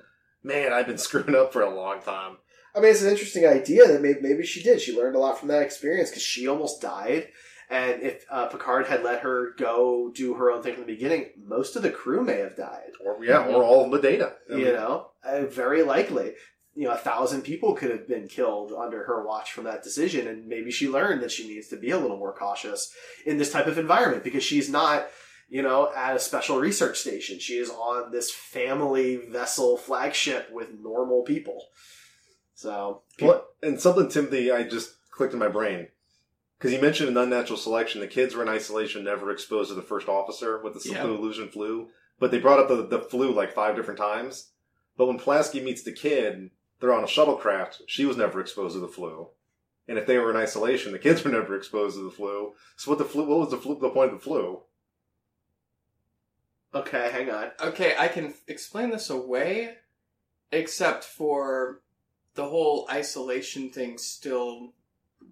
man, 0.43 0.73
I've 0.73 0.85
been 0.85 0.99
screwing 0.99 1.33
up 1.33 1.51
for 1.51 1.63
a 1.63 1.73
long 1.75 2.01
time. 2.03 2.37
I 2.77 2.79
mean, 2.79 2.91
it's 2.91 3.01
an 3.01 3.09
interesting 3.09 3.45
idea 3.45 3.87
that 3.87 4.01
maybe, 4.01 4.19
maybe 4.21 4.45
she 4.45 4.61
did. 4.61 4.79
She 4.79 4.95
learned 4.95 5.15
a 5.15 5.19
lot 5.19 5.39
from 5.39 5.47
that 5.47 5.63
experience 5.63 6.11
because 6.11 6.21
she 6.21 6.47
almost 6.47 6.79
died. 6.79 7.29
And 7.69 8.03
if 8.03 8.23
uh, 8.29 8.45
Picard 8.47 8.85
had 8.85 9.03
let 9.03 9.21
her 9.21 9.53
go 9.57 10.11
do 10.13 10.35
her 10.35 10.51
own 10.51 10.61
thing 10.61 10.75
from 10.75 10.85
the 10.85 10.93
beginning, 10.93 11.31
most 11.43 11.75
of 11.75 11.81
the 11.81 11.89
crew 11.89 12.23
may 12.23 12.37
have 12.37 12.55
died. 12.55 12.91
Or 13.03 13.17
yeah, 13.25 13.47
or 13.47 13.63
all 13.63 13.83
of 13.83 13.91
the 13.91 13.99
data. 13.99 14.33
I 14.49 14.55
You 14.55 14.65
mean, 14.65 14.73
know, 14.75 15.07
uh, 15.25 15.45
very 15.47 15.81
likely. 15.83 16.33
You 16.75 16.83
know, 16.83 16.93
a 16.93 16.97
thousand 16.97 17.41
people 17.41 17.73
could 17.73 17.89
have 17.89 18.07
been 18.07 18.27
killed 18.27 18.71
under 18.71 19.03
her 19.05 19.25
watch 19.25 19.51
from 19.51 19.63
that 19.63 19.83
decision, 19.83 20.27
and 20.27 20.47
maybe 20.47 20.69
she 20.69 20.87
learned 20.87 21.23
that 21.23 21.31
she 21.31 21.47
needs 21.47 21.67
to 21.69 21.77
be 21.77 21.89
a 21.89 21.97
little 21.97 22.17
more 22.17 22.33
cautious 22.33 22.93
in 23.25 23.39
this 23.39 23.51
type 23.51 23.65
of 23.65 23.79
environment 23.79 24.23
because 24.23 24.43
she's 24.43 24.69
not, 24.69 25.07
you 25.49 25.63
know, 25.63 25.91
at 25.95 26.15
a 26.15 26.19
special 26.19 26.59
research 26.59 26.99
station. 26.99 27.39
She 27.39 27.55
is 27.55 27.71
on 27.71 28.11
this 28.11 28.29
family 28.31 29.15
vessel 29.15 29.75
flagship 29.77 30.51
with 30.53 30.69
normal 30.79 31.23
people. 31.23 31.63
So, 32.57 33.03
What 33.19 33.49
and 33.61 33.79
something 33.79 34.09
Timothy, 34.09 34.51
I 34.51 34.63
just 34.63 34.95
clicked 35.11 35.33
in 35.33 35.37
my 35.39 35.47
brain 35.47 35.89
because 36.57 36.73
you 36.73 36.81
mentioned 36.81 37.07
an 37.09 37.15
unnatural 37.17 37.55
selection. 37.59 38.01
The 38.01 38.07
kids 38.07 38.33
were 38.33 38.41
in 38.41 38.49
isolation, 38.49 39.03
never 39.03 39.29
exposed 39.29 39.69
to 39.69 39.75
the 39.75 39.83
first 39.83 40.07
officer 40.09 40.59
with 40.63 40.73
the 40.73 40.89
Yeah. 40.89 41.03
flu 41.03 41.19
Thelusian 41.19 41.53
flu. 41.53 41.89
But 42.19 42.31
they 42.31 42.39
brought 42.39 42.59
up 42.59 42.67
the, 42.67 42.87
the 42.87 42.99
flu 43.03 43.31
like 43.31 43.53
five 43.53 43.75
different 43.75 43.99
times. 43.99 44.49
But 44.97 45.05
when 45.05 45.19
Pulaski 45.19 45.61
meets 45.61 45.83
the 45.83 45.91
kid, 45.91 46.49
they're 46.79 46.91
on 46.95 47.03
a 47.03 47.07
shuttlecraft. 47.07 47.81
She 47.85 48.05
was 48.05 48.17
never 48.17 48.41
exposed 48.41 48.73
to 48.73 48.79
the 48.79 48.87
flu. 48.87 49.27
And 49.87 49.99
if 49.99 50.07
they 50.07 50.17
were 50.17 50.31
in 50.31 50.35
isolation, 50.35 50.93
the 50.93 50.97
kids 50.99 51.23
were 51.23 51.29
never 51.39 51.55
exposed 51.55 51.95
to 51.97 52.03
the 52.05 52.09
flu. 52.09 52.53
So 52.75 52.89
what 52.89 52.97
the 52.97 53.05
flu? 53.05 53.23
What 53.23 53.37
was 53.37 53.51
the 53.51 53.57
flu? 53.57 53.77
The 53.79 53.91
point 53.91 54.13
of 54.13 54.17
the 54.17 54.23
flu? 54.23 54.61
okay, 56.73 57.09
hang 57.11 57.29
on. 57.29 57.51
Okay, 57.61 57.95
I 57.97 58.07
can 58.07 58.33
explain 58.47 58.89
this 58.89 59.11
away, 59.11 59.75
except 60.51 61.03
for 61.03 61.81
the 62.37 62.45
whole 62.47 62.87
isolation 62.89 63.69
thing 63.69 63.97
still 63.97 64.73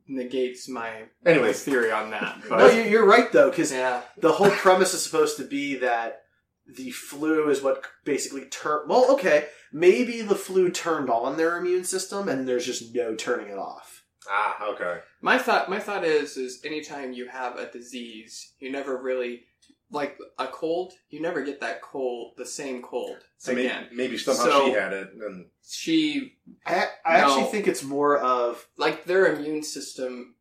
negates 0.08 0.68
my 0.68 1.04
Anyways. 1.26 1.64
theory 1.64 1.92
on 1.92 2.10
that. 2.12 2.40
But- 2.50 2.58
No, 2.58 2.68
you- 2.70 2.90
you're 2.90 3.06
right 3.06 3.32
though, 3.32 3.50
because 3.50 3.72
yeah, 3.72 4.02
the 4.18 4.34
whole 4.34 4.52
premise 4.52 4.94
is 4.94 5.04
supposed 5.04 5.38
to 5.38 5.44
be 5.46 5.76
that 5.78 6.24
the 6.68 6.92
flu 6.92 7.50
is 7.50 7.62
what 7.62 7.84
basically 8.04 8.46
turned. 8.46 8.90
Well, 8.90 9.12
okay, 9.14 9.48
maybe 9.72 10.22
the 10.22 10.36
flu 10.36 10.70
turned 10.72 11.10
on 11.10 11.38
their 11.38 11.58
immune 11.58 11.84
system, 11.84 12.28
and 12.28 12.48
there's 12.48 12.66
just 12.66 12.94
no 12.94 13.16
turning 13.16 13.50
it 13.50 13.58
off. 13.58 14.04
Ah, 14.28 14.70
okay. 14.74 15.02
my 15.22 15.38
thought 15.38 15.70
my 15.70 15.80
thought 15.80 16.04
is 16.04 16.36
is 16.38 16.60
anytime 16.66 17.14
you 17.14 17.28
have 17.28 17.58
a 17.58 17.72
disease, 17.72 18.54
you 18.60 18.72
never 18.72 18.98
really 19.00 19.44
like 19.92 20.18
a 20.40 20.48
cold. 20.48 20.94
You 21.10 21.22
never 21.22 21.42
get 21.44 21.60
that 21.62 21.82
cold, 21.82 22.34
the 22.38 22.46
same 22.46 22.82
cold 22.82 23.18
So 23.38 23.54
maybe, 23.54 23.68
again. 23.68 23.88
maybe 23.94 24.18
somehow 24.18 24.44
So- 24.44 24.66
she 24.68 24.72
had 24.74 24.94
it, 24.94 25.10
and 25.14 25.50
She 25.68 26.38
I, 26.66 26.90
I 27.06 27.22
No. 27.22 27.26
actually 27.28 27.52
think 27.52 27.68
it's 27.68 27.84
more 27.84 28.18
of 28.18 28.68
like 28.78 29.06
their 29.06 29.34
immune 29.34 29.64
system 29.64 30.36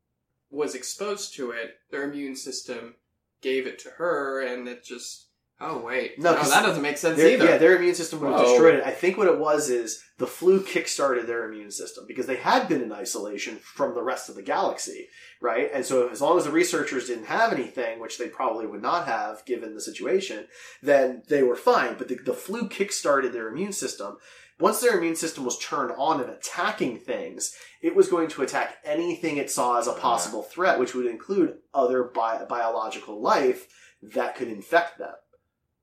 was 0.50 0.74
exposed 0.74 1.34
to 1.34 1.50
it. 1.50 1.76
Their 1.90 2.04
immune 2.10 2.36
system 2.36 2.96
gave 3.40 3.66
it 3.66 3.78
to 3.80 3.90
her, 3.90 4.40
and 4.40 4.68
it 4.68 4.84
just 4.84 5.28
oh 5.64 5.78
wait, 5.78 6.18
No, 6.18 6.34
no, 6.34 6.42
that 6.42 6.62
doesn't 6.62 6.82
make 6.82 6.98
sense 6.98 7.16
their, 7.16 7.30
either. 7.30 7.44
yeah, 7.46 7.58
their 7.58 7.76
immune 7.76 7.94
system 7.94 8.20
would 8.20 8.30
have 8.32 8.40
Whoa. 8.40 8.48
destroyed 8.48 8.74
it. 8.76 8.84
I 8.84 8.90
think 8.90 9.16
what 9.16 9.26
it 9.28 9.38
was 9.38 9.70
is 9.70 10.02
the 10.18 10.26
flu 10.26 10.62
kickstarted 10.62 11.26
their 11.26 11.48
immune 11.50 11.70
system 11.70 12.04
because 12.06 12.26
they 12.26 12.36
had 12.36 12.68
been 12.68 12.82
in 12.82 12.92
isolation 12.92 13.56
from 13.56 13.94
the 13.94 14.02
rest 14.02 14.28
of 14.28 14.34
the 14.36 14.42
galaxy, 14.42 15.08
right? 15.40 15.70
And 15.72 15.84
so 15.84 16.08
as 16.08 16.20
long 16.20 16.38
as 16.38 16.44
the 16.44 16.50
researchers 16.52 17.08
didn't 17.08 17.26
have 17.26 17.52
anything, 17.52 17.98
which 18.00 18.18
they 18.18 18.28
probably 18.28 18.66
would 18.66 18.82
not 18.82 19.06
have 19.06 19.44
given 19.46 19.74
the 19.74 19.80
situation, 19.80 20.46
then 20.82 21.22
they 21.28 21.42
were 21.42 21.56
fine. 21.56 21.96
But 21.98 22.08
the, 22.08 22.16
the 22.16 22.34
flu 22.34 22.68
kickstarted 22.68 23.32
their 23.32 23.48
immune 23.48 23.72
system. 23.72 24.18
Once 24.60 24.80
their 24.80 24.96
immune 24.96 25.16
system 25.16 25.44
was 25.44 25.58
turned 25.58 25.90
on 25.98 26.20
and 26.20 26.30
attacking 26.30 26.96
things, 26.98 27.56
it 27.82 27.96
was 27.96 28.08
going 28.08 28.28
to 28.28 28.42
attack 28.42 28.76
anything 28.84 29.36
it 29.36 29.50
saw 29.50 29.78
as 29.80 29.88
a 29.88 29.92
possible 29.94 30.44
threat, 30.44 30.78
which 30.78 30.94
would 30.94 31.06
include 31.06 31.56
other 31.74 32.04
bi- 32.04 32.44
biological 32.48 33.20
life 33.20 33.66
that 34.00 34.36
could 34.36 34.46
infect 34.46 34.98
them. 34.98 35.14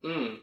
Mm. 0.03 0.37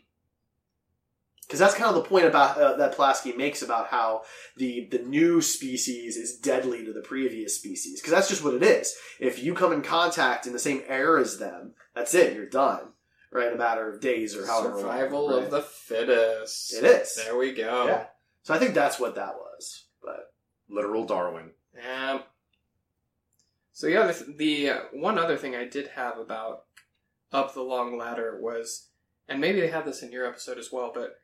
Because 1.43 1.61
that's 1.61 1.75
kind 1.75 1.89
of 1.89 1.95
the 1.95 2.09
point 2.09 2.27
about 2.27 2.59
uh, 2.59 2.77
that 2.77 2.95
Pulaski 2.95 3.33
makes 3.33 3.63
about 3.63 3.89
how 3.89 4.23
the 4.57 4.87
the 4.91 4.99
new 4.99 5.41
species 5.41 6.17
is 6.17 6.37
deadly 6.37 6.85
to 6.85 6.93
the 6.93 7.01
previous 7.01 7.57
species. 7.57 8.01
Because 8.01 8.13
that's 8.13 8.29
just 8.29 8.45
what 8.45 8.55
it 8.55 8.63
is. 8.63 8.95
If 9.19 9.43
you 9.43 9.55
come 9.55 9.73
in 9.73 9.81
contact 9.83 10.47
in 10.47 10.53
the 10.53 10.59
same 10.59 10.83
air 10.87 11.19
as 11.19 11.39
them, 11.39 11.73
that's 11.95 12.15
it. 12.15 12.35
You're 12.35 12.47
done. 12.47 12.93
Right, 13.31 13.49
in 13.49 13.55
a 13.55 13.59
matter 13.59 13.91
of 13.91 14.01
days 14.01 14.35
or 14.35 14.47
however. 14.47 14.71
long, 14.71 14.81
Survival 14.81 15.29
right? 15.29 15.45
of 15.45 15.51
the 15.51 15.61
fittest. 15.61 16.73
It 16.73 16.85
is. 16.85 17.15
There 17.17 17.37
we 17.37 17.53
go. 17.53 17.87
Yeah. 17.87 18.05
So 18.43 18.55
I 18.55 18.59
think 18.59 18.75
that's 18.75 18.99
what 18.99 19.17
that 19.17 19.35
was. 19.37 19.85
But 20.03 20.33
literal 20.71 21.05
Darwin. 21.05 21.51
Um, 21.77 22.23
so 23.73 23.87
yeah, 23.87 24.07
the, 24.07 24.35
the 24.37 24.71
uh, 24.71 24.79
one 24.93 25.19
other 25.19 25.37
thing 25.37 25.55
I 25.55 25.65
did 25.65 25.89
have 25.89 26.19
about 26.19 26.65
up 27.33 27.55
the 27.55 27.63
long 27.63 27.99
ladder 27.99 28.39
was, 28.41 28.88
and 29.29 29.41
maybe 29.41 29.61
they 29.61 29.69
had 29.69 29.85
this 29.85 30.03
in 30.03 30.11
your 30.13 30.27
episode 30.27 30.59
as 30.59 30.71
well, 30.73 30.91
but 30.95 31.17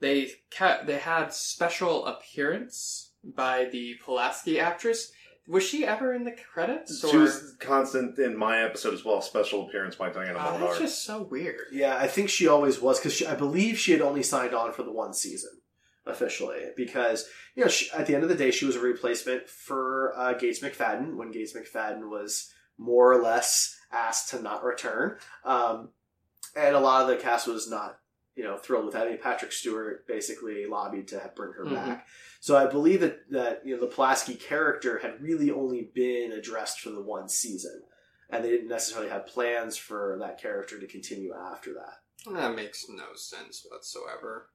they 0.00 0.30
ca- 0.50 0.82
they 0.86 0.98
had 0.98 1.32
special 1.32 2.06
appearance 2.06 3.12
by 3.24 3.64
the 3.66 3.94
Pulaski 4.04 4.60
actress. 4.60 5.12
Was 5.48 5.64
she 5.64 5.86
ever 5.86 6.12
in 6.12 6.24
the 6.24 6.36
credits? 6.52 7.00
She 7.10 7.16
was 7.16 7.56
constant 7.58 8.18
in 8.18 8.36
my 8.36 8.62
episode 8.62 8.92
as 8.92 9.02
well. 9.04 9.22
Special 9.22 9.66
appearance 9.66 9.94
by 9.96 10.10
Diana 10.10 10.38
Oh, 10.38 10.52
Muldaur. 10.52 10.60
that's 10.60 10.78
just 10.78 11.04
so 11.04 11.22
weird. 11.22 11.62
yeah, 11.72 11.96
I 11.96 12.06
think 12.06 12.28
she 12.28 12.46
always 12.46 12.80
was 12.82 12.98
because 13.00 13.22
I 13.24 13.34
believe 13.34 13.78
she 13.78 13.92
had 13.92 14.02
only 14.02 14.22
signed 14.22 14.54
on 14.54 14.72
for 14.72 14.82
the 14.82 14.92
one 14.92 15.14
season 15.14 15.50
officially 16.06 16.64
because 16.76 17.28
you 17.54 17.62
know 17.62 17.68
she, 17.68 17.90
at 17.92 18.06
the 18.06 18.14
end 18.14 18.22
of 18.22 18.28
the 18.30 18.34
day 18.34 18.50
she 18.50 18.64
was 18.64 18.76
a 18.76 18.80
replacement 18.80 19.46
for 19.48 20.12
uh, 20.16 20.32
Gates 20.34 20.60
McFadden 20.60 21.16
when 21.16 21.30
Gates 21.30 21.54
McFadden 21.54 22.08
was 22.10 22.50
more 22.78 23.12
or 23.12 23.20
less 23.22 23.76
asked 23.92 24.30
to 24.30 24.40
not 24.42 24.62
return, 24.64 25.16
um, 25.44 25.90
and 26.56 26.74
a 26.74 26.80
lot 26.80 27.02
of 27.02 27.08
the 27.08 27.16
cast 27.22 27.46
was 27.46 27.68
not 27.70 27.98
you 28.34 28.44
know 28.44 28.56
thrilled 28.56 28.84
with 28.84 28.94
that. 28.94 29.06
I 29.06 29.10
mean, 29.10 29.18
Patrick 29.18 29.52
Stewart 29.52 30.06
basically 30.06 30.66
lobbied 30.66 31.08
to 31.08 31.32
bring 31.34 31.52
her 31.54 31.64
Mhm. 31.64 31.74
back. 31.74 32.06
So 32.40 32.56
I 32.56 32.66
believe 32.66 33.00
that 33.00 33.30
that 33.30 33.66
you 33.66 33.74
know 33.74 33.80
the 33.80 33.88
Pulaski 33.88 34.34
character 34.34 34.98
had 34.98 35.20
really 35.22 35.50
only 35.50 35.90
been 35.94 36.32
addressed 36.32 36.80
for 36.80 36.90
the 36.90 37.00
one 37.02 37.28
season, 37.28 37.82
and 38.30 38.44
they 38.44 38.50
didn't 38.50 38.68
necessarily 38.68 39.10
have 39.10 39.26
plans 39.26 39.76
for 39.76 40.16
that 40.20 40.40
character 40.40 40.78
to 40.78 40.86
continue 40.86 41.34
after 41.34 41.74
that. 41.74 41.94
That 42.32 42.54
makes 42.54 42.88
no 42.88 43.14
sense 43.14 43.64
whatsoever. 43.68 44.50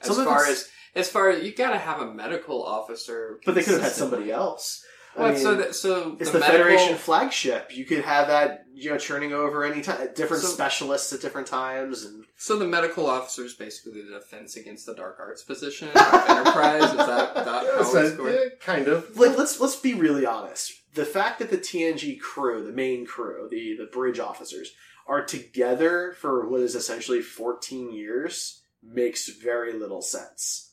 As 0.00 0.14
Some 0.14 0.24
far 0.24 0.46
as 0.46 0.70
as 0.94 1.10
far 1.10 1.28
as 1.30 1.44
you 1.44 1.52
gotta 1.54 1.78
have 1.78 2.00
a 2.00 2.12
medical 2.12 2.62
officer, 2.64 3.38
But 3.44 3.54
they 3.54 3.62
could 3.62 3.74
have 3.74 3.82
had 3.82 3.92
somebody 3.92 4.30
else. 4.32 4.82
I 5.16 5.20
What? 5.22 5.32
mean, 5.34 5.42
so 5.42 5.54
that 5.56 5.74
so 5.74 6.16
it's 6.20 6.30
the, 6.30 6.38
medical- 6.38 6.64
Federation 6.64 6.96
flagship. 6.96 7.76
You 7.76 7.84
could 7.84 8.04
have 8.04 8.28
that, 8.28 8.64
you 8.72 8.90
know, 8.90 8.96
churning 8.98 9.32
over 9.32 9.64
any 9.64 9.82
time, 9.82 10.08
different 10.14 10.42
So- 10.44 10.48
specialists 10.50 11.12
at 11.12 11.20
different 11.20 11.48
times, 11.48 12.04
and 12.04 12.24
So 12.36 12.56
the 12.56 12.66
medical 12.66 13.06
officer 13.06 13.44
is 13.44 13.54
basically 13.54 14.02
the 14.02 14.10
defense 14.18 14.56
against 14.56 14.86
the 14.86 14.94
dark 14.94 15.16
arts 15.18 15.42
position 15.42 15.88
of 15.88 15.96
Enterprise. 16.28 16.84
Is 16.84 16.96
that, 16.96 17.34
that 17.34 17.46
Yeah, 17.64 17.76
how 17.76 17.82
so- 17.82 17.98
it's 18.06 18.16
going? 18.16 18.34
yeah, 18.34 18.48
kind 18.60 18.86
of. 18.88 19.16
like, 19.16 19.36
let's 19.36 19.58
let's 19.60 19.76
be 19.76 19.94
really 19.94 20.24
honest. 20.24 20.72
The 20.94 21.04
fact 21.04 21.38
that 21.40 21.50
the 21.50 21.58
TNG 21.58 22.18
crew, 22.20 22.64
the 22.64 22.72
main 22.72 23.04
crew, 23.04 23.48
the 23.50 23.76
the 23.76 23.86
bridge 23.86 24.20
officers, 24.20 24.72
are 25.08 25.24
together 25.24 26.14
for 26.18 26.48
what 26.48 26.60
is 26.60 26.74
essentially 26.76 27.20
fourteen 27.20 27.92
years 27.92 28.62
makes 28.82 29.28
very 29.28 29.72
little 29.72 30.02
sense. 30.02 30.69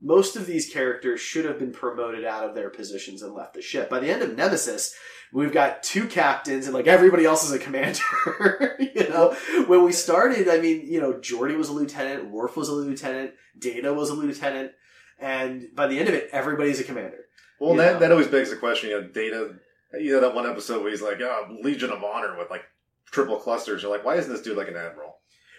Most 0.00 0.36
of 0.36 0.46
these 0.46 0.70
characters 0.70 1.20
should 1.20 1.44
have 1.46 1.58
been 1.58 1.72
promoted 1.72 2.24
out 2.24 2.44
of 2.44 2.54
their 2.54 2.70
positions 2.70 3.22
and 3.22 3.32
left 3.32 3.54
the 3.54 3.62
ship. 3.62 3.88
By 3.88 3.98
the 3.98 4.10
end 4.10 4.22
of 4.22 4.36
Nemesis, 4.36 4.94
we've 5.32 5.52
got 5.52 5.82
two 5.82 6.06
captains 6.06 6.66
and 6.66 6.74
like 6.74 6.86
everybody 6.86 7.24
else 7.24 7.44
is 7.44 7.52
a 7.52 7.58
commander. 7.58 8.02
you 8.78 9.08
know, 9.08 9.34
when 9.66 9.84
we 9.84 9.92
started, 9.92 10.48
I 10.48 10.58
mean, 10.58 10.86
you 10.86 11.00
know, 11.00 11.14
Geordi 11.14 11.56
was 11.56 11.68
a 11.68 11.72
lieutenant, 11.72 12.30
Worf 12.30 12.56
was 12.56 12.68
a 12.68 12.72
lieutenant, 12.72 13.32
Data 13.58 13.92
was 13.94 14.10
a 14.10 14.14
lieutenant, 14.14 14.72
and 15.18 15.68
by 15.74 15.86
the 15.86 15.98
end 15.98 16.08
of 16.08 16.14
it, 16.14 16.28
everybody's 16.30 16.80
a 16.80 16.84
commander. 16.84 17.24
Well, 17.58 17.74
that 17.76 18.00
that 18.00 18.12
always 18.12 18.26
begs 18.26 18.50
the 18.50 18.56
question. 18.56 18.90
You 18.90 19.00
know, 19.00 19.08
Data. 19.08 19.54
You 19.98 20.12
know 20.12 20.20
that 20.20 20.34
one 20.34 20.46
episode 20.46 20.82
where 20.82 20.90
he's 20.90 21.00
like, 21.00 21.22
"Oh, 21.22 21.56
Legion 21.62 21.90
of 21.90 22.04
Honor" 22.04 22.36
with 22.36 22.50
like 22.50 22.64
triple 23.10 23.38
clusters. 23.38 23.82
You're 23.82 23.90
like, 23.90 24.04
why 24.04 24.16
isn't 24.16 24.30
this 24.30 24.42
dude 24.42 24.56
like 24.56 24.68
an 24.68 24.76
admiral? 24.76 25.15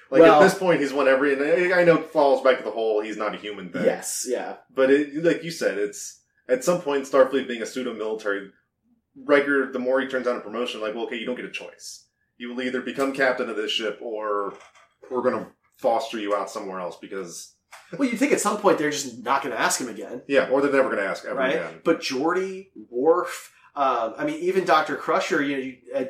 Like 0.10 0.22
Well- 0.22 0.42
at 0.42 0.44
this 0.44 0.58
point, 0.58 0.80
he's 0.82 0.94
won 0.94 1.08
every. 1.08 1.34
And 1.34 1.74
I 1.74 1.84
know 1.84 1.98
it 1.98 2.12
falls 2.12 2.42
back 2.44 2.58
to 2.60 2.64
the 2.64 2.72
whole 2.72 3.02
he's 3.02 3.18
not 3.18 3.34
a 3.36 3.38
human 3.38 3.70
thing. 3.70 3.86
Yes, 3.86 4.26
yeah. 4.28 4.58
But 4.74 4.90
it, 4.90 5.24
like 5.24 5.44
you 5.44 5.52
said, 5.52 5.78
it's 5.78 6.22
at 6.48 6.64
some 6.64 6.82
point 6.82 7.04
Starfleet 7.06 7.48
being 7.48 7.62
a 7.62 7.66
pseudo 7.66 7.94
military. 7.94 8.52
Riker, 9.26 9.72
the 9.72 9.80
more 9.80 10.00
he 10.00 10.08
turns 10.08 10.26
down 10.28 10.38
a 10.38 10.42
promotion, 10.42 10.80
like, 10.80 10.94
well, 10.94 11.06
okay, 11.06 11.18
you 11.18 11.26
don't 11.26 11.36
get 11.36 11.46
a 11.46 11.52
choice. 11.52 12.06
You 12.38 12.50
will 12.54 12.62
either 12.62 12.82
become 12.82 13.14
captain 13.14 13.50
of 13.50 13.56
this 13.56 13.72
ship, 13.72 13.98
or 14.02 14.54
we're 15.10 15.24
going 15.24 15.44
to 15.44 15.48
foster 15.78 16.20
you 16.20 16.36
out 16.36 16.50
somewhere 16.52 16.80
else 16.80 16.98
because 16.98 17.56
Well, 17.98 18.08
you 18.08 18.16
think 18.16 18.32
at 18.32 18.40
some 18.40 18.58
point 18.58 18.78
they're 18.78 18.92
just 18.92 19.24
not 19.24 19.42
going 19.42 19.56
to 19.56 19.60
ask 19.60 19.82
him 19.82 19.90
again, 19.90 20.22
yeah, 20.28 20.50
or 20.50 20.62
they're 20.62 20.72
never 20.72 20.90
going 20.90 21.02
to 21.02 21.10
ask 21.10 21.26
ever 21.26 21.36
right? 21.40 21.56
again. 21.56 21.82
But 21.84 22.00
Geordi, 22.02 22.68
Worf, 22.90 23.52
um, 23.76 24.14
I 24.18 24.26
mean, 24.26 24.40
even 24.42 24.66
Doctor 24.66 24.96
Crusher. 24.96 25.42
You 25.42 25.58
know, 25.58 25.64
you, 25.64 25.78
uh, 25.96 26.04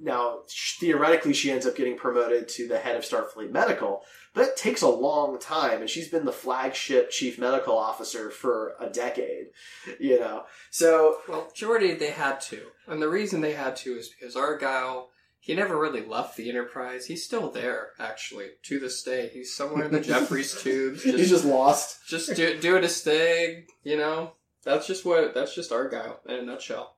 now 0.00 0.40
theoretically 0.78 1.32
she 1.32 1.50
ends 1.50 1.66
up 1.66 1.76
getting 1.76 1.96
promoted 1.96 2.48
to 2.48 2.66
the 2.66 2.78
head 2.78 2.96
of 2.96 3.02
Starfleet 3.02 3.50
Medical, 3.50 4.02
but 4.34 4.48
it 4.48 4.56
takes 4.56 4.82
a 4.82 4.88
long 4.88 5.38
time, 5.38 5.80
and 5.80 5.90
she's 5.90 6.08
been 6.08 6.24
the 6.24 6.32
flagship 6.32 7.10
chief 7.10 7.38
medical 7.38 7.76
officer 7.76 8.30
for 8.30 8.74
a 8.80 8.88
decade. 8.88 9.48
You 10.00 10.18
know, 10.20 10.44
so 10.70 11.18
Well, 11.28 11.48
Geordi, 11.54 11.98
they 11.98 12.10
had 12.10 12.40
to. 12.42 12.62
And 12.86 13.02
the 13.02 13.08
reason 13.08 13.40
they 13.40 13.52
had 13.52 13.76
to 13.76 13.92
is 13.94 14.08
because 14.08 14.34
Argyle, 14.36 15.10
he 15.38 15.54
never 15.54 15.78
really 15.78 16.04
left 16.04 16.36
the 16.36 16.48
Enterprise. 16.48 17.06
He's 17.06 17.24
still 17.24 17.50
there, 17.50 17.90
actually, 17.98 18.50
to 18.62 18.78
this 18.78 19.02
day. 19.02 19.28
He's 19.32 19.54
somewhere 19.54 19.84
in 19.84 19.92
the 19.92 20.00
Jefferies 20.12 20.60
tubes. 20.62 21.02
Just, 21.02 21.18
he's 21.18 21.30
just 21.30 21.44
lost. 21.44 22.06
just 22.08 22.34
do, 22.34 22.58
doing 22.60 22.82
his 22.82 23.00
thing, 23.02 23.66
you 23.82 23.96
know? 23.96 24.32
That's 24.64 24.86
just 24.86 25.04
what, 25.04 25.34
that's 25.34 25.54
just 25.54 25.72
Argyle 25.72 26.20
in 26.28 26.36
a 26.36 26.42
nutshell. 26.42 26.94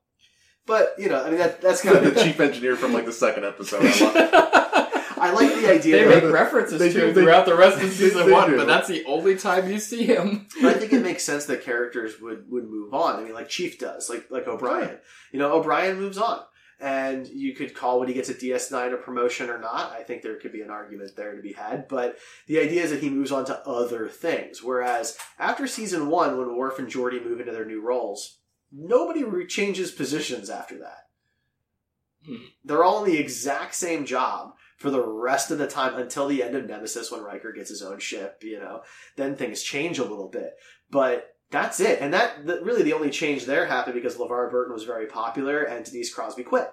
But 0.66 0.94
you 0.98 1.08
know, 1.08 1.22
I 1.22 1.28
mean 1.30 1.38
that 1.38 1.60
that's 1.60 1.82
kind 1.82 1.96
of 1.98 2.14
the 2.14 2.22
chief 2.22 2.40
engineer 2.40 2.76
from 2.76 2.92
like 2.92 3.04
the 3.04 3.12
second 3.12 3.44
episode. 3.44 3.82
I 5.16 5.30
like 5.32 5.54
the 5.54 5.70
idea. 5.70 6.06
They 6.08 6.20
make 6.20 6.32
references 6.32 6.78
They 6.78 6.88
to 6.88 6.94
do, 6.94 7.06
him 7.08 7.14
they- 7.14 7.22
throughout 7.22 7.46
the 7.46 7.54
rest 7.56 7.82
of 7.82 7.90
season 7.92 8.30
one, 8.30 8.50
do. 8.50 8.56
but 8.56 8.66
that's 8.66 8.88
the 8.88 9.04
only 9.06 9.36
time 9.36 9.70
you 9.70 9.78
see 9.78 10.04
him. 10.04 10.46
But 10.60 10.76
I 10.76 10.78
think 10.78 10.92
it 10.92 11.02
makes 11.02 11.22
sense 11.22 11.46
that 11.46 11.62
characters 11.62 12.20
would 12.20 12.50
would 12.50 12.64
move 12.68 12.92
on. 12.92 13.16
I 13.20 13.22
mean, 13.24 13.32
like 13.34 13.48
Chief 13.48 13.78
does, 13.78 14.10
like 14.10 14.26
like 14.30 14.46
O'Brien. 14.46 14.98
You 15.32 15.38
know, 15.38 15.52
O'Brien 15.52 15.98
moves 15.98 16.18
on, 16.18 16.40
and 16.80 17.26
you 17.26 17.54
could 17.54 17.74
call 17.74 18.00
when 18.00 18.08
he 18.08 18.14
gets 18.14 18.28
a 18.28 18.34
DS9 18.34 18.92
a 18.92 18.96
promotion 18.96 19.48
or 19.50 19.58
not. 19.58 19.92
I 19.92 20.02
think 20.02 20.22
there 20.22 20.36
could 20.38 20.52
be 20.52 20.62
an 20.62 20.70
argument 20.70 21.12
there 21.16 21.34
to 21.36 21.42
be 21.42 21.52
had. 21.52 21.88
But 21.88 22.16
the 22.46 22.58
idea 22.60 22.82
is 22.82 22.90
that 22.90 23.00
he 23.02 23.08
moves 23.10 23.32
on 23.32 23.44
to 23.46 23.58
other 23.68 24.08
things. 24.08 24.62
Whereas 24.62 25.16
after 25.38 25.66
season 25.66 26.08
one, 26.08 26.36
when 26.38 26.56
Worf 26.56 26.78
and 26.78 26.88
Geordi 26.88 27.22
move 27.24 27.40
into 27.40 27.52
their 27.52 27.64
new 27.66 27.80
roles, 27.82 28.38
nobody 28.74 29.24
re- 29.24 29.46
changes 29.46 29.90
positions 29.90 30.50
after 30.50 30.78
that. 30.78 31.06
Hmm. 32.26 32.44
They're 32.64 32.84
all 32.84 33.04
in 33.04 33.10
the 33.10 33.18
exact 33.18 33.74
same 33.74 34.06
job 34.06 34.54
for 34.76 34.90
the 34.90 35.06
rest 35.06 35.50
of 35.50 35.58
the 35.58 35.66
time 35.66 35.94
until 35.96 36.26
the 36.26 36.42
end 36.42 36.54
of 36.56 36.66
Nemesis 36.66 37.10
when 37.10 37.22
Riker 37.22 37.52
gets 37.52 37.70
his 37.70 37.82
own 37.82 37.98
ship, 37.98 38.42
you 38.42 38.58
know. 38.58 38.82
Then 39.16 39.36
things 39.36 39.62
change 39.62 39.98
a 39.98 40.04
little 40.04 40.28
bit. 40.28 40.54
But 40.90 41.36
that's 41.50 41.80
it. 41.80 42.00
And 42.00 42.12
that, 42.12 42.46
that 42.46 42.64
really 42.64 42.82
the 42.82 42.94
only 42.94 43.10
change 43.10 43.44
there 43.44 43.66
happened 43.66 43.94
because 43.94 44.16
LeVar 44.16 44.50
Burton 44.50 44.74
was 44.74 44.84
very 44.84 45.06
popular 45.06 45.62
and 45.62 45.84
Denise 45.84 46.12
Crosby 46.12 46.42
quit. 46.42 46.68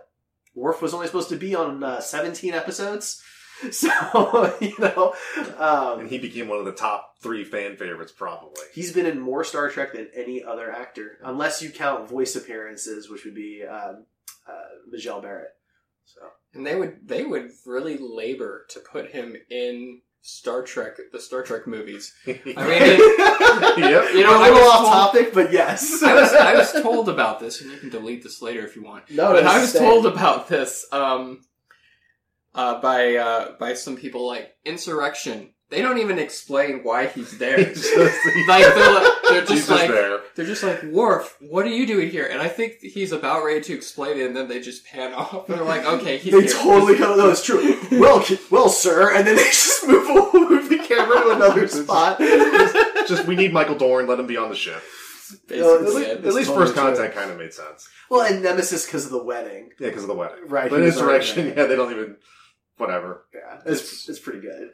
Worf 0.56 0.82
was 0.82 0.93
only 0.93 1.08
supposed 1.08 1.30
to 1.30 1.38
be 1.38 1.56
on 1.56 1.84
uh, 1.84 2.02
17 2.02 2.54
episodes. 2.54 3.22
So, 3.72 4.56
you 4.62 4.74
know, 4.80 5.14
um, 5.60 5.99
and 6.02 6.10
he 6.10 6.18
became 6.18 6.47
one 6.47 6.58
of 6.60 6.66
the 6.66 6.72
top 6.72 7.16
three 7.22 7.43
fan 7.43 7.78
favorites, 7.78 8.12
probably. 8.12 8.64
He's 8.74 8.91
been 8.91 9.06
in 9.06 9.20
more 9.20 9.43
Star 9.43 9.70
Trek 9.70 9.93
than 9.93 10.10
any 10.16 10.43
other 10.43 10.72
actor, 10.72 11.20
unless 11.24 11.62
you 11.62 11.70
count 11.70 12.10
voice 12.10 12.36
appearances, 12.36 13.10
which 13.10 13.24
would 13.24 13.36
be 13.36 13.64
um, 13.64 14.06
uh, 14.47 14.54
Majel 14.89 15.22
Barrett. 15.22 15.49
So 16.06 16.22
And 16.56 16.66
they 16.66 16.76
would 16.76 17.08
they 17.08 17.24
would 17.24 17.52
really 17.66 17.97
labor 17.99 18.66
to 18.70 18.80
put 18.80 19.12
him 19.12 19.36
in 19.52 20.02
Star 20.24 20.64
Trek, 20.64 20.97
the 21.12 21.20
Star 21.20 21.43
Trek 21.43 21.68
movies. 21.68 22.14
I 22.28 22.32
mean, 22.32 22.43
it- 22.56 23.78
yep. 23.80 24.14
you 24.14 24.24
know, 24.24 24.39
We're 24.39 24.45
I 24.45 24.47
a 24.49 24.54
little 24.54 24.70
off 24.70 24.80
told- 24.80 24.91
topic, 25.26 25.34
but 25.36 25.52
yes, 25.54 26.02
I 26.04 26.16
was 26.16 26.34
I 26.34 26.56
was 26.56 26.72
told 26.82 27.10
about 27.10 27.39
this, 27.39 27.62
and 27.62 27.72
you 27.72 27.78
can 27.78 27.89
delete 27.89 28.24
this 28.24 28.41
later 28.41 28.66
if 28.66 28.76
you 28.76 28.84
want. 28.84 29.10
no, 29.12 29.32
but 29.34 29.45
I 29.45 29.60
was 29.62 29.70
stay. 29.70 29.80
told 29.80 30.06
about 30.08 30.47
this 30.47 30.86
um, 30.91 31.41
uh, 32.56 32.82
by 32.82 33.16
uh, 33.16 33.52
by 33.60 33.74
some 33.74 33.95
people 33.95 34.28
like 34.28 34.56
insurrection. 34.66 35.54
They 35.70 35.82
don't 35.82 35.99
even 35.99 36.20
explain 36.20 36.82
why 36.84 37.08
he's 37.08 37.38
there. 37.38 37.58
He's 37.58 37.82
just- 37.95 38.26
like 38.49 38.66
they're, 38.66 39.02
they're 39.30 39.39
He's 39.39 39.47
just 39.47 39.49
just 39.49 39.70
like 39.70 39.89
there. 39.89 40.20
they're 40.36 40.45
just 40.45 40.64
like 40.64 40.84
Worf. 40.84 41.38
What 41.39 41.66
are 41.66 41.70
you 41.70 41.88
doing 41.88 42.10
here? 42.10 42.26
And 42.30 42.41
I 42.41 42.49
think 42.49 42.80
he's 42.82 43.14
about 43.14 43.45
ready 43.45 43.62
to 43.62 43.74
explain 43.74 44.18
it, 44.20 44.26
and 44.28 44.36
then 44.36 44.49
they 44.49 44.60
just 44.60 44.86
pan 44.86 45.14
off. 45.16 45.47
They're 45.47 45.64
like, 45.64 45.86
okay, 45.86 46.18
he's 46.18 46.34
They 46.34 46.41
here. 46.41 46.52
totally 46.52 46.97
come. 46.97 47.18
No, 47.18 47.30
it's 47.30 47.45
true. 47.45 47.78
well, 47.93 48.22
well, 48.49 48.68
sir, 48.68 49.16
and 49.16 49.26
then 49.26 49.38
they 49.38 49.43
just 49.45 49.88
move 49.88 50.08
move 50.34 50.68
the 50.70 50.80
camera 50.80 51.22
to 51.24 51.30
another 51.32 51.68
spot. 51.70 52.20
Just 53.08 53.26
we 53.26 53.36
need 53.38 53.54
Michael 53.54 53.76
Dorn. 53.76 54.08
Let 54.08 54.20
him 54.20 54.28
be 54.28 54.36
on 54.38 54.49
the 54.49 54.56
ship. 54.56 54.82
No, 55.49 55.80
Basically, 55.80 56.02
it's- 56.04 56.18
At 56.18 56.34
least 56.34 56.49
totally 56.49 56.66
first 56.66 56.74
true. 56.74 56.84
contact 56.84 57.16
kind 57.16 57.32
of 57.32 57.38
made 57.38 57.54
sense. 57.54 57.88
well, 58.10 58.22
and 58.24 58.43
Nemesis 58.43 58.86
because 58.86 59.06
of 59.06 59.12
the 59.12 59.24
wedding, 59.24 59.70
Yeah, 59.80 59.88
because 59.88 60.04
of 60.04 60.10
the 60.10 60.14
wedding. 60.16 60.47
right? 60.49 60.70
But 60.70 60.80
he 60.80 60.86
was 60.88 60.95
insurrection, 60.97 61.47
yeah, 61.56 61.68
they 61.68 61.78
don't 61.78 61.89
even. 61.93 62.18
Whatever. 62.78 63.26
Yeah, 63.34 63.59
it's 63.65 64.09
it's 64.09 64.19
pretty 64.19 64.39
good. 64.39 64.72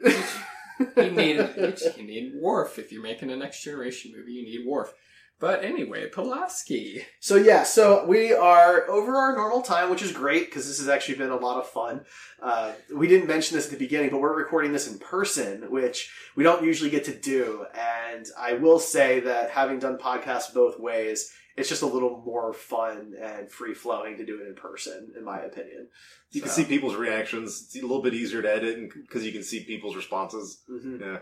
you 0.96 1.10
need 1.10 1.36
you 1.96 2.04
need 2.04 2.32
Worf 2.40 2.78
if 2.78 2.92
you're 2.92 3.02
making 3.02 3.30
a 3.30 3.36
next 3.36 3.62
generation 3.62 4.12
movie. 4.16 4.32
You 4.32 4.44
need 4.44 4.66
Worf. 4.66 4.94
But 5.40 5.62
anyway, 5.62 6.08
Pulaski. 6.08 7.06
So 7.20 7.36
yeah, 7.36 7.62
so 7.62 8.04
we 8.06 8.32
are 8.32 8.90
over 8.90 9.14
our 9.14 9.36
normal 9.36 9.62
time, 9.62 9.88
which 9.88 10.02
is 10.02 10.10
great 10.10 10.46
because 10.46 10.66
this 10.66 10.78
has 10.78 10.88
actually 10.88 11.14
been 11.14 11.30
a 11.30 11.36
lot 11.36 11.58
of 11.58 11.68
fun. 11.68 12.00
Uh, 12.42 12.72
we 12.92 13.06
didn't 13.06 13.28
mention 13.28 13.56
this 13.56 13.66
at 13.66 13.70
the 13.70 13.78
beginning, 13.78 14.10
but 14.10 14.20
we're 14.20 14.36
recording 14.36 14.72
this 14.72 14.90
in 14.90 14.98
person, 14.98 15.70
which 15.70 16.10
we 16.34 16.42
don't 16.42 16.64
usually 16.64 16.90
get 16.90 17.04
to 17.04 17.14
do. 17.14 17.66
And 17.72 18.26
I 18.36 18.54
will 18.54 18.80
say 18.80 19.20
that 19.20 19.50
having 19.50 19.78
done 19.78 19.96
podcasts 19.96 20.52
both 20.52 20.80
ways, 20.80 21.32
it's 21.58 21.68
just 21.68 21.82
a 21.82 21.86
little 21.86 22.22
more 22.24 22.52
fun 22.52 23.14
and 23.20 23.50
free 23.50 23.74
flowing 23.74 24.16
to 24.16 24.24
do 24.24 24.40
it 24.40 24.48
in 24.48 24.54
person, 24.54 25.12
in 25.16 25.24
my 25.24 25.40
opinion. 25.40 25.88
You 26.30 26.40
can 26.42 26.50
see 26.50 26.64
people's 26.64 26.94
reactions. 26.96 27.62
It's 27.66 27.76
a 27.76 27.82
little 27.86 28.02
bit 28.02 28.14
easier 28.14 28.42
to 28.42 28.50
edit 28.54 28.90
because 28.94 29.24
you 29.26 29.32
can 29.32 29.42
see 29.42 29.64
people's 29.64 29.96
responses. 29.96 30.62
Mhm. 30.70 31.00
Yeah. 31.00 31.18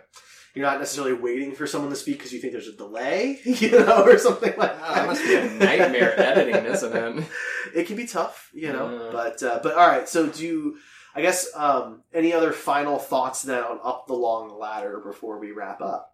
You're 0.55 0.65
not 0.67 0.79
necessarily 0.79 1.13
waiting 1.13 1.55
for 1.55 1.67
someone 1.67 1.91
to 1.91 1.97
speak 1.97 2.17
because 2.19 2.33
you 2.33 2.41
think 2.41 2.53
there's 2.55 2.67
a 2.69 2.73
delay, 2.77 3.39
you 3.45 3.71
know, 3.73 4.05
or 4.05 4.17
something 4.19 4.55
like 4.57 4.71
Oh, 4.75 4.79
that. 4.79 4.95
that 4.95 5.07
must 5.07 5.23
be 5.23 5.35
a 5.35 5.51
nightmare 5.51 6.19
editing, 6.31 6.65
isn't 6.65 6.97
it? 6.97 7.25
it 7.75 7.87
can 7.87 7.97
be 7.97 8.07
tough, 8.07 8.51
you 8.55 8.73
know. 8.73 9.05
Yeah. 9.05 9.11
But 9.13 9.43
uh, 9.43 9.61
but 9.63 9.75
all 9.75 9.87
right. 9.87 10.09
So 10.09 10.27
do 10.29 10.45
you, 10.47 10.77
I 11.15 11.21
guess 11.23 11.49
um, 11.55 12.03
any 12.15 12.33
other 12.33 12.53
final 12.53 12.99
thoughts 12.99 13.43
then 13.43 13.63
on 13.63 13.79
up 13.85 14.07
the 14.07 14.15
long 14.15 14.59
ladder 14.59 15.01
before 15.05 15.39
we 15.39 15.53
wrap 15.53 15.81
up? 15.83 16.13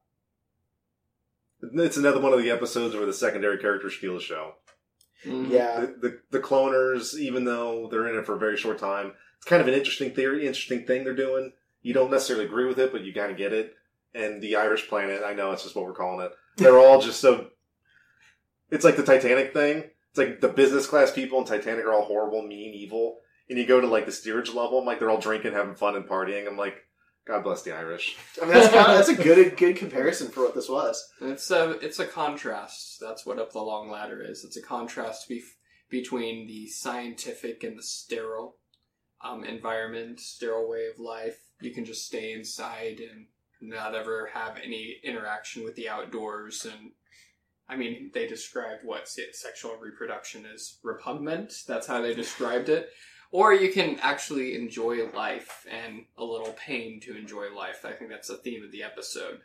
It's 1.62 1.96
another 1.96 2.20
one 2.20 2.32
of 2.32 2.42
the 2.42 2.50
episodes 2.50 2.94
where 2.94 3.06
the 3.06 3.12
secondary 3.12 3.58
characters 3.58 3.94
steal 3.94 4.14
the 4.14 4.20
show. 4.20 4.54
Mhm. 5.24 5.50
Yeah, 5.50 5.80
The, 5.80 5.86
the 6.08 6.20
the 6.32 6.40
cloners, 6.40 7.16
even 7.16 7.44
though 7.44 7.88
they're 7.88 8.08
in 8.08 8.18
it 8.18 8.26
for 8.26 8.34
a 8.34 8.38
very 8.38 8.56
short 8.56 8.78
time, 8.78 9.12
it's 9.36 9.46
kind 9.46 9.62
of 9.62 9.68
an 9.68 9.74
interesting 9.74 10.10
theory, 10.12 10.46
interesting 10.46 10.84
thing 10.84 11.04
they're 11.04 11.14
doing. 11.14 11.52
You 11.82 11.94
don't 11.94 12.10
necessarily 12.10 12.44
agree 12.46 12.64
with 12.66 12.78
it, 12.78 12.92
but 12.92 13.02
you 13.02 13.12
kind 13.14 13.30
of 13.30 13.36
get 13.38 13.52
it. 13.52 13.74
And 14.14 14.42
the 14.42 14.56
Irish 14.56 14.88
planet, 14.88 15.22
I 15.24 15.32
know 15.34 15.52
it's 15.52 15.62
just 15.62 15.74
what 15.76 15.84
we're 15.84 15.94
calling 15.94 16.24
it. 16.26 16.32
They're 16.56 16.78
all 16.78 17.00
just 17.00 17.20
so. 17.20 17.48
It's 18.70 18.84
like 18.84 18.96
the 18.96 19.02
Titanic 19.04 19.52
thing. 19.52 19.84
It's 20.10 20.18
like 20.18 20.40
the 20.40 20.48
business 20.48 20.86
class 20.86 21.10
people 21.10 21.38
in 21.38 21.44
Titanic 21.44 21.84
are 21.84 21.92
all 21.92 22.04
horrible, 22.04 22.42
mean, 22.42 22.74
evil. 22.74 23.18
And 23.48 23.58
you 23.58 23.66
go 23.66 23.80
to 23.80 23.86
like 23.86 24.06
the 24.06 24.12
steerage 24.12 24.52
level, 24.52 24.78
I'm 24.80 24.84
like 24.84 24.98
they're 24.98 25.10
all 25.10 25.18
drinking, 25.18 25.52
having 25.52 25.74
fun, 25.74 25.96
and 25.96 26.06
partying. 26.06 26.46
I'm 26.46 26.56
like, 26.56 26.74
God 27.25 27.45
bless 27.45 27.62
the 27.62 27.73
Irish. 27.73 28.16
I 28.41 28.45
mean 28.45 28.55
that's 28.55 28.73
kind 28.73 28.91
of 28.91 28.97
that's 28.97 29.09
a 29.09 29.23
good 29.23 29.57
good 29.57 29.77
comparison 29.77 30.29
for 30.29 30.43
what 30.43 30.55
this 30.55 30.68
was. 30.68 31.09
It's 31.20 31.51
a 31.51 31.73
it's 31.81 32.01
a 32.01 32.07
contrast. 32.07 32.99
That's 33.01 33.25
what 33.25 33.39
up 33.39 33.53
the 33.53 33.61
long 33.61 33.91
ladder 33.91 34.23
is. 34.23 34.45
It's 34.45 34.57
a 34.57 34.62
contrast 34.62 35.29
be- 35.29 35.45
between 35.89 36.47
the 36.49 36.66
scientific 36.66 37.62
and 37.62 37.79
the 37.79 37.83
sterile 37.83 38.57
um, 39.25 39.45
environment, 39.45 40.18
sterile 40.18 40.68
way 40.68 40.89
of 40.93 40.99
life. 40.99 41.39
You 41.61 41.70
can 41.70 41.85
just 41.85 42.07
stay 42.07 42.33
inside 42.33 42.99
and 42.99 43.27
not 43.61 43.95
ever 43.95 44.31
have 44.35 44.57
any 44.57 44.97
interaction 45.05 45.62
with 45.62 45.77
the 45.77 45.89
outdoors. 45.89 46.66
And 46.66 46.91
I 47.68 47.77
mean, 47.77 48.11
they 48.12 48.27
described 48.27 48.81
what 48.85 49.09
sexual 49.09 49.77
reproduction 49.81 50.45
is 50.45 50.79
repugnant. 50.83 51.53
That's 51.69 51.86
how 51.86 52.01
they 52.01 52.15
described 52.15 52.69
it. 52.69 52.89
Or 53.32 53.52
you 53.54 53.72
can 53.72 53.98
actually 54.00 54.54
enjoy 54.54 55.10
life 55.10 55.66
and 55.68 56.04
a 56.16 56.24
little 56.24 56.52
pain 56.52 57.00
to 57.00 57.16
enjoy 57.16 57.52
life. 57.52 57.84
I 57.84 57.92
think 57.92 58.10
that's 58.10 58.28
the 58.28 58.36
theme 58.36 58.62
of 58.62 58.70
the 58.70 58.82
episode. 58.84 59.40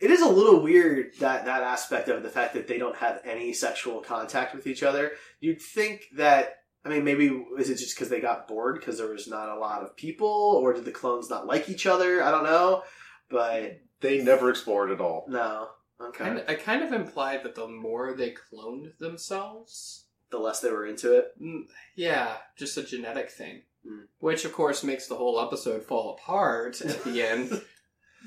It 0.00 0.10
is 0.10 0.20
a 0.22 0.28
little 0.28 0.62
weird 0.62 1.14
that 1.20 1.44
that 1.46 1.62
aspect 1.62 2.08
of 2.08 2.22
the 2.22 2.28
fact 2.28 2.54
that 2.54 2.68
they 2.68 2.78
don't 2.78 2.96
have 2.96 3.20
any 3.24 3.52
sexual 3.52 4.00
contact 4.00 4.54
with 4.54 4.66
each 4.66 4.82
other. 4.82 5.12
You'd 5.40 5.60
think 5.60 6.04
that. 6.16 6.56
I 6.82 6.88
mean, 6.88 7.04
maybe 7.04 7.26
is 7.58 7.68
it 7.68 7.76
just 7.76 7.94
because 7.94 8.08
they 8.08 8.20
got 8.20 8.48
bored 8.48 8.76
because 8.80 8.96
there 8.96 9.08
was 9.10 9.28
not 9.28 9.50
a 9.50 9.58
lot 9.58 9.82
of 9.82 9.94
people, 9.96 10.26
or 10.62 10.72
did 10.72 10.86
the 10.86 10.90
clones 10.90 11.28
not 11.28 11.46
like 11.46 11.68
each 11.68 11.84
other? 11.86 12.22
I 12.22 12.30
don't 12.30 12.44
know, 12.44 12.84
but 13.28 13.80
They 14.00 14.22
never 14.22 14.48
explored 14.48 14.90
at 14.90 15.00
all. 15.00 15.26
no. 15.28 15.68
Okay. 16.00 16.24
Kind 16.24 16.38
of, 16.38 16.48
I 16.48 16.54
kind 16.54 16.82
of 16.82 16.94
implied 16.94 17.42
that 17.42 17.54
the 17.54 17.68
more 17.68 18.14
they 18.14 18.32
cloned 18.32 18.96
themselves, 18.96 20.06
the 20.30 20.38
less 20.38 20.60
they 20.60 20.70
were 20.70 20.86
into 20.86 21.16
it. 21.16 21.32
mm, 21.40 21.62
yeah, 21.96 22.36
just 22.56 22.76
a 22.76 22.82
genetic 22.82 23.30
thing. 23.30 23.62
Hmm. 23.86 24.02
Which, 24.18 24.44
of 24.44 24.52
course, 24.52 24.84
makes 24.84 25.06
the 25.06 25.16
whole 25.16 25.40
episode 25.40 25.82
fall 25.84 26.14
apart 26.18 26.80
at 26.82 27.02
the 27.04 27.22
end. 27.22 27.62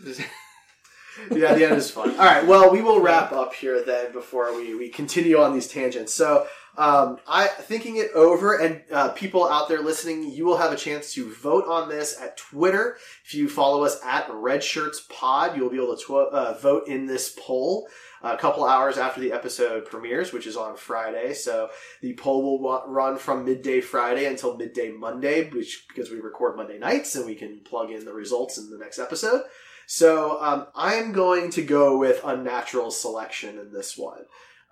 yeah, 1.32 1.54
the 1.54 1.66
end 1.66 1.76
is 1.76 1.92
fun. 1.92 2.12
All 2.12 2.26
right, 2.26 2.46
well, 2.46 2.72
we 2.72 2.82
will 2.82 3.00
wrap 3.00 3.32
up 3.32 3.54
here 3.54 3.84
then 3.84 4.12
before 4.12 4.56
we, 4.56 4.74
we 4.74 4.90
continue 4.90 5.40
on 5.40 5.54
these 5.54 5.68
tangents. 5.68 6.14
So 6.14 6.48
um, 6.78 7.20
I 7.28 7.48
thinking 7.48 7.98
it 7.98 8.12
over, 8.16 8.56
and 8.56 8.82
uh, 8.92 9.10
people 9.10 9.48
out 9.48 9.70
there 9.70 9.82
listening, 9.82 10.32
you 10.32 10.46
will 10.46 10.58
have 10.58 10.72
a 10.72 10.78
chance 10.78 11.14
to 11.14 11.32
vote 11.34 11.66
on 11.68 11.88
this 11.88 12.20
at 12.20 12.38
Twitter. 12.38 12.98
If 13.26 13.36
you 13.36 13.48
follow 13.48 13.84
us 13.84 14.00
at 14.04 14.28
Red 14.32 14.64
Shirts 14.64 15.06
Pod, 15.10 15.56
you'll 15.56 15.70
be 15.70 15.78
able 15.78 15.96
to 15.96 16.04
tw- 16.04 16.34
uh, 16.34 16.58
vote 16.58 16.88
in 16.88 17.06
this 17.06 17.36
poll 17.40 17.88
a 18.24 18.38
couple 18.38 18.64
hours 18.64 18.98
after 18.98 19.20
the 19.20 19.34
episode 19.34 19.86
premieres, 19.86 20.32
which 20.32 20.48
is 20.48 20.56
on 20.56 20.78
Friday. 20.78 21.34
So 21.34 21.70
the 22.02 22.14
poll 22.14 22.42
will 22.42 22.60
wa- 22.60 22.84
run 22.88 23.18
from 23.18 23.46
midday 23.46 23.82
Friday 23.82 24.26
until 24.26 24.58
midday 24.58 24.92
Monday, 24.92 25.50
which 25.50 25.86
because 25.90 26.10
we 26.10 26.20
record 26.20 26.56
Monday 26.56 26.80
nights 26.80 27.16
and 27.16 27.26
we 27.26 27.36
can 27.36 27.60
plug 27.60 27.92
in 27.92 28.06
the 28.06 28.14
results 28.14 28.58
in 28.58 28.70
the 28.70 28.78
next 28.78 28.98
episode. 28.98 29.44
So 29.86 30.42
um, 30.42 30.68
I'm 30.74 31.12
going 31.12 31.50
to 31.52 31.62
go 31.62 31.98
with 31.98 32.22
unnatural 32.24 32.90
selection 32.90 33.60
in 33.60 33.74
this 33.74 33.98
one. 33.98 34.24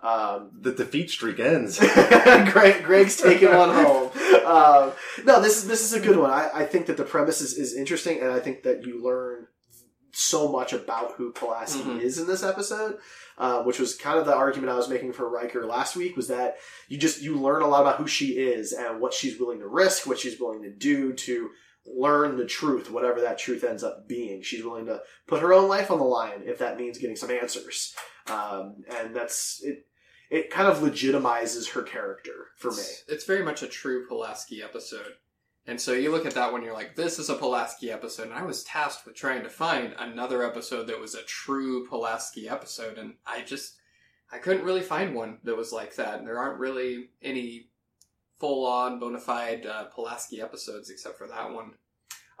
Um, 0.02 0.50
The 0.60 0.72
defeat 0.72 1.10
streak 1.10 1.38
ends. 1.38 1.78
Greg, 2.52 2.82
Greg's 2.84 3.16
taking 3.16 3.54
one 3.54 3.70
home. 3.70 4.10
Um, 4.44 4.92
no, 5.24 5.40
this 5.40 5.58
is 5.58 5.66
this 5.68 5.82
is 5.82 5.92
a 5.92 6.00
good 6.00 6.16
one. 6.18 6.30
I, 6.30 6.50
I 6.52 6.64
think 6.66 6.86
that 6.86 6.96
the 6.96 7.04
premise 7.04 7.40
is, 7.40 7.54
is 7.54 7.74
interesting, 7.74 8.20
and 8.20 8.30
I 8.32 8.40
think 8.40 8.64
that 8.64 8.84
you 8.84 9.02
learn 9.02 9.46
so 10.14 10.50
much 10.52 10.72
about 10.74 11.12
who 11.12 11.32
Pulaski 11.32 11.80
Mhm. 11.82 12.00
is 12.02 12.18
in 12.18 12.26
this 12.26 12.42
episode, 12.42 12.98
uh, 13.38 13.62
which 13.62 13.78
was 13.78 13.94
kind 13.96 14.18
of 14.18 14.26
the 14.26 14.34
argument 14.34 14.70
I 14.72 14.76
was 14.76 14.88
making 14.88 15.12
for 15.14 15.26
Riker 15.28 15.64
last 15.64 15.96
week. 15.96 16.16
Was 16.16 16.28
that 16.28 16.56
you 16.88 16.98
just 16.98 17.22
you 17.22 17.36
learn 17.36 17.62
a 17.62 17.68
lot 17.68 17.80
about 17.82 17.96
who 17.96 18.06
she 18.06 18.38
is 18.38 18.72
and 18.72 19.00
what 19.00 19.14
she's 19.14 19.38
willing 19.40 19.60
to 19.60 19.68
risk, 19.68 20.06
what 20.06 20.18
she's 20.18 20.38
willing 20.40 20.62
to 20.64 20.70
do 20.70 21.12
to 21.14 21.50
learn 21.86 22.36
the 22.36 22.46
truth, 22.46 22.90
whatever 22.90 23.20
that 23.22 23.38
truth 23.38 23.64
ends 23.64 23.82
up 23.82 24.06
being. 24.08 24.42
She's 24.42 24.64
willing 24.64 24.86
to 24.86 25.00
put 25.26 25.40
her 25.42 25.52
own 25.54 25.68
life 25.68 25.90
on 25.90 25.98
the 25.98 26.04
line 26.04 26.42
if 26.44 26.58
that 26.58 26.76
means 26.78 26.98
getting 26.98 27.16
some 27.16 27.30
answers, 27.30 27.94
um, 28.26 28.84
and 28.98 29.14
that's 29.16 29.62
it. 29.64 29.86
It 30.32 30.48
kind 30.48 30.66
of 30.66 30.78
legitimizes 30.78 31.72
her 31.72 31.82
character 31.82 32.46
for 32.56 32.70
me. 32.70 32.78
It's, 32.78 33.04
it's 33.06 33.24
very 33.26 33.44
much 33.44 33.62
a 33.62 33.66
true 33.68 34.06
Pulaski 34.08 34.62
episode. 34.62 35.12
And 35.66 35.78
so 35.78 35.92
you 35.92 36.10
look 36.10 36.24
at 36.24 36.32
that 36.34 36.50
one, 36.50 36.62
you're 36.62 36.72
like, 36.72 36.96
this 36.96 37.18
is 37.18 37.28
a 37.28 37.34
Pulaski 37.34 37.90
episode. 37.90 38.28
And 38.28 38.34
I 38.34 38.42
was 38.42 38.64
tasked 38.64 39.04
with 39.04 39.14
trying 39.14 39.42
to 39.42 39.50
find 39.50 39.94
another 39.98 40.42
episode 40.42 40.86
that 40.86 40.98
was 40.98 41.14
a 41.14 41.22
true 41.24 41.86
Pulaski 41.86 42.48
episode. 42.48 42.96
And 42.96 43.16
I 43.26 43.42
just, 43.42 43.76
I 44.32 44.38
couldn't 44.38 44.64
really 44.64 44.80
find 44.80 45.14
one 45.14 45.36
that 45.44 45.54
was 45.54 45.70
like 45.70 45.96
that. 45.96 46.18
And 46.18 46.26
there 46.26 46.38
aren't 46.38 46.58
really 46.58 47.10
any 47.20 47.68
full 48.40 48.66
on 48.66 49.00
bona 49.00 49.20
fide 49.20 49.66
uh, 49.66 49.84
Pulaski 49.84 50.40
episodes 50.40 50.88
except 50.88 51.18
for 51.18 51.28
that 51.28 51.52
one. 51.52 51.74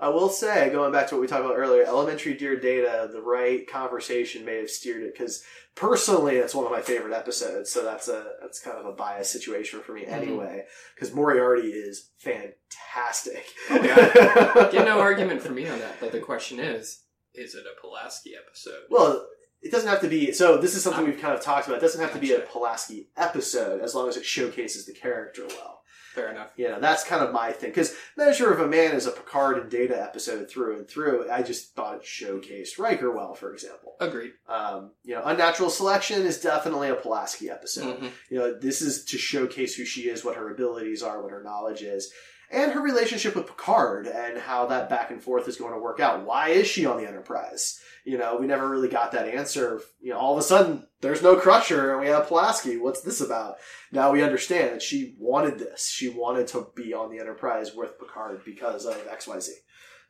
I 0.02 0.08
will 0.08 0.30
say, 0.30 0.68
going 0.70 0.90
back 0.90 1.06
to 1.06 1.14
what 1.14 1.20
we 1.20 1.28
talked 1.28 1.44
about 1.44 1.56
earlier, 1.56 1.84
elementary 1.84 2.34
dear 2.34 2.58
data, 2.58 3.08
the 3.12 3.22
right 3.22 3.64
conversation 3.70 4.44
may 4.44 4.56
have 4.56 4.68
steered 4.68 5.04
it 5.04 5.14
because 5.14 5.44
personally, 5.76 6.38
it's 6.38 6.56
one 6.56 6.66
of 6.66 6.72
my 6.72 6.80
favorite 6.80 7.14
episodes. 7.14 7.70
So 7.70 7.84
that's 7.84 8.08
a 8.08 8.32
that's 8.40 8.60
kind 8.60 8.78
of 8.78 8.86
a 8.86 8.92
biased 8.92 9.30
situation 9.30 9.80
for 9.80 9.92
me 9.92 10.02
mm-hmm. 10.02 10.14
anyway. 10.14 10.64
Because 10.96 11.14
Moriarty 11.14 11.68
is 11.68 12.10
fantastic. 12.18 13.46
Oh, 13.70 14.68
Get 14.72 14.86
no 14.86 14.98
argument 14.98 15.40
from 15.40 15.54
me 15.54 15.68
on 15.68 15.78
that. 15.78 16.00
But 16.00 16.10
the 16.10 16.18
question 16.18 16.58
is, 16.58 17.04
is 17.32 17.54
it 17.54 17.64
a 17.64 17.80
Pulaski 17.80 18.32
episode? 18.34 18.82
Well, 18.90 19.24
it 19.62 19.70
doesn't 19.70 19.88
have 19.88 20.00
to 20.00 20.08
be. 20.08 20.32
So 20.32 20.58
this 20.58 20.74
is 20.74 20.82
something 20.82 21.04
ah. 21.04 21.06
we've 21.06 21.20
kind 21.20 21.34
of 21.34 21.42
talked 21.42 21.68
about. 21.68 21.78
It 21.78 21.82
doesn't 21.82 22.00
have 22.00 22.12
to 22.14 22.18
be 22.18 22.32
a 22.32 22.40
Pulaski 22.40 23.06
episode 23.16 23.80
as 23.80 23.94
long 23.94 24.08
as 24.08 24.16
it 24.16 24.24
showcases 24.24 24.84
the 24.84 24.94
character 24.94 25.46
well. 25.46 25.81
Fair 26.14 26.30
enough. 26.30 26.50
You 26.56 26.68
know, 26.68 26.78
that's 26.80 27.04
kind 27.04 27.22
of 27.24 27.32
my 27.32 27.52
thing. 27.52 27.70
Because 27.70 27.94
Measure 28.16 28.52
of 28.52 28.60
a 28.60 28.66
Man 28.66 28.94
is 28.94 29.06
a 29.06 29.10
Picard 29.12 29.58
and 29.58 29.70
Data 29.70 30.00
episode 30.00 30.48
through 30.50 30.76
and 30.78 30.88
through. 30.88 31.30
I 31.30 31.42
just 31.42 31.74
thought 31.74 31.96
it 31.96 32.02
showcased 32.02 32.78
Riker 32.78 33.10
well, 33.10 33.34
for 33.34 33.52
example. 33.52 33.94
Agreed. 34.00 34.32
Um, 34.48 34.90
you 35.04 35.14
know, 35.14 35.22
Unnatural 35.24 35.70
Selection 35.70 36.22
is 36.26 36.40
definitely 36.40 36.90
a 36.90 36.94
Pulaski 36.94 37.48
episode. 37.50 37.98
Mhm. 37.98 38.10
You 38.30 38.38
know, 38.38 38.58
this 38.58 38.82
is 38.82 39.04
to 39.06 39.18
showcase 39.18 39.74
who 39.74 39.84
she 39.84 40.02
is, 40.08 40.24
what 40.24 40.36
her 40.36 40.50
abilities 40.50 41.02
are, 41.02 41.22
what 41.22 41.32
her 41.32 41.42
knowledge 41.42 41.82
is, 41.82 42.12
and 42.52 42.72
her 42.72 42.80
relationship 42.80 43.34
with 43.34 43.46
Picard 43.46 44.06
and 44.06 44.38
how 44.38 44.66
that 44.66 44.90
back 44.90 45.10
and 45.10 45.22
forth 45.22 45.48
is 45.48 45.56
going 45.56 45.72
to 45.72 45.78
work 45.78 46.00
out. 46.00 46.26
Why 46.26 46.50
is 46.50 46.66
she 46.66 46.84
on 46.84 46.98
the 46.98 47.08
Enterprise? 47.08 47.80
You 48.04 48.18
know, 48.18 48.36
we 48.36 48.46
never 48.46 48.68
really 48.68 48.88
got 48.88 49.12
that 49.12 49.28
answer. 49.28 49.80
You 50.00 50.10
know, 50.10 50.18
all 50.18 50.32
of 50.34 50.38
a 50.38 50.42
sudden, 50.42 50.86
there's 51.00 51.22
no 51.22 51.36
Crusher 51.36 51.92
and 51.92 52.00
we 52.00 52.08
have 52.08 52.28
Pulaski. 52.28 52.76
What's 52.76 53.00
this 53.00 53.20
about? 53.20 53.56
Now 53.90 54.12
we 54.12 54.22
understand 54.22 54.74
that 54.74 54.82
she 54.82 55.14
wanted 55.18 55.58
this. 55.58 55.88
She 55.88 56.10
wanted 56.10 56.46
to 56.48 56.68
be 56.76 56.92
on 56.92 57.10
the 57.10 57.20
Enterprise 57.20 57.74
with 57.74 57.98
Picard 57.98 58.44
because 58.44 58.84
of 58.84 58.96
XYZ. 59.08 59.48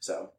So, 0.00 0.30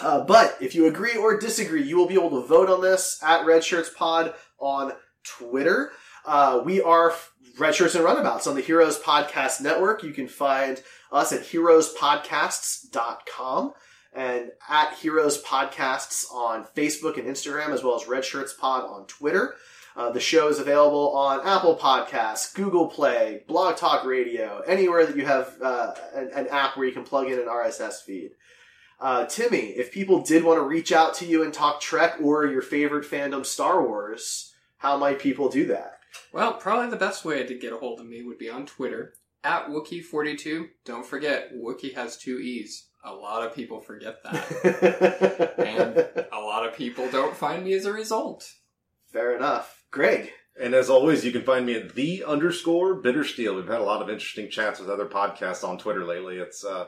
uh, 0.00 0.24
but 0.24 0.56
if 0.60 0.74
you 0.74 0.86
agree 0.86 1.16
or 1.16 1.38
disagree, 1.38 1.82
you 1.82 1.96
will 1.96 2.06
be 2.06 2.14
able 2.14 2.42
to 2.42 2.46
vote 2.46 2.70
on 2.70 2.80
this 2.80 3.20
at 3.24 3.44
Red 3.44 3.64
Shirts 3.64 3.90
Pod 3.90 4.34
on 4.58 4.92
Twitter. 5.24 5.90
Uh, 6.24 6.62
we 6.64 6.80
are 6.80 7.14
Red 7.58 7.74
Shirts 7.74 7.94
and 7.94 8.04
Runabouts 8.04 8.46
on 8.46 8.54
the 8.54 8.60
Heroes 8.60 8.98
Podcast 8.98 9.60
Network. 9.60 10.02
You 10.02 10.12
can 10.12 10.28
find 10.28 10.82
us 11.12 11.32
at 11.32 11.42
heroespodcasts.com 11.42 13.74
and 14.12 14.50
at 14.68 14.94
Heroes 14.94 15.42
Podcasts 15.42 16.32
on 16.32 16.66
Facebook 16.76 17.18
and 17.18 17.28
Instagram, 17.28 17.70
as 17.70 17.82
well 17.82 17.94
as 17.94 18.08
Red 18.08 18.24
Shirts 18.24 18.52
Pod 18.52 18.84
on 18.84 19.06
Twitter. 19.06 19.54
Uh, 19.96 20.10
the 20.10 20.20
show 20.20 20.48
is 20.48 20.58
available 20.58 21.16
on 21.16 21.46
Apple 21.46 21.76
Podcasts, 21.76 22.54
Google 22.54 22.86
Play, 22.86 23.42
Blog 23.46 23.76
Talk 23.76 24.04
Radio, 24.04 24.62
anywhere 24.66 25.04
that 25.04 25.16
you 25.16 25.26
have 25.26 25.56
uh, 25.60 25.94
an, 26.14 26.30
an 26.34 26.46
app 26.48 26.76
where 26.76 26.86
you 26.86 26.92
can 26.92 27.04
plug 27.04 27.26
in 27.26 27.38
an 27.38 27.46
RSS 27.46 28.02
feed. 28.02 28.30
Uh, 29.00 29.26
Timmy, 29.26 29.58
if 29.58 29.92
people 29.92 30.22
did 30.22 30.44
want 30.44 30.58
to 30.58 30.62
reach 30.62 30.92
out 30.92 31.14
to 31.14 31.24
you 31.24 31.42
and 31.42 31.54
talk 31.54 31.80
Trek 31.80 32.16
or 32.22 32.46
your 32.46 32.62
favorite 32.62 33.04
fandom, 33.04 33.44
Star 33.44 33.82
Wars, 33.82 34.54
how 34.78 34.96
might 34.96 35.18
people 35.18 35.48
do 35.48 35.66
that? 35.66 35.99
Well, 36.32 36.54
probably 36.54 36.90
the 36.90 36.96
best 36.96 37.24
way 37.24 37.44
to 37.44 37.58
get 37.58 37.72
a 37.72 37.78
hold 37.78 38.00
of 38.00 38.06
me 38.06 38.22
would 38.22 38.38
be 38.38 38.50
on 38.50 38.66
Twitter 38.66 39.14
at 39.42 39.68
Wookiee42. 39.68 40.68
Don't 40.84 41.06
forget, 41.06 41.52
Wookiee 41.54 41.94
has 41.94 42.16
two 42.16 42.38
E's. 42.38 42.88
A 43.04 43.12
lot 43.12 43.46
of 43.46 43.54
people 43.54 43.80
forget 43.80 44.22
that. 44.24 45.54
and 45.58 46.26
a 46.32 46.38
lot 46.38 46.66
of 46.66 46.74
people 46.74 47.10
don't 47.10 47.36
find 47.36 47.64
me 47.64 47.72
as 47.72 47.86
a 47.86 47.92
result. 47.92 48.52
Fair 49.12 49.34
enough. 49.34 49.84
Greg. 49.90 50.32
And 50.60 50.74
as 50.74 50.90
always, 50.90 51.24
you 51.24 51.32
can 51.32 51.42
find 51.42 51.64
me 51.64 51.74
at 51.74 51.94
the 51.94 52.24
underscore 52.24 53.00
bittersteel. 53.02 53.56
We've 53.56 53.68
had 53.68 53.80
a 53.80 53.84
lot 53.84 54.02
of 54.02 54.10
interesting 54.10 54.50
chats 54.50 54.78
with 54.78 54.90
other 54.90 55.06
podcasts 55.06 55.66
on 55.66 55.78
Twitter 55.78 56.04
lately. 56.04 56.36
It's 56.36 56.64
uh 56.64 56.86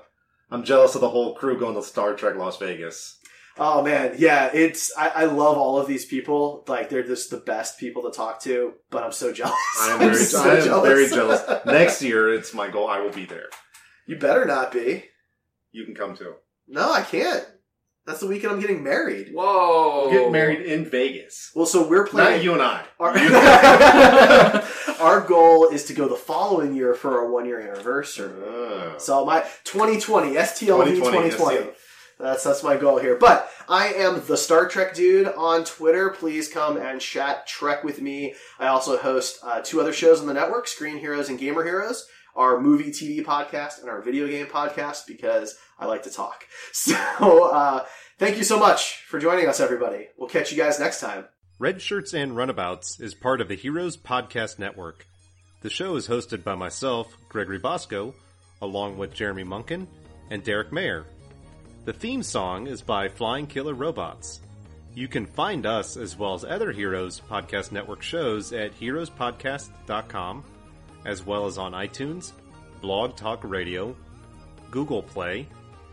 I'm 0.51 0.65
jealous 0.65 0.95
of 0.95 1.01
the 1.01 1.09
whole 1.09 1.35
crew 1.35 1.59
going 1.59 1.77
to 1.77 1.83
Star 1.83 2.15
Trek 2.15 2.37
Las 2.37 2.59
Vegas. 2.59 3.19
Oh 3.59 3.83
man, 3.83 4.15
yeah, 4.17 4.51
it's 4.53 4.97
I, 4.97 5.09
I 5.09 5.25
love 5.27 5.59
all 5.59 5.79
of 5.79 5.87
these 5.87 6.05
people. 6.05 6.65
Like 6.67 6.89
they're 6.89 7.03
just 7.07 7.31
the 7.31 7.37
best 7.37 7.79
people 7.79 8.03
to 8.05 8.11
talk 8.11 8.41
to, 8.43 8.75
but 8.91 9.03
I'm 9.03 9.13
so 9.13 9.33
jealous. 9.33 9.55
I 9.81 9.89
am 9.89 9.93
I'm 10.01 10.09
very, 10.09 10.17
so 10.17 10.43
I 10.43 10.57
am 10.57 10.83
very 10.83 11.09
jealous. 11.09 11.43
Next 11.67 12.03
year, 12.03 12.33
it's 12.33 12.55
my 12.55 12.69
goal. 12.69 12.89
I 12.89 13.01
will 13.01 13.13
be 13.13 13.27
there. 13.27 13.49
You 14.07 14.17
better 14.17 14.45
not 14.47 14.73
be. 14.73 15.05
You 15.71 15.85
can 15.85 15.95
come 15.95 16.17
too. 16.17 16.35
No, 16.67 16.91
I 16.93 17.03
can't. 17.03 17.47
That's 18.05 18.19
the 18.19 18.27
weekend 18.27 18.53
I'm 18.53 18.61
getting 18.61 18.83
married. 18.83 19.31
Whoa! 19.33 20.09
We'll 20.09 20.25
get 20.25 20.33
married 20.33 20.63
in 20.67 20.85
Vegas. 20.85 21.53
Well, 21.55 21.67
so 21.67 21.87
we're 21.89 22.03
Not 22.03 22.11
planning. 22.11 22.43
you 22.43 22.53
and 22.55 22.63
I. 22.63 22.85
Our, 22.99 23.17
our 25.01 25.21
goal 25.21 25.69
is 25.69 25.85
to 25.85 25.93
go 25.95 26.09
the 26.09 26.17
following 26.17 26.75
year 26.75 26.95
for 26.95 27.17
our 27.21 27.31
one 27.31 27.47
year 27.47 27.61
anniversary. 27.61 28.33
Oh. 28.45 28.95
So 28.99 29.25
my 29.25 29.45
2020 29.65 30.35
STLV 30.35 30.97
2020. 30.97 31.31
2020. 31.31 31.71
That's 32.23 32.45
that's 32.45 32.63
my 32.63 32.77
goal 32.77 32.99
here. 32.99 33.17
But 33.17 33.51
I 33.69 33.89
am 33.95 34.23
the 34.27 34.37
Star 34.37 34.69
Trek 34.69 34.95
dude 34.95 35.27
on 35.27 35.65
Twitter. 35.65 36.11
Please 36.11 36.49
come 36.49 36.77
and 36.77 37.01
chat 37.01 37.49
Trek 37.49 37.83
with 37.83 38.01
me. 38.01 38.35
I 38.61 38.69
also 38.69 38.97
host 38.97 39.41
uh, 39.43 39.61
two 39.61 39.81
other 39.81 39.93
shows 39.93 40.21
on 40.21 40.29
the 40.29 40.33
network: 40.33 40.69
Screen 40.69 40.99
Heroes 40.99 41.29
and 41.29 41.39
Gamer 41.39 41.65
Heroes. 41.65 42.07
Our 42.37 42.61
movie 42.61 42.93
TV 42.93 43.25
podcast 43.25 43.81
and 43.81 43.91
our 43.91 44.01
video 44.01 44.29
game 44.29 44.47
podcast 44.47 45.07
because 45.07 45.59
I 45.79 45.87
like 45.87 46.05
to 46.05 46.11
talk. 46.11 46.45
So 46.73 47.51
uh, 47.51 47.85
thank 48.19 48.39
you 48.39 48.45
so 48.45 48.59
much 48.59 49.05
for 49.09 49.19
joining 49.19 49.49
us, 49.49 49.61
everybody. 49.61 50.07
We'll 50.17 50.29
catch 50.29 50.53
you 50.53 50.57
guys 50.57 50.79
next 50.79 51.01
time. 51.01 51.27
Red 51.59 51.83
Shirts 51.83 52.15
and 52.15 52.37
Runabouts 52.37 53.01
is 53.01 53.15
part 53.15 53.41
of 53.41 53.49
the 53.49 53.57
Heroes 53.57 53.97
Podcast 53.97 54.59
Network. 54.59 55.07
The 55.61 55.71
show 55.71 55.97
is 55.97 56.09
hosted 56.09 56.43
by 56.43 56.55
myself, 56.55 57.17
Gregory 57.29 57.59
Bosco, 57.59 58.15
along 58.63 58.97
with 58.97 59.13
Jeremy 59.13 59.45
Munkin 59.45 59.87
and 60.31 60.43
Derek 60.43 60.73
Mayer. 60.73 61.05
The 61.85 61.93
theme 61.93 62.23
song 62.23 62.69
is 62.69 62.81
by 62.81 63.09
Flying 63.09 63.49
Killer 63.49 63.75
Robots. 63.75 64.41
You 64.95 65.09
can 65.09 65.27
find 65.27 65.67
us 65.67 65.97
as 65.97 66.17
well 66.17 66.35
as 66.35 66.45
other 66.45 66.71
Heroes 66.71 67.21
Podcast 67.21 67.73
Network 67.73 68.03
shows 68.03 68.53
at 68.53 68.79
heroespodcast.com, 68.79 70.45
as 71.05 71.27
well 71.27 71.47
as 71.47 71.59
on 71.59 71.73
iTunes, 71.73 72.35
Blog 72.81 73.17
Talk 73.17 73.41
Radio, 73.43 73.97
Google 74.71 75.03
Play, 75.03 75.49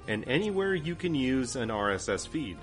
and 0.07 0.27
anywhere 0.27 0.75
you 0.75 0.93
can 0.93 1.15
use 1.15 1.55
an 1.55 1.69
RSS 1.69 2.27
feed. 2.27 2.57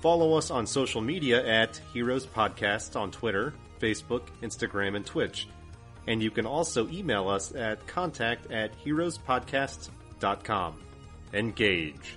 Follow 0.00 0.36
us 0.36 0.50
on 0.50 0.66
social 0.66 1.00
media 1.00 1.46
at 1.46 1.80
Heroes 1.92 2.26
Podcast 2.26 2.98
on 2.98 3.12
Twitter, 3.12 3.54
Facebook, 3.78 4.22
Instagram, 4.42 4.96
and 4.96 5.06
Twitch. 5.06 5.46
And 6.08 6.20
you 6.20 6.32
can 6.32 6.46
also 6.46 6.88
email 6.88 7.28
us 7.28 7.54
at 7.54 7.86
contact 7.86 8.50
at 8.50 8.72
heroespodcast.com. 8.84 10.80
Engage. 11.32 12.16